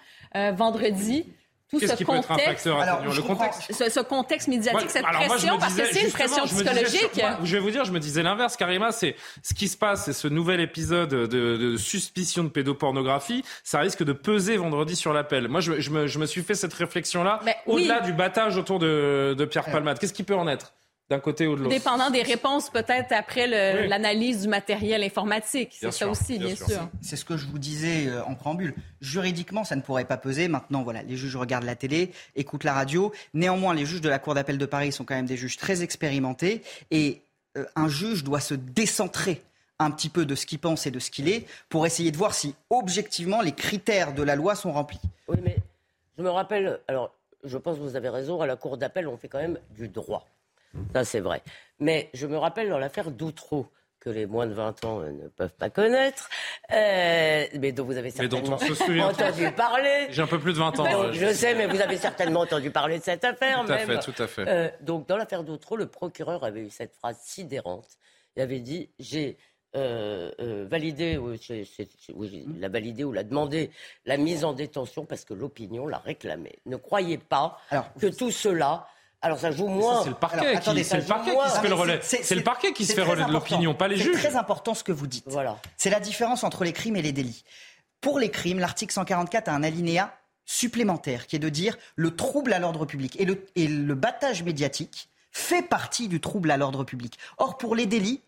vendredi? 0.56 1.26
Tout 1.70 1.80
ce 1.80 2.04
contexte, 2.04 2.66
le 2.66 3.22
contexte. 3.22 3.74
Ce, 3.90 4.00
contexte 4.00 4.48
médiatique, 4.48 4.90
cette 4.90 5.06
pression, 5.06 5.58
parce 5.58 5.76
que 5.76 5.86
c'est 5.86 6.04
une 6.04 6.12
pression 6.12 6.46
psychologique. 6.46 7.22
Je, 7.44 7.56
vais 7.56 7.60
vous 7.60 7.72
dire, 7.72 7.84
je 7.84 7.92
me 7.92 8.00
disais 8.00 8.24
l'inverse, 8.24 8.56
Karima, 8.56 8.92
c'est 8.92 9.16
ce 9.44 9.54
qui 9.54 9.68
se 9.68 9.76
passe, 9.76 10.06
c'est 10.06 10.14
ce 10.14 10.28
nouvel 10.28 10.62
épisode 10.62 11.10
de, 11.10 11.76
suspicion 11.78 12.44
de 12.44 12.50
pédopornographie, 12.50 13.44
ça 13.64 13.80
risque 13.80 14.04
de 14.04 14.14
peser 14.14 14.58
vendredi 14.58 14.96
sur 14.96 15.14
l'appel. 15.14 15.48
Moi, 15.48 15.60
je, 15.60 15.90
me, 16.20 16.26
suis 16.26 16.44
fait 16.44 16.56
cette 16.56 16.74
réflexion-là, 16.74 17.40
au-delà 17.66 18.00
du 18.00 18.14
battage 18.14 18.58
autour 18.58 18.80
de, 18.80 19.36
de 19.38 19.46
Pierre 19.46 19.66
Palmade. 19.66 20.00
Qu'est-ce 20.00 20.14
qui 20.14 20.24
peut 20.24 20.36
en 20.36 20.48
être? 20.48 20.74
D'un 21.10 21.20
côté 21.20 21.48
ou 21.48 21.56
de 21.56 21.62
l'autre. 21.62 21.74
Dépendant 21.74 22.10
des 22.10 22.22
réponses, 22.22 22.70
peut-être 22.70 23.14
après 23.14 23.48
l'analyse 23.88 24.42
du 24.42 24.48
matériel 24.48 25.04
informatique. 25.04 25.70
C'est 25.80 25.92
ça 25.92 26.08
aussi, 26.08 26.38
bien, 26.38 26.56
sûr. 26.56 26.90
C'est 27.02 27.16
ce 27.16 27.24
que 27.24 27.38
je 27.38 27.46
vous 27.48 27.60
disais 27.60 28.08
euh, 28.08 28.24
en 28.26 28.36
préambule. 28.36 28.76
Juridiquement, 29.00 29.64
ça 29.64 29.76
ne 29.76 29.82
pourrait 29.82 30.06
pas 30.06 30.18
peser. 30.18 30.48
Maintenant, 30.48 30.84
voilà, 30.84 31.04
les 31.04 31.16
juges 31.16 31.36
regardent 31.36 31.66
la 31.66 31.76
télé, 31.76 32.12
écoutent 32.36 32.66
la 32.66 32.74
radio. 32.74 33.14
Néanmoins, 33.34 33.74
les 33.74 33.86
juges 33.86 34.02
de 34.02 34.10
la 34.10 34.20
Cour 34.20 34.36
d'appel 34.36 34.58
de 34.58 34.66
Paris 34.66 34.92
sont 34.92 35.06
quand 35.06 35.16
même 35.16 35.26
des 35.26 35.38
juges 35.38 35.58
très 35.58 35.82
expérimentés. 35.82 36.62
Et 36.92 37.22
euh, 37.56 37.66
un 37.76 37.88
juge 37.88 38.24
doit 38.24 38.42
se 38.42 38.54
décentrer 38.54 39.42
un 39.80 39.92
petit 39.92 40.10
peu 40.10 40.26
de 40.26 40.36
ce 40.36 40.46
qu'il 40.46 40.60
pense 40.60 40.88
et 40.88 40.92
de 40.92 41.00
ce 41.00 41.12
qu'il 41.12 41.30
est 41.30 41.46
pour 41.70 41.86
essayer 41.86 42.12
de 42.12 42.18
voir 42.18 42.34
si, 42.34 42.56
objectivement, 42.70 43.42
les 43.42 43.54
critères 43.54 44.14
de 44.14 44.24
la 44.24 44.36
loi 44.36 44.56
sont 44.56 44.74
remplis. 44.74 45.00
Oui, 45.28 45.38
mais 45.42 45.58
je 46.18 46.24
me 46.24 46.30
rappelle, 46.30 46.80
alors 46.88 47.14
je 47.44 47.58
pense 47.58 47.78
que 47.78 47.82
vous 47.82 47.96
avez 47.96 48.10
raison, 48.10 48.42
à 48.42 48.48
la 48.48 48.56
Cour 48.56 48.78
d'appel, 48.78 49.08
on 49.08 49.18
fait 49.18 49.28
quand 49.28 49.40
même 49.40 49.60
du 49.78 49.88
droit. 49.88 50.26
Ça, 50.94 51.04
c'est 51.04 51.20
vrai. 51.20 51.42
Mais 51.80 52.10
je 52.14 52.28
me 52.28 52.38
rappelle 52.38 52.70
dans 52.70 52.80
l'affaire 52.80 53.12
d'Outreau 53.12 53.68
que 54.00 54.10
les 54.10 54.26
moins 54.26 54.46
de 54.46 54.54
20 54.54 54.86
ans 54.86 55.02
euh, 55.02 55.12
ne 55.12 55.28
peuvent 55.28 55.56
pas 55.56 55.70
connaître, 55.70 56.30
euh, 56.72 57.46
mais 57.60 57.72
dont 57.72 57.84
vous 57.84 57.98
avez 57.98 58.12
certainement 58.12 58.56
entendu 59.08 59.52
parler. 59.52 60.08
J'ai 60.12 60.22
un 60.22 60.28
peu 60.28 60.40
plus 60.40 60.54
de 60.54 60.60
20 60.60 60.80
ans. 60.80 61.14
je 61.14 61.34
sais, 61.34 61.56
mais 61.56 61.66
vous 61.66 61.82
avez 61.82 61.98
certainement 61.98 62.42
entendu 62.42 62.70
parler 62.70 63.00
de 63.00 63.04
cette 63.04 63.24
affaire. 63.24 63.66
Tout 63.66 63.72
à 63.72 63.78
fait, 63.80 64.00
tout 64.00 64.24
à 64.24 64.28
fait. 64.28 64.84
donc, 64.84 65.08
dans 65.08 65.18
l'affaire 65.18 65.44
d'Outreau, 65.44 65.78
le 65.78 65.88
procureur 65.88 66.44
avait 66.44 66.62
eu 66.62 66.70
cette 66.70 66.94
phrase 66.94 67.18
sidérante. 67.22 67.98
Il 68.36 68.42
avait 68.42 68.60
dit 68.60 68.92
J'ai 69.00 69.38
euh, 69.76 70.32
euh, 70.40 70.66
validé, 70.68 71.18
ou, 71.18 71.36
l'a 72.58 72.70
validé 72.70 73.04
ou 73.04 73.12
l'a 73.12 73.24
demandé 73.24 73.70
la 74.06 74.18
mise 74.18 74.46
en 74.46 74.54
détention 74.54 75.06
parce 75.06 75.26
que 75.26 75.34
l'opinion 75.34 75.88
l'a 75.88 76.00
réclamé. 76.00 76.58
Ne 76.66 76.78
croyez 76.78 77.18
pas 77.18 77.60
que 78.00 78.08
tout 78.08 78.32
cela. 78.32 78.88
Alors 79.22 79.40
ça 79.40 79.52
joue 79.52 79.68
moins. 79.68 80.04
C'est 80.04 80.10
le 80.10 80.16
parquet, 80.16 80.60
qui, 80.60 80.84
se 80.84 80.96
fait 80.96 81.68
le 81.68 81.74
relais. 81.74 82.00
C'est 82.02 82.36
le 82.36 82.44
parquet 82.44 82.74
qui 82.74 82.86
se 82.86 82.94
fait 82.94 83.02
relais 83.02 83.26
de 83.26 83.32
l'opinion, 83.32 83.74
pas 83.74 83.88
les 83.88 83.98
juges. 83.98 84.16
C'est 84.16 84.30
très 84.30 84.38
important 84.38 84.74
ce 84.74 84.84
que 84.84 84.92
vous 84.92 85.08
dites. 85.08 85.26
Voilà. 85.28 85.58
C'est 85.76 85.90
la 85.90 86.00
différence 86.00 86.44
entre 86.44 86.64
les 86.64 86.74
crimes 86.74 86.96
et 86.96 87.02
les 87.02 87.12
délits. 87.12 87.44
Pour 88.02 88.20
les 88.20 88.30
crimes, 88.30 88.60
l'article 88.60 88.94
144 88.94 89.48
a 89.48 89.54
un 89.54 89.64
alinéa 89.64 90.14
supplémentaire 90.46 91.28
qui 91.28 91.36
est 91.36 91.40
de 91.40 91.50
dire 91.50 91.78
le 91.96 92.16
trouble 92.16 92.54
à 92.54 92.60
l'ordre 92.60 92.86
public 92.86 93.20
et 93.20 93.26
le, 93.26 93.46
et 93.56 93.68
le 93.68 93.96
battage 93.96 94.44
médiatique 94.44 95.10
fait 95.32 95.62
partie 95.62 96.08
du 96.08 96.22
trouble 96.22 96.50
à 96.52 96.58
l'ordre 96.58 96.84
public. 96.84 97.18
Or, 97.38 97.58
pour 97.58 97.76
les 97.76 97.86
délits, 97.86 98.22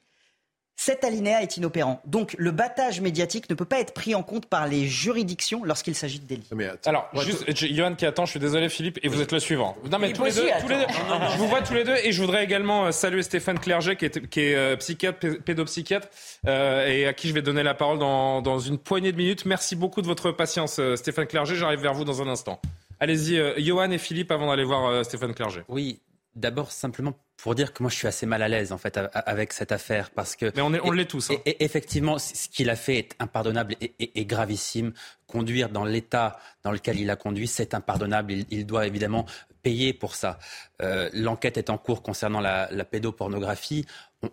cet 0.79 1.03
alinéa 1.03 1.43
est 1.43 1.57
inopérant. 1.57 2.01
Donc 2.05 2.33
le 2.37 2.51
battage 2.51 3.01
médiatique 3.01 3.49
ne 3.49 3.55
peut 3.55 3.65
pas 3.65 3.81
être 3.81 3.93
pris 3.93 4.15
en 4.15 4.23
compte 4.23 4.45
par 4.45 4.65
les 4.65 4.87
juridictions 4.87 5.65
lorsqu'il 5.65 5.93
s'agit 5.93 6.21
de 6.21 6.25
délits. 6.25 6.47
Alors, 6.85 7.09
juste, 7.15 7.53
Johan 7.53 7.95
qui 7.95 8.05
attend, 8.05 8.25
je 8.25 8.31
suis 8.31 8.39
désolé 8.39 8.69
Philippe, 8.69 8.97
et 9.03 9.09
vous 9.09 9.21
êtes 9.21 9.33
le 9.33 9.41
suivant. 9.41 9.75
Non 9.91 9.99
mais 9.99 10.13
tous 10.13 10.23
les, 10.23 10.31
deux, 10.31 10.47
je 10.47 11.37
vous 11.37 11.47
vois 11.49 11.61
tous 11.63 11.73
les 11.73 11.83
deux, 11.83 11.97
et 12.01 12.13
je 12.13 12.21
voudrais 12.21 12.45
également 12.45 12.85
euh, 12.85 12.91
saluer 12.91 13.23
Stéphane 13.23 13.59
Clerget 13.59 13.97
qui 13.97 14.05
est, 14.05 14.29
qui 14.29 14.39
est 14.39 14.55
euh, 14.55 14.77
psychiatre, 14.77 15.27
pédopsychiatre, 15.43 16.07
euh, 16.47 16.87
et 16.87 17.07
à 17.07 17.11
qui 17.11 17.27
je 17.27 17.33
vais 17.33 17.41
donner 17.41 17.61
la 17.61 17.73
parole 17.73 17.99
dans, 17.99 18.41
dans, 18.41 18.59
une 18.59 18.77
poignée 18.77 19.11
de 19.11 19.17
minutes. 19.17 19.45
Merci 19.45 19.75
beaucoup 19.75 20.01
de 20.01 20.07
votre 20.07 20.31
patience 20.31 20.79
Stéphane 20.95 21.27
Clerget, 21.27 21.55
j'arrive 21.55 21.81
vers 21.81 21.93
vous 21.93 22.05
dans 22.05 22.21
un 22.21 22.29
instant. 22.29 22.61
Allez-y, 23.01 23.61
Johan 23.61 23.91
et 23.91 23.97
Philippe 23.97 24.31
avant 24.31 24.47
d'aller 24.47 24.63
voir 24.63 25.03
Stéphane 25.03 25.33
Clerget. 25.33 25.63
Oui, 25.67 25.99
D'abord, 26.39 26.71
simplement 26.71 27.13
pour 27.35 27.53
dire 27.53 27.73
que 27.73 27.83
moi, 27.83 27.89
je 27.89 27.95
suis 27.95 28.07
assez 28.07 28.25
mal 28.25 28.41
à 28.41 28.47
l'aise 28.47 28.71
en 28.71 28.77
fait 28.77 28.97
avec 29.13 29.51
cette 29.53 29.71
affaire 29.71 30.09
parce 30.11 30.35
que. 30.35 30.51
Mais 30.55 30.61
on, 30.61 30.73
est, 30.73 30.79
on 30.83 30.91
l'est 30.91 31.05
tous. 31.05 31.31
Hein. 31.31 31.35
Et, 31.45 31.63
effectivement, 31.63 32.17
ce 32.17 32.47
qu'il 32.47 32.69
a 32.69 32.75
fait 32.75 32.97
est 32.97 33.15
impardonnable 33.19 33.75
et, 33.79 34.25
gravissime. 34.25 34.93
Conduire 35.27 35.69
dans 35.69 35.83
l'état 35.83 36.39
dans 36.63 36.71
lequel 36.71 36.99
il 36.99 37.09
a 37.09 37.15
conduit, 37.15 37.47
c'est 37.47 37.73
impardonnable. 37.73 38.33
Il, 38.49 38.65
doit 38.65 38.87
évidemment 38.87 39.25
payer 39.61 39.93
pour 39.93 40.15
ça. 40.15 40.39
Euh, 40.81 41.09
l'enquête 41.13 41.57
est 41.57 41.69
en 41.69 41.77
cours 41.77 42.01
concernant 42.01 42.39
la, 42.39 42.67
pédopornographie. 42.85 43.85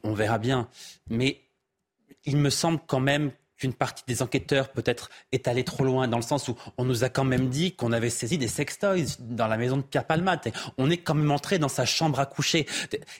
on 0.04 0.14
verra 0.14 0.38
bien. 0.38 0.68
Mais 1.10 1.42
il 2.24 2.36
me 2.36 2.50
semble 2.50 2.80
quand 2.86 3.00
même 3.00 3.32
qu'une 3.56 3.72
partie 3.72 4.04
des 4.06 4.22
enquêteurs 4.22 4.68
peut-être 4.68 5.10
est 5.32 5.48
allée 5.48 5.64
trop 5.64 5.84
loin, 5.84 6.08
dans 6.08 6.16
le 6.16 6.22
sens 6.22 6.48
où 6.48 6.56
on 6.78 6.84
nous 6.84 7.04
a 7.04 7.08
quand 7.08 7.24
même 7.24 7.48
dit 7.48 7.72
qu'on 7.72 7.92
avait 7.92 8.10
saisi 8.10 8.38
des 8.38 8.48
sextoys 8.48 9.16
dans 9.20 9.46
la 9.46 9.56
maison 9.56 9.78
de 9.78 9.82
Pierre 9.82 10.04
Palmat. 10.04 10.40
On 10.78 10.90
est 10.90 10.98
quand 10.98 11.14
même 11.14 11.30
entré 11.30 11.58
dans 11.58 11.68
sa 11.68 11.84
chambre 11.84 12.20
à 12.20 12.26
coucher. 12.26 12.66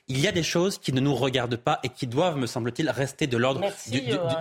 Il 0.09 0.18
y 0.20 0.26
a 0.26 0.32
des 0.32 0.43
choses 0.43 0.78
qui 0.78 0.93
ne 0.93 1.01
nous 1.01 1.14
regardent 1.14 1.57
pas 1.57 1.80
et 1.82 1.89
qui 1.89 2.07
doivent, 2.07 2.37
me 2.37 2.47
semble-t-il, 2.47 2.91
rester 2.91 3.26
de 3.26 3.37
l'ordre 3.37 3.62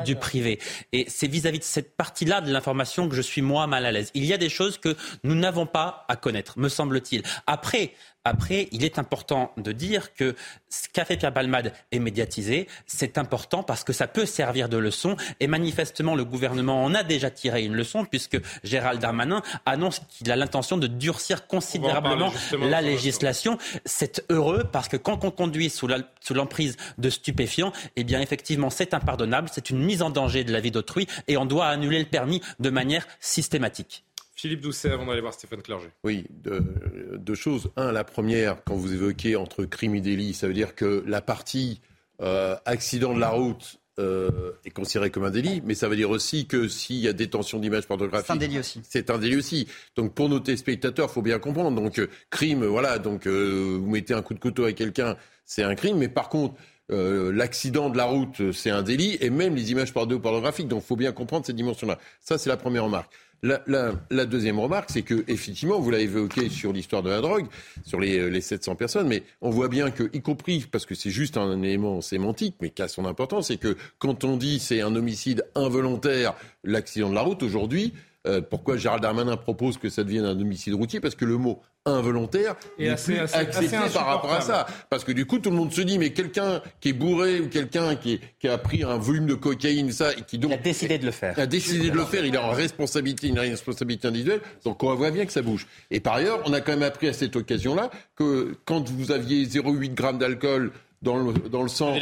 du, 0.05 0.15
privé. 0.15 0.59
Et 0.91 1.05
c'est 1.07 1.27
vis-à-vis 1.27 1.59
de 1.59 1.63
cette 1.63 1.95
partie-là 1.95 2.41
de 2.41 2.51
l'information 2.51 3.09
que 3.09 3.15
je 3.15 3.21
suis 3.21 3.41
moi 3.41 3.67
mal 3.67 3.85
à 3.85 3.91
l'aise. 3.91 4.11
Il 4.13 4.25
y 4.25 4.33
a 4.33 4.37
des 4.37 4.49
choses 4.49 4.77
que 4.77 4.95
nous 5.23 5.35
n'avons 5.35 5.65
pas 5.65 6.05
à 6.07 6.15
connaître, 6.15 6.57
me 6.59 6.69
semble-t-il. 6.69 7.23
Après, 7.47 7.93
après, 8.25 8.67
il 8.71 8.83
est 8.83 8.97
important 8.97 9.51
de 9.55 9.71
dire 9.71 10.13
que 10.15 10.35
ce 10.67 10.89
qu'a 10.89 11.05
fait 11.05 11.15
Pierre 11.15 11.31
Palmade 11.31 11.73
est 11.91 11.99
médiatisé. 11.99 12.67
C'est 12.87 13.19
important 13.19 13.61
parce 13.61 13.83
que 13.83 13.93
ça 13.93 14.07
peut 14.07 14.25
servir 14.25 14.67
de 14.67 14.77
leçon. 14.77 15.15
Et 15.39 15.47
manifestement, 15.47 16.15
le 16.15 16.25
gouvernement 16.25 16.83
en 16.83 16.95
a 16.95 17.03
déjà 17.03 17.29
tiré 17.29 17.63
une 17.63 17.75
leçon 17.75 18.03
puisque 18.03 18.39
Gérald 18.63 18.99
Darmanin 18.99 19.43
annonce 19.67 20.01
qu'il 20.09 20.31
a 20.31 20.35
l'intention 20.35 20.77
de 20.77 20.87
durcir 20.87 21.45
considérablement 21.45 22.33
la 22.59 22.81
législation. 22.81 23.59
C'est 23.85 24.25
heureux 24.29 24.63
parce 24.71 24.87
que 24.87 24.97
quand 24.97 25.23
on 25.23 25.31
conduit 25.31 25.69
sous 25.69 25.87
l'emprise 25.87 26.77
de 26.97 27.09
stupéfiants, 27.11 27.73
eh 27.95 28.03
bien 28.03 28.21
effectivement, 28.21 28.71
c'est 28.71 28.95
impardonnable. 28.95 29.49
C'est 29.53 29.69
une 29.69 29.83
mise 29.83 30.01
en 30.01 30.09
danger 30.09 30.43
de 30.43 30.51
la 30.51 30.61
vie 30.61 30.71
d'autrui 30.71 31.07
et 31.27 31.37
on 31.37 31.45
doit 31.45 31.67
annuler 31.67 31.99
le 31.99 32.05
permis 32.05 32.41
de 32.59 32.71
manière 32.71 33.05
systématique. 33.19 34.04
Philippe 34.35 34.59
Doucet, 34.59 34.91
avant 34.91 35.05
d'aller 35.05 35.21
voir 35.21 35.33
Stéphane 35.33 35.61
Clerget. 35.61 35.89
Oui, 36.03 36.25
deux, 36.29 37.35
choses. 37.35 37.71
Un, 37.77 37.93
la 37.93 38.03
première, 38.03 38.63
quand 38.65 38.75
vous 38.75 38.93
évoquez 38.93 39.37
entre 39.37 39.63
crime 39.63 39.95
et 39.95 40.01
délit, 40.01 40.33
ça 40.33 40.47
veut 40.47 40.53
dire 40.53 40.75
que 40.75 41.03
la 41.07 41.21
partie 41.21 41.79
euh, 42.21 42.57
accident 42.65 43.13
de 43.13 43.19
la 43.19 43.29
route 43.29 43.79
euh, 43.97 44.51
est 44.65 44.71
considérée 44.71 45.09
comme 45.09 45.23
un 45.23 45.31
délit, 45.31 45.61
mais 45.65 45.73
ça 45.73 45.87
veut 45.87 45.95
dire 45.95 46.09
aussi 46.09 46.47
que 46.47 46.67
s'il 46.67 46.97
y 46.97 47.07
a 47.07 47.13
détention 47.13 47.59
d'images 47.59 47.87
pornographiques, 47.87 48.27
c'est 48.27 48.33
un 48.33 48.35
délit 48.35 48.59
aussi. 48.59 48.81
C'est 48.83 49.09
un 49.09 49.17
délit 49.17 49.37
aussi. 49.37 49.69
Donc 49.95 50.13
pour 50.13 50.27
nos 50.27 50.41
téléspectateurs, 50.41 51.07
il 51.09 51.13
faut 51.13 51.21
bien 51.21 51.39
comprendre. 51.39 51.81
Donc 51.81 51.97
euh, 51.97 52.09
crime, 52.29 52.65
voilà. 52.65 52.99
Donc 52.99 53.27
vous 53.27 53.89
mettez 53.89 54.13
un 54.13 54.21
coup 54.21 54.33
de 54.33 54.39
couteau 54.39 54.65
à 54.65 54.73
quelqu'un, 54.73 55.15
c'est 55.45 55.63
un 55.63 55.75
crime, 55.75 55.97
mais 55.97 56.09
par 56.09 56.27
contre. 56.27 56.55
l'accident 56.89 57.89
de 57.89 57.97
la 57.97 58.05
route, 58.05 58.51
c'est 58.51 58.69
un 58.69 58.83
délit, 58.83 59.17
et 59.21 59.29
même 59.29 59.55
les 59.55 59.71
images 59.71 59.91
pornographiques. 59.91 60.67
Donc, 60.67 60.83
il 60.83 60.87
faut 60.87 60.95
bien 60.95 61.13
comprendre 61.13 61.43
cette 61.43 61.55
dimension-là. 61.55 61.97
Ça, 62.19 62.37
c'est 62.37 62.49
la 62.49 62.57
première 62.57 62.83
remarque. 62.83 63.11
La, 63.45 64.25
deuxième 64.25 64.59
remarque, 64.59 64.89
c'est 64.89 65.03
que 65.03 65.23
effectivement, 65.27 65.79
vous 65.79 65.91
l'avez 65.91 66.05
évoqué 66.05 66.49
sur 66.49 66.73
l'histoire 66.73 67.03
de 67.03 67.11
la 67.11 67.21
drogue, 67.21 67.45
sur 67.85 67.99
les, 67.99 68.29
les, 68.29 68.41
700 68.41 68.75
personnes, 68.75 69.07
mais 69.07 69.21
on 69.41 69.51
voit 69.51 69.67
bien 69.67 69.91
que, 69.91 70.09
y 70.13 70.21
compris, 70.21 70.65
parce 70.71 70.87
que 70.87 70.95
c'est 70.95 71.11
juste 71.11 71.37
un 71.37 71.61
élément 71.61 72.01
sémantique, 72.01 72.55
mais 72.59 72.71
qui 72.71 72.81
a 72.81 72.87
son 72.87 73.05
importance, 73.05 73.47
c'est 73.47 73.57
que 73.57 73.77
quand 73.99 74.23
on 74.23 74.37
dit 74.37 74.59
c'est 74.59 74.81
un 74.81 74.95
homicide 74.95 75.45
involontaire, 75.53 76.33
l'accident 76.63 77.09
de 77.09 77.15
la 77.15 77.21
route, 77.21 77.43
aujourd'hui, 77.43 77.93
euh, 78.25 78.41
pourquoi 78.41 78.77
Gérald 78.77 79.01
Darmanin 79.01 79.37
propose 79.37 79.77
que 79.77 79.89
ça 79.89 80.03
devienne 80.03 80.25
un 80.25 80.39
homicide 80.39 80.73
routier 80.73 80.99
Parce 80.99 81.15
que 81.15 81.25
le 81.25 81.37
mot 81.37 81.61
involontaire 81.85 82.55
est 82.79 82.89
assez, 82.89 83.19
accepté 83.19 83.77
par 83.93 84.07
rapport 84.07 84.33
à 84.33 84.41
ça. 84.41 84.65
Parce 84.89 85.03
que 85.03 85.11
du 85.11 85.25
coup, 85.25 85.37
tout 85.39 85.51
le 85.51 85.55
monde 85.55 85.71
se 85.71 85.81
dit, 85.81 85.99
mais 85.99 86.11
quelqu'un 86.11 86.61
qui 86.79 86.89
est 86.89 86.93
bourré 86.93 87.39
ou 87.39 87.47
quelqu'un 87.47 87.95
qui, 87.95 88.19
a 88.47 88.57
pris 88.57 88.83
un 88.83 88.97
volume 88.97 89.27
de 89.27 89.35
cocaïne, 89.35 89.91
ça, 89.91 90.11
et 90.13 90.21
qui 90.21 90.37
donc 90.37 90.51
a 90.51 90.57
décidé 90.57 90.97
de 90.97 91.05
le 91.05 91.11
faire, 91.11 91.37
a 91.37 91.45
décidé 91.45 91.89
de 91.89 91.95
le 91.95 92.05
faire, 92.05 92.25
il 92.25 92.33
est 92.33 92.39
en 92.39 92.51
responsabilité, 92.51 93.27
une 93.27 93.39
responsabilité 93.39 94.07
individuelle. 94.07 94.41
Donc 94.63 94.83
on 94.83 94.93
voit 94.95 95.11
bien 95.11 95.25
que 95.25 95.31
ça 95.31 95.41
bouge. 95.41 95.67
Et 95.91 95.99
par 95.99 96.15
ailleurs, 96.15 96.41
on 96.45 96.53
a 96.53 96.61
quand 96.61 96.73
même 96.73 96.83
appris 96.83 97.07
à 97.07 97.13
cette 97.13 97.35
occasion-là 97.35 97.89
que 98.15 98.55
quand 98.65 98.89
vous 98.89 99.11
aviez 99.11 99.45
0,8 99.45 99.93
grammes 99.93 100.17
d'alcool 100.17 100.71
dans 101.05 101.17
le, 101.17 101.33
dans 101.49 101.61
le 101.61 101.69
sang. 101.69 101.93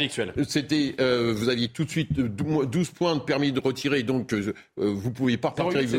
C'était, 0.48 0.96
euh, 0.98 1.32
vous 1.36 1.48
aviez 1.48 1.68
tout 1.68 1.84
de 1.84 1.90
suite 1.90 2.12
12 2.18 2.90
points 2.90 3.14
de 3.14 3.20
permis 3.20 3.52
de 3.52 3.60
retirer, 3.60 4.02
donc 4.02 4.32
euh, 4.32 4.52
vous 4.76 5.10
ne 5.10 5.14
pouviez 5.14 5.36
pas 5.36 5.50
repartir 5.50 5.78
avec 5.78 5.90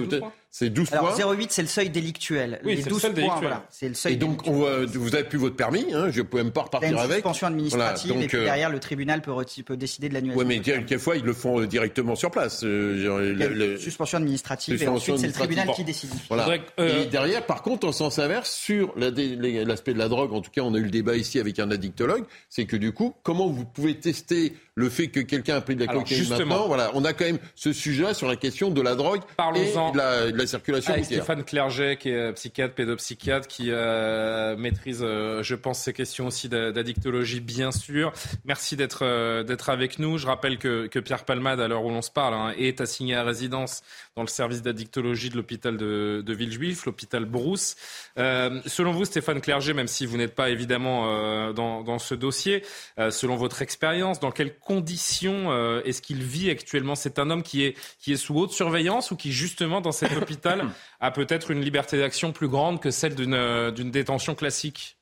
c'est 0.58 0.70
12 0.70 0.94
Alors, 0.94 1.14
points. 1.14 1.34
0,8, 1.34 1.48
c'est 1.50 1.62
le 1.64 1.68
seuil 1.68 1.90
délictuel. 1.90 2.62
Oui, 2.64 2.80
c'est 2.82 2.90
12 2.90 3.08
le 3.08 3.14
points, 3.14 3.40
voilà. 3.42 3.68
C'est 3.72 3.90
le 3.90 3.94
seuil 3.94 4.14
Et 4.14 4.16
donc, 4.16 4.48
vous 4.48 5.14
avez 5.14 5.26
plus 5.26 5.38
votre 5.38 5.58
permis, 5.58 5.86
hein, 5.94 6.10
je 6.12 6.22
ne 6.22 6.26
pouvais 6.26 6.44
même 6.44 6.54
pas 6.54 6.62
repartir 6.62 6.98
avec. 6.98 7.10
une 7.10 7.14
suspension 7.16 7.48
administrative, 7.48 8.22
et 8.22 8.28
puis 8.28 8.38
euh, 8.38 8.46
derrière, 8.46 8.70
le 8.70 8.80
tribunal 8.80 9.22
peut, 9.22 9.34
peut 9.66 9.76
décider 9.76 10.08
de 10.08 10.14
l'annulation. 10.14 10.40
Oui, 10.40 10.46
mais 10.48 10.62
quelquefois, 10.62 11.18
ils 11.18 11.26
le 11.26 11.34
font 11.34 11.60
euh, 11.60 11.68
directement 11.68 12.16
sur 12.16 12.32
place. 12.32 12.62
Euh, 12.64 13.78
suspension 13.80 14.18
administrative, 14.18 14.82
et 14.82 14.88
ensuite, 14.88 15.18
c'est 15.18 15.28
le 15.28 15.34
tribunal 15.34 15.72
qui 15.76 15.84
décide. 15.84 16.12
Voilà. 16.30 16.48
Et 16.78 17.06
derrière, 17.08 17.46
par 17.46 17.62
contre, 17.62 17.86
en 17.86 17.92
sens 17.92 18.18
inverse, 18.18 18.50
sur 18.50 18.94
l'aspect 18.96 19.94
de 19.94 20.00
la 20.00 20.08
drogue, 20.08 20.32
en 20.32 20.40
tout 20.40 20.52
cas, 20.52 20.62
on 20.62 20.74
a 20.74 20.78
eu 20.78 20.84
le 20.84 20.90
débat 20.90 21.18
ici 21.18 21.38
avec 21.38 21.60
un 21.60 21.70
addictologue, 21.70 22.24
c'est 22.48 22.66
que 22.66 22.78
du 22.78 22.94
coup, 22.94 23.14
comment 23.24 23.50
vous 23.50 23.66
pouvez 23.66 24.00
tester 24.00 24.54
le 24.76 24.90
fait 24.90 25.08
que 25.08 25.22
quelqu'un 25.22 25.56
a 25.56 25.62
pris 25.62 25.76
de 25.76 25.86
la 25.86 25.92
cocaïne 25.92 26.30
maintenant 26.30 26.68
Voilà, 26.68 26.92
on 26.94 27.06
a 27.06 27.14
quand 27.14 27.26
même 27.26 27.40
ce 27.56 27.72
sujet 27.72 28.14
sur 28.14 28.28
la 28.28 28.36
question 28.36 28.70
de 28.70 28.82
la 28.82 28.96
drogue 28.96 29.22
et 29.56 29.74
de 29.74 30.38
la 30.38 30.48
circulation 30.48 30.94
Avec 30.94 31.06
Stéphane 31.06 31.44
Clerget, 31.44 31.98
qui 31.98 32.10
est 32.10 32.34
psychiatre, 32.34 32.76
pédopsychiatre, 32.76 33.48
qui 33.48 33.68
euh, 33.70 34.58
maîtrise, 34.58 35.00
euh, 35.02 35.42
je 35.44 35.56
pense, 35.56 35.80
ces 35.80 35.94
questions 35.94 36.28
aussi 36.28 36.50
d'addictologie, 36.50 37.40
bien 37.40 37.72
sûr. 37.72 38.12
Merci 38.44 38.76
d'être 38.76 39.04
euh, 39.04 39.44
d'être 39.44 39.70
avec 39.70 39.98
nous. 39.98 40.18
Je 40.18 40.28
rappelle 40.28 40.58
que, 40.58 40.88
que 40.88 41.00
Pierre 41.00 41.24
Palmade, 41.24 41.62
à 41.62 41.68
l'heure 41.68 41.86
où 41.86 41.90
l'on 41.90 42.02
se 42.02 42.12
parle, 42.12 42.34
hein, 42.34 42.54
est 42.58 42.82
assigné 42.82 43.16
à 43.16 43.24
résidence 43.24 43.82
dans 44.16 44.24
le 44.24 44.28
service 44.28 44.62
d'addictologie 44.62 45.30
de 45.30 45.36
l'hôpital 45.36 45.78
de, 45.78 46.24
de 46.26 46.34
Villejuif, 46.34 46.86
l'hôpital 46.86 47.26
Brousse. 47.26 47.76
selon 48.16 48.92
vous, 48.92 49.06
Stéphane 49.06 49.42
Clerget, 49.42 49.74
même 49.74 49.88
si 49.88 50.06
vous 50.06 50.18
n'êtes 50.18 50.36
pas 50.36 50.50
évidemment 50.50 51.52
dans, 51.54 51.84
dans, 51.84 52.00
ce 52.00 52.16
dossier, 52.16 52.64
selon 52.98 53.36
votre 53.36 53.62
expérience, 53.62 54.20
dans 54.20 54.32
quelles 54.32 54.58
conditions 54.58 55.54
est-ce 55.82 56.02
qu'il 56.02 56.24
vit 56.24 56.50
actuellement? 56.50 56.96
C'est 56.96 57.20
un 57.20 57.30
homme 57.30 57.44
qui 57.44 57.64
est, 57.64 57.78
qui 58.00 58.14
est 58.14 58.18
sous 58.18 58.36
haute 58.36 58.52
surveillance 58.52 59.12
ou 59.12 59.16
qui, 59.16 59.32
justement, 59.32 59.82
dans 59.82 59.92
cet 59.92 60.16
hôpital, 60.16 60.70
a 61.00 61.12
peut-être 61.12 61.52
une 61.52 61.62
liberté 61.62 61.98
d'action 61.98 62.32
plus 62.32 62.48
grande 62.48 62.80
que 62.80 62.92
celle 62.92 63.16
euh, 63.20 63.72
d'une 63.72 63.92
détention 63.92 64.36
classique? 64.36 64.98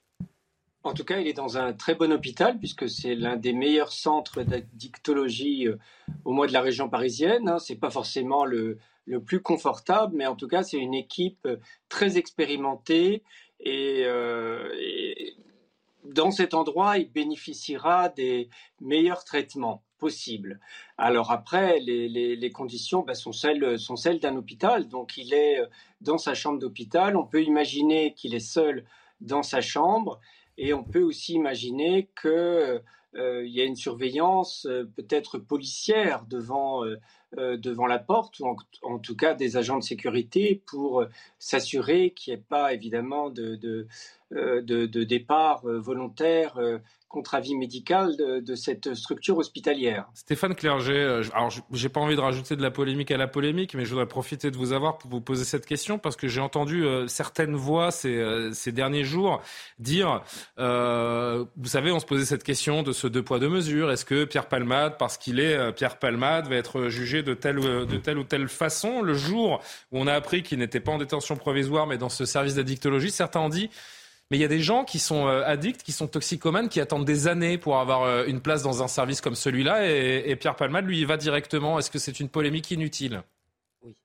En 0.83 0.93
tout 0.93 1.05
cas, 1.05 1.19
il 1.19 1.27
est 1.27 1.33
dans 1.33 1.57
un 1.57 1.71
très 1.71 1.95
bon 1.95 2.11
hôpital 2.11 2.59
puisque 2.59 2.89
c'est 2.89 3.15
l'un 3.15 3.37
des 3.37 3.53
meilleurs 3.53 3.93
centres 3.93 4.43
d'addictologie 4.43 5.67
euh, 5.67 5.77
au 6.25 6.33
moins 6.33 6.47
de 6.47 6.53
la 6.53 6.61
région 6.61 6.89
parisienne. 6.89 7.47
Hein. 7.47 7.59
Ce 7.59 7.71
n'est 7.71 7.79
pas 7.79 7.89
forcément 7.89 8.43
le, 8.43 8.77
plus 9.25 9.41
confortable, 9.41 10.15
mais 10.15 10.27
en 10.27 10.35
tout 10.35 10.47
cas, 10.47 10.63
c'est 10.63 10.77
une 10.77 10.93
équipe 10.93 11.45
euh, 11.45 11.57
très 11.89 12.17
expérimentée 12.17 13.23
et, 13.59 14.01
et, 14.01 15.37
dans 16.03 16.31
cet 16.31 16.53
endroit, 16.53 16.97
il 16.97 17.09
bénéficiera 17.11 18.09
des 18.09 18.49
meilleurs 18.81 19.23
traitements 19.23 19.83
possible. 19.97 20.59
Alors 20.97 21.31
après, 21.31 21.79
les, 21.79 22.51
conditions 22.51 23.03
bah, 23.03 23.15
sont 23.15 23.31
celles, 23.31 24.19
d'un 24.19 24.35
hôpital. 24.35 24.89
Donc 24.89 25.15
il 25.15 25.33
est 25.33 25.61
dans 26.01 26.17
sa 26.17 26.33
chambre 26.33 26.59
d'hôpital. 26.59 27.15
On 27.15 27.25
peut 27.25 27.41
imaginer 27.41 28.13
qu'il 28.13 28.35
est 28.35 28.47
seul 28.57 28.83
dans 29.21 29.43
sa 29.43 29.61
chambre. 29.61 30.19
Et 30.57 30.73
on 30.73 30.83
peut 30.83 31.01
aussi 31.01 31.33
imaginer 31.33 32.09
qu'il 32.21 32.81
y 33.15 33.61
a 33.61 33.63
une 33.63 33.77
surveillance 33.77 34.67
peut-être 34.97 35.37
policière 35.37 36.25
devant 36.25 36.83
euh, 36.83 36.99
devant 37.37 37.85
la 37.85 37.99
porte, 37.99 38.39
ou 38.39 38.55
en, 38.83 38.99
tout 38.99 39.15
cas 39.15 39.33
des 39.33 39.57
agents 39.57 39.77
de 39.77 39.83
sécurité, 39.83 40.61
pour 40.65 41.01
euh, 41.01 41.09
s'assurer 41.39 42.11
qu'il 42.11 42.33
n'y 42.33 42.39
ait 42.39 42.43
pas 42.47 42.73
évidemment 42.73 43.29
de, 43.29 43.55
de, 43.55 43.87
euh, 44.35 44.61
de 44.61 45.03
départ 45.03 45.61
volontaire 45.63 46.59
contre 47.13 47.35
avis 47.35 47.55
médical 47.55 48.17
de, 48.17 48.55
cette 48.55 48.95
structure 48.95 49.37
hospitalière. 49.37 50.07
Stéphane 50.15 50.55
Clerget, 50.55 50.93
euh, 50.93 51.23
alors 51.33 51.51
j'ai 51.71 51.89
pas 51.89 51.99
envie 51.99 52.15
de 52.15 52.21
rajouter 52.21 52.55
de 52.55 52.61
la 52.61 52.71
polémique 52.71 53.11
à 53.11 53.17
la 53.17 53.27
polémique, 53.27 53.75
mais 53.75 53.85
je 53.85 53.91
voudrais 53.91 54.07
profiter 54.07 54.49
de 54.49 54.57
vous 54.57 54.73
avoir 54.73 54.97
pour 54.97 55.11
vous 55.11 55.21
poser 55.21 55.45
cette 55.45 55.67
question 55.67 55.99
parce 55.99 56.15
que 56.15 56.27
j'ai 56.27 56.41
entendu 56.41 56.83
euh, 56.83 57.07
certaines 57.07 57.55
voix 57.55 57.91
ces, 57.91 58.15
euh, 58.15 58.51
ces, 58.51 58.71
derniers 58.71 59.03
jours 59.03 59.41
dire, 59.77 60.23
vous 60.57 61.67
savez, 61.67 61.91
on 61.91 61.99
se 61.99 62.05
posait 62.05 62.25
cette 62.25 62.43
question 62.43 62.81
de 62.81 62.91
ce 62.91 63.05
deux 63.05 63.21
poids 63.21 63.37
deux 63.37 63.49
mesures. 63.49 63.91
Est-ce 63.91 64.05
que 64.05 64.25
Pierre 64.25 64.47
Palmade, 64.47 64.97
parce 64.97 65.17
qu'il 65.17 65.39
est 65.39 65.71
Pierre 65.73 65.99
Palmade, 65.99 66.47
va 66.47 66.55
être 66.55 66.87
jugé 66.87 67.21
de 67.21 67.35
telle, 67.35 67.57
de 67.59 67.97
telle 67.97 68.17
ou 68.17 68.23
telle 68.23 68.47
façon? 68.47 69.03
Le 69.03 69.13
jour 69.13 69.61
où 69.91 69.99
on 69.99 70.07
a 70.07 70.13
appris 70.13 70.41
qu'il 70.41 70.57
n'était 70.57 70.79
pas 70.79 70.91
en 70.91 70.97
détention 70.97 71.35
provisoire, 71.35 71.85
mais 71.85 71.99
dans 71.99 72.09
ce 72.09 72.25
service 72.25 72.55
d'addictologie, 72.55 73.11
certains 73.11 73.41
ont 73.41 73.49
dit 73.49 73.69
mais 74.33 74.39
il 74.39 74.41
y 74.41 74.45
a 74.45 74.47
des 74.47 74.61
gens 74.61 74.83
qui 74.83 74.97
sont 74.97 75.27
euh, 75.27 75.43
addicts, 75.45 75.83
qui 75.83 75.91
sont 75.91 76.07
toxicomanes, 76.07 76.67
qui 76.67 76.81
attendent 76.81 77.05
des 77.05 77.27
années 77.27 77.59
pour 77.59 77.77
avoir 77.77 78.01
euh, 78.01 78.25
une 78.25 78.41
place 78.41 78.63
dans 78.63 78.81
un 78.81 78.87
service 78.87 79.21
comme 79.21 79.35
celui-là. 79.35 79.87
Et, 79.87 80.35
Pierre 80.37 80.55
Palmade, 80.55 80.87
lui, 80.87 80.97
il 80.97 81.05
va 81.05 81.17
directement. 81.17 81.77
Est-ce 81.77 81.91
que 81.91 81.99
c'est 81.99 82.19
une 82.19 82.29
polémique 82.29 82.71
inutile? 82.71 83.21
Oui. 83.83 83.95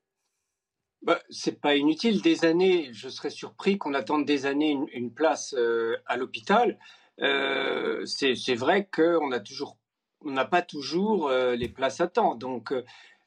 Bah, 1.00 1.18
c'est 1.30 1.58
pas 1.62 1.76
inutile. 1.76 2.20
Des 2.20 2.44
années, 2.44 2.90
je 2.92 3.08
serais 3.08 3.30
surpris 3.30 3.78
qu'on 3.78 3.94
attende 3.94 4.26
des 4.26 4.44
années 4.44 4.78
une, 4.92 5.14
place 5.14 5.54
euh, 5.56 5.96
à 6.04 6.18
l'hôpital. 6.18 6.78
c'est 7.18 8.54
vrai 8.54 8.86
qu'on 8.94 9.32
a 9.32 9.40
toujours, 9.40 9.78
on 10.26 10.32
n'a 10.32 10.44
pas 10.44 10.60
toujours 10.60 11.30
les 11.30 11.70
places 11.70 12.02
à 12.02 12.06
temps. 12.06 12.34
Donc, 12.34 12.74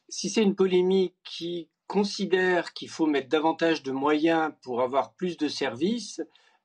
si 0.07 0.29
c'est 0.29 0.43
une 0.43 0.53
polémique 0.53 1.15
qui 1.23 1.67
considère 1.87 2.73
qu'il 2.73 2.89
faut 2.89 3.07
mettre 3.07 3.29
davantage 3.29 3.81
de 3.81 3.91
moyens 3.91 4.53
pour 4.61 4.83
avoir 4.83 5.15
plus 5.15 5.35
de 5.37 5.47
services, 5.47 6.21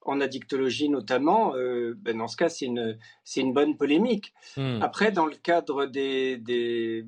en 0.08 0.20
addictologie 0.20 0.88
notamment, 0.88 1.54
euh, 1.56 1.94
ben 1.98 2.18
dans 2.18 2.28
ce 2.28 2.36
cas, 2.36 2.48
c'est 2.48 2.66
une, 2.66 2.98
une 3.36 3.52
bonne 3.52 3.76
polémique. 3.76 4.32
Hmm. 4.56 4.80
Après, 4.82 5.12
dans 5.12 5.26
le 5.26 5.34
cadre 5.34 5.86
des, 5.86 6.36
des, 6.38 7.04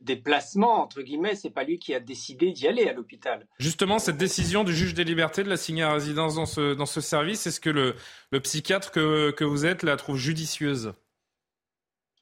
des 0.00 0.16
placements, 0.16 0.82
entre 0.82 1.02
guillemets, 1.02 1.34
c'est 1.34 1.50
pas 1.50 1.64
lui 1.64 1.78
qui 1.78 1.94
a 1.94 2.00
décidé 2.00 2.52
d'y 2.52 2.66
aller 2.66 2.88
à 2.88 2.92
l'hôpital. 2.92 3.46
Justement, 3.58 3.98
cette 3.98 4.16
décision 4.16 4.64
du 4.64 4.74
juge 4.74 4.94
des 4.94 5.04
libertés 5.04 5.42
de 5.42 5.48
l'assigner 5.48 5.82
à 5.82 5.92
résidence 5.92 6.34
dans 6.34 6.46
ce, 6.46 6.74
dans 6.74 6.86
ce 6.86 7.00
service, 7.00 7.46
est-ce 7.46 7.60
que 7.60 7.70
le, 7.70 7.94
le 8.30 8.40
psychiatre 8.40 8.90
que, 8.90 9.30
que 9.30 9.44
vous 9.44 9.66
êtes 9.66 9.82
la 9.82 9.96
trouve 9.96 10.16
judicieuse? 10.16 10.92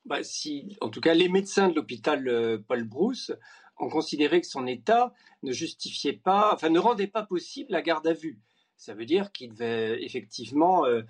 Bah, 0.05 0.23
si, 0.23 0.77
En 0.81 0.89
tout 0.89 1.01
cas, 1.01 1.15
les 1.15 1.29
médecins 1.29 1.69
de 1.69 1.75
l'hôpital 1.75 2.29
euh, 2.29 2.59
Paul 2.67 2.85
Brousse 2.85 3.33
ont 3.79 3.91
considéré 3.91 4.41
que 4.41 4.47
son 4.47 4.67
état 4.67 5.13
ne 5.43 5.53
justifiait 5.53 6.15
pas, 6.15 6.53
enfin 6.55 6.71
ne 6.71 6.79
rendait 6.79 7.09
pas 7.09 7.25
possible 7.25 7.73
la 7.73 7.83
garde 7.83 8.07
à 8.07 8.15
vue 8.15 8.39
ça 8.77 8.95
veut 8.95 9.07
dire 9.07 9.33
qu'il 9.33 9.51
devait 9.51 10.03
effectivement 10.05 10.87
euh, 10.87 11.03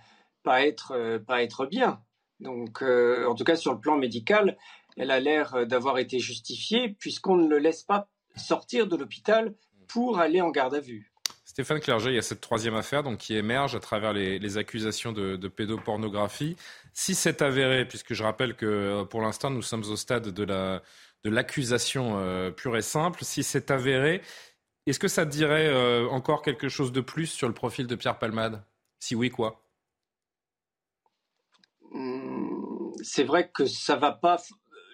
pas 0.42 0.66
être 0.66 0.92
euh, 0.92 1.18
pas 1.18 1.42
être 1.42 1.66
bien. 1.66 2.00
Donc, 2.40 2.82
euh, 2.82 3.26
en 3.26 3.34
tout 3.34 3.44
cas 3.44 3.56
sur 3.56 3.72
le 3.72 3.80
plan 3.80 3.96
médical, 3.96 4.56
elle 4.96 5.10
a 5.10 5.20
l'air 5.20 5.66
d'avoir 5.66 5.98
été 5.98 6.18
justifiée 6.18 6.90
puisqu'on 6.98 7.36
ne 7.36 7.48
le 7.48 7.58
laisse 7.58 7.82
pas 7.82 8.08
sortir 8.36 8.86
de 8.86 8.96
l'hôpital 8.96 9.54
pour 9.88 10.18
aller 10.18 10.40
en 10.40 10.50
garde 10.50 10.74
à 10.74 10.80
vue. 10.80 11.10
Stéphane 11.44 11.80
Clerget, 11.80 12.10
il 12.10 12.16
y 12.16 12.18
a 12.18 12.22
cette 12.22 12.42
troisième 12.42 12.74
affaire 12.74 13.02
donc, 13.02 13.18
qui 13.18 13.34
émerge 13.34 13.74
à 13.74 13.80
travers 13.80 14.12
les, 14.12 14.58
accusations 14.58 15.12
de, 15.12 15.48
pédopornographie. 15.48 16.56
Si 16.92 17.14
c'est 17.14 17.40
avéré, 17.40 17.86
puisque 17.86 18.12
je 18.12 18.22
rappelle 18.22 18.54
que 18.56 19.04
pour 19.04 19.22
l'instant 19.22 19.48
nous 19.48 19.62
sommes 19.62 19.84
au 19.84 19.96
stade 19.96 20.28
de 20.28 20.44
la 20.44 20.82
de 21.24 21.30
l'accusation 21.30 22.52
pure 22.52 22.76
et 22.76 22.82
simple, 22.82 23.24
si 23.24 23.42
c'est 23.42 23.70
avéré, 23.70 24.20
est-ce 24.86 24.98
que 24.98 25.08
ça 25.08 25.26
te 25.26 25.30
dirait 25.30 25.66
euh, 25.66 26.08
encore 26.08 26.42
quelque 26.42 26.68
chose 26.68 26.92
de 26.92 27.00
plus 27.00 27.26
sur 27.26 27.48
le 27.48 27.54
profil 27.54 27.86
de 27.86 27.96
Pierre 27.96 28.18
Palmade? 28.18 28.62
Si 29.00 29.14
oui, 29.14 29.30
quoi? 29.30 29.62
Hmm, 31.90 32.92
C'est 33.02 33.24
vrai 33.24 33.50
que 33.50 33.66
ça 33.66 33.96
va 33.96 34.12
pas. 34.12 34.40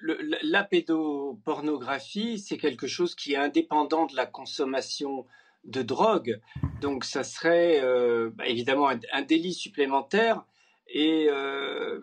la 0.01 0.65
pédopornographie, 0.65 2.39
c'est 2.39 2.57
quelque 2.57 2.87
chose 2.87 3.15
qui 3.15 3.35
est 3.35 3.37
indépendant 3.37 4.07
de 4.07 4.17
la 4.17 4.27
consommation 4.27 5.27
de 5.65 5.83
drogue. 5.83 6.41
Donc, 6.81 7.05
ça 7.05 7.23
serait 7.23 7.81
euh, 7.83 8.31
bah, 8.35 8.47
évidemment 8.47 8.89
un, 8.89 9.23
délit 9.23 9.55
supplémentaire 9.55 10.43
et 10.89 11.29
euh, 11.31 12.01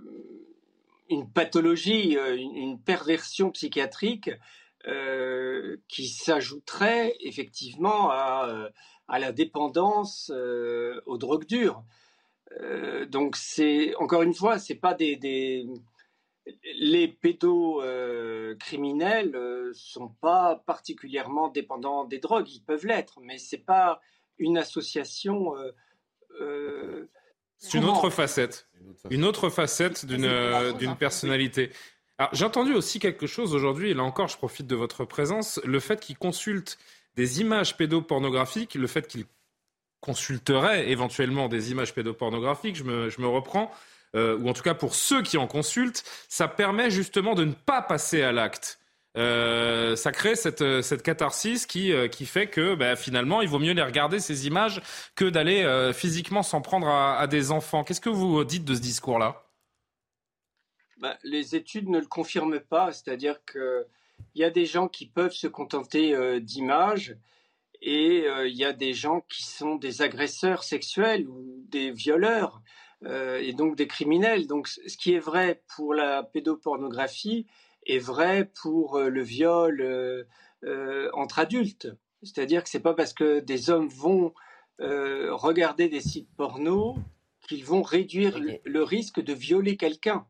une 1.10 1.30
pathologie, 1.30 2.18
une 2.38 2.80
perversion 2.80 3.50
psychiatrique 3.52 4.30
euh, 4.90 5.78
qui 5.88 6.08
s'ajouterait 6.08 7.16
effectivement 7.20 8.10
à, 8.10 8.48
euh, 8.50 8.68
à, 9.08 9.20
la 9.20 9.32
dépendance 9.32 10.32
euh, 10.34 11.00
aux 11.06 11.20
drogues 11.20 11.46
dures. 11.46 11.84
donc 13.10 13.36
c'est 13.36 13.94
encore 13.98 14.24
une 14.24 14.34
fois, 14.34 14.58
c'est 14.58 14.74
pas 14.76 14.96
des, 14.96 15.16
des 15.16 15.68
les 16.80 17.08
pédocriminels 17.08 19.32
ne 19.32 19.72
sont 19.74 20.10
pas 20.22 20.64
particulièrement 20.66 21.50
dépendants 21.50 22.06
des 22.06 22.18
drogues, 22.18 22.50
ils 22.50 22.64
peuvent 22.64 22.88
l'être, 22.88 23.20
mais 23.22 23.38
c'est 23.38 23.66
pas 23.66 24.02
une 24.40 24.58
association. 24.58 25.54
c'est 27.58 27.78
une 27.78 27.86
autre 27.86 28.10
facette, 28.10 28.68
une 29.12 29.26
autre 29.26 29.50
facette 29.50 30.08
d'une 30.08 30.96
personnalité 30.98 31.72
j'ai 32.34 32.46
entendu 32.46 32.74
aussi 32.74 33.00
quelque 33.00 33.28
chose 33.28 33.54
aujourd'hui, 33.54 33.92
et 33.92 33.94
là 33.94 34.04
encore, 34.04 34.28
je 34.28 34.38
profite 34.38 34.68
de 34.68 34.76
votre 34.76 35.06
présence, 35.06 35.60
le 35.64 35.80
fait 35.80 36.00
qu'il 36.00 36.18
consulte 36.18 36.78
des 37.16 37.42
images 37.42 37.78
pédopornographiques, 37.78 38.76
le 38.76 38.88
fait 38.88 39.08
qu'il 39.08 39.26
consulterait 40.02 40.90
éventuellement 40.90 41.50
des 41.50 41.72
images 41.72 41.94
pédopornographiques, 41.94 42.76
je 42.76 42.84
me, 42.84 43.28
reprends, 43.28 43.72
euh, 44.16 44.38
ou 44.38 44.50
en 44.50 44.54
tout 44.54 44.64
cas 44.64 44.74
pour 44.74 44.96
ceux 44.96 45.22
qui 45.22 45.38
en 45.38 45.48
consultent, 45.48 46.04
ça 46.28 46.48
permet 46.48 46.90
justement 46.90 47.36
de 47.36 47.46
ne 47.46 47.54
pas 47.54 47.82
passer 47.82 48.22
à 48.22 48.32
l'acte. 48.32 48.80
Euh, 49.18 49.96
ça 49.96 50.12
crée 50.12 50.36
cette, 50.36 50.82
cette 50.82 51.04
catharsis 51.04 51.66
qui, 51.66 51.92
euh, 51.92 52.08
qui 52.08 52.26
fait 52.26 52.48
que 52.48 52.76
bah, 52.76 52.96
finalement, 52.96 53.42
il 53.42 53.50
vaut 53.50 53.60
mieux 53.60 53.74
les 53.74 53.82
regarder, 53.82 54.20
ces 54.20 54.48
images, 54.48 54.82
que 55.16 55.26
d'aller 55.26 55.92
physiquement 55.94 56.44
s'en 56.44 56.62
prendre 56.62 56.88
à 56.88 57.28
des 57.28 57.52
enfants. 57.52 57.84
Qu'est-ce 57.84 58.02
que 58.02 58.10
vous 58.10 58.44
dites 58.44 58.66
de 58.66 58.76
ce 58.76 58.82
discours-là? 58.82 59.49
Bah, 61.00 61.18
les 61.24 61.56
études 61.56 61.88
ne 61.88 62.00
le 62.00 62.06
confirment 62.06 62.60
pas, 62.60 62.92
c'est-à-dire 62.92 63.40
qu'il 63.46 63.86
y 64.36 64.44
a 64.44 64.50
des 64.50 64.66
gens 64.66 64.90
qui 64.90 65.08
peuvent 65.08 65.34
se 65.34 65.48
contenter 65.48 66.14
euh, 66.14 66.42
d'images 66.42 67.16
et 67.82 68.28
euh, 68.28 68.50
il 68.50 68.58
y 68.58 68.66
a 68.66 68.74
des 68.74 68.94
gens 68.94 69.22
qui 69.30 69.46
sont 69.46 69.76
des 69.76 70.02
agresseurs 70.02 70.64
sexuels 70.64 71.26
ou 71.30 71.64
des 71.70 71.92
violeurs 71.92 72.62
euh, 73.06 73.40
et 73.40 73.54
donc 73.54 73.78
des 73.78 73.88
criminels. 73.88 74.46
Donc 74.46 74.68
ce 74.68 74.98
qui 74.98 75.14
est 75.14 75.20
vrai 75.20 75.64
pour 75.74 75.94
la 75.94 76.22
pédopornographie 76.24 77.48
est 77.86 78.00
vrai 78.00 78.52
pour 78.62 79.00
le 79.00 79.22
viol 79.22 80.28
entre 81.14 81.40
adultes. 81.40 81.88
C'est-à-dire 82.24 82.62
que 82.62 82.70
c'est 82.70 82.82
pas 82.82 82.94
parce 82.94 83.14
que 83.14 83.40
des 83.40 83.70
hommes 83.70 83.88
vont 83.88 84.34
regarder 84.80 85.88
des 85.88 86.02
sites 86.02 86.30
porno 86.36 86.98
qu'ils 87.48 87.64
vont 87.64 87.82
réduire 87.82 88.38
le 88.66 88.84
risque 88.84 89.22
de 89.22 89.34
violer 89.34 89.78
quelqu'un. 89.78 90.28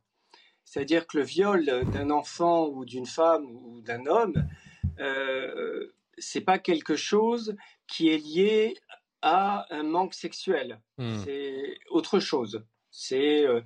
C'est-à-dire 0.70 1.08
que 1.08 1.18
le 1.18 1.24
viol 1.24 1.66
d'un 1.66 2.12
enfant 2.12 2.68
ou 2.68 2.86
d'une 2.86 3.08
femme 3.08 3.48
ou 3.50 3.82
d'un 3.82 4.06
homme, 4.06 4.48
euh, 5.00 5.88
c'est 6.20 6.42
pas 6.42 6.60
quelque 6.60 6.96
chose 6.96 7.56
qui 7.88 8.10
est 8.10 8.20
lié 8.20 8.78
à 9.24 9.66
un 9.74 9.82
manque 9.82 10.14
sexuel. 10.14 10.80
Hmm. 11.00 11.24
C'est 11.26 11.80
autre 11.90 12.20
chose. 12.20 12.64
C'est 12.92 13.48
euh, 13.48 13.62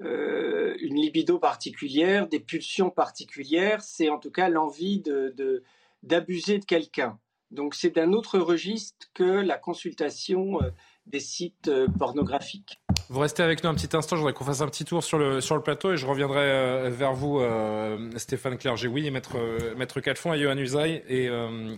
euh, 0.00 0.74
une 0.80 0.96
libido 0.96 1.38
particulière, 1.38 2.26
des 2.26 2.40
pulsions 2.40 2.90
particulières. 2.90 3.80
C'est 3.80 4.08
en 4.08 4.18
tout 4.18 4.32
cas 4.32 4.48
l'envie 4.48 4.98
de 4.98 5.62
d'abuser 6.02 6.58
de, 6.58 6.64
quelqu'un. 6.64 7.20
Donc 7.52 7.76
c'est 7.76 7.90
d'un 7.90 8.12
autre 8.14 8.40
registre 8.40 9.06
que 9.14 9.22
la 9.22 9.58
consultation 9.58 10.60
euh, 10.60 10.70
des 11.06 11.20
sites 11.20 11.70
pornographiques. 11.98 12.78
Vous 13.08 13.20
restez 13.20 13.42
avec 13.42 13.62
nous 13.62 13.68
un 13.68 13.74
petit 13.74 13.94
instant, 13.94 14.16
je 14.16 14.20
voudrais 14.20 14.32
qu'on 14.32 14.44
fasse 14.44 14.62
un 14.62 14.68
petit 14.68 14.86
tour 14.86 15.04
sur 15.04 15.18
le, 15.18 15.42
sur 15.42 15.54
le 15.54 15.62
plateau 15.62 15.92
et 15.92 15.96
je 15.98 16.06
reviendrai 16.06 16.40
euh, 16.40 16.90
vers 16.90 17.12
vous, 17.12 17.40
euh, 17.40 18.10
Stéphane 18.16 18.56
Clerget-Oui, 18.56 19.06
et 19.06 19.10
Maître, 19.10 19.36
euh, 19.36 19.74
Maître 19.76 20.00
Calfon, 20.00 20.32
et 20.32 20.40
Johan 20.40 20.56
Usaï 20.56 21.02
et 21.08 21.26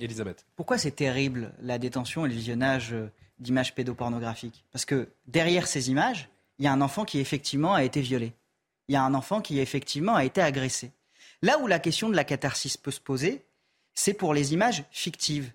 Elisabeth. 0.01 0.47
Pourquoi 0.55 0.79
c'est 0.79 0.93
terrible 0.93 1.53
la 1.61 1.79
détention 1.79 2.25
et 2.25 2.29
le 2.29 2.35
visionnage 2.35 2.95
d'images 3.41 3.75
pédopornographiques? 3.75 4.65
Parce 4.71 4.85
que 4.85 5.09
derrière 5.27 5.67
ces 5.67 5.91
images, 5.91 6.29
il 6.59 6.67
y 6.67 6.69
a 6.69 6.73
un 6.73 6.81
enfant 6.81 7.05
qui 7.05 7.19
effectivement 7.19 7.75
a 7.75 7.83
été 7.83 8.01
violé. 8.01 8.33
Il 8.89 8.93
y 8.93 8.97
a 8.97 9.03
un 9.03 9.15
enfant 9.15 9.41
qui 9.41 9.59
effectivement 9.59 10.15
a 10.15 10.25
été 10.25 10.41
agressé. 10.41 10.93
Là 11.43 11.59
où 11.59 11.67
la 11.67 11.81
question 11.81 12.09
de 12.09 12.15
la 12.15 12.25
catharsis 12.25 12.77
peut 12.77 12.93
se 12.93 13.01
poser, 13.01 13.45
c'est 13.93 14.15
pour 14.15 14.35
les 14.35 14.53
images 14.53 14.85
fictives. 14.93 15.51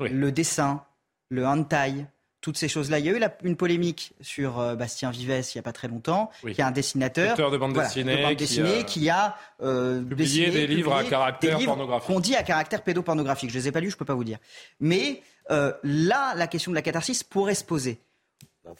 Le 0.00 0.30
dessin, 0.30 0.84
le 1.30 1.46
hentai, 1.46 2.06
toutes 2.46 2.58
ces 2.58 2.68
choses-là. 2.68 3.00
Il 3.00 3.06
y 3.06 3.08
a 3.08 3.12
eu 3.12 3.20
une 3.42 3.56
polémique 3.56 4.12
sur 4.20 4.60
euh, 4.60 4.76
Bastien 4.76 5.10
Vives 5.10 5.30
il 5.30 5.56
n'y 5.56 5.58
a 5.58 5.62
pas 5.62 5.72
très 5.72 5.88
longtemps, 5.88 6.30
qui 6.42 6.60
est 6.60 6.62
un 6.62 6.70
dessinateur 6.70 7.50
de 7.50 7.56
bande 7.56 7.72
dessinée, 7.72 8.84
qui, 8.86 9.10
a, 9.10 9.36
euh, 9.60 10.00
publié 10.00 10.50
des 10.50 10.68
livres 10.68 10.94
à 10.94 11.02
caractère 11.02 11.58
pornographique. 11.58 12.06
Qu'on 12.06 12.20
dit 12.20 12.36
à 12.36 12.44
caractère 12.44 12.82
pédopornographique. 12.82 13.50
Je 13.50 13.56
ne 13.56 13.62
les 13.62 13.68
ai 13.68 13.72
pas 13.72 13.80
lus, 13.80 13.90
je 13.90 13.96
ne 13.96 13.98
peux 13.98 14.04
pas 14.04 14.14
vous 14.14 14.22
dire. 14.22 14.38
Mais 14.78 15.22
euh, 15.50 15.72
là, 15.82 16.34
la 16.36 16.46
question 16.46 16.70
de 16.70 16.76
la 16.76 16.82
catharsis 16.82 17.24
pourrait 17.24 17.56
se 17.56 17.64
poser 17.64 17.98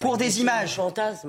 pour 0.01 0.17
des 0.17 0.41
images, 0.41 0.81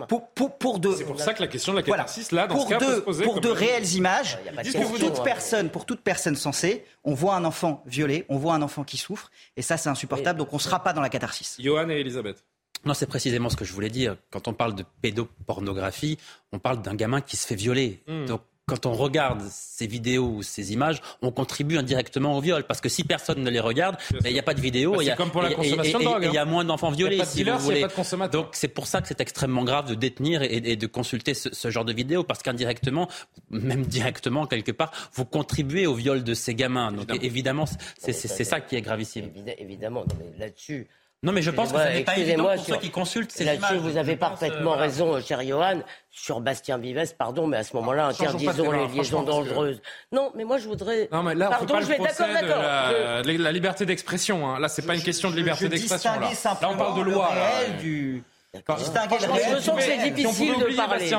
pour, 0.08 0.30
pour, 0.30 0.58
pour 0.58 0.80
de, 0.80 0.92
c'est 0.94 1.04
pour 1.04 1.20
ça 1.20 1.34
que 1.34 1.42
la 1.42 1.48
question 1.48 1.74
de 1.74 1.78
la 1.78 1.84
catharsis 1.84 2.32
là, 2.32 2.48
dans 2.48 2.60
ce 2.60 2.70
cas, 2.70 2.80
peut 2.80 2.96
se 2.96 3.02
poser 3.02 3.24
pour 3.24 3.40
de 3.40 3.50
réelles 3.50 3.94
images, 3.94 4.40
pour 4.74 4.98
toute 4.98 5.24
personne, 5.24 5.70
pour 5.70 5.86
toute 5.86 6.02
personne 6.02 6.36
sensée, 6.36 6.86
on 7.04 7.14
voit 7.14 7.36
un 7.36 7.46
enfant 7.46 7.84
violé, 7.86 8.26
on 8.30 8.38
voit 8.38 8.54
un 8.54 8.62
enfant 8.62 8.84
qui 8.84 8.98
souffre, 8.98 9.32
et 9.56 9.62
ça 9.62 9.78
c'est 9.78 9.90
insupportable, 9.90 10.40
donc 10.40 10.54
on 10.54 10.58
ne 10.58 10.62
sera 10.62 10.84
pas 10.84 10.94
dans 10.94 11.02
la 11.02 11.10
catharsis. 11.10 11.58
Johan 11.60 11.90
et 11.90 12.00
Elisabeth. 12.00 12.44
Non, 12.86 12.94
c'est 12.94 13.08
précisément 13.08 13.50
ce 13.50 13.56
que 13.56 13.66
je 13.66 13.74
voulais 13.74 13.90
dire. 13.90 14.18
Quand 14.30 14.48
on 14.48 14.54
parle 14.54 14.76
de 14.76 14.86
pédopornographie, 15.02 16.18
on 16.52 16.60
parle 16.60 16.82
d'un 16.82 16.96
gamin 16.96 17.22
qui 17.22 17.36
se 17.36 17.48
fait 17.48 17.56
violer. 17.56 18.04
Hmm. 18.08 18.26
Donc 18.26 18.42
quand 18.68 18.86
on 18.86 18.94
regarde 18.94 19.42
ces 19.50 19.88
vidéos 19.88 20.28
ou 20.28 20.44
ces 20.44 20.74
images, 20.74 21.02
on 21.22 21.32
contribue 21.32 21.78
indirectement 21.78 22.38
au 22.38 22.42
viol. 22.42 22.66
Parce 22.66 22.82
que 22.82 22.90
si 22.90 23.06
personne 23.06 23.42
ne 23.42 23.50
les 23.50 23.62
regarde, 23.62 23.96
ben, 24.12 24.20
il 24.26 24.34
n'y 24.34 24.40
a 24.40 24.44
pas 24.44 24.54
de 24.54 24.60
vidéo. 24.60 24.92
Bah, 24.92 25.04
il 25.04 25.08
y 25.08 25.10
a, 25.10 25.16
comme 25.16 25.32
pour 25.32 25.42
la 25.42 25.54
consommation 25.54 26.00
de 26.00 26.04
drogue. 26.04 26.24
Il 26.26 26.34
y 26.34 26.38
a 26.38 26.42
hein. 26.42 26.46
moins 26.46 26.66
d'enfants 26.66 26.92
violés. 26.92 27.24
si 27.24 27.46
vous 27.46 27.58
voulez. 27.60 27.86
Donc 28.30 28.50
c'est 28.52 28.68
pour 28.68 28.86
ça 28.86 29.02
que 29.02 29.08
c'est 29.08 29.22
extrêmement 29.22 29.64
grave 29.64 29.88
de 29.88 29.96
détenir 29.96 30.42
et, 30.42 30.76
de 30.76 30.88
consulter 30.88 31.34
ce, 31.34 31.72
genre 31.72 31.86
de 31.86 31.94
vidéos. 31.94 32.26
Parce 32.26 32.44
qu'indirectement, 32.44 33.08
même 33.50 33.86
directement, 33.86 34.46
quelque 34.46 34.74
part, 34.74 34.92
vous 35.14 35.24
contribuez 35.24 35.88
au 35.88 35.96
viol 35.96 36.26
de 36.26 36.34
ces 36.34 36.54
gamins. 36.54 36.92
Donc 36.92 37.08
évidemment, 37.24 37.66
c'est 37.98 38.14
ça 38.14 38.60
qui 38.60 38.76
est 38.76 38.82
gravissime. 38.82 39.32
Évidemment, 39.58 40.04
mais 40.20 40.38
là-dessus. 40.38 40.88
Non, 41.24 41.32
mais 41.32 41.42
je 41.42 41.50
pense 41.50 41.72
que 41.72 41.80
ce 41.80 41.88
n'est 41.88 42.04
pas 42.04 42.18
évident 42.18 42.44
pour 42.56 42.64
ceux 42.64 42.78
qui 42.78 42.92
consultent 42.92 43.32
ces 43.32 43.44
images. 43.44 43.78
Vous 43.78 43.98
avez 43.98 44.16
parfaitement 44.16 44.74
euh, 44.74 44.78
raison, 44.78 45.20
cher 45.20 45.42
Johan, 45.42 45.82
sur 46.12 46.42
Bastien 46.42 46.78
Vives, 46.78 47.16
pardon, 47.18 47.48
mais 47.48 47.58
à 47.58 47.64
ce 47.64 47.76
moment-là, 47.78 48.08
interdisons 48.08 48.72
les 48.72 48.88
liaisons 48.88 49.24
dangereuses. 49.24 49.82
Non, 50.12 50.32
mais 50.36 50.44
moi, 50.44 50.60
je 50.60 50.68
voudrais... 50.68 51.10
Non, 51.12 51.24
mais 51.24 51.34
là, 51.34 51.50
pardon, 51.50 51.74
pas 51.74 51.82
je 51.82 51.88
vais 51.88 51.98
d'accord, 51.98 52.28
d'accord. 52.28 52.62
La, 52.62 53.24
la, 53.24 53.52
liberté 53.52 53.86
d'expression. 53.86 54.48
Hein. 54.48 54.60
Là, 54.60 54.70
c'est 54.70 54.86
pas 54.86 54.96
une 54.96 55.02
question 55.02 55.32
de 55.32 55.36
liberté 55.36 55.68
d'expression. 55.68 56.12
Là. 56.20 56.30
là, 56.30 56.70
on 56.70 56.78
parle 56.78 56.98
de 57.00 57.12
loi. 57.12 57.32
Du 57.80 58.24
je 58.54 59.60
sens 59.60 59.76
que 59.76 59.82
c'est 59.82 60.12
difficile 60.12 60.54
de 60.58 60.76
parler. 60.76 61.12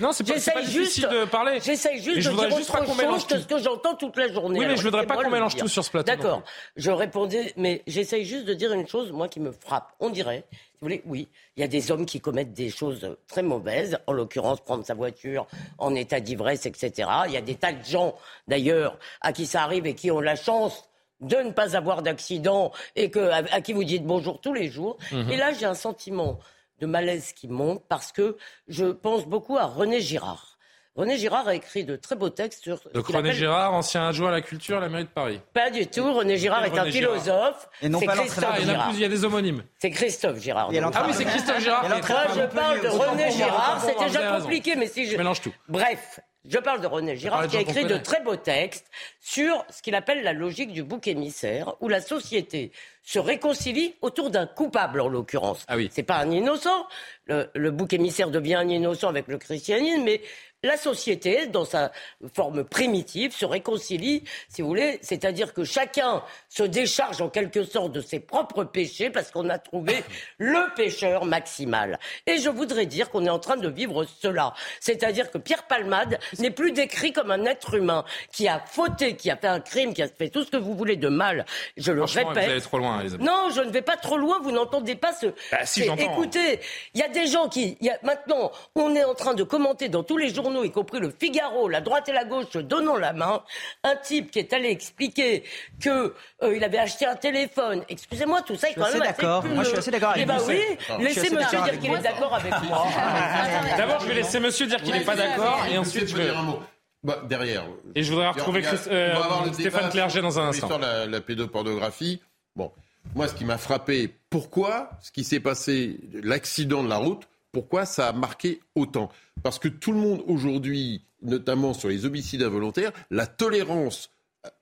Non, 0.00 0.12
c'est 0.12 0.24
pas, 0.52 0.62
difficile 0.62 1.08
de 1.08 1.24
parler. 1.26 1.60
J'essaye 1.62 2.02
juste 2.02 2.28
de 2.28 2.34
dire 2.34 2.56
autre 2.56 2.86
chose 2.86 3.26
que 3.26 3.38
ce 3.38 3.46
que 3.46 3.58
j'entends 3.58 3.94
toute 3.94 4.16
la 4.16 4.28
journée. 4.32 4.60
Oui, 4.60 4.66
mais 4.66 4.76
je 4.76 4.82
voudrais 4.82 5.06
pas 5.06 5.22
qu'on 5.22 5.30
mélange 5.30 5.56
tout 5.56 5.68
sur 5.68 5.84
ce 5.84 5.90
plateau. 5.90 6.06
D'accord. 6.06 6.42
Je 6.76 6.90
répondais, 6.90 7.52
mais 7.56 7.82
j'essaye 7.86 8.24
juste 8.24 8.46
de 8.46 8.54
dire 8.54 8.72
une 8.72 8.88
chose, 8.88 9.12
moi, 9.12 9.28
qui 9.28 9.40
me 9.40 9.52
frappe. 9.52 9.92
On 10.00 10.10
dirait, 10.10 10.44
si 10.52 10.58
vous 10.80 10.86
voulez, 10.86 11.02
oui, 11.06 11.28
il 11.56 11.60
y 11.60 11.64
a 11.64 11.68
des 11.68 11.90
hommes 11.90 12.06
qui 12.06 12.20
commettent 12.20 12.54
des 12.54 12.70
choses 12.70 13.16
très 13.28 13.42
mauvaises, 13.42 13.98
en 14.06 14.12
l'occurrence 14.12 14.60
prendre 14.60 14.84
sa 14.84 14.94
voiture 14.94 15.46
en 15.78 15.94
état 15.94 16.20
d'ivresse, 16.20 16.66
etc. 16.66 17.08
Il 17.26 17.32
y 17.32 17.36
a 17.36 17.42
des 17.42 17.54
tas 17.54 17.72
de 17.72 17.84
gens, 17.84 18.14
d'ailleurs, 18.48 18.98
à 19.20 19.32
qui 19.32 19.46
ça 19.46 19.62
arrive 19.62 19.86
et 19.86 19.94
qui 19.94 20.10
ont 20.10 20.20
la 20.20 20.36
chance 20.36 20.84
de 21.20 21.36
ne 21.36 21.50
pas 21.50 21.76
avoir 21.76 22.02
d'accident 22.02 22.72
et 22.96 23.10
que, 23.10 23.30
à, 23.30 23.60
qui 23.60 23.74
vous 23.74 23.84
dites 23.84 24.04
bonjour 24.04 24.40
tous 24.40 24.54
les 24.54 24.68
jours. 24.68 24.96
Mhm. 25.12 25.30
Et 25.30 25.36
là, 25.36 25.52
j'ai 25.52 25.66
un 25.66 25.74
sentiment 25.74 26.38
de 26.80 26.86
malaise 26.86 27.32
qui 27.32 27.48
monte 27.48 27.84
parce 27.88 28.12
que 28.12 28.36
je 28.68 28.86
pense 28.86 29.26
beaucoup 29.26 29.58
à 29.58 29.64
René 29.64 30.00
Girard. 30.00 30.58
René 30.96 31.16
Girard 31.16 31.46
a 31.46 31.54
écrit 31.54 31.84
de 31.84 31.94
très 31.94 32.16
beaux 32.16 32.30
textes 32.30 32.64
sur. 32.64 32.80
Donc 32.92 33.06
René 33.06 33.32
Girard, 33.32 33.72
ancien 33.72 34.08
adjoint 34.08 34.28
à 34.28 34.32
la 34.32 34.40
culture 34.40 34.78
à 34.78 34.80
la 34.80 34.88
mairie 34.88 35.04
de 35.04 35.08
Paris. 35.08 35.40
Pas 35.54 35.70
du 35.70 35.86
tout. 35.86 36.12
René 36.12 36.36
Girard 36.36 36.64
est 36.64 36.76
un 36.76 36.90
philosophe. 36.90 37.68
Et 37.80 37.88
non 37.88 38.00
pas 38.00 38.16
Christophe 38.16 38.56
il, 38.60 38.66
y 38.66 38.70
a 38.70 38.90
il 38.92 38.98
y 38.98 39.04
a 39.04 39.08
des 39.08 39.24
homonymes. 39.24 39.62
C'est 39.78 39.90
Christophe 39.90 40.40
Girard. 40.40 40.70
Ah 40.72 41.04
oui, 41.06 41.14
c'est 41.14 41.24
Christophe 41.24 41.60
Girard. 41.60 41.88
Moi, 41.88 42.00
je 42.34 42.54
parle 42.54 42.80
de 42.80 42.88
René 42.88 43.30
Girard. 43.30 43.80
C'est 43.84 44.04
déjà 44.04 44.38
compliqué, 44.38 44.74
mais 44.74 44.88
si 44.88 45.06
je. 45.06 45.12
Je 45.12 45.16
mélange 45.16 45.40
tout. 45.40 45.52
Bref, 45.68 46.20
je 46.48 46.58
parle 46.58 46.80
de 46.80 46.86
René 46.86 47.16
Girard 47.16 47.46
qui 47.48 47.56
a 47.56 47.60
écrit 47.60 47.84
de 47.84 47.96
très 47.96 48.22
beaux 48.22 48.36
textes 48.36 48.86
sur 49.20 49.64
ce 49.68 49.82
qu'il 49.82 49.94
appelle 49.94 50.22
la 50.22 50.32
logique 50.32 50.72
du 50.72 50.82
bouc 50.82 51.06
émissaire, 51.06 51.74
où 51.80 51.88
la 51.88 52.00
société 52.00 52.72
se 53.02 53.18
réconcilie 53.18 53.94
autour 54.00 54.30
d'un 54.30 54.46
coupable 54.46 55.00
en 55.00 55.08
l'occurrence. 55.08 55.64
Ah 55.68 55.76
oui. 55.76 55.90
C'est 55.92 56.02
pas 56.02 56.16
un 56.16 56.30
innocent. 56.30 56.86
Le, 57.26 57.50
le, 57.54 57.70
bouc 57.70 57.92
émissaire 57.92 58.30
devient 58.30 58.54
un 58.54 58.68
innocent 58.68 59.08
avec 59.08 59.28
le 59.28 59.36
christianisme, 59.38 60.02
mais 60.04 60.22
la 60.62 60.76
société, 60.76 61.46
dans 61.46 61.64
sa 61.64 61.90
forme 62.34 62.64
primitive, 62.64 63.34
se 63.34 63.46
réconcilie, 63.46 64.24
si 64.48 64.60
vous 64.60 64.68
voulez, 64.68 64.98
c'est-à-dire 65.00 65.54
que 65.54 65.64
chacun 65.64 66.22
se 66.50 66.62
décharge 66.62 67.22
en 67.22 67.30
quelque 67.30 67.64
sorte 67.64 67.92
de 67.92 68.02
ses 68.02 68.20
propres 68.20 68.64
péchés 68.64 69.08
parce 69.08 69.30
qu'on 69.30 69.48
a 69.48 69.58
trouvé 69.58 70.04
le 70.38 70.74
pécheur 70.74 71.24
maximal. 71.24 71.98
Et 72.26 72.36
je 72.38 72.50
voudrais 72.50 72.84
dire 72.84 73.08
qu'on 73.10 73.24
est 73.24 73.30
en 73.30 73.38
train 73.38 73.56
de 73.56 73.68
vivre 73.68 74.04
cela. 74.04 74.52
C'est-à-dire 74.80 75.30
que 75.30 75.38
Pierre 75.38 75.66
Palmade 75.66 76.18
n'est 76.38 76.50
plus 76.50 76.72
décrit 76.72 77.12
comme 77.12 77.30
un 77.30 77.46
être 77.46 77.74
humain 77.74 78.04
qui 78.30 78.46
a 78.46 78.60
fauté, 78.60 79.16
qui 79.16 79.30
a 79.30 79.36
fait 79.36 79.48
un 79.48 79.60
crime, 79.60 79.94
qui 79.94 80.02
a 80.02 80.08
fait 80.08 80.28
tout 80.28 80.44
ce 80.44 80.50
que 80.50 80.58
vous 80.58 80.74
voulez 80.74 80.96
de 80.96 81.08
mal. 81.08 81.46
Je 81.78 81.92
le 81.92 82.04
répète. 82.04 82.32
Vous 82.32 82.38
allez 82.38 82.60
trop 82.60 82.78
loin, 82.78 83.02
Non, 83.18 83.48
je 83.54 83.62
ne 83.62 83.70
vais 83.70 83.82
pas 83.82 83.96
trop 83.96 84.18
loin. 84.18 84.40
Vous 84.42 84.52
n'entendez 84.52 84.94
pas 84.94 85.14
ce. 85.14 85.26
Bah, 85.50 85.64
si, 85.64 85.82
Écoutez, 85.82 86.60
il 86.94 87.00
y 87.00 87.02
a 87.02 87.08
des 87.08 87.26
gens 87.26 87.48
qui, 87.48 87.78
y 87.80 87.88
a... 87.88 87.98
maintenant, 88.02 88.52
on 88.74 88.94
est 88.94 89.04
en 89.04 89.14
train 89.14 89.34
de 89.34 89.42
commenter 89.42 89.88
dans 89.88 90.02
tous 90.02 90.18
les 90.18 90.32
journaux 90.34 90.49
y 90.64 90.70
compris 90.70 91.00
le 91.00 91.10
Figaro, 91.10 91.68
la 91.68 91.80
droite 91.80 92.08
et 92.08 92.12
la 92.12 92.24
gauche 92.24 92.46
se 92.52 92.58
donnant 92.58 92.96
la 92.96 93.12
main, 93.12 93.42
un 93.84 93.96
type 93.96 94.30
qui 94.30 94.38
est 94.38 94.52
allé 94.52 94.70
expliquer 94.70 95.44
qu'il 95.80 95.90
euh, 95.90 96.60
avait 96.62 96.78
acheté 96.78 97.06
un 97.06 97.16
téléphone. 97.16 97.82
Excusez-moi, 97.88 98.42
tout 98.42 98.56
ça 98.56 98.70
est 98.70 98.74
quand 98.74 98.92
même 98.92 99.02
assez 99.02 99.12
d'accord. 99.12 99.44
Moi, 99.44 99.64
je 99.64 99.68
suis 99.68 99.78
assez 99.78 99.90
d'accord 99.90 100.10
avec 100.10 100.22
eh 100.22 100.26
ben 100.26 100.38
oui, 100.46 100.60
laissez 101.00 101.30
monsieur 101.30 101.58
dire 101.62 101.78
qu'il 101.78 101.92
est 101.92 102.02
d'accord 102.02 102.34
avec 102.34 102.52
moi. 102.62 102.86
D'abord, 103.76 104.00
je 104.00 104.06
vais 104.06 104.14
laisser 104.14 104.40
monsieur 104.40 104.66
dire 104.66 104.82
qu'il 104.82 104.92
n'est 104.92 105.04
pas 105.04 105.16
d'accord, 105.16 105.64
et 105.70 105.78
ensuite 105.78 106.08
je 106.08 106.16
vais 106.16 106.24
dire 106.24 106.38
un 106.38 106.42
mot. 106.42 106.60
Bah, 107.02 107.22
derrière. 107.26 107.64
Et 107.94 108.02
je 108.02 108.12
voudrais 108.12 108.28
retrouver 108.28 108.62
euh, 108.88 109.14
Stéphane 109.52 109.90
Clerget 109.90 110.20
dans 110.20 110.38
un 110.38 110.48
instant. 110.48 110.68
Sur 110.68 110.78
la, 110.78 111.06
la 111.06 111.20
pédopornographie. 111.22 112.20
Bon, 112.54 112.70
moi, 113.14 113.26
ce 113.26 113.34
qui 113.34 113.44
m'a 113.44 113.58
frappé, 113.58 114.14
pourquoi 114.28 114.90
ce 115.00 115.10
qui 115.10 115.24
s'est 115.24 115.40
passé, 115.40 115.98
l'accident 116.12 116.84
de 116.84 116.88
la 116.88 116.98
route, 116.98 117.26
pourquoi 117.52 117.86
ça 117.86 118.08
a 118.08 118.12
marqué 118.12 118.60
autant? 118.74 119.10
Parce 119.42 119.58
que 119.58 119.68
tout 119.68 119.92
le 119.92 119.98
monde 119.98 120.22
aujourd'hui, 120.26 121.04
notamment 121.22 121.72
sur 121.74 121.88
les 121.88 122.04
homicides 122.04 122.42
involontaires, 122.42 122.92
la 123.10 123.26
tolérance 123.26 124.10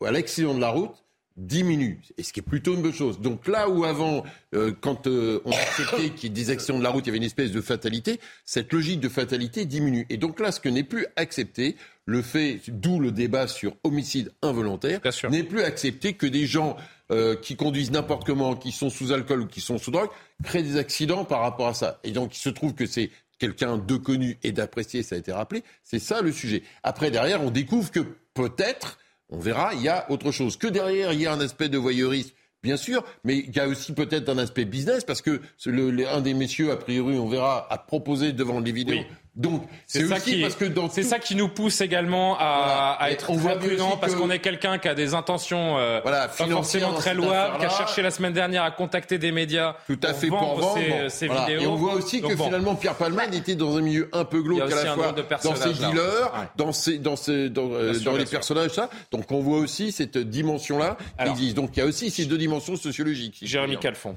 à 0.05 0.11
l'accident 0.11 0.55
de 0.55 0.61
la 0.61 0.71
route 0.71 1.05
diminue, 1.39 2.01
et 2.17 2.25
ce 2.25 2.33
qui 2.33 2.41
est 2.41 2.43
plutôt 2.43 2.75
une 2.75 2.83
bonne 2.83 2.93
chose. 2.93 3.21
Donc 3.21 3.47
là 3.47 3.69
où 3.69 3.85
avant, 3.85 4.25
euh, 4.55 4.73
quand 4.81 5.07
euh, 5.07 5.41
on 5.45 5.53
acceptait 5.53 6.11
qu'il 6.11 6.25
y 6.25 6.27
ait 6.27 6.35
des 6.35 6.51
accidents 6.51 6.79
de 6.79 6.83
la 6.83 6.91
route, 6.91 7.07
il 7.07 7.09
y 7.09 7.11
avait 7.11 7.19
une 7.19 7.25
espèce 7.25 7.53
de 7.53 7.61
fatalité, 7.61 8.19
cette 8.45 8.73
logique 8.73 8.99
de 8.99 9.09
fatalité 9.09 9.65
diminue. 9.65 10.05
Et 10.11 10.17
donc 10.17 10.41
là, 10.41 10.51
ce 10.51 10.59
que 10.59 10.69
n'est 10.69 10.83
plus 10.83 11.07
accepté, 11.15 11.77
le 12.07 12.23
fait, 12.23 12.61
d'où 12.69 12.99
le 12.99 13.13
débat 13.13 13.47
sur 13.47 13.77
homicide 13.85 14.33
involontaire, 14.43 15.01
n'est 15.31 15.45
plus 15.45 15.63
accepté 15.63 16.15
que 16.15 16.27
des 16.27 16.47
gens 16.47 16.77
euh, 17.11 17.37
qui 17.37 17.57
conduisent 17.57 17.91
n'importe 17.91 18.27
comment, 18.27 18.55
qui 18.57 18.73
sont 18.73 18.91
sous 18.91 19.13
alcool 19.13 19.43
ou 19.43 19.47
qui 19.47 19.61
sont 19.61 19.79
sous 19.79 19.91
drogue, 19.91 20.11
créent 20.45 20.63
des 20.63 20.77
accidents 20.77 21.25
par 21.25 21.41
rapport 21.41 21.69
à 21.69 21.75
ça. 21.75 22.01
Et 22.05 22.11
donc 22.11 22.37
il 22.37 22.41
se 22.41 22.51
trouve 22.51 22.75
que 22.75 22.87
c'est 22.87 23.11
quelqu'un 23.39 23.79
de 23.79 23.97
connu 23.97 24.39
et 24.43 24.53
d'apprécié, 24.53 25.03
ça 25.03 25.15
a 25.15 25.19
été 25.19 25.33
rappelé, 25.33 25.63
c'est 25.85 26.01
ça 26.01 26.21
le 26.23 26.33
sujet. 26.33 26.63
Après, 26.83 27.11
derrière, 27.11 27.43
on 27.43 27.51
découvre 27.51 27.91
que 27.91 28.01
peut-être, 28.35 28.99
on 29.31 29.39
verra, 29.39 29.75
il 29.75 29.83
y 29.83 29.89
a 29.89 30.11
autre 30.11 30.33
chose. 30.33 30.57
Que 30.57 30.67
derrière, 30.67 31.13
il 31.13 31.21
y 31.21 31.27
a 31.27 31.33
un 31.33 31.41
aspect 31.41 31.69
de 31.69 31.79
voyeurisme 31.79 32.33
Bien 32.63 32.77
sûr, 32.77 33.05
mais 33.23 33.39
il 33.39 33.55
y 33.55 33.61
a 33.61 33.69
aussi 33.69 33.93
peut-être 33.93 34.29
un 34.29 34.39
aspect 34.39 34.65
business 34.65 35.05
parce 35.05 35.23
que 35.23 35.41
le, 35.67 36.09
un 36.09 36.21
des 36.21 36.35
messieurs, 36.35 36.73
a 36.73 36.77
priori, 36.77 37.17
on 37.17 37.29
verra, 37.29 37.73
a 37.73 37.79
proposé 37.79 38.33
devant 38.33 38.59
les 38.59 38.73
vidéos 38.73 39.05
donc 39.39 39.63
c'est 39.87 40.05
ça 40.07 40.19
qui 40.19 40.43
parce 40.43 40.57
que 40.57 40.65
c'est 40.91 41.05
ça 41.05 41.21
qui 41.21 41.37
nous 41.37 41.49
pousse 41.49 41.81
également 41.81 42.37
à, 42.39 42.97
à 42.99 43.11
être 43.11 43.33
très 43.33 43.59
prudent 43.59 43.97
parce 43.97 44.17
qu'on 44.17 44.31
est 44.31 44.41
quelqu'un 44.41 44.79
qui 44.79 44.89
a 44.89 44.95
des 44.95 45.15
intentions 45.15 45.79
euh, 45.79 46.01
voilà, 46.03 46.27
pas 46.27 46.47
forcément 46.47 46.93
très 46.93 47.15
louables, 47.15 47.59
qui 47.59 47.67
a 47.67 47.69
cherché 47.71 48.03
la 48.03 48.11
semaine 48.11 48.33
dernière 48.33 48.65
à 48.65 48.73
contacter 48.73 49.19
des 49.19 49.31
médias 49.31 49.77
tout 49.87 50.01
à 50.03 50.13
fait 50.13 50.27
pour 50.27 50.57
vendre 50.57 51.09
ses, 51.09 51.29
vidéos. 51.29 51.61
Et 51.61 51.67
on 51.67 51.77
voit 51.77 51.95
aussi 51.95 52.21
que 52.21 52.37
finalement 52.37 52.75
Pierre 52.75 52.97
Palman 52.97 53.33
était 53.33 53.55
dans 53.55 53.77
un 53.77 53.81
milieu 53.81 54.09
un 54.13 54.25
peu 54.25 54.43
glauque 54.43 54.73
à 54.73 54.85
la 54.85 54.95
fois 54.95 55.13
dans 55.13 55.55
ses 55.55 55.73
dealers, 55.73 56.51
dans 56.57 56.73
ses 56.73 56.99
dans 56.99 57.17
ses 57.17 57.49
dans, 57.49 57.71
euh, 57.71 57.99
dans 58.01 58.17
les 58.17 58.27
personnages 58.27 58.73
ça. 58.73 58.91
Donc 59.13 59.31
on 59.31 59.41
voit 59.41 59.59
aussi 59.59 59.93
cette 59.93 60.19
dimension 60.19 60.79
là 60.79 60.97
qui 61.23 61.31
existe. 61.31 61.57
Donc 61.57 61.77
il 61.77 61.81
y 61.81 61.83
a 61.83 61.87
aussi 61.87 62.11
ces 62.11 62.27
deux 62.27 62.39
dimensions 62.39 62.75
sociologiques. 62.75 63.39
Jérémy 63.43 63.79
Calfon. 63.79 64.17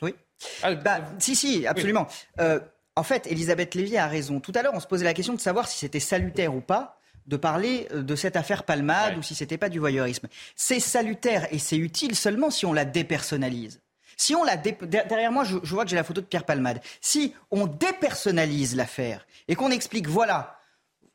Oui. 0.00 0.14
Ah, 0.62 0.74
bah, 0.74 1.00
si 1.18 1.34
si 1.34 1.66
absolument. 1.66 2.06
Euh, 2.40 2.60
en 2.98 3.04
fait, 3.04 3.28
Elisabeth 3.28 3.76
Lévy 3.76 3.96
a 3.96 4.08
raison. 4.08 4.40
Tout 4.40 4.52
à 4.56 4.62
l'heure, 4.62 4.74
on 4.74 4.80
se 4.80 4.86
posait 4.86 5.04
la 5.04 5.14
question 5.14 5.32
de 5.32 5.40
savoir 5.40 5.68
si 5.68 5.78
c'était 5.78 6.00
salutaire 6.00 6.54
ou 6.54 6.60
pas 6.60 6.98
de 7.28 7.36
parler 7.36 7.86
euh, 7.92 8.02
de 8.02 8.16
cette 8.16 8.34
affaire 8.34 8.64
Palmade 8.64 9.16
ou 9.16 9.22
si 9.22 9.36
c'était 9.36 9.58
pas 9.58 9.68
du 9.68 9.78
voyeurisme. 9.78 10.26
C'est 10.56 10.80
salutaire 10.80 11.46
et 11.52 11.58
c'est 11.58 11.76
utile 11.76 12.16
seulement 12.16 12.50
si 12.50 12.66
on 12.66 12.72
la 12.72 12.84
dépersonnalise. 12.84 13.80
Si 14.16 14.34
on 14.34 14.42
la 14.42 14.56
derrière 14.56 15.30
moi, 15.30 15.44
je, 15.44 15.58
vois 15.58 15.84
que 15.84 15.90
j'ai 15.90 15.96
la 15.96 16.02
photo 16.02 16.20
de 16.20 16.26
Pierre 16.26 16.44
Palmade. 16.44 16.80
Si 17.00 17.34
on 17.52 17.68
dépersonnalise 17.68 18.74
l'affaire 18.74 19.26
et 19.46 19.54
qu'on 19.54 19.70
explique, 19.70 20.08
voilà 20.08 20.58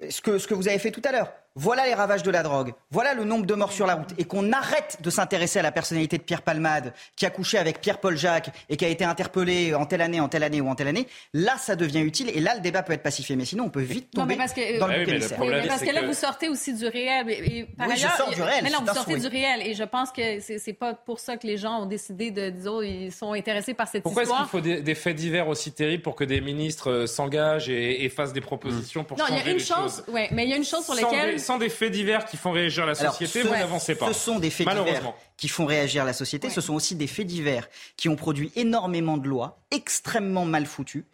ce 0.10 0.22
que, 0.22 0.38
ce 0.38 0.48
que 0.48 0.54
vous 0.54 0.70
avez 0.70 0.80
fait 0.80 0.92
tout 0.92 1.02
à 1.04 1.12
l'heure, 1.12 1.34
voilà 1.56 1.86
les 1.86 1.94
ravages 1.94 2.24
de 2.24 2.32
la 2.32 2.42
drogue, 2.42 2.74
voilà 2.90 3.14
le 3.14 3.24
nombre 3.24 3.46
de 3.46 3.54
morts 3.54 3.72
sur 3.72 3.86
la 3.86 3.96
route, 3.96 4.10
et 4.18 4.26
qu'on 4.26 4.52
arrête 4.52 4.98
de 5.02 5.10
s'intéresser 5.10 5.60
à 5.60 5.62
la 5.62 5.72
personnalité 5.72 6.18
de 6.18 6.24
Pierre 6.24 6.42
Palmade, 6.42 6.94
qui 7.16 7.26
a 7.26 7.30
couché 7.30 7.58
avec 7.58 7.80
Pierre-Paul 7.80 8.18
Jacques 8.18 8.50
et 8.70 8.78
qui 8.78 8.86
a 8.86 8.88
été 8.88 9.04
interpellé 9.06 9.76
en 9.76 9.86
telle 9.86 10.02
année, 10.02 10.20
en 10.20 10.30
telle 10.30 10.44
année 10.44 10.62
ou 10.62 10.68
en 10.68 10.76
telle 10.76 10.88
année, 10.88 11.08
là, 11.34 11.58
ça 11.60 11.76
devient 11.76 12.00
utile, 12.00 12.32
et 12.34 12.40
là, 12.40 12.56
le 12.56 12.62
débat 12.62 12.82
peut 12.82 12.94
être 12.94 13.04
pacifié. 13.04 13.36
Mais 13.36 13.46
sinon, 13.46 13.66
on 13.66 13.70
peut 13.70 13.82
vite 13.82 14.12
tomber 14.12 14.36
parce 14.36 14.54
que, 14.54 14.80
dans 14.80 14.88
le 14.88 15.04
oui, 15.06 15.68
parce 15.68 15.82
que 15.82 15.92
là, 15.92 16.06
vous 16.06 16.14
sortez 16.14 16.50
aussi 16.50 16.74
du 16.74 16.88
réel. 16.88 17.30
Et, 17.30 17.66
par 17.78 17.88
oui, 17.88 17.94
ailleurs, 17.94 18.12
je 18.12 18.18
sors 18.18 18.34
du 18.34 18.42
réel. 18.42 18.64
Mais 18.64 18.70
non, 18.70 18.80
vous 18.86 18.94
sortez 18.94 19.20
du 19.20 19.28
réel, 19.28 19.62
et 19.62 19.74
je 19.76 19.84
pense 19.84 20.12
que 20.12 20.40
c'est 20.40 20.74
pas 20.74 20.94
pour 20.94 21.20
ça 21.20 21.38
que 21.38 21.46
les 21.46 21.58
gens 21.58 21.84
ont 21.84 21.86
décidé 21.86 22.32
de, 22.32 22.50
disons, 22.50 22.82
ils 22.82 23.12
sont 23.12 23.34
intéressés 23.34 23.74
par 23.74 23.88
cette 23.88 24.04
Pourquoi 24.04 24.24
histoire. 24.24 24.42
Pourquoi 24.42 24.60
est-ce 24.60 24.68
qu'il 24.68 24.78
faut 24.78 24.84
des, 24.84 24.96
faits 24.96 25.16
divers 25.16 25.48
aussi 25.48 25.72
terribles 25.72 26.04
pour 26.04 26.16
que 26.16 26.24
des 26.24 26.42
ministres 26.42 26.90
euh, 26.90 27.08
s'engagent 27.08 27.70
et, 27.70 28.10
fassent 28.10 28.34
des 28.34 28.42
propositions 28.42 29.04
pour 29.04 29.18
changer 29.18 29.32
Non, 29.32 29.40
il 29.40 29.46
y 29.46 29.50
a 29.50 29.54
une 29.54 29.60
chose, 29.60 30.04
ouais, 30.08 30.30
mais 30.32 30.46
il 30.46 30.50
y 30.50 30.54
a 30.54 30.58
une 30.58 30.66
chose 30.66 30.84
sur 30.84 30.96
laquelle... 30.96 31.40
Sans 31.44 31.58
des 31.58 31.70
faits 31.70 31.92
divers 31.92 32.26
qui 32.26 32.38
font 32.38 32.52
réagir 32.52 32.86
la 32.86 32.96
société, 32.96 33.44
vous 33.44 33.50
n'avancez 33.50 33.96
pas. 33.96 34.08
Ce 34.08 34.14
sont 34.14 34.40
des 34.40 34.50
faits 34.50 34.68
divers 34.68 35.14
qui 35.38 35.48
font 35.48 35.66
réagir 35.66 36.06
la 36.06 36.14
société. 36.14 36.50
Ce 36.50 36.62
sont 36.62 36.74
aussi 36.74 36.96
des 36.96 37.08
faits 37.08 37.28
divers 37.28 37.70
qui 37.98 38.10
ont 38.10 38.16
produit 38.16 38.52
énormément 38.56 39.18
de 39.18 39.28
lois 39.28 39.60
extrêmement 39.72 40.46
mal 40.46 40.66
foutues 40.66 41.06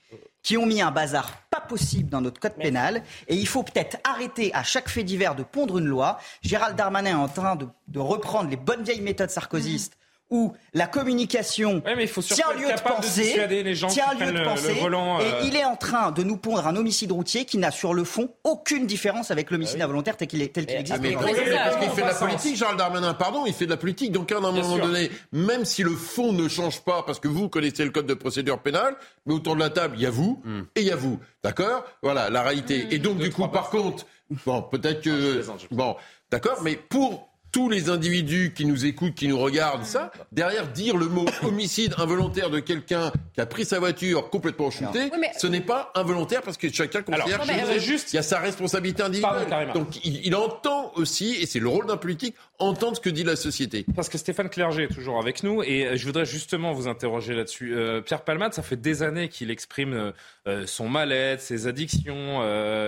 qui 0.42 0.58
ont 0.58 0.66
mis 0.66 0.82
un 0.82 0.92
bazar 0.92 1.44
pas 1.50 1.60
possible 1.60 2.10
dans 2.10 2.22
notre 2.22 2.40
code 2.40 2.56
pénal. 2.56 3.04
Et 3.28 3.36
il 3.36 3.48
faut 3.48 3.64
peut-être 3.64 3.98
arrêter 4.04 4.54
à 4.54 4.64
chaque 4.64 4.90
fait 4.90 5.04
divers 5.04 5.36
de 5.36 5.44
pondre 5.44 5.78
une 5.78 5.86
loi. 5.86 6.18
Gérald 6.42 6.76
Darmanin 6.76 7.12
est 7.12 7.24
en 7.24 7.28
train 7.28 7.56
de, 7.56 7.68
de 7.88 8.00
reprendre 8.00 8.50
les 8.50 8.56
bonnes 8.56 8.84
vieilles 8.84 9.02
méthodes 9.02 9.30
sarkozystes 9.30 9.99
où 10.30 10.54
la 10.74 10.88
communication 10.88 11.82
ouais, 11.86 11.96
mais 11.96 12.04
il 12.04 12.10
faut 12.10 12.22
tient 12.22 12.54
lieu 12.54 12.68
de 12.68 12.82
penser, 12.82 13.48
de 13.48 13.56
les 13.56 13.76
gens 13.76 13.88
tient 13.88 14.14
lieu 14.14 14.32
de 14.32 14.44
penser, 14.44 14.74
le 14.74 14.80
volant, 14.80 15.20
et 15.20 15.24
euh, 15.24 15.42
il 15.46 15.56
est 15.56 15.66
en 15.66 15.76
train 15.76 16.12
de 16.12 16.24
nous 16.24 16.38
pondre 16.38 16.68
un 16.68 16.76
homicide 16.76 17.12
routier 17.12 17.46
qui 17.46 17.58
n'a 17.58 17.72
sur 17.72 17.94
le 17.94 18.04
fond 18.04 18.30
aucune 18.44 18.86
différence 18.86 19.32
avec 19.32 19.50
l'homicide 19.52 19.80
ah 19.82 19.86
involontaire 19.86 20.18
tel 20.18 20.28
qu'il 20.28 20.48
tel 20.52 20.66
qu'il 20.66 20.76
ah, 20.76 20.80
existe. 20.80 21.02
mais 21.02 21.14
parce 21.14 21.78
qu'il 21.78 21.90
fait 21.90 22.02
de 22.02 22.08
la 22.08 22.14
politique, 22.14 22.56
Gérald 22.56 22.78
Darmanin, 22.78 23.14
pardon, 23.14 23.46
il 23.46 23.54
fait 23.54 23.66
de 23.66 23.72
la 23.72 23.78
politique. 23.78 24.12
Donc 24.12 24.32
à 24.32 24.38
un 24.38 24.40
moment 24.40 24.78
donné, 24.78 25.12
même 25.32 25.66
si 25.66 25.84
le 25.84 25.92
fond 25.92 26.32
ne 26.32 26.48
change 26.48 26.82
pas, 26.82 27.04
parce 27.04 27.20
que 27.20 27.28
vous 27.28 27.50
connaissez 27.50 27.84
le 27.84 27.92
code 27.92 28.06
de 28.06 28.14
procédure 28.14 28.60
pénale, 28.60 28.96
mais 29.26 29.34
autour 29.34 29.56
de 29.56 29.60
la 29.60 29.70
table, 29.70 29.96
il 29.98 30.04
y 30.04 30.06
a 30.06 30.12
vous 30.12 30.42
hmm. 30.44 30.62
et 30.76 30.82
il 30.82 30.88
y 30.88 30.92
a 30.92 30.96
vous. 30.96 31.20
D'accord? 31.44 31.86
Voilà, 32.02 32.30
la 32.30 32.42
réalité. 32.44 32.86
Hmm. 32.86 32.92
Et 32.92 33.00
donc, 33.00 33.18
du 33.18 33.32
coup, 33.32 33.48
par 33.48 33.70
contre, 33.70 34.06
bon, 34.46 34.62
peut-être 34.62 35.02
que... 35.02 35.44
Bon, 35.72 35.96
d'accord, 36.32 36.60
mais 36.64 36.76
pour 36.76 37.29
tous 37.52 37.70
les 37.70 37.90
individus 37.90 38.54
qui 38.56 38.66
nous 38.66 38.86
écoutent, 38.86 39.16
qui 39.16 39.28
nous 39.28 39.40
regardent, 39.40 39.86
ça, 39.86 40.12
derrière 40.32 40.68
dire 40.68 40.98
le 40.98 41.08
mot 41.08 41.26
homicide 41.44 41.96
involontaire 41.98 42.50
de 42.50 42.60
quelqu'un 42.60 43.12
qui 43.34 43.42
a 43.42 43.46
pris 43.46 43.66
sa 43.66 43.80
voiture 43.80 44.30
complètement 44.30 44.70
shootée, 44.70 45.10
ce 45.38 45.48
n'est 45.48 45.62
pas 45.62 45.92
involontaire 45.96 46.42
parce 46.42 46.58
que 46.58 46.72
chacun 46.72 47.02
considère 47.02 47.42
qu'il 47.42 47.80
juste... 47.80 48.14
y 48.14 48.18
a 48.18 48.22
sa 48.22 48.40
responsabilité 48.40 49.04
individuelle. 49.04 49.72
Donc 49.74 50.04
il, 50.06 50.36
entend 50.36 50.92
aussi, 50.96 51.36
et 51.36 51.46
c'est 51.46 51.60
le 51.60 51.68
rôle 51.68 51.88
d'un 51.88 51.98
politique, 51.98 52.36
entendre 52.60 52.96
ce 52.98 53.02
que 53.02 53.10
dit 53.10 53.24
la 53.24 53.36
société. 53.36 53.86
Parce 53.96 54.10
que 54.10 54.18
Stéphane 54.18 54.50
Clerget 54.50 54.84
est 54.84 54.94
toujours 54.94 55.20
avec 55.20 55.44
nous 55.44 55.64
et 55.64 55.86
euh, 55.86 55.98
je 55.98 56.06
voudrais 56.06 56.26
justement 56.26 56.74
vous 56.74 56.88
interroger 56.88 57.34
là-dessus. 57.34 57.74
Euh, 57.76 58.02
Pierre 58.02 58.24
Palmade, 58.24 58.54
ça 58.54 58.62
fait 58.62 58.76
des 58.76 59.04
années 59.04 59.30
qu'il 59.30 59.50
exprime 59.52 60.14
euh, 60.48 60.68
son 60.68 60.90
mal-être, 60.90 61.42
ses 61.42 61.68
addictions. 61.68 62.44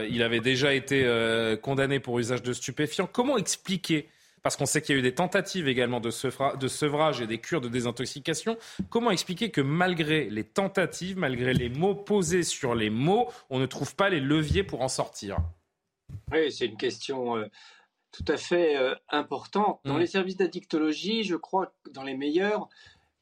il 0.10 0.24
avait 0.24 0.40
déjà 0.40 0.74
été 0.74 1.06
condamné 1.62 2.00
pour 2.00 2.20
usage 2.20 2.44
de 2.44 2.54
stupéfiants. 2.54 3.08
Comment 3.12 3.38
expliquer 3.38 4.08
parce 4.44 4.56
qu'on 4.56 4.66
sait 4.66 4.82
qu'il 4.82 4.96
y 4.96 4.98
a 4.98 5.00
eu 5.00 5.04
des 5.04 5.14
tentatives 5.14 5.68
également 5.68 6.00
de, 6.00 6.10
sevrage 6.10 7.22
et 7.22 7.28
des 7.28 7.40
cures 7.40 7.62
de 7.62 7.70
désintoxication. 7.70 8.58
Comment 8.90 9.12
expliquer 9.12 9.52
que 9.52 9.62
malgré 9.62 10.30
les 10.30 10.44
tentatives, 10.44 11.18
malgré 11.18 11.54
les 11.54 11.70
mots 11.70 11.96
posés 11.96 12.44
sur 12.44 12.76
les 12.76 12.90
mots, 12.90 13.30
on 13.50 13.60
ne 13.60 13.66
trouve 13.66 13.96
pas 13.96 14.10
les 14.10 14.20
leviers 14.20 14.64
pour 14.64 14.82
en 14.82 14.88
sortir? 14.88 15.38
Oui, 16.32 16.52
c'est 16.52 16.66
une 16.66 16.78
question 16.78 17.38
euh, 17.38 17.46
tout 18.12 18.26
à 18.28 18.38
fait 18.38 18.78
euh, 18.78 18.96
importante. 19.10 19.80
Dans 19.86 19.96
mm. 19.96 20.00
les 20.00 20.08
services 20.08 20.38
d'addictologie, 20.38 21.24
je 21.24 21.36
crois 21.36 21.74
que 21.84 21.92
dans 21.92 22.04
les 22.04 22.18
meilleurs, 22.18 22.68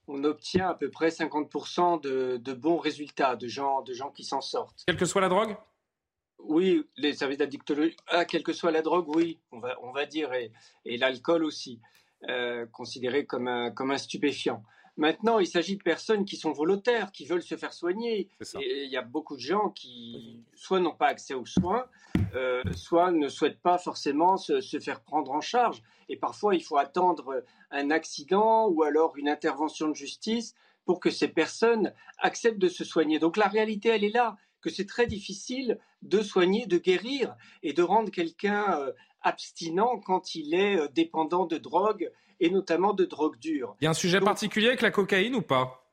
on 0.08 0.24
obtient 0.24 0.70
à 0.70 0.74
peu 0.74 0.90
près 0.90 1.10
50% 1.10 2.02
de, 2.02 2.38
de, 2.38 2.54
bons 2.54 2.78
résultats, 2.78 3.36
de 3.36 3.48
gens, 3.48 3.82
de 3.82 3.94
gens 3.94 4.10
qui 4.10 4.24
s'en 4.24 4.41
sortent. 4.41 4.84
Quelle 4.88 4.98
que 4.98 5.06
soit 5.06 5.22
la 5.22 5.30
drogue? 5.30 5.56
Oui, 6.44 6.84
les 6.98 7.14
services 7.14 7.38
d'addictologie, 7.38 7.95
ah, 8.07 8.26
quelle 8.26 8.44
que 8.44 8.53
soit 8.53 8.72
la 8.72 8.82
drogue, 8.82 9.07
oui, 9.16 9.40
on 9.52 9.60
va, 9.60 9.78
on 9.82 9.91
va 9.91 10.06
dire, 10.06 10.32
et, 10.34 10.52
l'alcool 10.98 11.44
aussi, 11.44 11.80
euh, 12.30 12.66
considéré 12.68 13.26
comme 13.26 13.48
un, 13.48 13.72
comme 13.72 13.91
un 13.91 13.98
stupéfiant. 13.98 14.64
Maintenant, 14.98 15.40
il 15.40 15.48
s'agit 15.48 15.78
de 15.78 15.84
personnes 15.84 16.26
qui 16.26 16.36
sont 16.36 16.52
volontaires, 16.52 17.14
qui 17.14 17.26
veulent 17.26 17.41
se 17.41 17.56
faire 17.56 17.72
soigner. 17.72 18.28
Et 18.60 18.84
il 18.84 18.91
y 18.91 18.98
a 18.98 19.02
beaucoup 19.02 19.38
de 19.38 19.41
gens 19.41 19.70
qui, 19.70 20.44
soit 20.56 20.82
n'ont 20.82 20.95
pas 20.95 21.07
accès 21.07 21.34
aux 21.34 21.45
soins, 21.45 21.86
euh, 22.36 22.61
soit 22.76 23.11
ne 23.11 23.30
souhaitent 23.30 23.61
pas 23.61 23.78
forcément 23.78 24.36
se, 24.36 24.60
se, 24.60 24.78
faire 24.78 24.99
prendre 25.02 25.32
en 25.32 25.40
charge. 25.40 25.82
Et 26.10 26.18
parfois, 26.18 26.53
il 26.53 26.61
faut 26.61 26.76
attendre 26.76 27.45
un 27.72 27.91
accident 27.91 28.68
ou 28.68 28.84
alors 28.84 29.16
une 29.16 29.30
intervention 29.30 29.88
de 29.88 29.95
justice 29.95 30.53
pour 30.84 30.99
que 30.99 31.11
ces 31.11 31.30
personnes 31.30 31.94
acceptent 32.18 32.60
de 32.60 32.68
se 32.68 32.84
soigner. 32.84 33.20
Donc 33.20 33.38
la 33.38 33.48
réalité, 33.48 33.90
elle 33.90 34.03
est 34.03 34.14
là 34.14 34.36
que 34.61 34.69
c'est 34.69 34.86
très 34.86 35.07
difficile 35.07 35.80
de 36.02 36.22
soigner, 36.22 36.65
de 36.65 36.77
guérir 36.77 37.36
et 37.64 37.73
de 37.73 37.84
rendre 37.84 38.11
quelqu'un 38.11 38.80
euh, 38.80 38.91
abstinent 39.22 39.99
quand 39.99 40.36
il 40.36 40.53
est 40.53 40.77
euh, 40.77 40.88
dépendant 40.88 41.45
de 41.45 41.57
drogue 41.57 42.11
et 42.40 42.49
notamment 42.49 42.94
de 42.94 43.06
drogue 43.06 43.38
dure. 43.38 43.76
Il 43.81 43.86
y 43.86 43.88
a 43.88 43.91
un 43.91 43.94
sujet 43.94 44.19
particulier 44.19 44.68
avec 44.68 44.81
la 44.81 44.91
cocaïne 44.91 45.36
ou 45.36 45.41
pas? 45.41 45.86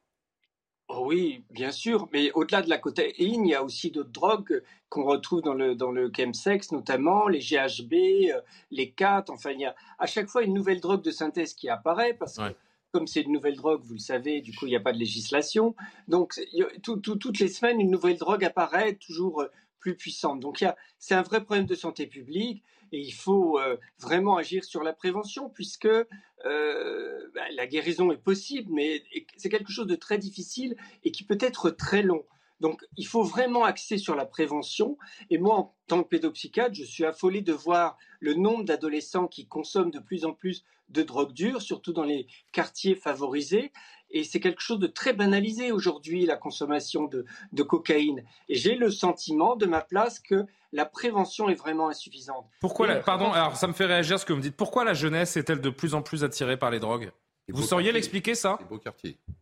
Oh 0.88 1.06
oui, 1.06 1.42
bien 1.50 1.72
sûr, 1.72 2.08
mais 2.12 2.30
au-delà 2.32 2.62
de 2.62 2.68
la 2.68 2.78
cocaïne, 2.78 3.44
il 3.44 3.50
y 3.50 3.54
a 3.54 3.64
aussi 3.64 3.90
d'autres 3.90 4.12
drogues 4.12 4.62
qu'on 4.88 5.02
retrouve 5.02 5.42
dans 5.42 5.54
le, 5.54 5.74
dans 5.74 5.90
le 5.90 6.12
chemsex, 6.16 6.70
notamment 6.70 7.26
les 7.26 7.40
GHB, 7.40 7.92
euh, 8.32 8.40
les 8.70 8.92
CAT, 8.92 9.24
enfin 9.28 9.50
il 9.50 9.60
y 9.60 9.64
a 9.64 9.74
à 9.98 10.06
chaque 10.06 10.28
fois 10.28 10.44
une 10.44 10.54
nouvelle 10.54 10.80
drogue 10.80 11.02
de 11.02 11.10
synthèse 11.10 11.54
qui 11.54 11.68
apparaît 11.68 12.14
parce 12.14 12.36
que 12.36 12.54
comme 12.92 13.06
c'est 13.06 13.22
une 13.22 13.32
nouvelle 13.32 13.56
drogue, 13.56 13.82
vous 13.84 13.94
le 13.94 14.00
savez, 14.00 14.40
du 14.40 14.54
coup, 14.54 14.66
il 14.66 14.70
n'y 14.70 14.76
a 14.76 14.80
pas 14.80 14.92
de 14.92 14.98
législation. 14.98 15.74
Donc, 16.08 16.34
toutes 16.82 17.38
les 17.38 17.48
semaines, 17.48 17.80
une 17.80 17.90
nouvelle 17.90 18.16
drogue 18.16 18.44
apparaît, 18.44 18.94
toujours 18.94 19.42
euh, 19.42 19.48
plus 19.80 19.96
puissante. 19.96 20.40
Donc, 20.40 20.64
c'est 20.98 21.14
un 21.14 21.22
vrai 21.22 21.44
problème 21.44 21.66
de 21.66 21.74
santé 21.74 22.06
publique 22.06 22.62
et 22.92 23.00
il 23.00 23.12
faut 23.12 23.58
euh, 23.58 23.76
vraiment 23.98 24.36
agir 24.36 24.64
sur 24.64 24.82
la 24.82 24.92
prévention 24.92 25.50
puisque 25.50 25.86
euh, 25.86 27.28
bah, 27.34 27.42
la 27.54 27.66
guérison 27.66 28.12
est 28.12 28.16
possible, 28.16 28.70
mais 28.72 29.02
c'est 29.36 29.48
quelque 29.48 29.72
chose 29.72 29.86
de 29.86 29.96
très 29.96 30.18
difficile 30.18 30.76
et 31.04 31.10
qui 31.10 31.24
peut 31.24 31.38
être 31.40 31.70
très 31.70 32.02
long. 32.02 32.24
Donc, 32.60 32.82
il 32.96 33.06
faut 33.06 33.22
vraiment 33.22 33.64
axer 33.64 33.98
sur 33.98 34.14
la 34.14 34.26
prévention. 34.26 34.96
Et 35.30 35.38
moi, 35.38 35.56
en 35.56 35.74
tant 35.86 36.02
que 36.02 36.08
pédopsychiatre, 36.08 36.74
je 36.74 36.84
suis 36.84 37.04
affolé 37.04 37.42
de 37.42 37.52
voir 37.52 37.96
le 38.20 38.34
nombre 38.34 38.64
d'adolescents 38.64 39.26
qui 39.26 39.46
consomment 39.46 39.90
de 39.90 39.98
plus 39.98 40.24
en 40.24 40.32
plus 40.32 40.64
de 40.88 41.02
drogue 41.02 41.32
dure, 41.32 41.62
surtout 41.62 41.92
dans 41.92 42.04
les 42.04 42.26
quartiers 42.52 42.94
favorisés. 42.94 43.72
Et 44.10 44.22
c'est 44.22 44.40
quelque 44.40 44.62
chose 44.62 44.78
de 44.78 44.86
très 44.86 45.12
banalisé 45.12 45.72
aujourd'hui, 45.72 46.26
la 46.26 46.36
consommation 46.36 47.08
de, 47.08 47.62
cocaïne. 47.62 48.24
Et 48.48 48.54
j'ai 48.54 48.76
le 48.76 48.90
sentiment 48.90 49.56
de 49.56 49.66
ma 49.66 49.80
place 49.80 50.20
que 50.20 50.46
la 50.72 50.86
prévention 50.86 51.48
est 51.48 51.54
vraiment 51.54 51.88
insuffisante. 51.88 52.46
Pourquoi, 52.60 52.94
pardon, 52.96 53.32
alors 53.32 53.56
ça 53.56 53.66
me 53.66 53.72
fait 53.72 53.86
réagir 53.86 54.20
ce 54.20 54.24
que 54.24 54.32
vous 54.32 54.38
me 54.38 54.42
dites. 54.42 54.56
Pourquoi 54.56 54.84
la 54.84 54.94
jeunesse 54.94 55.36
est-elle 55.36 55.60
de 55.60 55.70
plus 55.70 55.94
en 55.94 56.02
plus 56.02 56.22
attirée 56.22 56.56
par 56.56 56.70
les 56.70 56.78
drogues? 56.78 57.10
Vous 57.48 57.62
sauriez 57.62 57.92
l'expliquer 57.92 58.34
ça? 58.34 58.58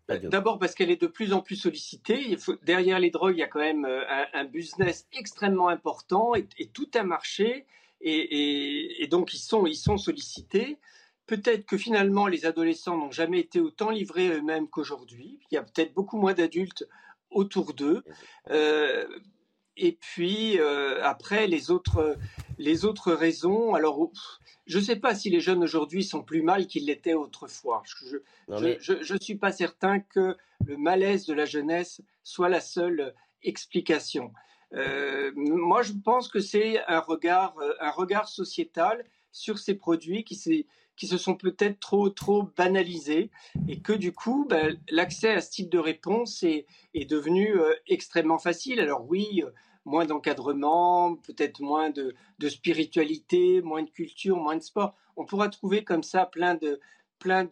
D'abord 0.08 0.58
parce 0.58 0.74
qu'elle 0.74 0.90
est 0.90 1.00
de 1.00 1.06
plus 1.06 1.32
en 1.32 1.40
plus 1.40 1.56
sollicitée. 1.56 2.36
derrière 2.62 2.98
les 2.98 3.10
drogues, 3.10 3.36
il 3.36 3.40
y 3.40 3.42
a 3.42 3.48
quand 3.48 3.60
même 3.60 3.86
euh, 3.86 4.02
un, 4.34 4.44
business 4.44 5.08
extrêmement 5.12 5.68
important 5.68 6.34
et, 6.34 6.46
tout 6.72 6.90
a 6.94 7.02
marché. 7.02 7.66
Et, 8.02 9.06
donc 9.10 9.32
ils 9.32 9.38
sont, 9.38 9.66
ils 9.66 9.76
sont 9.76 9.96
sollicités. 9.96 10.78
Peut-être 11.26 11.64
que 11.64 11.78
finalement 11.78 12.26
les 12.26 12.44
adolescents 12.44 12.98
n'ont 12.98 13.10
jamais 13.10 13.40
été 13.40 13.60
autant 13.60 13.88
livrés 13.90 14.28
eux-mêmes 14.28 14.68
qu'aujourd'hui. 14.68 15.40
Il 15.50 15.54
y 15.54 15.58
a 15.58 15.62
peut-être 15.62 15.94
beaucoup 15.94 16.18
moins 16.18 16.34
d'adultes 16.34 16.86
autour 17.30 17.72
d'eux. 17.72 18.04
Euh, 18.50 19.06
et 19.76 19.92
puis 19.92 20.58
euh, 20.58 21.02
après 21.02 21.46
les 21.46 21.70
autres, 21.70 22.16
les 22.58 22.84
autres 22.84 23.12
raisons. 23.12 23.74
Alors 23.74 24.10
je 24.66 24.78
ne 24.78 24.82
sais 24.82 24.96
pas 24.96 25.14
si 25.14 25.30
les 25.30 25.40
jeunes 25.40 25.62
aujourd'hui 25.62 26.04
sont 26.04 26.22
plus 26.22 26.42
mal 26.42 26.66
qu'ils 26.66 26.86
l'étaient 26.86 27.14
autrefois. 27.14 27.82
Je 28.48 29.12
ne 29.12 29.18
suis 29.20 29.36
pas 29.36 29.52
certain 29.52 30.00
que 30.00 30.36
le 30.64 30.76
malaise 30.76 31.26
de 31.26 31.34
la 31.34 31.44
jeunesse 31.44 32.00
soit 32.22 32.48
la 32.48 32.60
seule 32.60 33.14
explication. 33.42 34.32
Euh, 34.72 35.30
moi, 35.36 35.82
je 35.82 35.92
pense 35.92 36.28
que 36.28 36.40
c'est 36.40 36.84
un 36.86 37.00
regard, 37.00 37.54
un 37.80 37.90
regard 37.90 38.28
sociétal 38.28 39.04
sur 39.30 39.58
ces 39.58 39.74
produits 39.74 40.24
qui, 40.24 40.66
qui 40.96 41.06
se 41.06 41.18
sont 41.18 41.34
peut-être 41.34 41.80
trop, 41.80 42.08
trop 42.08 42.44
banalisés 42.56 43.30
et 43.68 43.80
que 43.80 43.92
du 43.92 44.12
coup, 44.12 44.46
ben, 44.48 44.78
l'accès 44.90 45.30
à 45.30 45.40
ce 45.40 45.50
type 45.50 45.70
de 45.70 45.78
réponse 45.78 46.42
est, 46.42 46.66
est 46.94 47.04
devenu 47.04 47.58
euh, 47.58 47.72
extrêmement 47.88 48.38
facile. 48.38 48.80
Alors 48.80 49.04
oui, 49.08 49.42
euh, 49.44 49.50
moins 49.84 50.06
d'encadrement, 50.06 51.16
peut-être 51.16 51.60
moins 51.60 51.90
de, 51.90 52.14
spiritualité, 52.48 53.60
moins 53.62 53.82
de 53.82 53.90
culture, 53.90 54.36
moins 54.36 54.56
de 54.56 54.62
sport. 54.62 54.94
On 55.16 55.24
pourra 55.24 55.48
trouver 55.48 55.84
comme 55.84 56.02
ça 56.02 56.26
plein 56.26 56.54
de 56.54 56.80
plein 57.20 57.44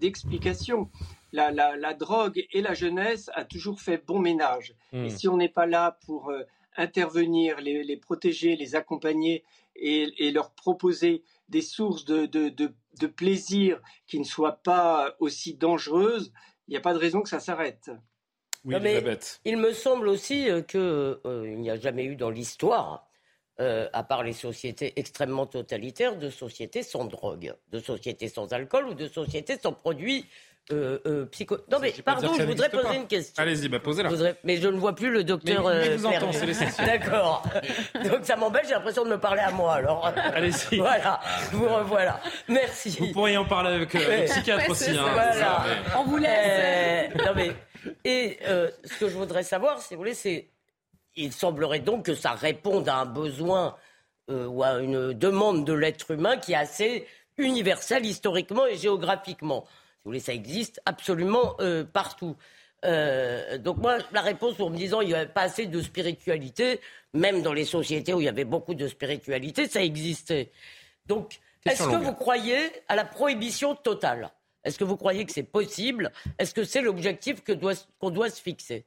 d'explications. 0.00 0.90
la, 1.32 1.50
la, 1.50 1.94
drogue 1.94 2.46
et 2.50 2.62
la 2.62 2.72
jeunesse 2.72 3.30
a 3.34 3.44
toujours 3.44 3.80
fait 3.80 4.02
bon 4.06 4.20
ménage. 4.20 4.74
Et 4.92 5.06
hmm. 5.06 5.10
si 5.10 5.28
on 5.28 5.36
n'est 5.36 5.50
pas 5.50 5.66
là 5.66 5.98
pour 6.06 6.30
euh, 6.30 6.44
intervenir, 6.76 7.60
les, 7.60 7.96
protéger, 7.96 8.56
les 8.56 8.74
accompagner 8.74 9.44
et, 9.76 10.30
leur 10.30 10.54
proposer 10.54 11.24
des 11.48 11.62
sources 11.62 12.04
de, 12.04 12.26
de, 12.26 13.06
plaisir 13.06 13.80
qui 14.06 14.18
ne 14.18 14.24
soient 14.24 14.62
pas 14.62 15.14
aussi 15.20 15.54
dangereuses, 15.54 16.32
il 16.68 16.72
n'y 16.72 16.76
a 16.76 16.80
pas 16.80 16.94
de 16.94 16.98
raison 16.98 17.22
que 17.22 17.28
ça 17.28 17.40
s'arrête. 17.40 17.90
Oui, 18.64 18.76
il 19.44 19.58
me 19.58 19.72
semble 19.74 20.08
aussi 20.08 20.48
euh, 20.48 20.62
qu'il 20.62 20.80
euh, 20.80 21.54
n'y 21.56 21.70
a 21.70 21.76
jamais 21.76 22.04
eu 22.04 22.16
dans 22.16 22.30
l'histoire, 22.30 23.06
euh, 23.60 23.90
à 23.92 24.02
part 24.02 24.22
les 24.22 24.32
sociétés 24.32 24.94
extrêmement 24.96 25.46
totalitaires, 25.46 26.16
de 26.16 26.30
sociétés 26.30 26.82
sans 26.82 27.04
drogue, 27.04 27.54
de 27.68 27.78
sociétés 27.78 28.28
sans 28.28 28.54
alcool 28.54 28.88
ou 28.88 28.94
de 28.94 29.06
sociétés 29.06 29.58
sans 29.58 29.74
produits 29.74 30.24
euh, 30.72 30.98
euh, 31.04 31.26
psycho... 31.26 31.58
Non 31.70 31.78
mais 31.78 31.92
pardon, 32.02 32.32
je 32.38 32.42
voudrais 32.42 32.70
poser 32.70 32.96
une 32.96 33.06
question. 33.06 33.42
Allez-y, 33.42 33.68
bah 33.68 33.80
posez-la. 33.80 34.08
Mais 34.44 34.56
je 34.56 34.68
ne 34.68 34.78
vois 34.78 34.94
plus 34.94 35.10
le 35.10 35.22
docteur. 35.22 35.62
Mais, 35.66 35.90
mais 35.90 35.96
vous 35.96 36.06
entend, 36.06 36.32
c'est 36.32 36.46
D'accord. 36.86 37.42
Donc 38.02 38.20
ça 38.24 38.36
m'embête, 38.36 38.64
j'ai 38.66 38.72
l'impression 38.72 39.04
de 39.04 39.10
me 39.10 39.18
parler 39.18 39.42
à 39.42 39.50
moi 39.50 39.74
alors. 39.74 40.06
Allez-y. 40.06 40.78
Voilà, 40.78 41.20
vous 41.52 41.68
revoilà. 41.68 42.18
Merci. 42.48 42.96
Vous 42.98 43.12
pourriez 43.12 43.36
en 43.36 43.44
parler 43.44 43.74
avec 43.74 43.92
le 43.92 44.24
psychiatre 44.24 44.70
aussi. 44.70 44.90
Hein, 44.92 45.04
voilà. 45.12 45.64
On 45.98 46.04
vous 46.04 46.16
laisse. 46.16 47.14
non 47.14 47.32
mais 47.36 47.52
et 48.06 48.38
ce 48.42 48.98
que 48.98 49.08
je 49.08 49.16
voudrais 49.16 49.42
savoir, 49.42 49.82
si 49.82 49.94
vous 49.94 50.00
voulez, 50.00 50.14
c'est 50.14 50.48
il 51.14 51.32
semblerait 51.32 51.80
donc 51.80 52.06
que 52.06 52.14
ça 52.14 52.32
réponde 52.32 52.88
à 52.88 52.96
un 52.96 53.06
besoin 53.06 53.76
ou 54.30 54.62
à 54.62 54.78
une 54.78 55.12
demande 55.12 55.66
de 55.66 55.74
l'être 55.74 56.10
humain 56.10 56.38
qui 56.38 56.52
est 56.52 56.56
assez 56.56 57.06
universelle 57.36 58.06
historiquement 58.06 58.64
et 58.64 58.76
géographiquement 58.76 59.66
voulez, 60.10 60.20
ça 60.20 60.34
existe 60.34 60.80
absolument 60.84 61.56
euh, 61.60 61.84
partout. 61.84 62.36
Euh, 62.84 63.58
donc 63.58 63.78
moi, 63.78 63.98
la 64.12 64.20
réponse 64.20 64.60
en 64.60 64.70
me 64.70 64.76
disant 64.76 65.00
il 65.00 65.08
n'y 65.08 65.14
avait 65.14 65.26
pas 65.26 65.42
assez 65.42 65.66
de 65.66 65.80
spiritualité, 65.80 66.80
même 67.14 67.42
dans 67.42 67.52
les 67.52 67.64
sociétés 67.64 68.12
où 68.12 68.20
il 68.20 68.24
y 68.24 68.28
avait 68.28 68.44
beaucoup 68.44 68.74
de 68.74 68.86
spiritualité, 68.88 69.68
ça 69.68 69.82
existait. 69.82 70.52
Donc, 71.06 71.40
est-ce 71.64 71.88
que 71.88 71.96
vous 71.96 72.12
croyez 72.12 72.58
à 72.88 72.96
la 72.96 73.04
prohibition 73.04 73.74
totale? 73.74 74.30
Est-ce 74.64 74.78
que 74.78 74.84
vous 74.84 74.96
croyez 74.96 75.24
que 75.24 75.32
c'est 75.32 75.42
possible? 75.42 76.12
Est-ce 76.38 76.54
que 76.54 76.64
c'est 76.64 76.82
l'objectif 76.82 77.42
qu'on 77.42 78.10
doit 78.10 78.30
se 78.30 78.40
fixer? 78.40 78.84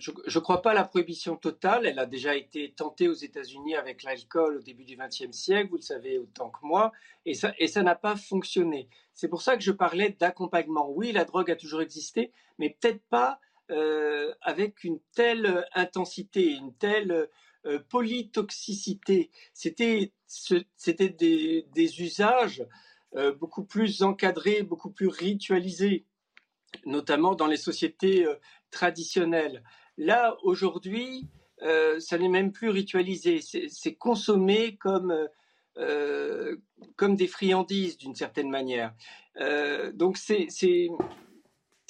Je 0.00 0.10
ne 0.10 0.42
crois 0.42 0.62
pas 0.62 0.70
à 0.70 0.74
la 0.74 0.84
prohibition 0.84 1.36
totale. 1.36 1.86
Elle 1.86 1.98
a 1.98 2.06
déjà 2.06 2.34
été 2.34 2.72
tentée 2.72 3.06
aux 3.06 3.14
États-Unis 3.14 3.76
avec 3.76 4.02
l'alcool 4.02 4.56
au 4.56 4.62
début 4.62 4.84
du 4.84 4.96
XXe 4.96 5.36
siècle, 5.36 5.68
vous 5.70 5.76
le 5.76 5.82
savez 5.82 6.18
autant 6.18 6.48
que 6.48 6.60
moi, 6.62 6.90
et 7.26 7.34
ça 7.34 7.52
et 7.58 7.68
ça 7.68 7.82
n'a 7.82 7.94
pas 7.94 8.16
fonctionné. 8.16 8.88
C'est 9.20 9.28
pour 9.28 9.42
ça 9.42 9.54
que 9.54 9.62
je 9.62 9.70
parlais 9.70 10.16
d'accompagnement. 10.18 10.88
Oui, 10.88 11.12
la 11.12 11.26
drogue 11.26 11.50
a 11.50 11.56
toujours 11.56 11.82
existé, 11.82 12.32
mais 12.58 12.70
peut-être 12.80 13.02
pas 13.10 13.38
euh, 13.70 14.32
avec 14.40 14.82
une 14.82 14.98
telle 15.14 15.66
intensité, 15.74 16.52
une 16.52 16.72
telle 16.72 17.28
euh, 17.66 17.78
polytoxicité. 17.90 19.30
C'était 19.52 20.14
des, 21.10 21.66
des, 21.70 22.00
usages 22.00 22.66
euh, 23.14 23.34
beaucoup 23.34 23.62
plus 23.62 24.02
encadrés, 24.02 24.62
beaucoup 24.62 24.90
plus 24.90 25.08
ritualisés, 25.08 26.06
notamment 26.86 27.34
dans 27.34 27.46
les 27.46 27.58
sociétés 27.58 28.26
traditionnelles. 28.70 29.62
Là, 29.98 30.34
aujourd'hui, 30.44 31.28
euh, 31.62 32.00
ça 32.00 32.16
n'est 32.16 32.28
même 32.28 32.52
plus 32.52 32.70
ritualisé. 32.70 33.40
C'est 33.42 33.94
consommé 33.94 34.76
comme, 34.76 35.28
euh, 35.80 36.56
comme 36.96 37.16
des 37.16 37.26
friandises 37.26 37.96
d'une 37.96 38.14
certaine 38.14 38.50
manière. 38.50 38.94
Euh, 39.40 39.92
donc 39.92 40.16
c'est 40.16 40.48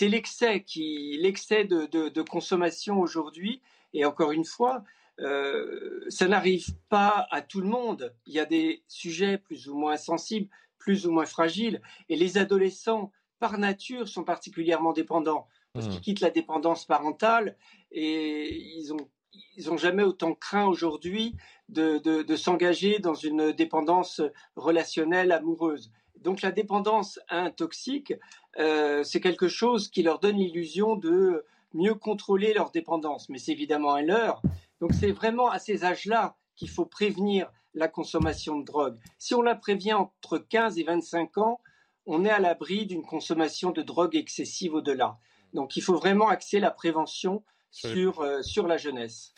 l'excès 0.01 0.63
qui 0.63 1.19
l'excès 1.21 1.65
de, 1.65 1.87
de, 1.87 2.23
consommation 2.23 3.01
aujourd'hui. 3.01 3.61
Et 3.93 4.05
encore 4.05 4.33
une 4.33 4.45
fois, 4.45 4.85
ça 5.19 6.29
n'arrive 6.29 6.75
pas 6.89 7.27
à 7.31 7.43
tout 7.43 7.61
le 7.61 7.69
monde. 7.69 8.15
Il 8.25 8.33
y 8.33 8.39
a 8.39 8.47
des 8.47 8.83
sujets 8.89 9.37
plus 9.37 9.69
ou 9.69 9.77
moins 9.77 9.99
sensibles, 9.99 10.49
plus 10.79 11.07
ou 11.07 11.11
moins 11.11 11.27
fragiles. 11.27 11.83
Et 12.09 12.17
les 12.17 12.39
adolescents, 12.39 13.13
par 13.39 13.59
nature, 13.59 14.09
sont 14.09 14.25
particulièrement 14.25 14.93
dépendants 14.93 15.47
parce 15.73 15.87
qu'ils 15.87 15.99
mmh. 15.99 16.03
quittent 16.03 16.21
la 16.21 16.31
dépendance 16.31 16.85
parentale 16.85 17.57
et 17.93 18.55
ils 18.77 18.93
ont 18.93 19.09
ils 19.57 19.67
n'ont 19.67 19.77
jamais 19.77 20.03
autant 20.03 20.35
craint 20.35 20.67
aujourd'hui 20.67 21.37
de, 21.69 22.37
s'engager 22.37 22.99
dans 22.99 23.15
une 23.15 23.53
dépendance 23.53 24.21
relationnelle 24.57 25.33
amoureuse. 25.33 25.91
Donc 26.17 26.43
la 26.43 26.51
dépendance 26.51 27.19
à 27.29 27.39
un 27.39 27.51
toxique, 27.51 28.13
euh, 28.59 29.03
c'est 29.05 29.21
quelque 29.21 29.49
chose 29.49 29.89
qui 29.89 30.03
leur 30.03 30.19
donne 30.19 30.37
l'illusion 30.37 30.97
de 30.97 31.45
mieux 31.73 31.95
contrôler 31.95 32.53
leur 32.53 32.71
dépendance, 32.71 33.29
mais 33.29 33.39
c'est 33.39 33.53
évidemment 33.53 33.95
un 33.95 34.03
leurre. 34.03 34.43
Donc 34.81 34.93
c'est 34.93 35.13
vraiment 35.13 35.49
à 35.49 35.59
ces 35.59 35.85
âges-là 35.85 36.37
qu'il 36.57 36.69
faut 36.69 36.85
prévenir 36.85 37.51
la 37.75 37.89
consommation 37.89 38.59
de 38.59 38.65
drogue. 38.65 38.99
Si 39.19 39.35
on 39.35 39.43
la 39.43 39.55
prévient 39.55 39.95
entre 39.95 40.39
15 40.39 40.79
et 40.79 40.83
25 40.83 41.39
ans, 41.39 41.61
on 42.07 42.25
est 42.25 42.31
à 42.31 42.41
l'abri 42.41 42.87
d'une 42.87 43.03
consommation 43.03 43.71
de 43.71 43.83
drogue 43.83 44.17
excessive 44.17 44.75
au-delà. 44.75 45.19
Donc 45.55 45.77
il 45.77 45.83
faut 45.83 45.95
vraiment 45.95 46.29
axer 46.29 46.59
la 46.61 46.71
prévention 46.71 47.45
sur, 47.71 48.21
euh, 48.21 48.43
sur 48.43 48.67
la 48.67 48.77
jeunesse. 48.77 49.33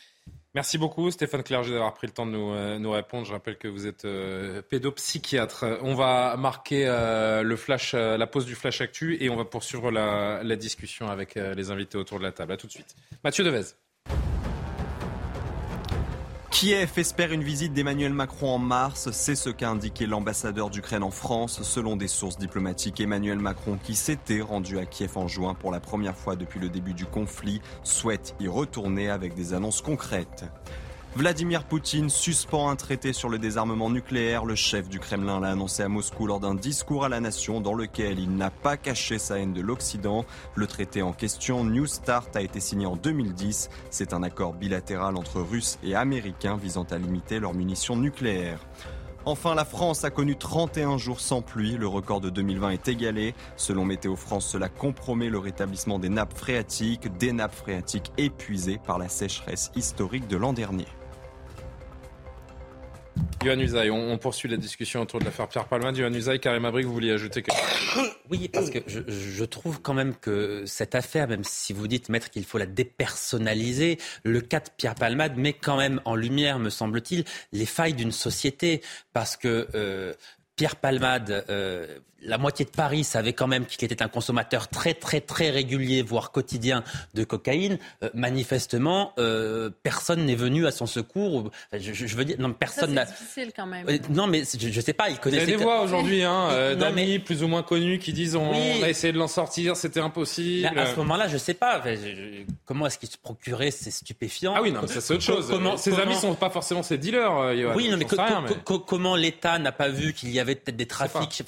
Merci 0.55 0.77
beaucoup 0.77 1.11
Stéphane 1.11 1.43
Clerget 1.43 1.73
d'avoir 1.73 1.95
pris 1.95 2.07
le 2.07 2.13
temps 2.13 2.27
de 2.27 2.33
nous, 2.33 2.53
euh, 2.53 2.79
nous, 2.79 2.91
répondre. 2.91 3.27
Je 3.27 3.33
rappelle 3.33 3.57
que 3.57 3.69
vous 3.69 3.87
êtes 3.87 4.05
euh, 4.05 4.61
pédopsychiatre. 4.61 5.65
On 5.83 5.95
va 5.95 6.37
marquer 6.37 6.85
le 6.87 7.57
flash, 7.57 7.95
la 7.95 8.27
pause 8.27 8.45
du 8.45 8.55
flash 8.55 8.81
actu 8.83 9.23
et 9.23 9.31
on 9.31 9.37
va 9.37 9.47
poursuivre 9.47 9.91
la, 9.91 10.43
la 10.43 10.57
discussion 10.57 11.09
avec 11.09 11.37
les 11.37 11.71
invités 11.71 11.97
autour 11.97 12.19
de 12.19 12.25
la 12.25 12.33
table. 12.33 12.53
A 12.53 12.57
tout 12.59 12.67
de 12.67 12.73
suite. 12.73 12.95
Mathieu 13.25 13.45
Devez. 13.45 13.75
Kiev 16.53 16.93
espère 16.99 17.33
une 17.33 17.43
visite 17.43 17.73
d'Emmanuel 17.73 18.13
Macron 18.13 18.51
en 18.51 18.59
mars, 18.59 19.11
c'est 19.11 19.35
ce 19.35 19.49
qu'a 19.49 19.71
indiqué 19.71 20.07
l'ambassadeur 20.07 20.69
d'Ukraine 20.69 21.03
en 21.03 21.11
France. 21.11 21.63
Selon 21.63 21.97
des 21.97 22.09
sources 22.09 22.37
diplomatiques, 22.37 23.01
Emmanuel 23.01 23.39
Macron, 23.39 23.79
qui 23.83 23.95
s'était 23.95 24.43
rendu 24.43 24.79
à 24.79 24.85
Kiev 24.85 25.17
en 25.17 25.27
juin 25.27 25.55
pour 25.55 25.73
la 25.73 25.81
première 25.81 26.17
fois 26.17 26.37
depuis 26.37 26.61
le 26.61 26.69
début 26.69 26.93
du 26.93 27.07
conflit, 27.07 27.63
souhaite 27.83 28.37
y 28.39 28.49
retourner 28.49 29.09
avec 29.09 29.35
des 29.35 29.55
annonces 29.55 29.81
concrètes. 29.81 30.45
Vladimir 31.15 31.65
Poutine 31.65 32.09
suspend 32.09 32.71
un 32.71 32.77
traité 32.77 33.13
sur 33.13 33.29
le 33.29 33.39
désarmement 33.39 33.91
nucléaire. 33.91 34.47
Le 34.47 34.55
chef 34.55 34.89
du 34.89 34.99
Kremlin 34.99 35.41
l'a 35.41 35.51
annoncé 35.51 35.83
à 35.83 35.89
Moscou 35.89 36.27
lors 36.27 36.41
d'un 36.41 36.55
discours 36.55 37.05
à 37.05 37.11
la 37.11 37.21
nation 37.21 37.61
dans 37.61 37.75
lequel 37.75 38.19
il 38.19 38.35
n'a 38.35 38.51
pas 38.51 38.79
caché 38.79 39.19
sa 39.19 39.39
haine 39.39 39.53
de 39.53 39.61
l'Occident. 39.61 40.25
Le 40.55 40.67
traité 40.67 41.03
en 41.03 41.13
question, 41.13 41.65
New 41.65 41.87
Start, 41.87 42.35
a 42.35 42.41
été 42.41 42.61
signé 42.61 42.87
en 42.87 42.97
2010. 42.97 43.69
C'est 43.91 44.15
un 44.15 44.23
accord 44.23 44.55
bilatéral 44.55 45.19
entre 45.19 45.43
Russes 45.43 45.79
et 45.85 45.95
Américains 45.95 46.57
visant 46.57 46.87
à 46.91 46.97
limiter 46.97 47.41
leurs 47.41 47.53
munitions 47.53 47.97
nucléaires. 47.97 48.61
Enfin, 49.27 49.55
la 49.55 49.67
France 49.67 50.05
a 50.05 50.11
connu 50.11 50.37
31 50.37 50.97
jours 50.97 51.21
sans 51.21 51.43
pluie. 51.43 51.77
Le 51.77 51.87
record 51.87 52.23
de 52.23 52.31
2020 52.31 52.71
est 52.71 52.89
égalé. 52.89 53.35
Selon 53.57 53.85
Météo 53.85 54.17
France, 54.17 54.47
cela 54.47 54.71
compromet 54.71 55.29
le 55.29 55.39
rétablissement 55.39 55.99
des 55.99 56.09
nappes 56.09 56.37
phréatiques, 56.39 57.15
des 57.19 57.33
nappes 57.33 57.55
phréatiques 57.55 58.13
épuisées 58.17 58.81
par 58.85 58.99
la 58.99 59.11
sécheresse 59.11 59.71
historique 59.77 60.27
de 60.27 60.39
l'an 60.39 60.55
dernier. 60.55 60.87
Yohann 63.45 63.61
Usaï, 63.61 63.91
on, 63.91 64.17
poursuit 64.19 64.49
la 64.49 64.57
discussion 64.57 65.01
autour 65.01 65.19
de 65.19 65.25
l'affaire 65.25 65.49
Pierre 65.49 65.67
Palmade. 65.67 65.97
Yohann 65.97 66.15
Usaï, 66.15 66.39
Karim 66.39 66.65
Abrik, 66.65 66.87
vous 66.87 66.93
vouliez 66.93 67.13
ajouter 67.13 67.43
quelque 67.43 67.59
chose 67.59 68.11
Oui, 68.31 68.49
parce 68.49 68.71
que 68.71 68.79
je, 68.87 69.45
trouve 69.45 69.81
quand 69.81 69.95
même 69.95 70.15
que 70.15 70.65
cette 70.67 70.95
affaire, 70.95 71.27
même 71.29 71.45
si 71.45 71.73
vous 71.73 71.89
dites, 71.89 72.09
maître, 72.09 72.31
qu'il 72.31 72.45
faut 72.45 72.59
la 72.59 72.67
dépersonnaliser, 72.67 73.99
le 74.23 74.41
cas 74.41 74.61
de 74.61 74.69
Pierre 74.77 74.95
Palmade 74.95 75.37
met 75.37 75.53
quand 75.53 75.77
même 75.77 76.01
en 76.05 76.15
lumière, 76.15 76.59
me 76.59 76.71
semble-t-il, 76.71 77.25
les 77.53 77.67
failles 77.67 77.95
d'une 77.95 78.13
société. 78.13 78.81
Parce 79.13 79.37
que 79.37 79.67
euh, 79.75 80.15
Pierre 80.57 80.77
Palmade, 80.77 81.45
euh, 81.49 81.99
la 82.25 82.39
moitié 82.39 82.65
de 82.65 82.71
Paris 82.71 83.05
savait 83.05 83.33
quand 83.33 83.47
même 83.47 83.67
qu'il 83.67 83.85
était 83.85 84.03
un 84.03 84.09
consommateur 84.09 84.69
très 84.69 84.95
très 84.95 85.21
très 85.21 85.51
régulier, 85.51 86.03
voire 86.03 86.31
quotidien 86.31 86.85
de 87.15 87.25
cocaïne. 87.25 87.79
Euh, 88.03 88.11
manifestement, 88.15 89.13
euh, 89.19 89.71
personne 89.83 90.25
n'est 90.25 90.35
venu 90.35 90.67
à 90.67 90.71
son 90.71 90.87
secours. 90.87 91.51
Je, 91.73 92.17
veux 92.17 92.25
dire, 92.25 92.37
non, 92.39 92.53
personne 92.53 92.95
n'a. 92.95 93.07
C'est 93.07 93.13
difficile 93.19 93.53
quand 93.55 93.67
même. 93.67 93.87
non, 94.11 94.27
mais 94.27 94.43
je, 94.59 94.67
ne 94.69 94.81
sais 94.81 94.93
pas. 94.93 95.11
Il 95.11 95.19
connaissait. 95.19 95.45
Il 95.45 95.51
y 95.51 95.55
a 95.55 95.57
des 95.57 95.63
voix 95.63 95.83
aujourd'hui, 95.83 96.23
hein, 96.23 96.75
d'amis 96.77 97.19
plus 97.19 97.43
ou 97.43 97.49
moins 97.49 97.63
connus 97.63 97.99
qui 97.99 98.13
disent 98.13 98.37
on, 98.37 98.53
a 98.53 98.89
essayé 98.89 99.13
de 99.13 99.19
l'en 99.19 99.29
sortir, 99.29 99.77
c'était 99.77 100.01
impossible. 100.01 100.67
à 100.79 100.87
ce 100.87 100.97
moment-là, 100.97 101.29
je 101.29 101.39
sais 101.39 101.55
pas. 101.55 101.83
comment 102.65 102.87
est-ce 102.87 102.99
qu'il 102.99 103.11
se 103.11 103.19
procurait 103.19 103.71
ces 103.71 103.91
stupéfiants? 103.91 104.55
Ah 104.57 104.63
oui, 104.63 104.73
non, 104.73 104.87
ça 104.87 105.01
c'est 105.01 105.15
autre 105.15 105.23
chose. 105.23 105.49
Comment, 105.49 105.77
ses 105.77 105.99
amis 105.99 106.15
sont 106.15 106.35
pas 106.35 106.51
forcément 106.51 106.83
ses 106.83 106.99
dealers. 106.99 107.53
oui, 107.75 107.89
non, 107.89 107.97
mais, 107.97 108.07
comment 108.87 109.17
l'État 109.17 109.59
n'a 109.59 109.73
pas 109.73 109.89
vu 109.89 110.13
qu'il 110.13 110.31
y 110.31 110.41
avait 110.41 110.55
peut-être 110.55 110.77
des 110.77 110.87
trafics 110.87 111.43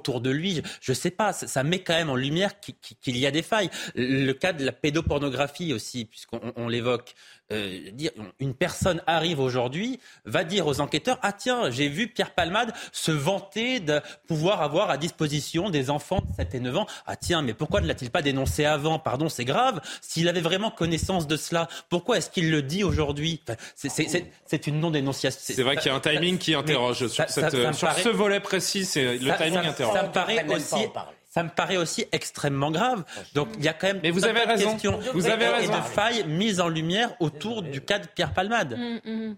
autour 0.00 0.20
de 0.20 0.30
lui. 0.30 0.62
Je 0.80 0.92
sais 0.92 1.10
pas, 1.10 1.32
ça, 1.32 1.62
met 1.62 1.82
quand 1.82 1.94
même 1.94 2.10
en 2.10 2.16
lumière 2.16 2.52
qu'il 2.60 3.16
y 3.18 3.26
a 3.26 3.30
des 3.30 3.42
failles. 3.42 3.70
Le 3.94 4.32
cas 4.32 4.52
de 4.52 4.64
la 4.64 4.72
pédopornographie 4.72 5.72
aussi, 5.74 6.06
puisqu'on 6.06 6.68
l'évoque. 6.68 7.14
Euh, 7.52 7.90
dire, 7.92 8.10
une 8.38 8.54
personne 8.54 9.02
arrive 9.06 9.40
aujourd'hui, 9.40 9.98
va 10.24 10.44
dire 10.44 10.66
aux 10.66 10.80
enquêteurs 10.80 11.18
Ah, 11.22 11.32
tiens, 11.32 11.70
j'ai 11.70 11.88
vu 11.88 12.08
Pierre 12.08 12.32
Palmade 12.32 12.72
se 12.92 13.10
vanter 13.10 13.80
de 13.80 14.00
pouvoir 14.28 14.62
avoir 14.62 14.90
à 14.90 14.96
disposition 14.96 15.70
des 15.70 15.90
enfants 15.90 16.20
de 16.20 16.34
7 16.36 16.54
et 16.54 16.60
9 16.60 16.76
ans. 16.76 16.86
Ah, 17.06 17.16
tiens, 17.16 17.42
mais 17.42 17.54
pourquoi 17.54 17.80
ne 17.80 17.86
l'a-t-il 17.86 18.10
pas 18.10 18.22
dénoncé 18.22 18.64
avant? 18.64 18.98
Pardon, 18.98 19.28
c'est 19.28 19.44
grave. 19.44 19.80
S'il 20.00 20.28
avait 20.28 20.40
vraiment 20.40 20.70
connaissance 20.70 21.26
de 21.26 21.36
cela, 21.36 21.68
pourquoi 21.88 22.18
est-ce 22.18 22.30
qu'il 22.30 22.50
le 22.50 22.62
dit 22.62 22.84
aujourd'hui? 22.84 23.42
C'est 23.74 24.66
une 24.66 24.80
non-dénonciation. 24.80 25.40
C'est 25.42 25.62
vrai 25.62 25.76
qu'il 25.76 25.86
y 25.86 25.94
a 25.94 25.96
un 25.96 26.00
timing 26.00 26.38
qui 26.38 26.54
interroge 26.54 27.06
sur, 27.08 27.28
cette, 27.28 27.74
sur 27.74 27.92
ce 27.92 28.08
volet 28.08 28.40
précis. 28.40 28.88
Le 28.94 29.36
timing 29.36 29.66
interroge. 29.66 29.94
Ça 29.94 30.02
me 30.04 30.12
paraît 30.12 30.46
aussi 30.48 30.86
ça 31.30 31.44
me 31.44 31.48
paraît 31.48 31.76
aussi 31.76 32.04
extrêmement 32.10 32.72
grave. 32.72 33.04
Donc 33.34 33.48
il 33.56 33.64
y 33.64 33.68
a 33.68 33.72
quand 33.72 33.86
même 33.86 34.00
Mais 34.02 34.10
vous 34.10 34.24
avez 34.26 34.40
raison. 34.40 34.76
Vous 35.14 35.28
avez 35.28 35.46
raison. 35.46 35.72
et 35.72 35.76
de 35.76 35.82
failles 35.82 36.24
mises 36.26 36.60
en 36.60 36.68
lumière 36.68 37.14
autour 37.20 37.62
du 37.62 37.80
cas 37.80 38.00
de 38.00 38.08
Pierre 38.08 38.34
Palmade. 38.34 38.76
Mm, 39.04 39.34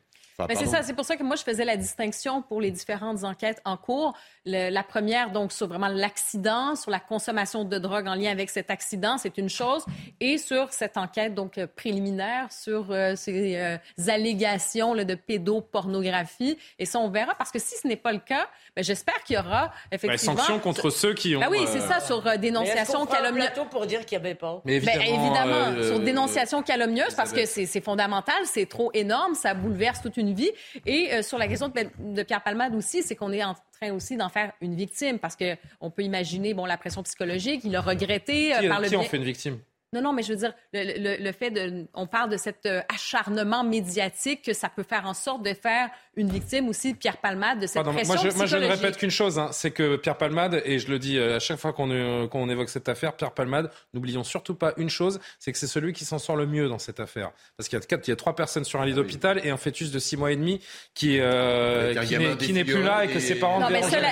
Mais 0.49 0.57
c'est 0.57 0.67
ça, 0.67 0.83
c'est 0.83 0.95
pour 0.95 1.05
ça 1.05 1.17
que 1.17 1.23
moi 1.23 1.37
je 1.37 1.43
faisais 1.43 1.65
la 1.65 1.77
distinction 1.77 2.43
pour 2.43 2.61
les 2.61 2.71
différentes 2.71 3.25
enquêtes 3.25 3.61
en 3.65 3.77
cours. 3.77 4.17
la 4.45 4.83
première, 4.83 5.31
donc, 5.31 5.53
sur 5.53 5.69
vraiment 5.69 5.89
l'accident, 5.89 6.75
sur 6.75 6.91
la 6.91 7.01
consommation 7.01 7.65
de 7.65 7.79
drogue 7.79 8.09
en 8.09 8.15
lien 8.15 8.31
avec 8.31 8.51
cet 8.51 8.71
accident, 8.71 9.19
c'est 9.19 9.39
une 9.39 9.49
chose. 9.49 9.85
Et 10.21 10.39
sur 10.39 10.73
cette 10.73 10.97
enquête, 10.97 11.35
donc, 11.35 11.59
euh, 11.59 11.67
préliminaire, 11.67 12.51
sur 12.53 12.91
euh, 12.91 13.15
ces 13.17 13.57
euh, 13.57 13.77
allégations 14.09 14.95
là, 14.95 15.05
de 15.05 15.15
pédopornographie. 15.15 16.59
Et 16.79 16.87
ça, 16.87 16.99
on 16.99 17.09
verra, 17.09 17.35
parce 17.35 17.51
que 17.51 17.59
si 17.59 17.77
ce 17.77 17.87
n'est 17.87 17.97
pas 17.97 18.13
le 18.13 18.19
cas, 18.19 18.49
ben, 18.75 18.83
j'espère 18.83 19.23
qu'il 19.25 19.37
y 19.37 19.39
aura 19.39 19.73
effectivement... 19.91 20.35
Ben, 20.35 20.39
sanctions 20.39 20.59
contre 20.59 20.91
ceux 20.91 21.15
qui 21.15 21.37
ont... 21.37 21.41
Ben 21.41 21.49
oui, 21.51 21.65
c'est 21.67 21.81
ça, 21.81 22.01
sur 22.01 22.23
dénonciation 22.39 23.07
calomnieuse. 23.07 23.51
pour 23.71 23.87
dire 23.87 24.05
qu'il 24.05 24.19
n'y 24.19 24.27
avait 24.27 24.35
pas? 24.35 24.61
Mais 24.65 24.77
évidemment, 24.77 25.83
sur 25.83 26.01
dénonciation 26.01 26.63
calomnieuse, 26.63 27.15
parce 27.15 27.33
que 27.33 27.47
c'est 27.47 27.81
fondamental, 27.81 28.43
c'est 28.45 28.67
trop 28.67 28.91
énorme, 28.95 29.35
ça 29.35 29.55
bouleverse 29.55 30.01
toute 30.01 30.17
une 30.17 30.22
vie. 30.31 30.51
Et 30.87 31.13
euh, 31.13 31.23
sur 31.23 31.39
la 31.39 31.49
question 31.49 31.69
de, 31.69 32.23
Pierre 32.23 32.43
Palmade 32.43 32.75
aussi, 32.75 33.03
c'est 33.03 33.17
qu'on 33.17 33.33
est 33.33 33.45
en 33.45 33.55
train 33.81 33.93
aussi 33.93 34.17
d'en 34.17 34.29
faire 34.29 34.53
une 34.61 34.75
victime 34.75 35.19
parce 35.19 35.37
qu'on 35.37 35.91
peut 35.91 36.03
imaginer 36.03 36.55
bon, 36.55 36.65
la 36.65 36.77
pression 36.77 37.03
psychologique, 37.03 37.63
il 37.65 37.75
a 37.75 37.81
regretté 37.81 38.55
euh, 38.55 38.69
par 38.69 38.81
le 38.81 38.89
qui 38.89 38.97
en 38.97 39.03
fait 39.03 39.17
une 39.17 39.25
victime? 39.25 39.59
Non, 39.93 40.01
non, 40.01 40.13
mais 40.15 40.23
je 40.23 40.33
veux 40.33 40.39
dire, 40.39 40.55
le, 40.73 41.33
fait 41.33 41.51
de. 41.51 41.85
On 41.93 42.07
parle 42.07 42.31
de 42.31 42.39
cet 42.39 42.65
euh, 42.65 42.81
acharnement 42.89 43.63
médiatique 43.63 44.41
que 44.43 44.55
ça 44.55 44.71
peut 44.71 44.85
faire 44.85 45.07
en 45.07 45.13
sorte 45.13 45.43
de 45.43 45.53
faire 45.53 45.91
une 46.17 46.31
victime 46.31 46.69
aussi, 46.69 46.95
Pierre 46.95 47.19
Palmade, 47.19 47.61
de 47.61 47.67
cette 47.67 47.83
pression 47.83 48.15
moi, 48.15 48.17
je, 48.23 48.37
moi, 48.37 48.47
je 48.47 48.57
ne 48.57 48.67
répète 48.67 48.97
qu'une 48.97 49.11
chose, 49.11 49.39
hein, 49.39 49.51
c'est 49.53 49.71
que 49.71 49.97
Pierre 49.97 50.17
Palmade, 50.17 50.63
et 50.65 50.79
je 50.79 50.89
le 50.89 50.99
dis 50.99 51.19
euh, 51.19 51.37
à 51.37 51.39
chaque 51.41 51.59
fois 51.59 51.75
euh, 51.79 52.27
qu'on 52.27 52.49
évoque 52.49 52.71
cette 52.71 52.89
affaire, 52.89 53.15
Pierre 53.15 53.33
Palmade, 53.33 53.71
n'oublions 53.93 54.25
surtout 54.25 54.55
pas 54.55 54.73
une 54.79 54.89
chose, 54.89 55.21
c'est 55.39 55.53
que 55.53 55.59
c'est 55.59 55.67
celui 55.67 55.93
qui 55.93 56.07
s'en 56.07 56.19
sort 56.19 56.37
le 56.37 56.47
mieux 56.47 56.69
dans 56.69 56.79
cette 56.79 57.01
affaire. 57.01 57.31
Parce 57.59 57.69
qu'il 57.69 57.79
y 57.79 57.83
a 57.83 57.85
quatre, 57.85 58.09
il 58.09 58.11
y 58.11 58.15
a 58.15 58.17
trois 58.17 58.35
personnes 58.35 58.65
sur 58.65 58.81
un 58.81 58.87
lit 58.87 58.95
d'hôpital 58.95 59.41
et 59.45 59.51
un 59.51 59.59
fœtus 59.59 59.91
de 59.91 59.99
six 59.99 60.17
mois 60.17 60.33
et 60.33 60.37
demi 60.37 60.61
qui, 60.95 61.19
qui 61.19 62.53
n'est 62.53 62.65
plus 62.65 62.83
là 62.83 63.05
et 63.05 63.09
que 63.09 63.21
ses 63.21 63.35
parents 63.35 63.61
non, 63.61 63.69
mais 63.71 63.83
cela... 63.83 64.09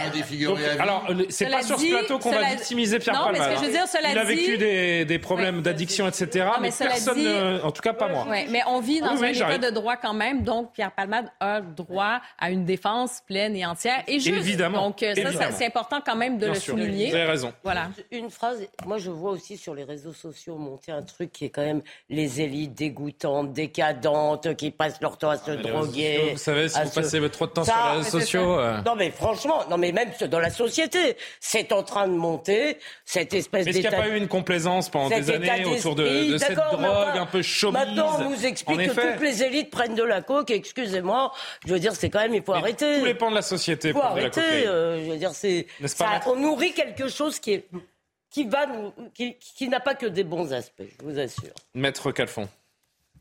Alors, 0.78 1.06
c'est 1.30 1.50
pas 1.50 1.62
sur 1.62 1.78
ce 1.78 1.86
plateau 1.86 2.18
qu'on 2.18 2.32
va 2.32 2.50
victimiser 2.50 2.98
Pierre 2.98 3.14
non, 3.14 3.24
Palmade. 3.24 3.48
Mais 3.48 3.56
ce 3.56 3.60
que 3.60 3.66
je 3.66 3.70
veux 3.70 3.72
dire, 3.72 4.10
il 4.10 4.18
a 4.18 4.24
vécu 4.24 4.58
des, 4.58 5.04
des 5.06 5.18
problèmes 5.18 5.62
d'addiction, 5.72 6.08
etc 6.08 6.46
mais, 6.60 6.70
personne, 6.70 7.60
en 7.62 7.70
tout 7.70 7.82
cas 7.82 7.92
pas 7.92 8.08
moi. 8.08 8.26
mais 8.28 8.62
on 8.66 8.80
vit 8.80 9.00
dans 9.00 9.22
un 9.22 9.28
état 9.28 9.58
de 9.58 9.70
droit 9.70 9.96
quand 9.96 10.14
même, 10.14 10.42
donc 10.42 10.72
Pierre 10.72 10.92
Palmade 10.92 11.30
a 11.40 11.60
droit 11.60 12.20
à 12.38 12.50
une 12.50 12.64
défense 12.64 13.22
pleine 13.26 13.56
et 13.56 13.64
entière 13.64 14.02
et 14.06 14.18
juste. 14.18 14.38
Évidemment. 14.38 14.88
Donc 14.88 15.02
euh, 15.02 15.14
ça, 15.14 15.50
c'est 15.52 15.66
important 15.66 16.00
quand 16.04 16.16
même 16.16 16.38
de 16.38 16.48
le 16.48 16.54
souligner. 16.54 17.10
Vous 17.10 17.16
avez 17.16 17.24
raison. 17.24 17.52
Voilà. 17.62 17.90
Une 18.10 18.30
phrase. 18.30 18.66
Moi, 18.86 18.98
je 18.98 19.10
vois 19.10 19.32
aussi 19.32 19.56
sur 19.56 19.74
les 19.74 19.84
réseaux 19.84 20.12
sociaux 20.12 20.56
monter 20.56 20.92
un 20.92 21.02
truc 21.02 21.32
qui 21.32 21.46
est 21.46 21.50
quand 21.50 21.62
même 21.62 21.82
les 22.08 22.40
élites 22.40 22.74
dégoûtantes, 22.74 23.52
décadentes, 23.52 24.54
qui 24.56 24.70
passent 24.70 25.00
leur 25.00 25.18
temps 25.18 25.30
à 25.30 25.36
se 25.36 25.50
ah, 25.50 25.56
droguer. 25.56 26.30
vous 26.32 26.38
savez, 26.38 26.68
si 26.68 26.80
vous 26.80 26.90
passez 26.90 27.30
trop 27.30 27.46
de 27.46 27.52
temps 27.52 27.64
sur 27.64 27.74
les 27.74 27.98
réseaux 27.98 28.20
sociaux. 28.20 28.58
Euh. 28.58 28.80
Non, 28.84 28.94
mais 28.96 29.10
franchement, 29.10 29.60
non, 29.70 29.78
mais 29.78 29.92
même 29.92 30.10
dans 30.28 30.40
la 30.40 30.50
société, 30.50 31.16
c'est 31.40 31.72
en 31.72 31.82
train 31.82 32.08
de 32.08 32.14
monter 32.14 32.78
cette 33.04 33.34
espèce. 33.34 33.66
Est-ce 33.66 33.78
qu'il 33.78 33.88
n'y 33.88 33.94
a 33.94 33.98
pas 33.98 34.08
eu 34.08 34.16
une 34.16 34.28
complaisance 34.28 34.88
pendant 34.88 35.08
des 35.08 35.30
années 35.30 35.59
autour 35.64 35.94
de, 35.94 36.38
cette 36.38 36.56
drogue 36.56 37.16
un 37.16 37.26
peu 37.26 37.42
chaude. 37.42 37.74
Maintenant, 37.74 38.18
on 38.18 38.30
nous 38.30 38.46
explique 38.46 38.78
que 38.78 39.12
toutes 39.12 39.22
les 39.22 39.42
élites 39.42 39.70
prennent 39.70 39.94
de 39.94 40.02
la 40.02 40.22
coke. 40.22 40.50
Excusez-moi, 40.50 41.32
je 41.66 41.72
veux 41.72 41.80
dire, 41.80 41.94
c'est 41.94 42.10
quand 42.10 42.20
même, 42.20 42.34
il 42.34 42.42
faut 42.42 42.54
arrêter. 42.54 42.98
Tous 42.98 43.04
les 43.04 43.14
pans 43.14 43.30
de 43.30 43.36
la 43.36 43.42
société 43.42 43.88
il 43.88 43.94
faut 43.94 44.02
arrêter. 44.02 44.40
Euh, 44.40 45.04
je 45.04 45.10
veux 45.10 45.18
dire, 45.18 45.32
c'est, 45.32 45.66
on 46.26 46.36
nourrit 46.36 46.72
quelque 46.72 47.08
chose 47.08 47.38
qui 47.38 47.52
est 47.52 47.68
qui 48.30 48.44
va 48.44 48.66
nous, 48.66 48.92
qui, 49.12 49.36
qui 49.38 49.68
n'a 49.68 49.80
pas 49.80 49.94
que 49.94 50.06
des 50.06 50.24
bons 50.24 50.52
aspects, 50.52 50.84
je 50.86 51.04
vous 51.04 51.18
assure. 51.18 51.52
Maître 51.74 52.12
Calfon. 52.12 52.48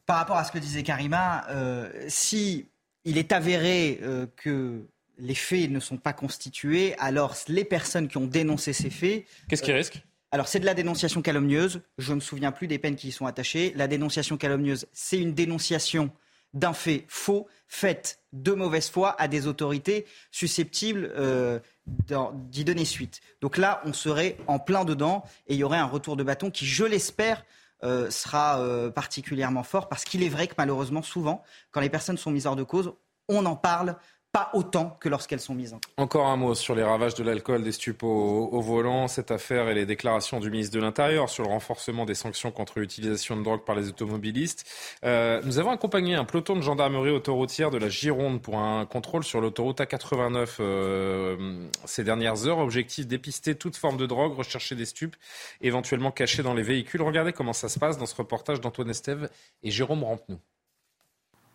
Par 0.05 0.17
rapport 0.17 0.37
à 0.37 0.43
ce 0.43 0.51
que 0.51 0.59
disait 0.59 0.83
Karima, 0.83 1.47
euh, 1.49 1.89
si 2.07 2.67
il 3.05 3.17
est 3.17 3.31
avéré 3.31 3.99
euh, 4.01 4.27
que 4.37 4.87
les 5.17 5.35
faits 5.35 5.69
ne 5.69 5.79
sont 5.79 5.97
pas 5.97 6.13
constitués, 6.13 6.95
alors 6.97 7.35
les 7.47 7.65
personnes 7.65 8.07
qui 8.07 8.17
ont 8.17 8.25
dénoncé 8.25 8.73
ces 8.73 8.89
faits. 8.89 9.25
Qu'est-ce 9.49 9.61
qu'ils 9.61 9.73
risquent 9.73 10.01
alors, 10.31 10.47
c'est 10.47 10.59
de 10.59 10.65
la 10.65 10.75
dénonciation 10.75 11.21
calomnieuse. 11.21 11.81
Je 11.97 12.11
ne 12.11 12.15
me 12.15 12.19
souviens 12.21 12.51
plus 12.51 12.67
des 12.67 12.77
peines 12.77 12.95
qui 12.95 13.07
y 13.07 13.11
sont 13.11 13.25
attachées. 13.25 13.73
La 13.75 13.87
dénonciation 13.87 14.37
calomnieuse, 14.37 14.85
c'est 14.93 15.17
une 15.17 15.33
dénonciation 15.33 16.11
d'un 16.53 16.73
fait 16.73 17.05
faux, 17.07 17.47
faite 17.67 18.19
de 18.33 18.51
mauvaise 18.51 18.89
foi 18.89 19.19
à 19.19 19.27
des 19.27 19.47
autorités 19.47 20.05
susceptibles 20.31 21.11
euh, 21.15 21.59
d'y 21.85 22.63
donner 22.63 22.85
suite. 22.85 23.21
Donc 23.41 23.57
là, 23.57 23.81
on 23.85 23.93
serait 23.93 24.37
en 24.47 24.59
plein 24.59 24.85
dedans 24.85 25.23
et 25.47 25.53
il 25.53 25.59
y 25.59 25.63
aurait 25.63 25.77
un 25.77 25.85
retour 25.85 26.15
de 26.15 26.23
bâton 26.23 26.51
qui, 26.51 26.65
je 26.65 26.85
l'espère, 26.85 27.43
euh, 27.83 28.09
sera 28.09 28.59
euh, 28.59 28.89
particulièrement 28.89 29.63
fort 29.63 29.89
parce 29.89 30.03
qu'il 30.03 30.21
est 30.23 30.29
vrai 30.29 30.47
que 30.47 30.55
malheureusement, 30.57 31.01
souvent, 31.01 31.43
quand 31.71 31.81
les 31.81 31.89
personnes 31.89 32.17
sont 32.17 32.31
mises 32.31 32.45
hors 32.45 32.55
de 32.55 32.63
cause, 32.63 32.93
on 33.29 33.45
en 33.45 33.55
parle 33.55 33.95
pas 34.31 34.51
autant 34.53 34.95
que 34.99 35.09
lorsqu'elles 35.09 35.39
sont 35.39 35.55
mises 35.55 35.73
en 35.73 35.79
Encore 35.97 36.27
un 36.27 36.37
mot 36.37 36.53
sur 36.53 36.75
les 36.75 36.83
ravages 36.83 37.15
de 37.15 37.23
l'alcool, 37.23 37.63
des 37.63 37.71
stupos 37.71 38.49
au, 38.51 38.61
volant, 38.61 39.07
cette 39.07 39.31
affaire 39.31 39.69
et 39.69 39.73
les 39.73 39.87
déclarations 39.87 40.39
du 40.39 40.51
ministre 40.51 40.75
de 40.75 40.81
l'Intérieur 40.81 41.29
sur 41.29 41.43
le 41.43 41.49
renforcement 41.49 42.05
des 42.05 42.13
sanctions 42.13 42.51
contre 42.51 42.79
l'utilisation 42.79 43.35
de 43.37 43.43
drogue 43.43 43.65
par 43.65 43.75
les 43.75 43.89
automobilistes. 43.89 44.65
Euh, 45.03 45.41
nous 45.45 45.57
avons 45.57 45.71
accompagné 45.71 46.13
un 46.13 46.25
peloton 46.25 46.55
de 46.55 46.61
gendarmerie 46.61 47.09
autoroutière 47.09 47.71
de 47.71 47.79
la 47.79 47.89
Gironde 47.89 48.41
pour 48.41 48.59
un 48.59 48.85
contrôle 48.85 49.23
sur 49.23 49.41
l'autoroute 49.41 49.79
A89 49.79 50.57
euh, 50.59 51.67
ces 51.85 52.03
dernières 52.03 52.45
heures. 52.45 52.59
Objectif 52.59 53.07
dépister 53.07 53.55
toute 53.55 53.77
forme 53.77 53.97
de 53.97 54.05
drogue, 54.05 54.35
rechercher 54.35 54.75
des 54.75 54.85
stupes 54.85 55.15
éventuellement 55.61 56.11
cachés 56.11 56.43
dans 56.43 56.53
les 56.53 56.63
véhicules. 56.63 57.01
Regardez 57.01 57.33
comment 57.33 57.53
ça 57.53 57.67
se 57.67 57.79
passe 57.79 57.97
dans 57.97 58.05
ce 58.05 58.15
reportage 58.15 58.61
d'Antoine 58.61 58.91
Estève 58.91 59.29
et 59.63 59.71
Jérôme 59.71 60.03
Rampenou. 60.03 60.39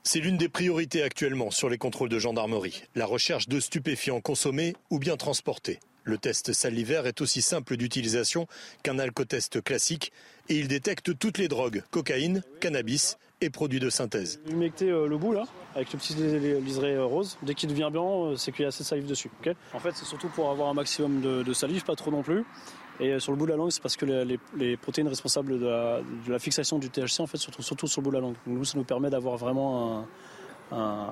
C'est 0.07 0.21
l'une 0.21 0.37
des 0.37 0.51
priorités 0.51 1.03
actuellement 1.03 1.51
sur 1.51 1.71
les 1.71 1.79
contrôles 1.79 2.11
de 2.11 2.19
gendarmerie, 2.19 2.83
la 2.95 3.07
recherche 3.07 3.49
de 3.49 3.59
stupéfiants 3.59 4.21
consommés 4.21 4.75
ou 4.91 4.99
bien 4.99 5.17
transportés. 5.17 5.81
Le 6.03 6.19
test 6.19 6.53
salivaire 6.53 7.07
est 7.07 7.23
aussi 7.23 7.41
simple 7.41 7.79
d'utilisation 7.79 8.47
qu'un 8.83 8.99
alcotest 8.99 9.63
classique 9.63 10.13
et 10.51 10.59
il 10.59 10.69
détecte 10.69 11.19
toutes 11.19 11.39
les 11.39 11.49
drogues, 11.49 11.83
cocaïne, 11.91 12.43
cannabis 12.61 13.17
et 13.41 13.49
produits 13.49 13.81
de 13.81 13.89
synthèse. 13.89 14.41
Humecter 14.47 14.91
euh, 14.91 15.07
le 15.07 15.17
bout 15.17 15.33
là, 15.33 15.45
avec 15.75 15.91
le 15.95 15.99
petit 15.99 16.15
liseré 16.15 16.93
euh, 16.97 17.07
rose. 17.07 17.39
Dès 17.43 17.55
qu'il 17.55 17.71
devient 17.71 17.89
blanc, 17.91 18.27
euh, 18.27 18.37
c'est 18.37 18.53
qu'il 18.53 18.61
y 18.61 18.65
a 18.67 18.69
assez 18.69 18.85
de 18.85 18.89
salive 18.89 19.07
dessus. 19.07 19.31
en 19.73 19.79
fait, 19.79 19.93
c'est 19.95 20.05
surtout 20.05 20.29
pour 20.29 20.51
avoir 20.51 20.69
un 20.69 20.75
maximum 20.75 21.23
de 21.23 21.53
salive, 21.55 21.83
pas 21.83 21.97
trop 21.97 22.11
non 22.11 22.23
plus. 22.23 22.45
Et 23.01 23.11
euh, 23.11 23.19
sur 23.19 23.33
le 23.33 23.39
bout 23.39 23.47
de 23.47 23.51
la 23.51 23.57
langue, 23.57 23.71
c'est 23.71 23.83
parce 23.83 23.97
que 23.97 24.07
les, 24.07 24.77
protéines 24.77 25.09
responsables 25.09 25.59
de 25.59 26.31
la, 26.31 26.39
fixation 26.39 26.79
du 26.79 26.91
THC 26.91 27.21
en 27.21 27.27
fait, 27.27 27.39
se 27.39 27.51
trouvent 27.51 27.65
surtout 27.65 27.87
sur 27.87 28.01
le 28.01 28.05
bout 28.05 28.11
de 28.11 28.17
la 28.17 28.21
langue. 28.21 28.35
Donc, 28.47 28.57
nous, 28.59 28.65
ça 28.65 28.79
nous 28.79 28.85
permet 28.85 29.11
d'avoir 29.11 29.37
vraiment 29.37 30.07
un, 30.71 31.09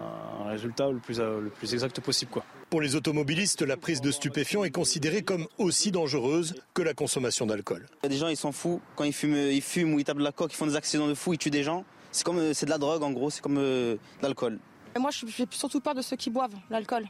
résultat 0.46 0.90
le 0.90 0.98
plus, 0.98 1.20
euh, 1.20 1.40
le 1.40 1.50
plus 1.50 1.72
exact 1.72 2.00
possible. 2.00 2.30
Quoi. 2.30 2.44
Pour 2.70 2.80
les 2.80 2.96
automobilistes, 2.96 3.62
la 3.62 3.76
prise 3.76 4.00
de 4.00 4.10
stupéfiants 4.10 4.64
est 4.64 4.70
considérée 4.70 5.22
comme 5.22 5.46
aussi 5.58 5.90
dangereuse 5.92 6.54
que 6.74 6.82
la 6.82 6.94
consommation 6.94 7.46
d'alcool. 7.46 7.86
Il 8.02 8.04
y 8.04 8.06
a 8.06 8.08
des 8.10 8.16
gens, 8.16 8.28
ils 8.28 8.36
s'en 8.36 8.52
foutent. 8.52 8.80
Quand 8.96 9.04
ils 9.04 9.12
fument, 9.12 9.36
ils 9.36 9.62
fument 9.62 9.94
ou 9.94 9.98
ils 9.98 10.04
tapent 10.04 10.18
de 10.18 10.24
la 10.24 10.32
coque, 10.32 10.52
ils 10.52 10.56
font 10.56 10.66
des 10.66 10.76
accidents 10.76 11.08
de 11.08 11.14
fou, 11.14 11.32
ils 11.32 11.38
tuent 11.38 11.50
des 11.50 11.62
gens. 11.62 11.84
C'est 12.10 12.24
comme 12.24 12.38
euh, 12.38 12.54
c'est 12.54 12.66
de 12.66 12.70
la 12.70 12.78
drogue 12.78 13.02
en 13.02 13.10
gros, 13.12 13.30
c'est 13.30 13.40
comme 13.40 13.56
de 13.56 13.98
l'alcool. 14.20 14.58
Moi, 14.98 15.10
je 15.10 15.26
fais 15.26 15.46
surtout 15.50 15.80
peur 15.80 15.94
de 15.94 16.02
ceux 16.02 16.16
qui 16.16 16.30
boivent 16.30 16.54
l'alcool. 16.70 17.06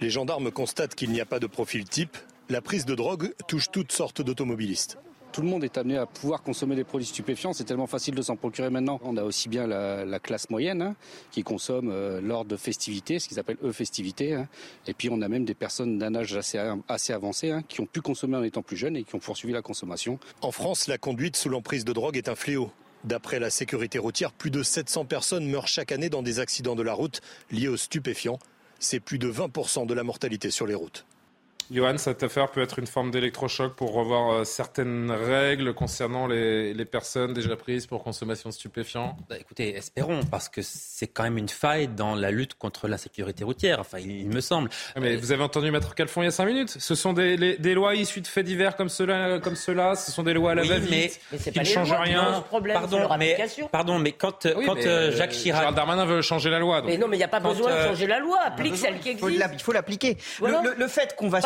Les 0.00 0.10
gendarmes 0.10 0.50
constatent 0.50 0.94
qu'il 0.94 1.10
n'y 1.10 1.20
a 1.20 1.26
pas 1.26 1.38
de 1.38 1.46
profil 1.46 1.84
type, 1.84 2.16
la 2.50 2.60
prise 2.60 2.84
de 2.84 2.96
drogue 2.96 3.32
touche 3.46 3.70
toutes 3.70 3.92
sortes 3.92 4.22
d'automobilistes. 4.22 4.98
Tout 5.32 5.42
le 5.42 5.46
monde 5.46 5.62
est 5.62 5.78
amené 5.78 5.96
à 5.96 6.06
pouvoir 6.06 6.42
consommer 6.42 6.74
des 6.74 6.82
produits 6.82 7.06
stupéfiants. 7.06 7.52
C'est 7.52 7.62
tellement 7.62 7.86
facile 7.86 8.16
de 8.16 8.22
s'en 8.22 8.34
procurer 8.34 8.68
maintenant. 8.68 8.98
On 9.04 9.16
a 9.16 9.22
aussi 9.22 9.48
bien 9.48 9.68
la, 9.68 10.18
classe 10.18 10.50
moyenne 10.50 10.82
hein, 10.82 10.96
qui 11.30 11.44
consomme 11.44 11.90
euh, 11.92 12.20
lors 12.20 12.44
de 12.44 12.56
festivités, 12.56 13.20
ce 13.20 13.28
qu'ils 13.28 13.38
appellent 13.38 13.58
eux 13.62 13.70
festivités. 13.70 14.34
Hein. 14.34 14.48
Et 14.88 14.94
puis 14.94 15.08
on 15.12 15.22
a 15.22 15.28
même 15.28 15.44
des 15.44 15.54
personnes 15.54 15.98
d'un 15.98 16.16
âge 16.16 16.34
assez, 16.34 16.58
assez 16.88 17.12
avancé 17.12 17.52
hein, 17.52 17.62
qui 17.68 17.80
ont 17.80 17.86
pu 17.86 18.00
consommer 18.00 18.36
en 18.36 18.42
étant 18.42 18.62
plus 18.62 18.76
jeunes 18.76 18.96
et 18.96 19.04
qui 19.04 19.14
ont 19.14 19.20
poursuivi 19.20 19.52
la 19.52 19.62
consommation. 19.62 20.18
En 20.40 20.50
France, 20.50 20.88
la 20.88 20.98
conduite 20.98 21.36
sous 21.36 21.48
l'emprise 21.48 21.84
de 21.84 21.92
drogue 21.92 22.16
est 22.16 22.28
un 22.28 22.34
fléau. 22.34 22.72
D'après 23.04 23.38
la 23.38 23.50
sécurité 23.50 24.00
routière, 24.00 24.32
plus 24.32 24.50
de 24.50 24.64
700 24.64 25.04
personnes 25.04 25.48
meurent 25.48 25.68
chaque 25.68 25.92
année 25.92 26.10
dans 26.10 26.22
des 26.22 26.40
accidents 26.40 26.74
de 26.74 26.82
la 26.82 26.92
route 26.92 27.20
liés 27.52 27.68
aux 27.68 27.76
stupéfiants. 27.76 28.40
C'est 28.80 29.00
plus 29.00 29.18
de 29.18 29.30
20% 29.30 29.86
de 29.86 29.94
la 29.94 30.02
mortalité 30.02 30.50
sur 30.50 30.66
les 30.66 30.74
routes. 30.74 31.06
Johan, 31.70 31.98
cette 31.98 32.24
affaire 32.24 32.48
peut 32.48 32.62
être 32.62 32.80
une 32.80 32.86
forme 32.88 33.12
d'électrochoc 33.12 33.74
pour 33.74 33.92
revoir 33.92 34.32
euh, 34.32 34.44
certaines 34.44 35.10
règles 35.10 35.72
concernant 35.72 36.26
les, 36.26 36.84
personnes 36.84 37.32
déjà 37.32 37.54
prises 37.54 37.86
pour 37.86 38.02
consommation 38.02 38.48
de 38.48 38.54
stupéfiants? 38.54 39.16
Bah, 39.28 39.36
Écoutez, 39.38 39.76
espérons, 39.76 40.20
parce 40.28 40.48
que 40.48 40.62
c'est 40.62 41.06
quand 41.06 41.22
même 41.22 41.38
une 41.38 41.48
faille 41.48 41.86
dans 41.86 42.16
la 42.16 42.32
lutte 42.32 42.54
contre 42.54 42.88
l'insécurité 42.88 43.44
routière, 43.44 43.78
enfin, 43.78 43.98
il, 43.98 44.28
me 44.28 44.40
semble. 44.40 44.68
Ah, 44.96 45.00
mais 45.00 45.14
vous 45.14 45.30
avez 45.30 45.44
entendu 45.44 45.70
Maître 45.70 45.94
Calfon 45.94 46.22
il 46.22 46.24
y 46.24 46.28
a 46.28 46.32
cinq 46.32 46.46
minutes? 46.46 46.76
Ce 46.76 46.96
sont 46.96 47.12
des, 47.12 47.56
lois 47.74 47.94
issues 47.94 48.20
de 48.20 48.26
faits 48.26 48.44
divers 48.44 48.74
comme 48.74 48.88
cela, 48.88 49.38
comme 49.38 49.54
cela 49.54 49.94
ce 49.94 50.10
sont 50.10 50.24
des 50.24 50.32
lois 50.32 50.52
à 50.52 50.54
la 50.56 50.64
va-vite 50.64 51.20
qui 51.52 51.58
ne 51.58 51.64
changent 51.64 51.92
rien. 51.92 52.44
pardon, 52.72 53.08
mais, 53.16 53.38
pardon, 53.70 53.98
mais 54.00 54.12
quand, 54.12 54.48
quand 54.66 54.76
euh, 54.76 55.12
Jacques 55.12 55.30
Chirac... 55.30 55.60
Gérald 55.60 55.76
Darmanin 55.76 56.04
veut 56.04 56.22
changer 56.22 56.50
la 56.50 56.58
loi. 56.58 56.82
Mais 56.84 56.98
non, 56.98 57.06
mais 57.06 57.16
il 57.16 57.20
n'y 57.20 57.24
a 57.24 57.28
pas 57.28 57.40
besoin 57.40 57.70
de 57.70 57.88
changer 57.88 58.08
la 58.08 58.18
loi, 58.18 58.40
applique 58.44 58.76
celle 58.76 58.98
qui 58.98 59.10
existe. 59.10 59.44
Il 59.52 59.62
faut 59.62 59.72
l'appliquer. 59.72 60.16
Le, 60.42 60.88
fait 60.88 61.14
qu'on 61.14 61.28
va 61.28 61.40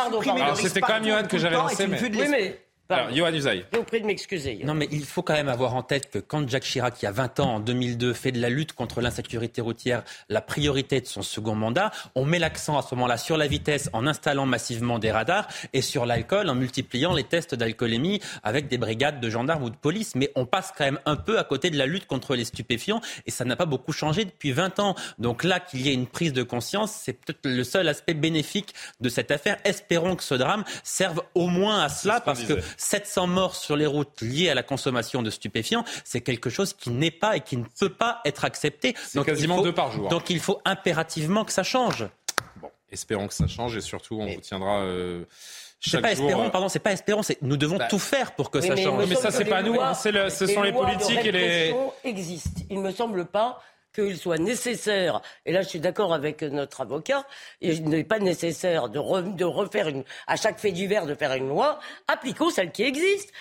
c'était 0.57 0.81
quand 0.81 1.01
même 1.01 1.07
Johan 1.07 1.27
que 1.29 1.39
j'avais 1.39 1.57
lancé. 1.57 1.87
Mais... 1.87 2.61
Alors, 2.91 3.15
Johan 3.15 3.33
Usaï. 3.33 3.65
Je 3.73 3.79
vous 3.79 3.85
prie 3.85 4.03
de 4.03 4.07
m'excuser. 4.07 4.61
Non, 4.63 4.75
mais 4.75 4.87
il 4.93 5.07
faut 5.07 5.23
quand 5.23 5.33
même 5.33 5.49
avoir 5.49 5.75
en 5.75 5.83
tête 5.83 6.11
que 6.11 6.19
quand 6.19 6.47
Jacques 6.47 6.65
Chirac, 6.65 7.01
il 7.01 7.07
y 7.07 7.09
a 7.09 7.13
20 7.13 7.41
ans, 7.41 7.55
en 7.55 7.61
2002, 7.61 8.13
fait 8.13 8.31
de 8.31 8.39
la 8.39 8.51
lutte 8.51 8.75
contre 8.75 9.01
l'insécurité 9.01 9.63
routière 9.63 10.03
la 10.29 10.43
priorité 10.43 11.01
de 11.01 11.07
son 11.07 11.23
second 11.23 11.55
mandat, 11.55 11.93
on 12.15 12.27
met 12.27 12.39
l'accent 12.39 12.77
à 12.77 12.83
ce 12.83 12.95
moment-là 12.95 13.17
sur 13.17 13.39
la 13.39 13.47
vitesse 13.47 13.89
en 13.95 14.07
installant 14.07 14.45
massivement 14.45 14.99
des 14.99 15.11
radars 15.11 15.49
et 15.73 15.81
sur 15.81 16.05
l'alcool 16.05 16.51
en 16.51 16.55
multipliant 16.55 17.15
les 17.15 17.25
tests 17.25 17.55
d'alcoolémie 17.55 18.21
avec 18.43 18.69
des 18.69 18.77
brigades 18.77 19.19
de 19.19 19.31
gendarmes 19.31 19.63
ou 19.63 19.71
de 19.71 19.77
police. 19.77 20.15
Mais 20.15 20.31
on 20.35 20.45
passe 20.45 20.73
quand 20.77 20.85
même 20.85 21.01
un 21.07 21.17
peu 21.17 21.39
à 21.39 21.45
côté 21.45 21.71
de 21.71 21.79
la 21.79 21.87
lutte 21.87 22.07
contre 22.07 22.35
les 22.35 22.45
stupéfiants 22.45 23.01
et 23.27 23.31
ça 23.31 23.47
n'a 23.47 23.57
pas 23.57 23.67
beaucoup 23.67 23.93
changé 23.93 24.27
depuis 24.27 24.53
20 24.53 24.79
ans. 24.81 24.95
Donc 25.19 25.43
là, 25.43 25.59
qu'il 25.59 25.81
y 25.81 25.89
ait 25.89 25.95
une 25.95 26.07
prise 26.07 26.35
de 26.35 26.43
conscience, 26.43 26.93
c'est 26.93 27.15
peut-être 27.15 27.47
le 27.47 27.65
seul 27.65 27.89
aspect 27.89 28.15
bénéfique 28.15 28.75
de 29.01 29.09
cette 29.09 29.31
affaire. 29.31 29.57
Espérons 29.65 30.17
que 30.17 30.23
ce 30.23 30.35
drame 30.35 30.65
serve 30.83 31.23
au 31.35 31.47
moins 31.47 31.83
à 31.83 31.89
cela 31.89 32.21
parce 32.21 32.43
que 32.43 32.55
700 32.85 33.27
morts 33.27 33.57
sur 33.57 33.77
les 33.77 33.87
routes 33.87 34.21
liées 34.21 34.51
à 34.51 34.55
la 34.55 34.63
consommation 34.63 35.23
de 35.23 35.31
stupéfiants, 35.31 35.85
c'est 36.05 36.21
quelque 36.21 36.51
chose 36.51 36.75
qui 36.75 36.91
n'est 36.91 37.11
pas 37.11 37.37
et 37.37 37.41
qui 37.41 37.57
ne 37.57 37.65
peut 37.79 37.89
pas 37.89 38.21
être 38.25 38.45
accepté. 38.45 38.95
C'est 39.07 39.25
quasiment 39.25 39.63
deux 39.63 39.73
par 39.73 39.91
jour. 39.91 40.09
Donc 40.09 40.31
il 40.31 40.41
faut 40.41 40.61
impérativement 40.65 41.45
que 41.45 41.53
ça 41.53 41.63
change. 41.63 42.07
Bon, 42.57 42.71
espérons 42.91 43.27
que 43.29 43.35
ça 43.35 43.47
change 43.47 43.77
et 43.77 43.81
surtout 43.81 44.21
on 44.21 44.27
vous 44.27 44.41
tiendra. 44.41 44.81
Euh, 44.81 45.25
c'est 45.81 46.01
pas 46.01 46.13
espérons, 46.13 46.47
euh, 46.47 46.51
pardon, 46.51 46.69
c'est 46.69 46.79
pas 46.79 46.93
espérons, 46.93 47.23
c'est 47.23 47.41
nous 47.43 47.57
devons 47.57 47.77
bah, 47.77 47.89
tout 47.89 47.99
faire 47.99 48.33
pour 48.33 48.51
que 48.51 48.61
ça 48.61 48.77
change. 48.77 49.07
Mais, 49.07 49.15
ça, 49.17 49.31
c'est 49.31 49.45
pas 49.45 49.63
nous, 49.63 49.81
hein, 49.81 49.93
le, 50.07 50.31
ce 50.31 50.47
sont 50.47 50.63
les 50.63 50.73
politiques 50.73 51.25
et 51.25 51.33
les. 51.33 51.75
existent. 52.05 52.63
Il 52.71 52.81
me 52.81 52.91
semble 52.91 53.27
pas 53.27 53.61
qu'il 53.95 54.17
soit 54.17 54.39
nécessaire, 54.39 55.23
et 55.47 55.53
là 55.53 55.63
je 55.63 55.69
suis 55.69 55.81
d'accord 55.81 56.13
avec 56.13 56.43
notre 56.43 56.81
avocat, 56.81 57.25
il 57.61 57.85
n'est 57.89 58.05
pas 58.05 58.19
nécessaire 58.19 58.89
de, 58.89 58.99
refaire 58.99 59.89
une, 59.89 60.05
à 60.27 60.37
chaque 60.37 60.59
fait 60.59 60.73
divers 60.73 61.07
de 61.07 61.15
faire 61.15 61.33
une 61.35 61.49
loi, 61.49 61.79
appliquons 62.09 62.51
celle 62.51 62.73
qui 62.73 62.83
existe. 62.83 63.33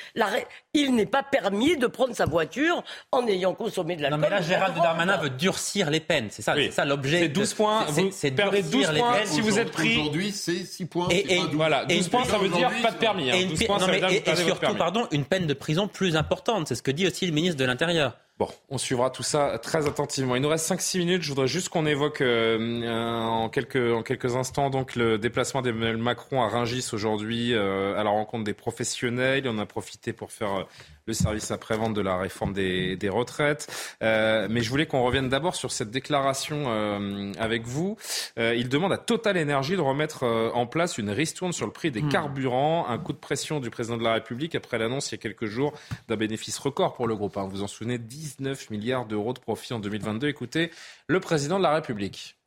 il 0.74 0.96
n'est 0.96 1.06
pas 1.06 1.24
permis 1.24 1.78
de 1.78 1.88
prendre 1.88 2.16
sa 2.16 2.26
voiture 2.26 2.84
en 3.12 3.28
ayant 3.28 3.54
consommé 3.54 3.96
de 3.96 4.04
l'alcool. 4.04 4.22
Non 4.22 4.28
mais 4.30 4.36
là 4.36 4.42
Gérald 4.42 4.76
Darmanin 4.76 5.18
veut 5.18 5.30
durcir 5.30 5.90
les 5.90 6.00
peines, 6.00 6.28
c'est 6.30 6.42
ça, 6.42 6.56
ça 6.72 6.86
l'objet. 6.86 7.20
C'est 7.20 7.30
12 7.30 7.54
points, 7.54 7.86
vous 7.86 8.10
perdez 8.36 8.62
12 8.62 8.92
points 8.98 9.26
si 9.26 9.42
vous 9.42 9.60
êtes 9.60 9.72
pris. 9.72 9.98
Aujourd'hui 9.98 10.32
c'est 10.32 10.64
6 10.66 10.86
points. 10.86 11.08
Et, 11.10 11.40
voilà, 11.54 11.86
12 11.86 12.08
points 12.10 12.26
ça 12.26 12.38
veut 12.38 12.50
dire 12.50 12.72
pas 12.82 12.92
de 12.92 12.98
permis. 12.98 13.32
Hein. 13.32 13.36
Et, 13.36 13.66
points, 13.66 13.80
et 14.10 14.36
surtout, 14.36 14.76
pardon, 14.76 15.08
une 15.12 15.26
peine 15.26 15.48
de 15.48 15.54
prison 15.54 15.88
plus 15.88 16.16
importante, 16.16 16.68
c'est 16.68 16.76
ce 16.76 16.84
que 16.84 16.92
dit 16.92 17.08
aussi 17.08 17.26
le 17.26 17.32
ministre 17.32 17.58
de 17.58 17.66
l'Intérieur. 17.66 18.18
Bon, 18.40 18.50
on 18.70 18.80
suivra 18.80 19.12
tout 19.12 19.22
ça 19.22 19.60
très 19.60 19.88
attentivement. 19.88 20.36
Il 20.36 20.42
nous 20.42 20.50
reste 20.50 20.68
5-6 20.68 20.98
minutes. 20.98 21.22
Je 21.22 21.30
voudrais 21.30 21.48
juste 21.48 21.70
qu'on 21.70 21.86
évoque 21.86 22.22
euh, 22.22 22.84
en, 22.90 23.48
quelques, 23.50 23.94
en 23.94 24.02
quelques 24.02 24.36
instants 24.36 24.72
donc 24.72 24.96
le 24.96 25.20
déplacement 25.20 25.62
d'Emmanuel 25.62 25.98
Macron 25.98 26.42
à 26.42 26.48
Rungis 26.48 26.90
aujourd'hui 26.94 27.54
euh, 27.54 27.96
à 27.96 28.04
la 28.04 28.10
rencontre 28.10 28.44
des 28.44 28.56
professionnels. 28.56 29.48
On 29.48 29.60
a 29.60 29.68
profité 29.68 30.14
pour 30.14 30.32
faire 30.32 30.56
euh, 30.56 30.64
le 31.06 31.14
service 31.14 31.52
après-vente 31.52 31.94
de 31.94 32.02
la 32.02 32.18
réforme 32.18 32.54
des, 32.54 33.10
retraites. 33.10 33.68
Euh, 34.02 34.48
mais 34.50 34.62
je 34.62 34.70
voulais 34.70 34.86
qu'on 34.86 35.04
revienne 35.04 35.30
d'abord 35.30 35.56
sur 35.56 35.72
cette 35.72 35.92
déclaration 35.92 36.66
euh, 36.68 37.32
avec 37.38 37.66
vous. 37.66 37.98
Euh, 38.40 38.56
il 38.56 38.70
demande 38.70 38.94
à 38.94 38.98
Total 38.98 39.38
Energy 39.38 39.76
de 39.76 39.82
remettre 39.82 40.24
en 40.24 40.66
place 40.66 40.98
une 40.98 41.10
ristourne 41.10 41.52
sur 41.52 41.66
le 41.66 41.72
prix 41.72 41.92
des 41.92 42.02
hmm. 42.02 42.10
carburants, 42.10 42.88
un 42.88 42.98
coup 42.98 43.14
de 43.14 43.18
pression 43.18 43.60
du 43.60 43.70
président 43.70 43.98
de 43.98 44.04
la 44.04 44.14
République 44.14 44.56
après 44.56 44.78
l'annonce 44.78 45.12
il 45.12 45.16
y 45.16 45.20
a 45.20 45.22
quelques 45.22 45.46
jours 45.46 45.74
d'un 46.08 46.16
bénéfice 46.16 46.58
record 46.58 46.94
pour 46.94 47.08
le 47.08 47.16
groupe. 47.16 47.38
Hein. 47.38 47.44
Vous 47.44 47.58
vous 47.58 47.64
en 47.64 47.68
souvenez, 47.68 47.98
19 48.24 48.70
milliards 48.70 49.06
d'euros 49.06 49.34
de 49.34 49.40
profit 49.40 49.74
en 49.74 49.80
2022. 49.80 50.30
Écoutez, 50.30 50.72
le 51.08 51.20
président 51.20 51.58
de 51.58 51.64
la 51.64 51.74
République. 51.74 52.38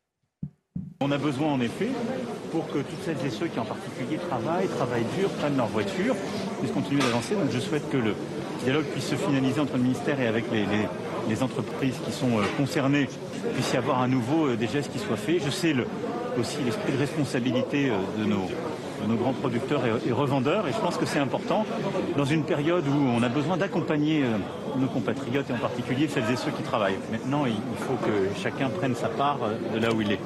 On 1.01 1.11
a 1.13 1.19
besoin 1.19 1.53
en 1.53 1.61
effet, 1.61 1.89
pour 2.51 2.67
que 2.69 2.79
toutes 2.79 3.03
celles 3.05 3.27
et 3.27 3.31
ceux 3.31 3.49
qui 3.49 3.59
en 3.59 3.67
particulier 3.67 4.17
travaillent, 4.17 4.69
travaillent 4.69 5.05
dur, 5.19 5.29
prennent 5.31 5.57
leur 5.59 5.67
voiture, 5.67 6.17
puissent 6.61 6.73
continuer 6.73 7.03
d'avancer. 7.03 7.35
Donc 7.35 7.51
je 7.51 7.61
souhaite 7.61 7.91
que 7.91 7.99
le 7.99 8.15
dialogue 8.65 8.87
puisse 8.87 9.07
se 9.07 9.17
finaliser 9.17 9.61
entre 9.61 9.77
le 9.77 9.83
ministère 9.83 10.19
et 10.19 10.27
avec 10.27 10.45
les, 10.51 11.43
entreprises 11.43 11.97
qui 12.07 12.13
sont 12.13 12.39
euh, 12.39 12.43
concernées, 12.57 13.09
puisse 13.55 13.73
y 13.75 13.77
avoir 13.77 14.01
à 14.01 14.09
nouveau 14.09 14.47
euh, 14.47 14.57
des 14.57 14.69
gestes 14.69 14.91
qui 14.91 14.99
soient 14.99 15.19
faits. 15.19 15.43
Je 15.45 15.51
sais 15.51 15.75
aussi 16.39 16.59
l'esprit 16.65 16.93
de 16.93 16.99
responsabilité 16.99 17.91
euh, 17.91 17.97
de 18.19 18.25
nos, 18.25 19.17
grands 19.17 19.35
producteurs 19.35 19.83
et, 19.85 20.13
revendeurs. 20.13 20.67
Et 20.69 20.73
je 20.73 20.79
pense 20.79 20.97
que 20.97 21.05
c'est 21.05 21.19
important 21.19 21.67
dans 22.17 22.25
une 22.25 22.45
période 22.45 22.87
où 22.89 22.97
on 23.15 23.23
a 23.23 23.29
besoin 23.29 23.59
d'accompagner 23.59 24.25
nos 24.77 24.89
compatriotes 24.89 25.51
et 25.51 25.53
en 25.53 25.59
particulier 25.59 26.09
celles 26.09 26.31
et 26.31 26.37
ceux 26.37 26.51
qui 26.51 26.63
travaillent. 26.63 26.99
Maintenant, 27.11 27.47
il 27.47 27.55
faut 27.79 27.95
que 27.95 28.41
chacun 28.41 28.69
prenne 28.69 28.95
sa 28.95 29.09
part 29.09 29.39
de 29.75 29.79
là 29.79 29.93
où 29.93 30.01
il 30.01 30.13
est. 30.13 30.21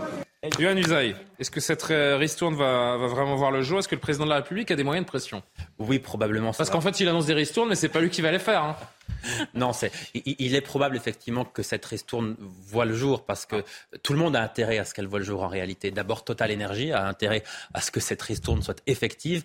est-ce 1.41 1.51
que 1.51 1.61
cette 1.61 1.83
ristourne 1.83 2.55
va, 2.55 2.99
va, 2.99 3.07
vraiment 3.07 3.35
voir 3.35 3.51
le 3.51 3.62
jour? 3.62 3.79
Est-ce 3.79 3.89
que 3.89 3.95
le 3.95 4.01
président 4.01 4.25
de 4.25 4.31
la 4.31 4.37
République 4.37 4.71
a 4.71 4.77
des 4.77 4.85
moyens 4.85 5.07
de 5.07 5.09
pression? 5.11 5.43
Oui, 5.79 5.99
probablement. 5.99 6.53
Parce 6.53 6.71
qu'en 6.71 6.83
fait, 6.83 7.01
il 7.01 7.09
annonce 7.09 7.27
des 7.27 7.35
ristournes, 7.35 7.71
mais 7.71 7.75
c'est 7.75 7.89
pas 7.89 8.01
lui 8.01 8.11
qui 8.11 8.21
va 8.21 8.31
les 8.31 8.39
faire. 8.39 8.62
Hein. 8.62 8.77
non, 9.55 9.73
c'est, 9.73 9.93
il, 10.15 10.55
est 10.55 10.61
probable 10.61 10.97
effectivement 10.97 11.45
que 11.45 11.62
cette 11.62 11.85
ristourne 11.85 12.37
voit 12.39 12.85
le 12.85 12.95
jour 12.95 13.25
parce 13.25 13.47
que 13.47 13.65
tout 14.03 14.12
le 14.12 14.19
monde 14.19 14.37
a 14.37 14.43
intérêt 14.43 14.79
à 14.79 14.85
ce 14.85 14.95
qu'elle 14.95 15.07
voit 15.07 15.19
le 15.19 15.25
jour 15.25 15.43
en 15.43 15.49
réalité. 15.49 15.91
D'abord, 15.91 16.25
Total 16.25 16.53
Energy 16.53 16.93
a 16.93 17.07
intérêt 17.07 17.43
à 17.75 17.81
ce 17.81 17.91
que 17.91 18.01
cette 18.01 18.23
ristourne 18.23 18.62
soit 18.62 18.81
effective 18.87 19.45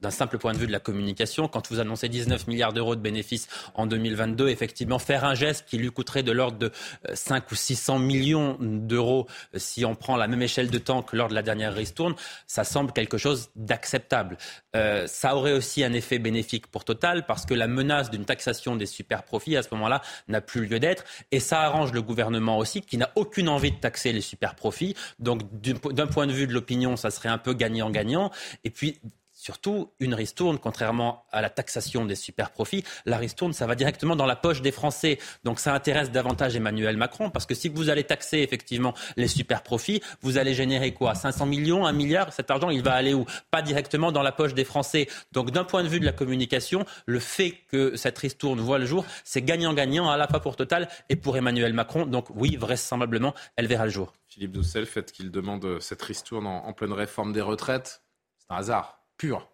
d'un 0.00 0.10
simple 0.10 0.38
point 0.38 0.52
de 0.52 0.58
vue 0.58 0.66
de 0.66 0.72
la 0.72 0.80
communication. 0.80 1.48
Quand 1.48 1.70
vous 1.70 1.80
annoncez 1.80 2.08
19 2.08 2.46
milliards 2.46 2.72
d'euros 2.72 2.96
de 2.96 3.00
bénéfices 3.00 3.48
en 3.74 3.86
2022, 3.86 4.48
effectivement, 4.48 4.98
faire 4.98 5.24
un 5.24 5.34
geste 5.34 5.66
qui 5.68 5.78
lui 5.78 5.90
coûterait 5.90 6.22
de 6.22 6.32
l'ordre 6.32 6.58
de 6.58 6.72
5 7.12 7.42
euh, 7.42 7.46
ou 7.52 7.54
600 7.54 7.98
millions 7.98 8.56
d'euros 8.60 9.26
euh, 9.54 9.58
si 9.58 9.84
on 9.84 9.94
prend 9.94 10.16
la 10.16 10.28
même 10.28 10.42
échelle 10.42 10.70
de 10.70 10.78
temps 10.78 11.02
que 11.02 11.16
lors 11.16 11.28
de 11.30 11.34
la 11.34 11.42
dernière 11.42 11.74
ristourne, 11.74 12.14
ça 12.46 12.64
semble 12.64 12.92
quelque 12.92 13.16
chose 13.16 13.50
d'acceptable. 13.56 14.36
Euh, 14.76 15.06
ça 15.06 15.34
aurait 15.34 15.52
aussi 15.52 15.82
un 15.82 15.92
effet 15.92 16.18
bénéfique 16.18 16.66
pour 16.66 16.84
Total 16.84 17.24
parce 17.26 17.46
que 17.46 17.54
la 17.54 17.68
menace 17.68 18.10
d'une 18.10 18.24
taxation 18.24 18.76
des 18.76 18.86
super 18.86 19.22
profits 19.22 19.56
à 19.56 19.62
ce 19.62 19.68
moment-là 19.72 20.02
n'a 20.28 20.40
plus 20.40 20.66
lieu 20.66 20.78
d'être. 20.78 21.04
Et 21.30 21.40
ça 21.40 21.62
arrange 21.62 21.92
le 21.92 22.02
gouvernement 22.02 22.58
aussi 22.58 22.80
qui 22.82 22.98
n'a 22.98 23.10
aucune 23.14 23.48
envie 23.48 23.72
de 23.72 23.76
taxer 23.76 24.12
les 24.12 24.20
super 24.20 24.54
profits. 24.54 24.94
Donc 25.18 25.42
d'un 25.52 26.06
point 26.06 26.26
de 26.26 26.32
vue 26.32 26.46
de 26.46 26.52
l'opinion, 26.52 26.96
ça 26.96 27.10
serait 27.10 27.28
un 27.28 27.38
peu 27.38 27.54
gagnant-gagnant. 27.54 28.30
Et 28.64 28.70
puis 28.70 29.00
Surtout, 29.40 29.90
une 30.00 30.12
ristourne, 30.12 30.58
contrairement 30.58 31.24
à 31.32 31.40
la 31.40 31.48
taxation 31.48 32.04
des 32.04 32.14
super 32.14 32.50
profits, 32.50 32.84
la 33.06 33.16
ristourne, 33.16 33.54
ça 33.54 33.66
va 33.66 33.74
directement 33.74 34.14
dans 34.14 34.26
la 34.26 34.36
poche 34.36 34.60
des 34.60 34.70
Français. 34.70 35.18
Donc 35.44 35.60
ça 35.60 35.72
intéresse 35.72 36.10
davantage 36.10 36.56
Emmanuel 36.56 36.98
Macron, 36.98 37.30
parce 37.30 37.46
que 37.46 37.54
si 37.54 37.70
vous 37.70 37.88
allez 37.88 38.04
taxer 38.04 38.40
effectivement 38.40 38.92
les 39.16 39.28
super 39.28 39.62
profits, 39.62 40.02
vous 40.20 40.36
allez 40.36 40.52
générer 40.52 40.92
quoi? 40.92 41.14
500 41.14 41.46
millions, 41.46 41.86
1 41.86 41.92
milliard? 41.92 42.34
Cet 42.34 42.50
argent, 42.50 42.68
il 42.68 42.82
va 42.82 42.92
aller 42.92 43.14
où? 43.14 43.24
Pas 43.50 43.62
directement 43.62 44.12
dans 44.12 44.20
la 44.20 44.30
poche 44.30 44.52
des 44.52 44.64
Français. 44.64 45.08
Donc 45.32 45.52
d'un 45.52 45.64
point 45.64 45.84
de 45.84 45.88
vue 45.88 46.00
de 46.00 46.04
la 46.04 46.12
communication, 46.12 46.84
le 47.06 47.18
fait 47.18 47.52
que 47.70 47.96
cette 47.96 48.18
ristourne 48.18 48.60
voit 48.60 48.76
le 48.76 48.84
jour, 48.84 49.06
c'est 49.24 49.40
gagnant-gagnant 49.40 50.10
à 50.10 50.18
la 50.18 50.28
fois 50.28 50.40
pour 50.40 50.54
Total 50.54 50.86
et 51.08 51.16
pour 51.16 51.38
Emmanuel 51.38 51.72
Macron. 51.72 52.04
Donc 52.04 52.26
oui, 52.34 52.56
vraisemblablement, 52.56 53.34
elle 53.56 53.68
verra 53.68 53.86
le 53.86 53.90
jour. 53.90 54.12
Philippe 54.28 54.52
Doucet, 54.52 54.80
le 54.80 54.84
fait 54.84 55.10
qu'il 55.10 55.30
demande 55.30 55.80
cette 55.80 56.02
ristourne 56.02 56.46
en 56.46 56.74
pleine 56.74 56.92
réforme 56.92 57.32
des 57.32 57.40
retraites, 57.40 58.02
c'est 58.36 58.52
un 58.52 58.58
hasard 58.58 58.99
pur. 59.20 59.46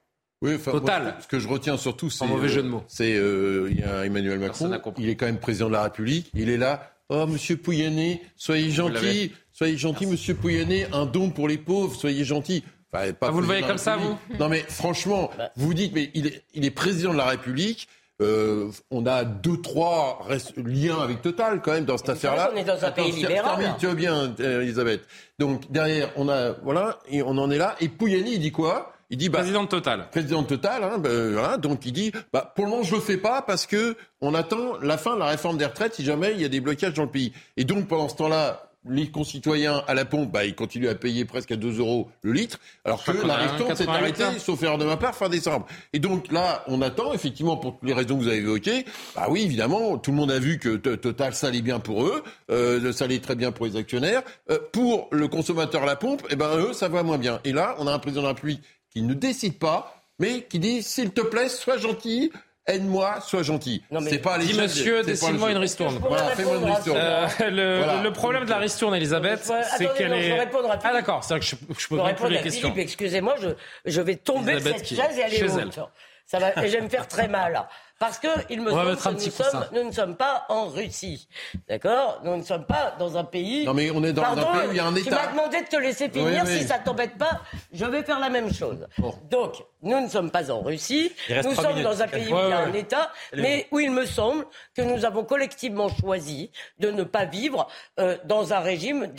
Oui, 0.42 0.58
Total. 0.58 1.16
ce 1.20 1.26
que 1.26 1.38
je 1.38 1.48
retiens 1.48 1.76
surtout, 1.76 2.10
c'est. 2.10 2.26
mauvais 2.26 2.48
jeu 2.48 2.62
de 2.62 2.68
mots. 2.68 2.84
C'est. 2.88 3.14
Euh, 3.16 3.68
il 3.70 3.80
y 3.80 3.82
a 3.82 4.04
Emmanuel 4.04 4.38
Macron. 4.38 4.70
Il 4.98 5.08
est 5.08 5.16
quand 5.16 5.26
même 5.26 5.40
président 5.40 5.68
de 5.68 5.72
la 5.72 5.82
République. 5.82 6.30
Il 6.34 6.50
est 6.50 6.58
là. 6.58 6.92
Oh, 7.08 7.26
monsieur 7.26 7.56
Pouyanné, 7.56 8.22
soyez 8.36 8.70
gentil. 8.70 9.32
Soyez 9.52 9.76
gentil, 9.76 10.06
monsieur 10.06 10.34
Pouyanné. 10.34 10.86
Un 10.92 11.06
don 11.06 11.30
pour 11.30 11.48
les 11.48 11.56
pauvres. 11.56 11.94
Soyez 11.94 12.24
gentil. 12.24 12.64
Enfin, 12.92 13.12
pas 13.12 13.28
ah, 13.28 13.30
vous 13.30 13.40
le 13.40 13.46
voyez 13.46 13.62
comme 13.62 13.78
ça, 13.78 13.96
vous? 13.96 14.16
Non, 14.38 14.48
mais 14.48 14.60
franchement, 14.68 15.30
bah. 15.36 15.50
vous 15.56 15.74
dites, 15.74 15.92
mais 15.94 16.10
il 16.14 16.26
est, 16.28 16.44
il 16.54 16.64
est 16.64 16.70
président 16.70 17.12
de 17.12 17.18
la 17.18 17.26
République. 17.26 17.88
Euh, 18.22 18.70
on 18.90 19.04
a 19.04 19.24
deux, 19.24 19.60
trois 19.60 20.26
liens 20.56 20.98
avec 21.00 21.20
Total 21.22 21.60
quand 21.60 21.72
même 21.72 21.84
dans 21.84 21.98
cette 21.98 22.10
affaire-là. 22.10 22.50
On 22.52 22.56
est 22.56 22.64
dans 22.64 22.82
un 22.84 22.90
pays 22.90 23.12
libéral. 23.12 23.76
tu 23.78 23.86
veux 23.86 23.94
bien, 23.94 24.34
Elisabeth. 24.38 25.02
Donc 25.38 25.70
derrière, 25.70 26.10
on 26.16 26.28
a, 26.28 26.52
voilà, 26.62 26.98
et 27.08 27.22
on 27.22 27.36
en 27.38 27.50
est 27.50 27.58
là. 27.58 27.76
Et 27.80 27.88
Pouyanné, 27.88 28.32
il 28.32 28.40
dit 28.40 28.52
quoi? 28.52 28.95
Il 29.10 29.18
dit 29.18 29.28
bah, 29.28 29.38
président 29.38 29.64
de 29.64 29.68
Total. 29.68 30.08
Président 30.10 30.42
de 30.42 30.46
Total, 30.46 30.82
hein, 30.82 30.98
bah, 30.98 31.56
donc 31.58 31.86
il 31.86 31.92
dit 31.92 32.12
bah, 32.32 32.52
pour 32.54 32.64
le 32.64 32.70
moment 32.70 32.82
je 32.82 32.94
le 32.94 33.00
fais 33.00 33.16
pas 33.16 33.42
parce 33.42 33.66
que 33.66 33.96
on 34.20 34.34
attend 34.34 34.78
la 34.82 34.98
fin 34.98 35.14
de 35.14 35.20
la 35.20 35.26
réforme 35.26 35.58
des 35.58 35.66
retraites 35.66 35.94
si 35.94 36.04
jamais 36.04 36.32
il 36.32 36.40
y 36.40 36.44
a 36.44 36.48
des 36.48 36.60
blocages 36.60 36.94
dans 36.94 37.04
le 37.04 37.10
pays. 37.10 37.32
Et 37.56 37.64
donc 37.64 37.86
pendant 37.88 38.08
ce 38.08 38.16
temps-là, 38.16 38.66
les 38.88 39.10
concitoyens 39.10 39.82
à 39.86 39.94
la 39.94 40.04
pompe, 40.04 40.30
bah, 40.30 40.44
ils 40.44 40.54
continuent 40.54 40.88
à 40.88 40.94
payer 40.94 41.24
presque 41.24 41.52
à 41.52 41.56
2 41.56 41.78
euros 41.78 42.08
le 42.22 42.32
litre, 42.32 42.58
alors 42.84 43.02
que 43.02 43.12
la 43.26 43.36
ristourne 43.36 43.74
s'est 43.74 43.88
arrêtée, 43.88 44.38
sauf 44.38 44.62
erreur 44.62 44.78
de 44.78 44.84
ma 44.84 44.96
part, 44.96 45.14
fin 45.14 45.28
décembre. 45.28 45.66
Et 45.92 45.98
donc 45.98 46.30
là, 46.30 46.64
on 46.68 46.82
attend, 46.82 47.12
effectivement, 47.12 47.56
pour 47.56 47.78
les 47.82 47.92
raisons 47.92 48.16
que 48.16 48.22
vous 48.22 48.28
avez 48.28 48.38
évoquées, 48.38 48.84
bah 49.14 49.26
oui, 49.28 49.42
évidemment, 49.42 49.98
tout 49.98 50.10
le 50.10 50.16
monde 50.16 50.30
a 50.30 50.38
vu 50.38 50.58
que 50.58 50.76
Total, 50.76 51.34
ça 51.34 51.48
allait 51.48 51.62
bien 51.62 51.80
pour 51.80 52.04
eux, 52.04 52.22
euh, 52.50 52.92
ça 52.92 53.04
allait 53.04 53.18
très 53.18 53.34
bien 53.34 53.52
pour 53.52 53.66
les 53.66 53.76
actionnaires. 53.76 54.22
Euh, 54.50 54.58
pour 54.72 55.08
le 55.10 55.28
consommateur 55.28 55.82
à 55.82 55.86
la 55.86 55.96
pompe, 55.96 56.22
eh 56.30 56.36
ben, 56.36 56.56
eux, 56.56 56.72
ça 56.72 56.88
va 56.88 57.02
moins 57.02 57.18
bien. 57.18 57.40
Et 57.44 57.52
là, 57.52 57.74
on 57.78 57.86
a 57.86 57.92
un 57.92 57.98
président 57.98 58.22
de 58.22 58.26
la 58.26 58.32
République 58.32 58.62
qui 58.96 59.02
ne 59.02 59.12
décide 59.12 59.58
pas, 59.58 59.94
mais 60.18 60.44
qui 60.44 60.58
dit, 60.58 60.82
s'il 60.82 61.10
te 61.10 61.20
plaît, 61.20 61.50
sois 61.50 61.76
gentil, 61.76 62.32
aide-moi, 62.66 63.20
sois 63.20 63.42
gentil. 63.42 63.82
C'est 64.08 64.20
pas 64.20 64.38
Dis 64.38 64.54
monsieur, 64.54 65.02
décide-moi 65.02 65.50
une 65.50 65.58
ristourne. 65.58 65.98
Voilà, 65.98 66.28
fais-moi 66.30 66.56
une 66.56 66.64
ristourne. 66.64 66.98
Euh, 66.98 67.26
le, 67.40 68.02
le, 68.04 68.12
problème 68.12 68.46
de 68.46 68.48
la 68.48 68.56
ristourne, 68.56 68.94
Elisabeth, 68.94 69.52
c'est 69.76 69.92
qu'elle 69.92 70.14
est. 70.14 70.48
Ah 70.82 70.94
d'accord, 70.94 71.22
c'est 71.22 71.34
vrai 71.34 71.40
que 71.40 71.44
je, 71.44 71.56
je 71.78 71.88
peux 71.88 72.00
répondre 72.00 72.30
les 72.30 72.40
questions. 72.40 72.70
Philippe, 72.70 72.84
excusez-moi, 72.84 73.34
je, 73.38 73.48
je 73.84 74.00
vais 74.00 74.16
tomber 74.16 74.54
de 74.54 74.60
cette 74.60 74.88
chaise 74.88 75.18
et 75.18 75.24
aller 75.24 75.42
haute. 75.42 75.78
Ça 76.24 76.38
va, 76.38 76.64
et 76.64 76.68
je 76.68 76.78
vais 76.78 76.80
me 76.80 76.88
faire 76.88 77.06
très 77.06 77.28
mal. 77.28 77.68
Parce 77.98 78.18
que 78.18 78.28
il 78.50 78.60
me 78.60 78.70
semble 78.70 78.96
que 78.96 79.08
nous, 79.10 79.20
sommes, 79.30 79.64
nous 79.72 79.84
ne 79.84 79.90
sommes 79.90 80.16
pas 80.16 80.44
en 80.50 80.66
Russie. 80.66 81.28
D'accord? 81.66 82.20
Nous 82.24 82.36
ne 82.36 82.42
sommes 82.42 82.66
pas 82.66 82.94
dans 82.98 83.16
un 83.16 83.24
pays. 83.24 83.64
Non, 83.64 83.72
mais 83.72 83.90
on 83.90 84.04
est 84.04 84.12
dans 84.12 84.22
un 84.22 84.36
pays 84.36 84.68
où 84.68 84.72
il 84.72 84.76
y 84.76 84.80
a 84.80 84.86
un 84.86 84.94
État. 84.94 85.10
Tu 85.10 85.14
m'as 85.14 85.32
demandé 85.32 85.62
de 85.62 85.66
te 85.66 85.76
laisser 85.76 86.10
finir. 86.10 86.46
Si 86.46 86.64
ça 86.64 86.78
t'embête 86.78 87.16
pas, 87.16 87.40
je 87.72 87.86
vais 87.86 88.02
faire 88.02 88.20
la 88.20 88.28
même 88.28 88.52
chose. 88.52 88.86
Donc, 89.30 89.64
nous 89.82 90.00
ne 90.00 90.08
sommes 90.08 90.30
pas 90.30 90.50
en 90.50 90.60
Russie. 90.60 91.12
Nous 91.44 91.54
sommes 91.54 91.82
dans 91.82 92.02
un 92.02 92.08
pays 92.08 92.32
où 92.32 92.36
il 92.36 92.50
y 92.50 92.52
a 92.52 92.60
un 92.60 92.72
État, 92.72 93.12
mais 93.34 93.66
où? 93.70 93.80
il 93.86 93.90
me 93.90 94.04
semble 94.04 94.46
que 94.74 94.82
nous 94.82 95.04
avons 95.04 95.22
collectivement 95.22 95.88
choisi 95.88 96.50
de 96.80 96.90
ne 96.90 97.04
pas 97.04 97.24
vivre 97.24 97.68
euh, 98.00 98.16
dans 98.24 98.52
un 98.52 98.58
régime 98.58 99.12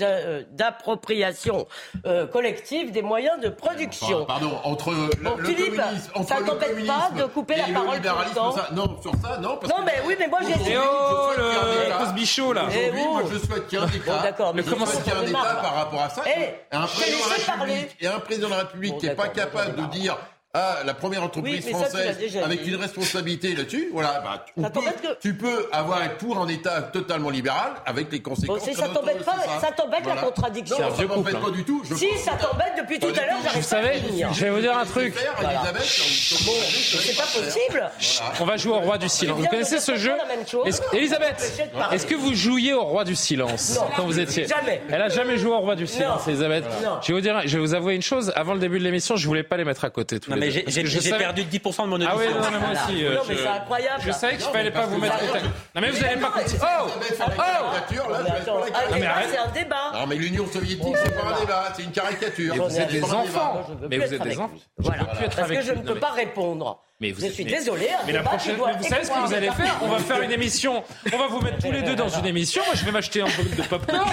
euh, 0.00 0.42
d'appropriation 0.52 1.66
euh, 2.06 2.26
collective 2.26 2.92
des 2.92 3.02
moyens 3.02 3.38
de 3.40 3.50
production. 3.50 4.24
pardon, 4.24 4.58
entre 4.64 4.92
le, 4.92 5.10
bon, 5.22 5.36
Philippe, 5.44 5.80
entre 6.14 6.28
ça 6.28 6.36
t'embête 6.36 6.86
pas 6.86 7.10
de 7.14 7.24
couper 7.24 7.56
la 7.56 7.74
parole 7.74 8.00
non, 8.72 9.00
sur 9.02 9.12
ça, 9.22 9.38
non. 9.40 9.58
Parce 9.60 9.72
non, 9.72 9.84
mais 9.84 10.02
oui, 10.06 10.16
mais 10.18 10.28
moi 10.28 10.40
j'ai 10.46 10.54
dit. 10.64 10.74
oh, 10.76 11.30
le 11.36 12.12
bichot 12.14 12.52
là. 12.52 12.66
Aujourd'hui, 12.66 13.00
eh, 13.02 13.08
moi 13.08 13.22
je 13.30 13.38
souhaite 13.38 13.66
qu'il 13.68 13.78
y 13.78 13.82
ait 13.82 13.84
un 13.84 13.88
État. 13.88 14.18
D'accord, 14.22 14.54
mais 14.54 14.62
comment 14.62 14.86
qu'il 14.86 15.12
y 15.12 15.16
ait 15.16 15.18
un 15.18 15.26
État 15.26 15.54
par 15.60 15.74
rapport 15.74 16.02
à 16.02 16.08
ça 16.10 16.22
eh, 16.26 16.54
un 16.72 16.86
Et 18.00 18.06
un 18.06 18.18
président 18.20 18.48
de 18.48 18.52
la 18.52 18.58
République 18.60 18.98
qui 18.98 19.06
n'est 19.06 19.14
pas 19.14 19.28
capable 19.28 19.76
de 19.76 19.86
dire 19.86 20.16
ah, 20.58 20.78
la 20.86 20.94
première 20.94 21.22
entreprise 21.22 21.68
française 21.68 22.16
avec 22.42 22.66
une 22.66 22.76
responsabilité 22.76 23.54
là-dessus, 23.54 23.90
voilà, 23.92 24.24
bah, 24.56 24.72
tu 25.20 25.34
peux 25.34 25.68
avoir 25.70 26.16
pour 26.16 26.38
un 26.38 26.48
État 26.48 26.80
totalement 26.80 27.28
libéral 27.28 27.72
avec 27.84 28.10
les 28.10 28.22
conséquences. 28.22 28.66
Bon, 28.66 28.74
ça 28.74 28.88
t'embête 28.88 29.22
pas, 29.22 29.36
ça 29.60 29.70
t'embête 29.72 30.06
la 30.06 30.16
contradiction. 30.16 30.78
Non, 30.80 30.94
ça 30.94 31.04
m'embête 31.04 31.40
pas 31.40 31.50
du 31.50 31.62
tout. 31.62 31.82
si 31.84 32.08
ça 32.16 32.32
t'embête 32.32 32.72
depuis 32.78 32.98
tout 32.98 33.08
à 33.08 33.26
l'heure, 33.26 33.36
j'arrive 33.44 33.68
pas 33.68 33.76
à 33.76 34.32
Je 34.32 34.44
vais 34.44 34.50
vous 34.50 34.60
dire 34.60 34.78
un 34.78 34.86
truc. 34.86 35.14
c'est 35.14 37.16
pas 37.16 37.24
possible. 37.24 37.90
On 38.40 38.44
va 38.46 38.56
jouer 38.56 38.72
au 38.72 38.80
roi 38.80 38.96
du 38.96 39.10
silence. 39.10 39.38
Vous 39.38 39.46
connaissez 39.48 39.78
ce 39.78 39.96
jeu 39.96 40.14
Elisabeth, 40.94 41.68
est-ce 41.92 42.06
que 42.06 42.14
vous 42.14 42.34
jouiez 42.34 42.72
au 42.72 42.84
roi 42.84 43.04
du 43.04 43.14
silence 43.14 43.78
quand 43.94 44.06
vous 44.06 44.18
étiez 44.18 44.46
Jamais. 44.46 44.80
Elle 44.90 45.02
a 45.02 45.10
jamais 45.10 45.36
joué 45.36 45.50
au 45.50 45.58
roi 45.58 45.76
du 45.76 45.86
silence, 45.86 46.26
Elisabeth. 46.26 46.64
Je 47.02 47.08
vais 47.08 47.12
vous 47.12 47.20
dire, 47.20 47.42
je 47.44 47.58
vais 47.58 47.60
vous 47.60 47.74
avouer 47.74 47.94
une 47.94 48.02
chose. 48.02 48.32
Avant 48.34 48.54
le 48.54 48.60
début 48.60 48.78
de 48.78 48.84
l'émission, 48.84 49.16
je 49.16 49.26
voulais 49.26 49.42
pas 49.42 49.58
les 49.58 49.64
mettre 49.64 49.84
à 49.84 49.90
côté 49.90 50.18
tous 50.18 50.32
les 50.32 50.45
j'ai 50.50 51.10
perdu 51.16 51.42
10% 51.42 51.82
de 51.84 51.88
mon 51.88 51.96
audition. 51.96 52.12
Ah 52.14 52.18
oui, 52.18 52.26
non, 52.28 52.50
mais 52.50 52.58
moi 52.58 52.68
aussi. 52.72 53.02
non, 53.02 53.22
mais 53.28 53.36
c'est 53.36 53.46
incroyable. 53.46 54.02
Je 54.06 54.12
savais 54.12 54.36
qu'il 54.36 54.46
fallait 54.46 54.70
pas 54.70 54.86
vous 54.86 54.98
mettre. 54.98 55.16
Non, 55.74 55.80
mais 55.80 55.90
vous 55.90 56.00
n'allez 56.00 56.20
pas 56.20 56.30
continuer. 56.30 56.60
Oh 56.62 56.88
Oh 56.88 56.92
C'est 59.30 59.38
un 59.38 59.52
débat. 59.52 59.92
Non, 59.94 60.06
mais 60.06 60.16
l'Union 60.16 60.46
soviétique, 60.46 60.96
c'est 61.02 61.14
pas 61.14 61.34
un 61.34 61.40
débat, 61.40 61.64
c'est 61.76 61.82
une 61.82 61.92
caricature. 61.92 62.54
Vous 62.68 62.80
êtes 62.80 62.90
des 62.90 63.04
enfants. 63.04 63.66
Mais 63.90 63.98
vous 63.98 64.14
êtes 64.14 64.22
des 64.22 64.38
enfants. 64.38 64.50
Voilà. 64.78 65.04
Parce 65.04 65.50
que 65.50 65.62
je 65.62 65.72
ne 65.72 65.82
peux 65.82 65.98
pas 65.98 66.12
répondre. 66.12 66.80
Mais 66.98 67.12
vous 67.12 67.20
je 67.20 67.26
suis 67.26 67.44
désolé. 67.44 67.88
Mais 68.06 68.12
la 68.12 68.22
prochaine, 68.22 68.56
vous 68.56 68.88
savez 68.88 69.04
ce 69.04 69.10
que 69.10 69.26
vous 69.26 69.34
allez 69.34 69.50
faire? 69.50 69.78
On 69.82 69.88
va 69.88 69.98
faire 69.98 70.22
une 70.22 70.32
émission. 70.32 70.82
On 71.12 71.18
va 71.18 71.26
vous 71.26 71.40
mettre 71.40 71.58
tous 71.58 71.70
les 71.70 71.82
deux 71.82 71.94
dans 71.94 72.08
une 72.08 72.24
émission. 72.24 72.62
Moi, 72.64 72.74
je 72.74 72.86
vais 72.86 72.90
m'acheter 72.92 73.20
un 73.20 73.26
peu 73.26 73.42
de 73.42 73.68
popcorn 73.68 74.08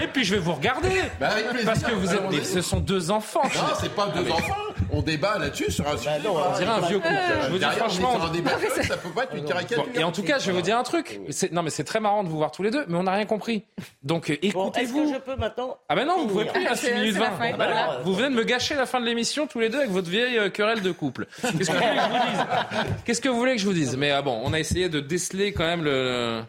et 0.00 0.06
puis 0.06 0.24
je 0.24 0.34
vais 0.36 0.40
vous 0.40 0.52
regarder. 0.54 1.02
Bah, 1.18 1.30
Parce 1.64 1.82
que 1.82 1.92
vous 1.92 2.14
êtes, 2.14 2.46
ce 2.46 2.60
sont 2.62 2.78
deux 2.78 3.10
enfants. 3.10 3.42
Non, 3.42 3.74
c'est 3.80 3.92
pas 3.92 4.06
deux 4.08 4.30
enfants. 4.30 4.54
On 4.90 5.02
débat 5.02 5.36
là-dessus 5.38 5.70
sur 5.72 5.86
un 5.88 5.96
sujet. 5.96 6.18
Bah 6.22 6.30
on 6.30 6.56
dirait 6.58 6.70
un 6.70 6.80
vieux 6.80 6.98
couple. 6.98 7.14
Je 7.42 7.50
vous 7.50 7.58
dis 7.58 7.64
franchement, 7.64 8.22
un 8.22 8.30
débat, 8.30 8.52
ça 8.82 8.96
peut 8.96 9.10
pas 9.10 9.24
être 9.24 9.34
une 9.34 9.44
caricature. 9.44 9.86
Et 9.94 10.04
en 10.04 10.12
tout 10.12 10.22
cas, 10.22 10.38
je 10.38 10.46
vais 10.46 10.52
vous 10.52 10.62
dire 10.62 10.78
un 10.78 10.82
truc. 10.84 11.20
Non, 11.52 11.62
mais 11.62 11.70
c'est 11.70 11.84
très 11.84 12.00
marrant 12.00 12.22
de 12.24 12.28
vous 12.28 12.38
voir 12.38 12.52
tous 12.52 12.62
les 12.62 12.70
deux, 12.70 12.84
mais 12.88 12.96
on 12.96 13.02
n'a 13.02 13.12
rien 13.12 13.26
compris. 13.26 13.64
Donc 14.02 14.30
écoutez-vous. 14.30 15.00
Est-ce 15.02 15.10
que 15.10 15.14
je 15.14 15.20
peux 15.20 15.36
maintenant 15.36 15.76
Ah 15.88 15.96
ben 15.96 16.06
non, 16.06 16.18
vous 16.18 16.28
pouvez 16.28 16.44
plus. 16.46 16.66
À 16.66 16.76
6 16.76 16.92
minutes 16.94 17.16
20. 17.16 17.26
Ah 17.40 17.56
bah 17.56 18.00
vous 18.04 18.14
venez 18.14 18.30
de 18.30 18.34
me 18.34 18.44
gâcher 18.44 18.74
la 18.76 18.86
fin 18.86 19.00
de 19.00 19.06
l'émission 19.06 19.46
tous 19.46 19.58
les 19.60 19.68
deux 19.68 19.78
avec 19.78 19.90
votre 19.90 20.08
vieille 20.08 20.38
euh, 20.38 20.50
querelle 20.50 20.82
de 20.82 20.92
couple. 20.92 21.26
Qu'est-ce 21.42 21.70
que 21.70 21.76
vous 21.76 22.27
vous 22.28 22.84
dise 22.84 22.94
Qu'est-ce 23.04 23.20
que 23.20 23.28
vous 23.28 23.38
voulez 23.38 23.56
que 23.56 23.60
je 23.60 23.66
vous 23.66 23.72
dise? 23.72 23.96
Mais 23.96 24.10
ah 24.10 24.22
bon, 24.22 24.40
on 24.44 24.52
a 24.52 24.58
essayé 24.58 24.88
de 24.88 25.00
déceler 25.00 25.52
quand 25.52 25.64
même 25.64 25.84
le. 25.84 26.42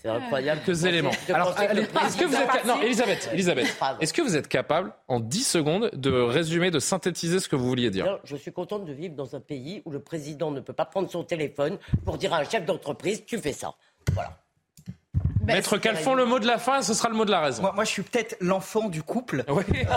C'est 0.00 0.08
incroyable. 0.08 0.60
Quelques 0.64 0.84
éléments. 0.84 1.10
Alors, 1.28 1.54
est-ce 1.60 2.16
que 2.16 2.24
vous 2.24 2.34
êtes 2.34 2.64
non, 2.64 2.80
Elisabeth, 2.82 3.30
Elisabeth, 3.32 3.76
est-ce 4.00 4.12
que 4.12 4.22
vous 4.22 4.36
êtes 4.36 4.48
capable 4.48 4.92
en 5.08 5.20
10 5.20 5.44
secondes 5.44 5.90
de 5.92 6.10
résumer, 6.10 6.70
de 6.70 6.78
synthétiser 6.78 7.40
ce 7.40 7.48
que 7.48 7.56
vous 7.56 7.68
vouliez 7.68 7.90
dire? 7.90 8.18
Je 8.24 8.36
suis 8.36 8.52
contente 8.52 8.84
de 8.84 8.92
vivre 8.92 9.14
dans 9.14 9.34
un 9.36 9.40
pays 9.40 9.82
où 9.84 9.90
le 9.90 10.00
président 10.00 10.50
ne 10.50 10.60
peut 10.60 10.72
pas 10.72 10.84
prendre 10.84 11.10
son 11.10 11.24
téléphone 11.24 11.78
pour 12.04 12.18
dire 12.18 12.32
à 12.32 12.38
un 12.38 12.44
chef 12.44 12.64
d'entreprise 12.64 13.24
tu 13.26 13.38
fais 13.38 13.52
ça. 13.52 13.74
Voilà. 14.12 14.38
Bah, 15.48 15.54
Maître 15.54 15.78
Calfon, 15.78 16.12
le 16.12 16.26
mot 16.26 16.38
de 16.38 16.46
la 16.46 16.58
fin, 16.58 16.82
ce 16.82 16.92
sera 16.92 17.08
le 17.08 17.14
mot 17.14 17.24
de 17.24 17.30
la 17.30 17.40
raison. 17.40 17.62
Moi, 17.74 17.84
je 17.84 17.90
suis 17.90 18.02
peut-être 18.02 18.36
l'enfant 18.40 18.90
du 18.90 19.02
couple. 19.02 19.44
Oui. 19.48 19.64
je... 19.70 19.78
il 19.78 19.88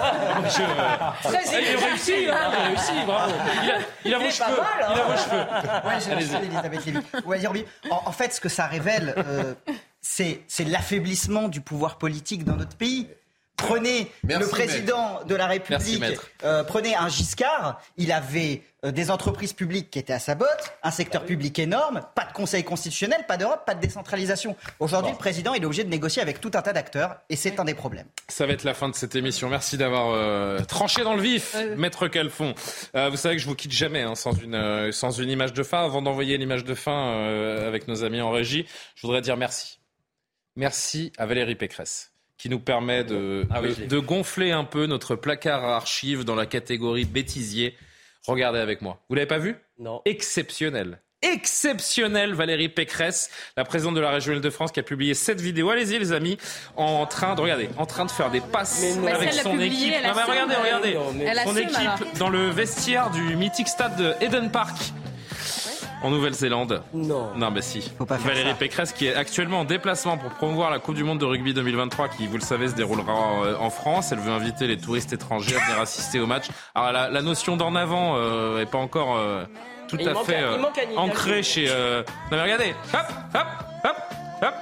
a 1.84 1.86
réussi, 1.86 2.14
hein, 2.14 2.26
il 2.26 2.32
a 2.32 2.50
réussi, 2.68 2.94
bravo. 3.06 3.34
Il 4.06 4.14
a, 4.14 4.18
vos 4.18 4.30
cheveux. 4.30 4.56
il 4.86 5.00
a 5.00 5.04
vos 5.04 5.18
cheveux. 5.18 5.46
Ouais, 7.26 7.46
en, 7.90 8.02
en, 8.06 8.12
fait, 8.14 8.34
ce 8.34 8.40
que 8.40 8.48
ça 8.48 8.66
révèle, 8.66 9.14
euh, 9.18 9.54
c'est 10.00 10.40
l'affaiblissement 10.66 11.50
du 11.50 11.60
pouvoir 11.60 11.98
politique 11.98 12.46
dans 12.46 12.56
notre 12.56 12.78
pays. 12.78 13.10
Prenez 13.62 14.12
le 14.24 14.48
président 14.48 15.24
de 15.26 15.36
la 15.36 15.48
République, 15.48 16.04
euh, 16.44 16.64
prenez 16.64 16.96
un 16.96 17.10
Giscard, 17.10 17.82
il 17.98 18.12
avait 18.12 18.64
euh, 18.84 18.92
des 18.92 19.12
entreprises 19.12 19.54
publiques 19.54 19.92
qui 19.92 20.00
étaient 20.00 20.14
à 20.14 20.20
sa 20.20 20.36
botte, 20.36 20.74
un 20.84 20.92
secteur 20.92 21.24
public 21.24 21.58
énorme, 21.60 22.02
pas 22.16 22.26
de 22.26 22.34
conseil 22.34 22.64
constitutionnel, 22.64 23.26
pas 23.28 23.38
d'Europe, 23.38 23.64
pas 23.66 23.76
de 23.76 23.80
décentralisation. 23.80 24.56
Aujourd'hui, 24.80 25.12
le 25.12 25.18
président, 25.18 25.54
il 25.54 25.62
est 25.62 25.66
obligé 25.66 25.84
de 25.84 25.90
négocier 25.90 26.22
avec 26.22 26.42
tout 26.42 26.52
un 26.56 26.62
tas 26.62 26.74
d'acteurs 26.74 27.18
et 27.30 27.36
c'est 27.36 27.60
un 27.60 27.66
des 27.66 27.76
problèmes. 27.76 28.08
Ça 28.28 28.46
va 28.46 28.54
être 28.54 28.64
la 28.64 28.74
fin 28.74 28.90
de 28.90 28.96
cette 28.96 29.16
émission. 29.16 29.50
Merci 29.50 29.78
d'avoir 29.78 30.10
euh, 30.12 30.60
tranché 30.62 31.04
dans 31.04 31.16
le 31.16 31.22
vif, 31.22 31.56
Maître 31.78 32.08
Calfon. 32.08 32.56
vous 32.94 33.18
savez 33.18 33.36
que 33.36 33.42
je 33.42 33.48
vous 33.48 33.56
quitte 33.56 33.72
jamais 33.72 34.02
hein, 34.02 34.16
sans, 34.16 34.34
une, 34.34 34.92
sans 34.92 35.12
une 35.12 35.30
image 35.30 35.54
de 35.54 35.64
fin. 35.64 35.84
Avant 35.84 36.02
d'envoyer 36.02 36.38
l'image 36.38 36.64
de 36.64 36.74
fin 36.74 37.26
avec 37.68 37.88
nos 37.88 38.04
amis 38.04 38.22
en 38.22 38.32
régie, 38.32 38.66
je 38.96 39.06
voudrais 39.06 39.22
dire 39.22 39.38
merci. 39.38 39.80
Merci 40.56 41.14
à 41.18 41.26
Valérie 41.26 41.56
Pécresse 41.56 42.11
qui 42.42 42.50
nous 42.50 42.60
permet 42.60 43.04
de, 43.04 43.46
ah 43.52 43.62
de, 43.62 44.00
gonfler 44.00 44.50
un 44.50 44.64
peu 44.64 44.88
notre 44.88 45.16
placard 45.16 45.64
à 45.64 45.76
archives 45.76 46.24
dans 46.24 46.34
la 46.34 46.48
catégorie 46.48 47.06
bêtisier. 47.06 47.76
Regardez 48.26 48.58
avec 48.58 48.82
moi. 48.82 49.00
Vous 49.10 49.16
l'avez 49.16 49.28
pas 49.28 49.38
vu? 49.38 49.58
Non. 49.78 50.02
Exceptionnel. 50.06 51.00
Exceptionnel, 51.22 52.34
Valérie 52.34 52.70
Pécresse, 52.70 53.30
la 53.56 53.64
présidente 53.64 53.94
de 53.94 54.00
la 54.00 54.10
région 54.10 54.34
Île-de-France, 54.34 54.72
qui 54.72 54.80
a 54.80 54.84
publié 54.84 55.14
cette 55.14 55.40
vidéo. 55.40 55.70
Allez-y, 55.70 56.00
les 56.00 56.14
amis, 56.14 56.40
en 56.78 57.06
train 57.06 57.36
de 57.36 57.42
regarder, 57.42 57.70
en 57.78 57.86
train 57.86 58.06
de 58.06 58.12
faire 58.12 58.32
des 58.32 58.42
passes 58.42 58.84
avec 59.08 59.34
son 59.34 59.60
équipe. 59.60 59.94
Non, 60.04 60.16
mais 60.16 60.24
regardez, 60.24 60.56
regardez, 60.56 60.98
son 61.46 61.58
équipe 61.58 62.18
dans 62.18 62.30
le 62.30 62.50
vestiaire 62.50 63.12
du 63.12 63.36
mythique 63.36 63.68
stade 63.68 63.96
de 63.98 64.16
Eden 64.20 64.50
Park 64.50 64.76
en 66.02 66.10
Nouvelle-Zélande. 66.10 66.82
Non. 66.94 67.32
Non, 67.36 67.52
bah 67.52 67.62
si. 67.62 67.92
Valérie 68.00 68.54
Pécresse 68.56 68.94
qui 68.94 69.08
est 69.08 69.16
actuellement 69.16 69.62
en 69.62 69.66
déplacement 69.66 70.18
pour 70.18 70.32
promouvoir 70.32 70.72
la 70.72 70.80
Coupe 70.80 70.96
du 70.96 71.04
Monde 71.04 71.20
de 71.20 71.26
rugby 71.26 71.54
2023 71.54 72.10
qui, 72.10 72.28
vous 72.28 72.38
le 72.38 72.44
savez, 72.44 72.70
se 72.70 72.76
déroulera 72.76 73.44
euh, 73.44 73.56
en 73.60 73.70
France. 73.70 74.12
Elle 74.12 74.20
veut 74.20 74.32
inviter 74.32 74.68
les 74.68 74.78
touristes 74.78 75.14
étrangers 75.14 75.56
à 75.56 75.60
venir 75.60 75.80
assister 75.82 76.20
au 76.20 76.28
match. 76.28 76.48
Alors 76.76 76.92
la, 76.92 77.22
notion 77.22 77.58
d'en 77.58 77.76
avant 77.76 78.16
euh, 78.16 78.62
est 78.62 78.66
pas 78.66 78.78
encore 78.80 79.18
euh, 79.18 79.44
tout 79.88 79.98
à 79.98 80.16
fait 80.24 80.44
ancrée 80.98 81.44
chez... 81.44 81.68
Non 81.68 82.04
mais 82.38 82.42
regardez, 82.42 82.74
hop, 82.94 83.06
hop, 83.36 83.48
hop, 83.84 83.98
hop. 84.42 84.54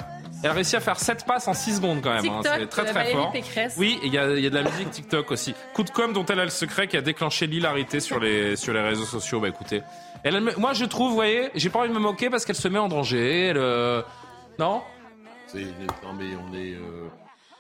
Elle 0.42 0.52
a 0.52 0.54
réussi 0.54 0.76
à 0.76 0.80
faire 0.80 0.98
7 0.98 1.26
passes 1.26 1.48
en 1.48 1.54
6 1.54 1.78
secondes 1.78 2.02
quand 2.02 2.14
même. 2.14 2.26
Hein. 2.26 2.42
C'est 2.44 2.68
très 2.68 2.86
très 2.86 3.12
fort. 3.12 3.34
Oui, 3.78 4.00
il 4.04 4.14
y, 4.14 4.18
a, 4.18 4.30
y 4.36 4.46
a 4.46 4.50
de 4.50 4.56
la 4.56 4.64
musique 4.64 4.90
TikTok 4.90 5.32
aussi. 5.32 5.54
Coup 5.74 5.84
de 5.84 5.90
com 5.90 6.14
dont 6.14 6.26
elle 6.26 6.40
a 6.40 6.46
le 6.46 6.50
secret 6.50 6.88
qui 6.88 6.96
a 6.96 7.02
déclenché 7.02 7.46
l'hilarité 7.46 8.00
sur 8.00 8.20
les, 8.20 8.56
sur 8.56 8.74
les 8.74 8.82
réseaux 8.82 9.06
sociaux. 9.06 9.42
Bah 9.42 9.50
écoutez, 9.50 9.84
moi, 10.58 10.74
je 10.74 10.86
trouve, 10.86 11.10
vous 11.10 11.16
voyez, 11.16 11.50
j'ai 11.56 11.70
pas 11.70 11.80
envie 11.80 11.90
de 11.90 11.94
me 11.94 12.00
moquer 12.00 12.30
parce 12.30 12.46
qu'elle 12.46 12.56
se 12.56 12.68
met 12.68 12.80
en 12.80 12.88
danger. 12.88 13.48
Elle, 13.48 13.58
euh, 13.58 14.02
Non? 14.58 14.82
Non, 15.56 16.14
mais 16.18 16.36
on 16.36 16.54
est. 16.54 16.74
Euh, 16.74 17.08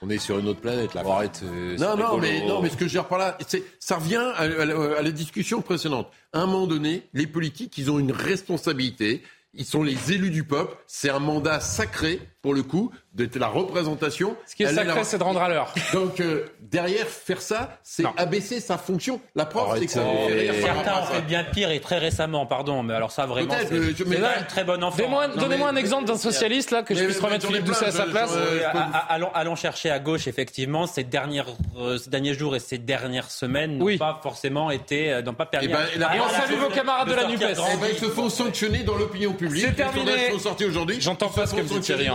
on 0.01 0.09
est 0.09 0.17
sur 0.17 0.39
une 0.39 0.47
autre 0.47 0.61
planète 0.61 0.93
là. 0.93 1.03
Arrête, 1.05 1.41
euh, 1.43 1.75
non, 1.77 1.97
non, 1.97 2.17
mais, 2.17 2.45
non, 2.45 2.61
mais 2.61 2.69
ce 2.69 2.75
que 2.75 2.81
je 2.81 2.85
veux 2.85 3.01
dire 3.01 3.07
par 3.07 3.17
là, 3.17 3.37
ça 3.79 3.97
revient 3.97 4.31
à, 4.37 4.47
la 4.47 5.11
discussion 5.11 5.61
précédente. 5.61 6.09
À 6.31 6.39
un 6.39 6.45
moment 6.45 6.67
donné, 6.67 7.03
les 7.13 7.27
politiques, 7.27 7.77
ils 7.77 7.91
ont 7.91 7.99
une 7.99 8.13
responsabilité. 8.13 9.23
ils 9.53 9.65
sont 9.65 9.83
les 9.83 10.13
élus 10.13 10.29
du 10.29 10.43
peuple. 10.45 10.77
C'est 10.87 11.09
un 11.09 11.19
mandat 11.19 11.59
sacré, 11.59 12.21
pour 12.41 12.53
le 12.53 12.63
coup, 12.63 12.91
d'être 13.13 13.35
la 13.37 13.47
représentation. 13.47 14.35
Ce 14.45 14.55
qui 14.55 14.63
est 14.63 14.73
sacré, 14.73 15.03
c'est 15.03 15.17
de 15.17 15.23
rendre 15.23 15.41
à 15.41 15.49
l'heure. 15.49 15.73
Donc, 15.93 16.21
euh, 16.21 16.45
derrière, 16.61 17.05
faire 17.05 17.41
ça, 17.41 17.77
c'est 17.83 18.05
abaisser 18.17 18.61
sa 18.61 18.77
fonction. 18.77 19.19
La 19.35 19.45
preuve, 19.45 19.77
c'est 19.79 19.85
que 19.87 19.91
ça 19.91 20.03
Certains 20.61 21.01
ont 21.01 21.05
fait 21.05 21.21
bien 21.21 21.43
pire 21.43 21.71
et 21.71 21.81
très 21.81 21.97
récemment, 21.97 22.45
pardon. 22.45 22.81
Mais 22.83 22.93
alors 22.93 23.11
ça, 23.11 23.25
vraiment, 23.25 23.53
c'est 23.67 23.75
une 23.75 24.45
très 24.47 24.63
bonne 24.63 24.83
enfant. 24.83 25.03
Donnez-moi 25.35 25.69
un 25.69 25.75
exemple 25.75 26.05
d'un 26.05 26.17
socialiste, 26.17 26.71
là, 26.71 26.83
que 26.83 26.95
je 26.95 27.03
puisse 27.03 27.19
remettre 27.19 27.47
Philippe 27.47 27.65
Doucet 27.65 27.85
à 27.85 27.91
sa 27.91 28.05
place. 28.05 28.31
allons, 29.33 29.55
chercher 29.55 29.89
à 29.89 29.99
gauche, 29.99 30.27
effectivement, 30.27 30.87
ces, 30.87 31.03
dernières, 31.03 31.47
euh, 31.77 31.97
ces 31.97 32.09
derniers 32.09 32.33
jours 32.33 32.55
et 32.55 32.59
ces 32.59 32.77
dernières 32.77 33.29
semaines 33.29 33.77
n'ont 33.77 33.97
pas 33.97 34.19
forcément 34.23 34.71
été, 34.71 35.11
euh, 35.11 35.21
n'ont 35.21 35.33
pas 35.33 35.45
permis. 35.45 35.67
Et, 35.67 35.71
eh 35.95 35.97
ben, 35.97 36.07
et 36.15 36.19
on 36.21 36.29
salue 36.29 36.59
vos 36.59 36.69
camarades 36.69 37.09
de, 37.09 37.13
la 37.13 37.27
NUPES. 37.27 37.41
Eh 37.41 37.77
ben, 37.77 37.87
ils 37.91 37.97
se 37.97 38.05
font 38.05 38.29
sanctionner 38.29 38.83
dans 38.83 38.95
l'opinion 38.95 39.33
publique. 39.33 39.65
C'est 39.65 39.75
terminé. 39.75 40.15
Les 40.15 40.31
sont 40.31 40.39
sortis 40.39 40.65
aujourd'hui. 40.65 41.01
J'entends 41.01 41.29
pas 41.29 41.45
ce 41.45 41.55
que 41.55 41.61
me 41.61 41.67
dit 41.67 41.79
Thierry 41.81 42.09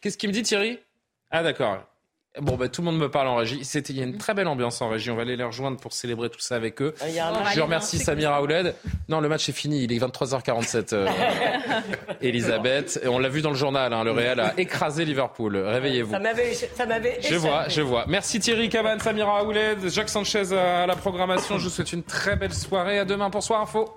Qu'est-ce 0.00 0.18
qu'il 0.18 0.28
me 0.28 0.34
dit 0.34 0.42
Thierry? 0.42 0.78
Ah 1.30 1.42
d'accord. 1.42 1.78
Bon, 2.40 2.56
bah, 2.56 2.68
tout 2.68 2.82
le 2.82 2.86
monde 2.86 2.98
me 2.98 3.10
parle 3.10 3.28
en 3.28 3.36
régie. 3.36 3.64
C'était, 3.64 3.94
il 3.94 3.98
y 3.98 4.02
a 4.02 4.04
une 4.04 4.18
très 4.18 4.34
belle 4.34 4.46
ambiance 4.46 4.82
en 4.82 4.90
régie. 4.90 5.10
On 5.10 5.16
va 5.16 5.22
aller 5.22 5.36
les 5.36 5.44
rejoindre 5.44 5.78
pour 5.78 5.94
célébrer 5.94 6.28
tout 6.28 6.40
ça 6.40 6.56
avec 6.56 6.82
eux. 6.82 6.94
Je 7.54 7.60
remercie 7.62 7.98
Samira 7.98 8.42
Ouled. 8.42 8.74
Non, 9.08 9.20
le 9.20 9.28
match 9.28 9.48
est 9.48 9.52
fini. 9.52 9.84
Il 9.84 9.92
est 9.92 9.98
23h47. 9.98 10.88
Euh, 10.92 11.08
Elisabeth. 12.20 13.00
Et 13.02 13.08
on 13.08 13.18
l'a 13.18 13.30
vu 13.30 13.40
dans 13.40 13.50
le 13.50 13.56
journal. 13.56 13.90
Hein, 13.94 14.04
le 14.04 14.10
Real 14.10 14.38
a 14.40 14.52
écrasé 14.58 15.06
Liverpool. 15.06 15.56
Réveillez-vous. 15.56 16.12
Ça 16.12 16.18
m'avait, 16.18 16.52
ça 16.52 16.84
m'avait. 16.84 17.18
Je 17.22 17.36
vois, 17.36 17.68
je 17.68 17.80
vois. 17.80 18.04
Merci 18.06 18.38
Thierry 18.38 18.68
Caban, 18.68 18.98
Samira 18.98 19.42
Ouled, 19.44 19.88
Jacques 19.88 20.10
Sanchez 20.10 20.52
à 20.52 20.86
la 20.86 20.96
programmation. 20.96 21.58
Je 21.58 21.64
vous 21.64 21.70
souhaite 21.70 21.92
une 21.94 22.02
très 22.02 22.36
belle 22.36 22.52
soirée. 22.52 22.98
À 22.98 23.06
demain 23.06 23.30
pour 23.30 23.42
Soir 23.42 23.62
Info. 23.62 23.96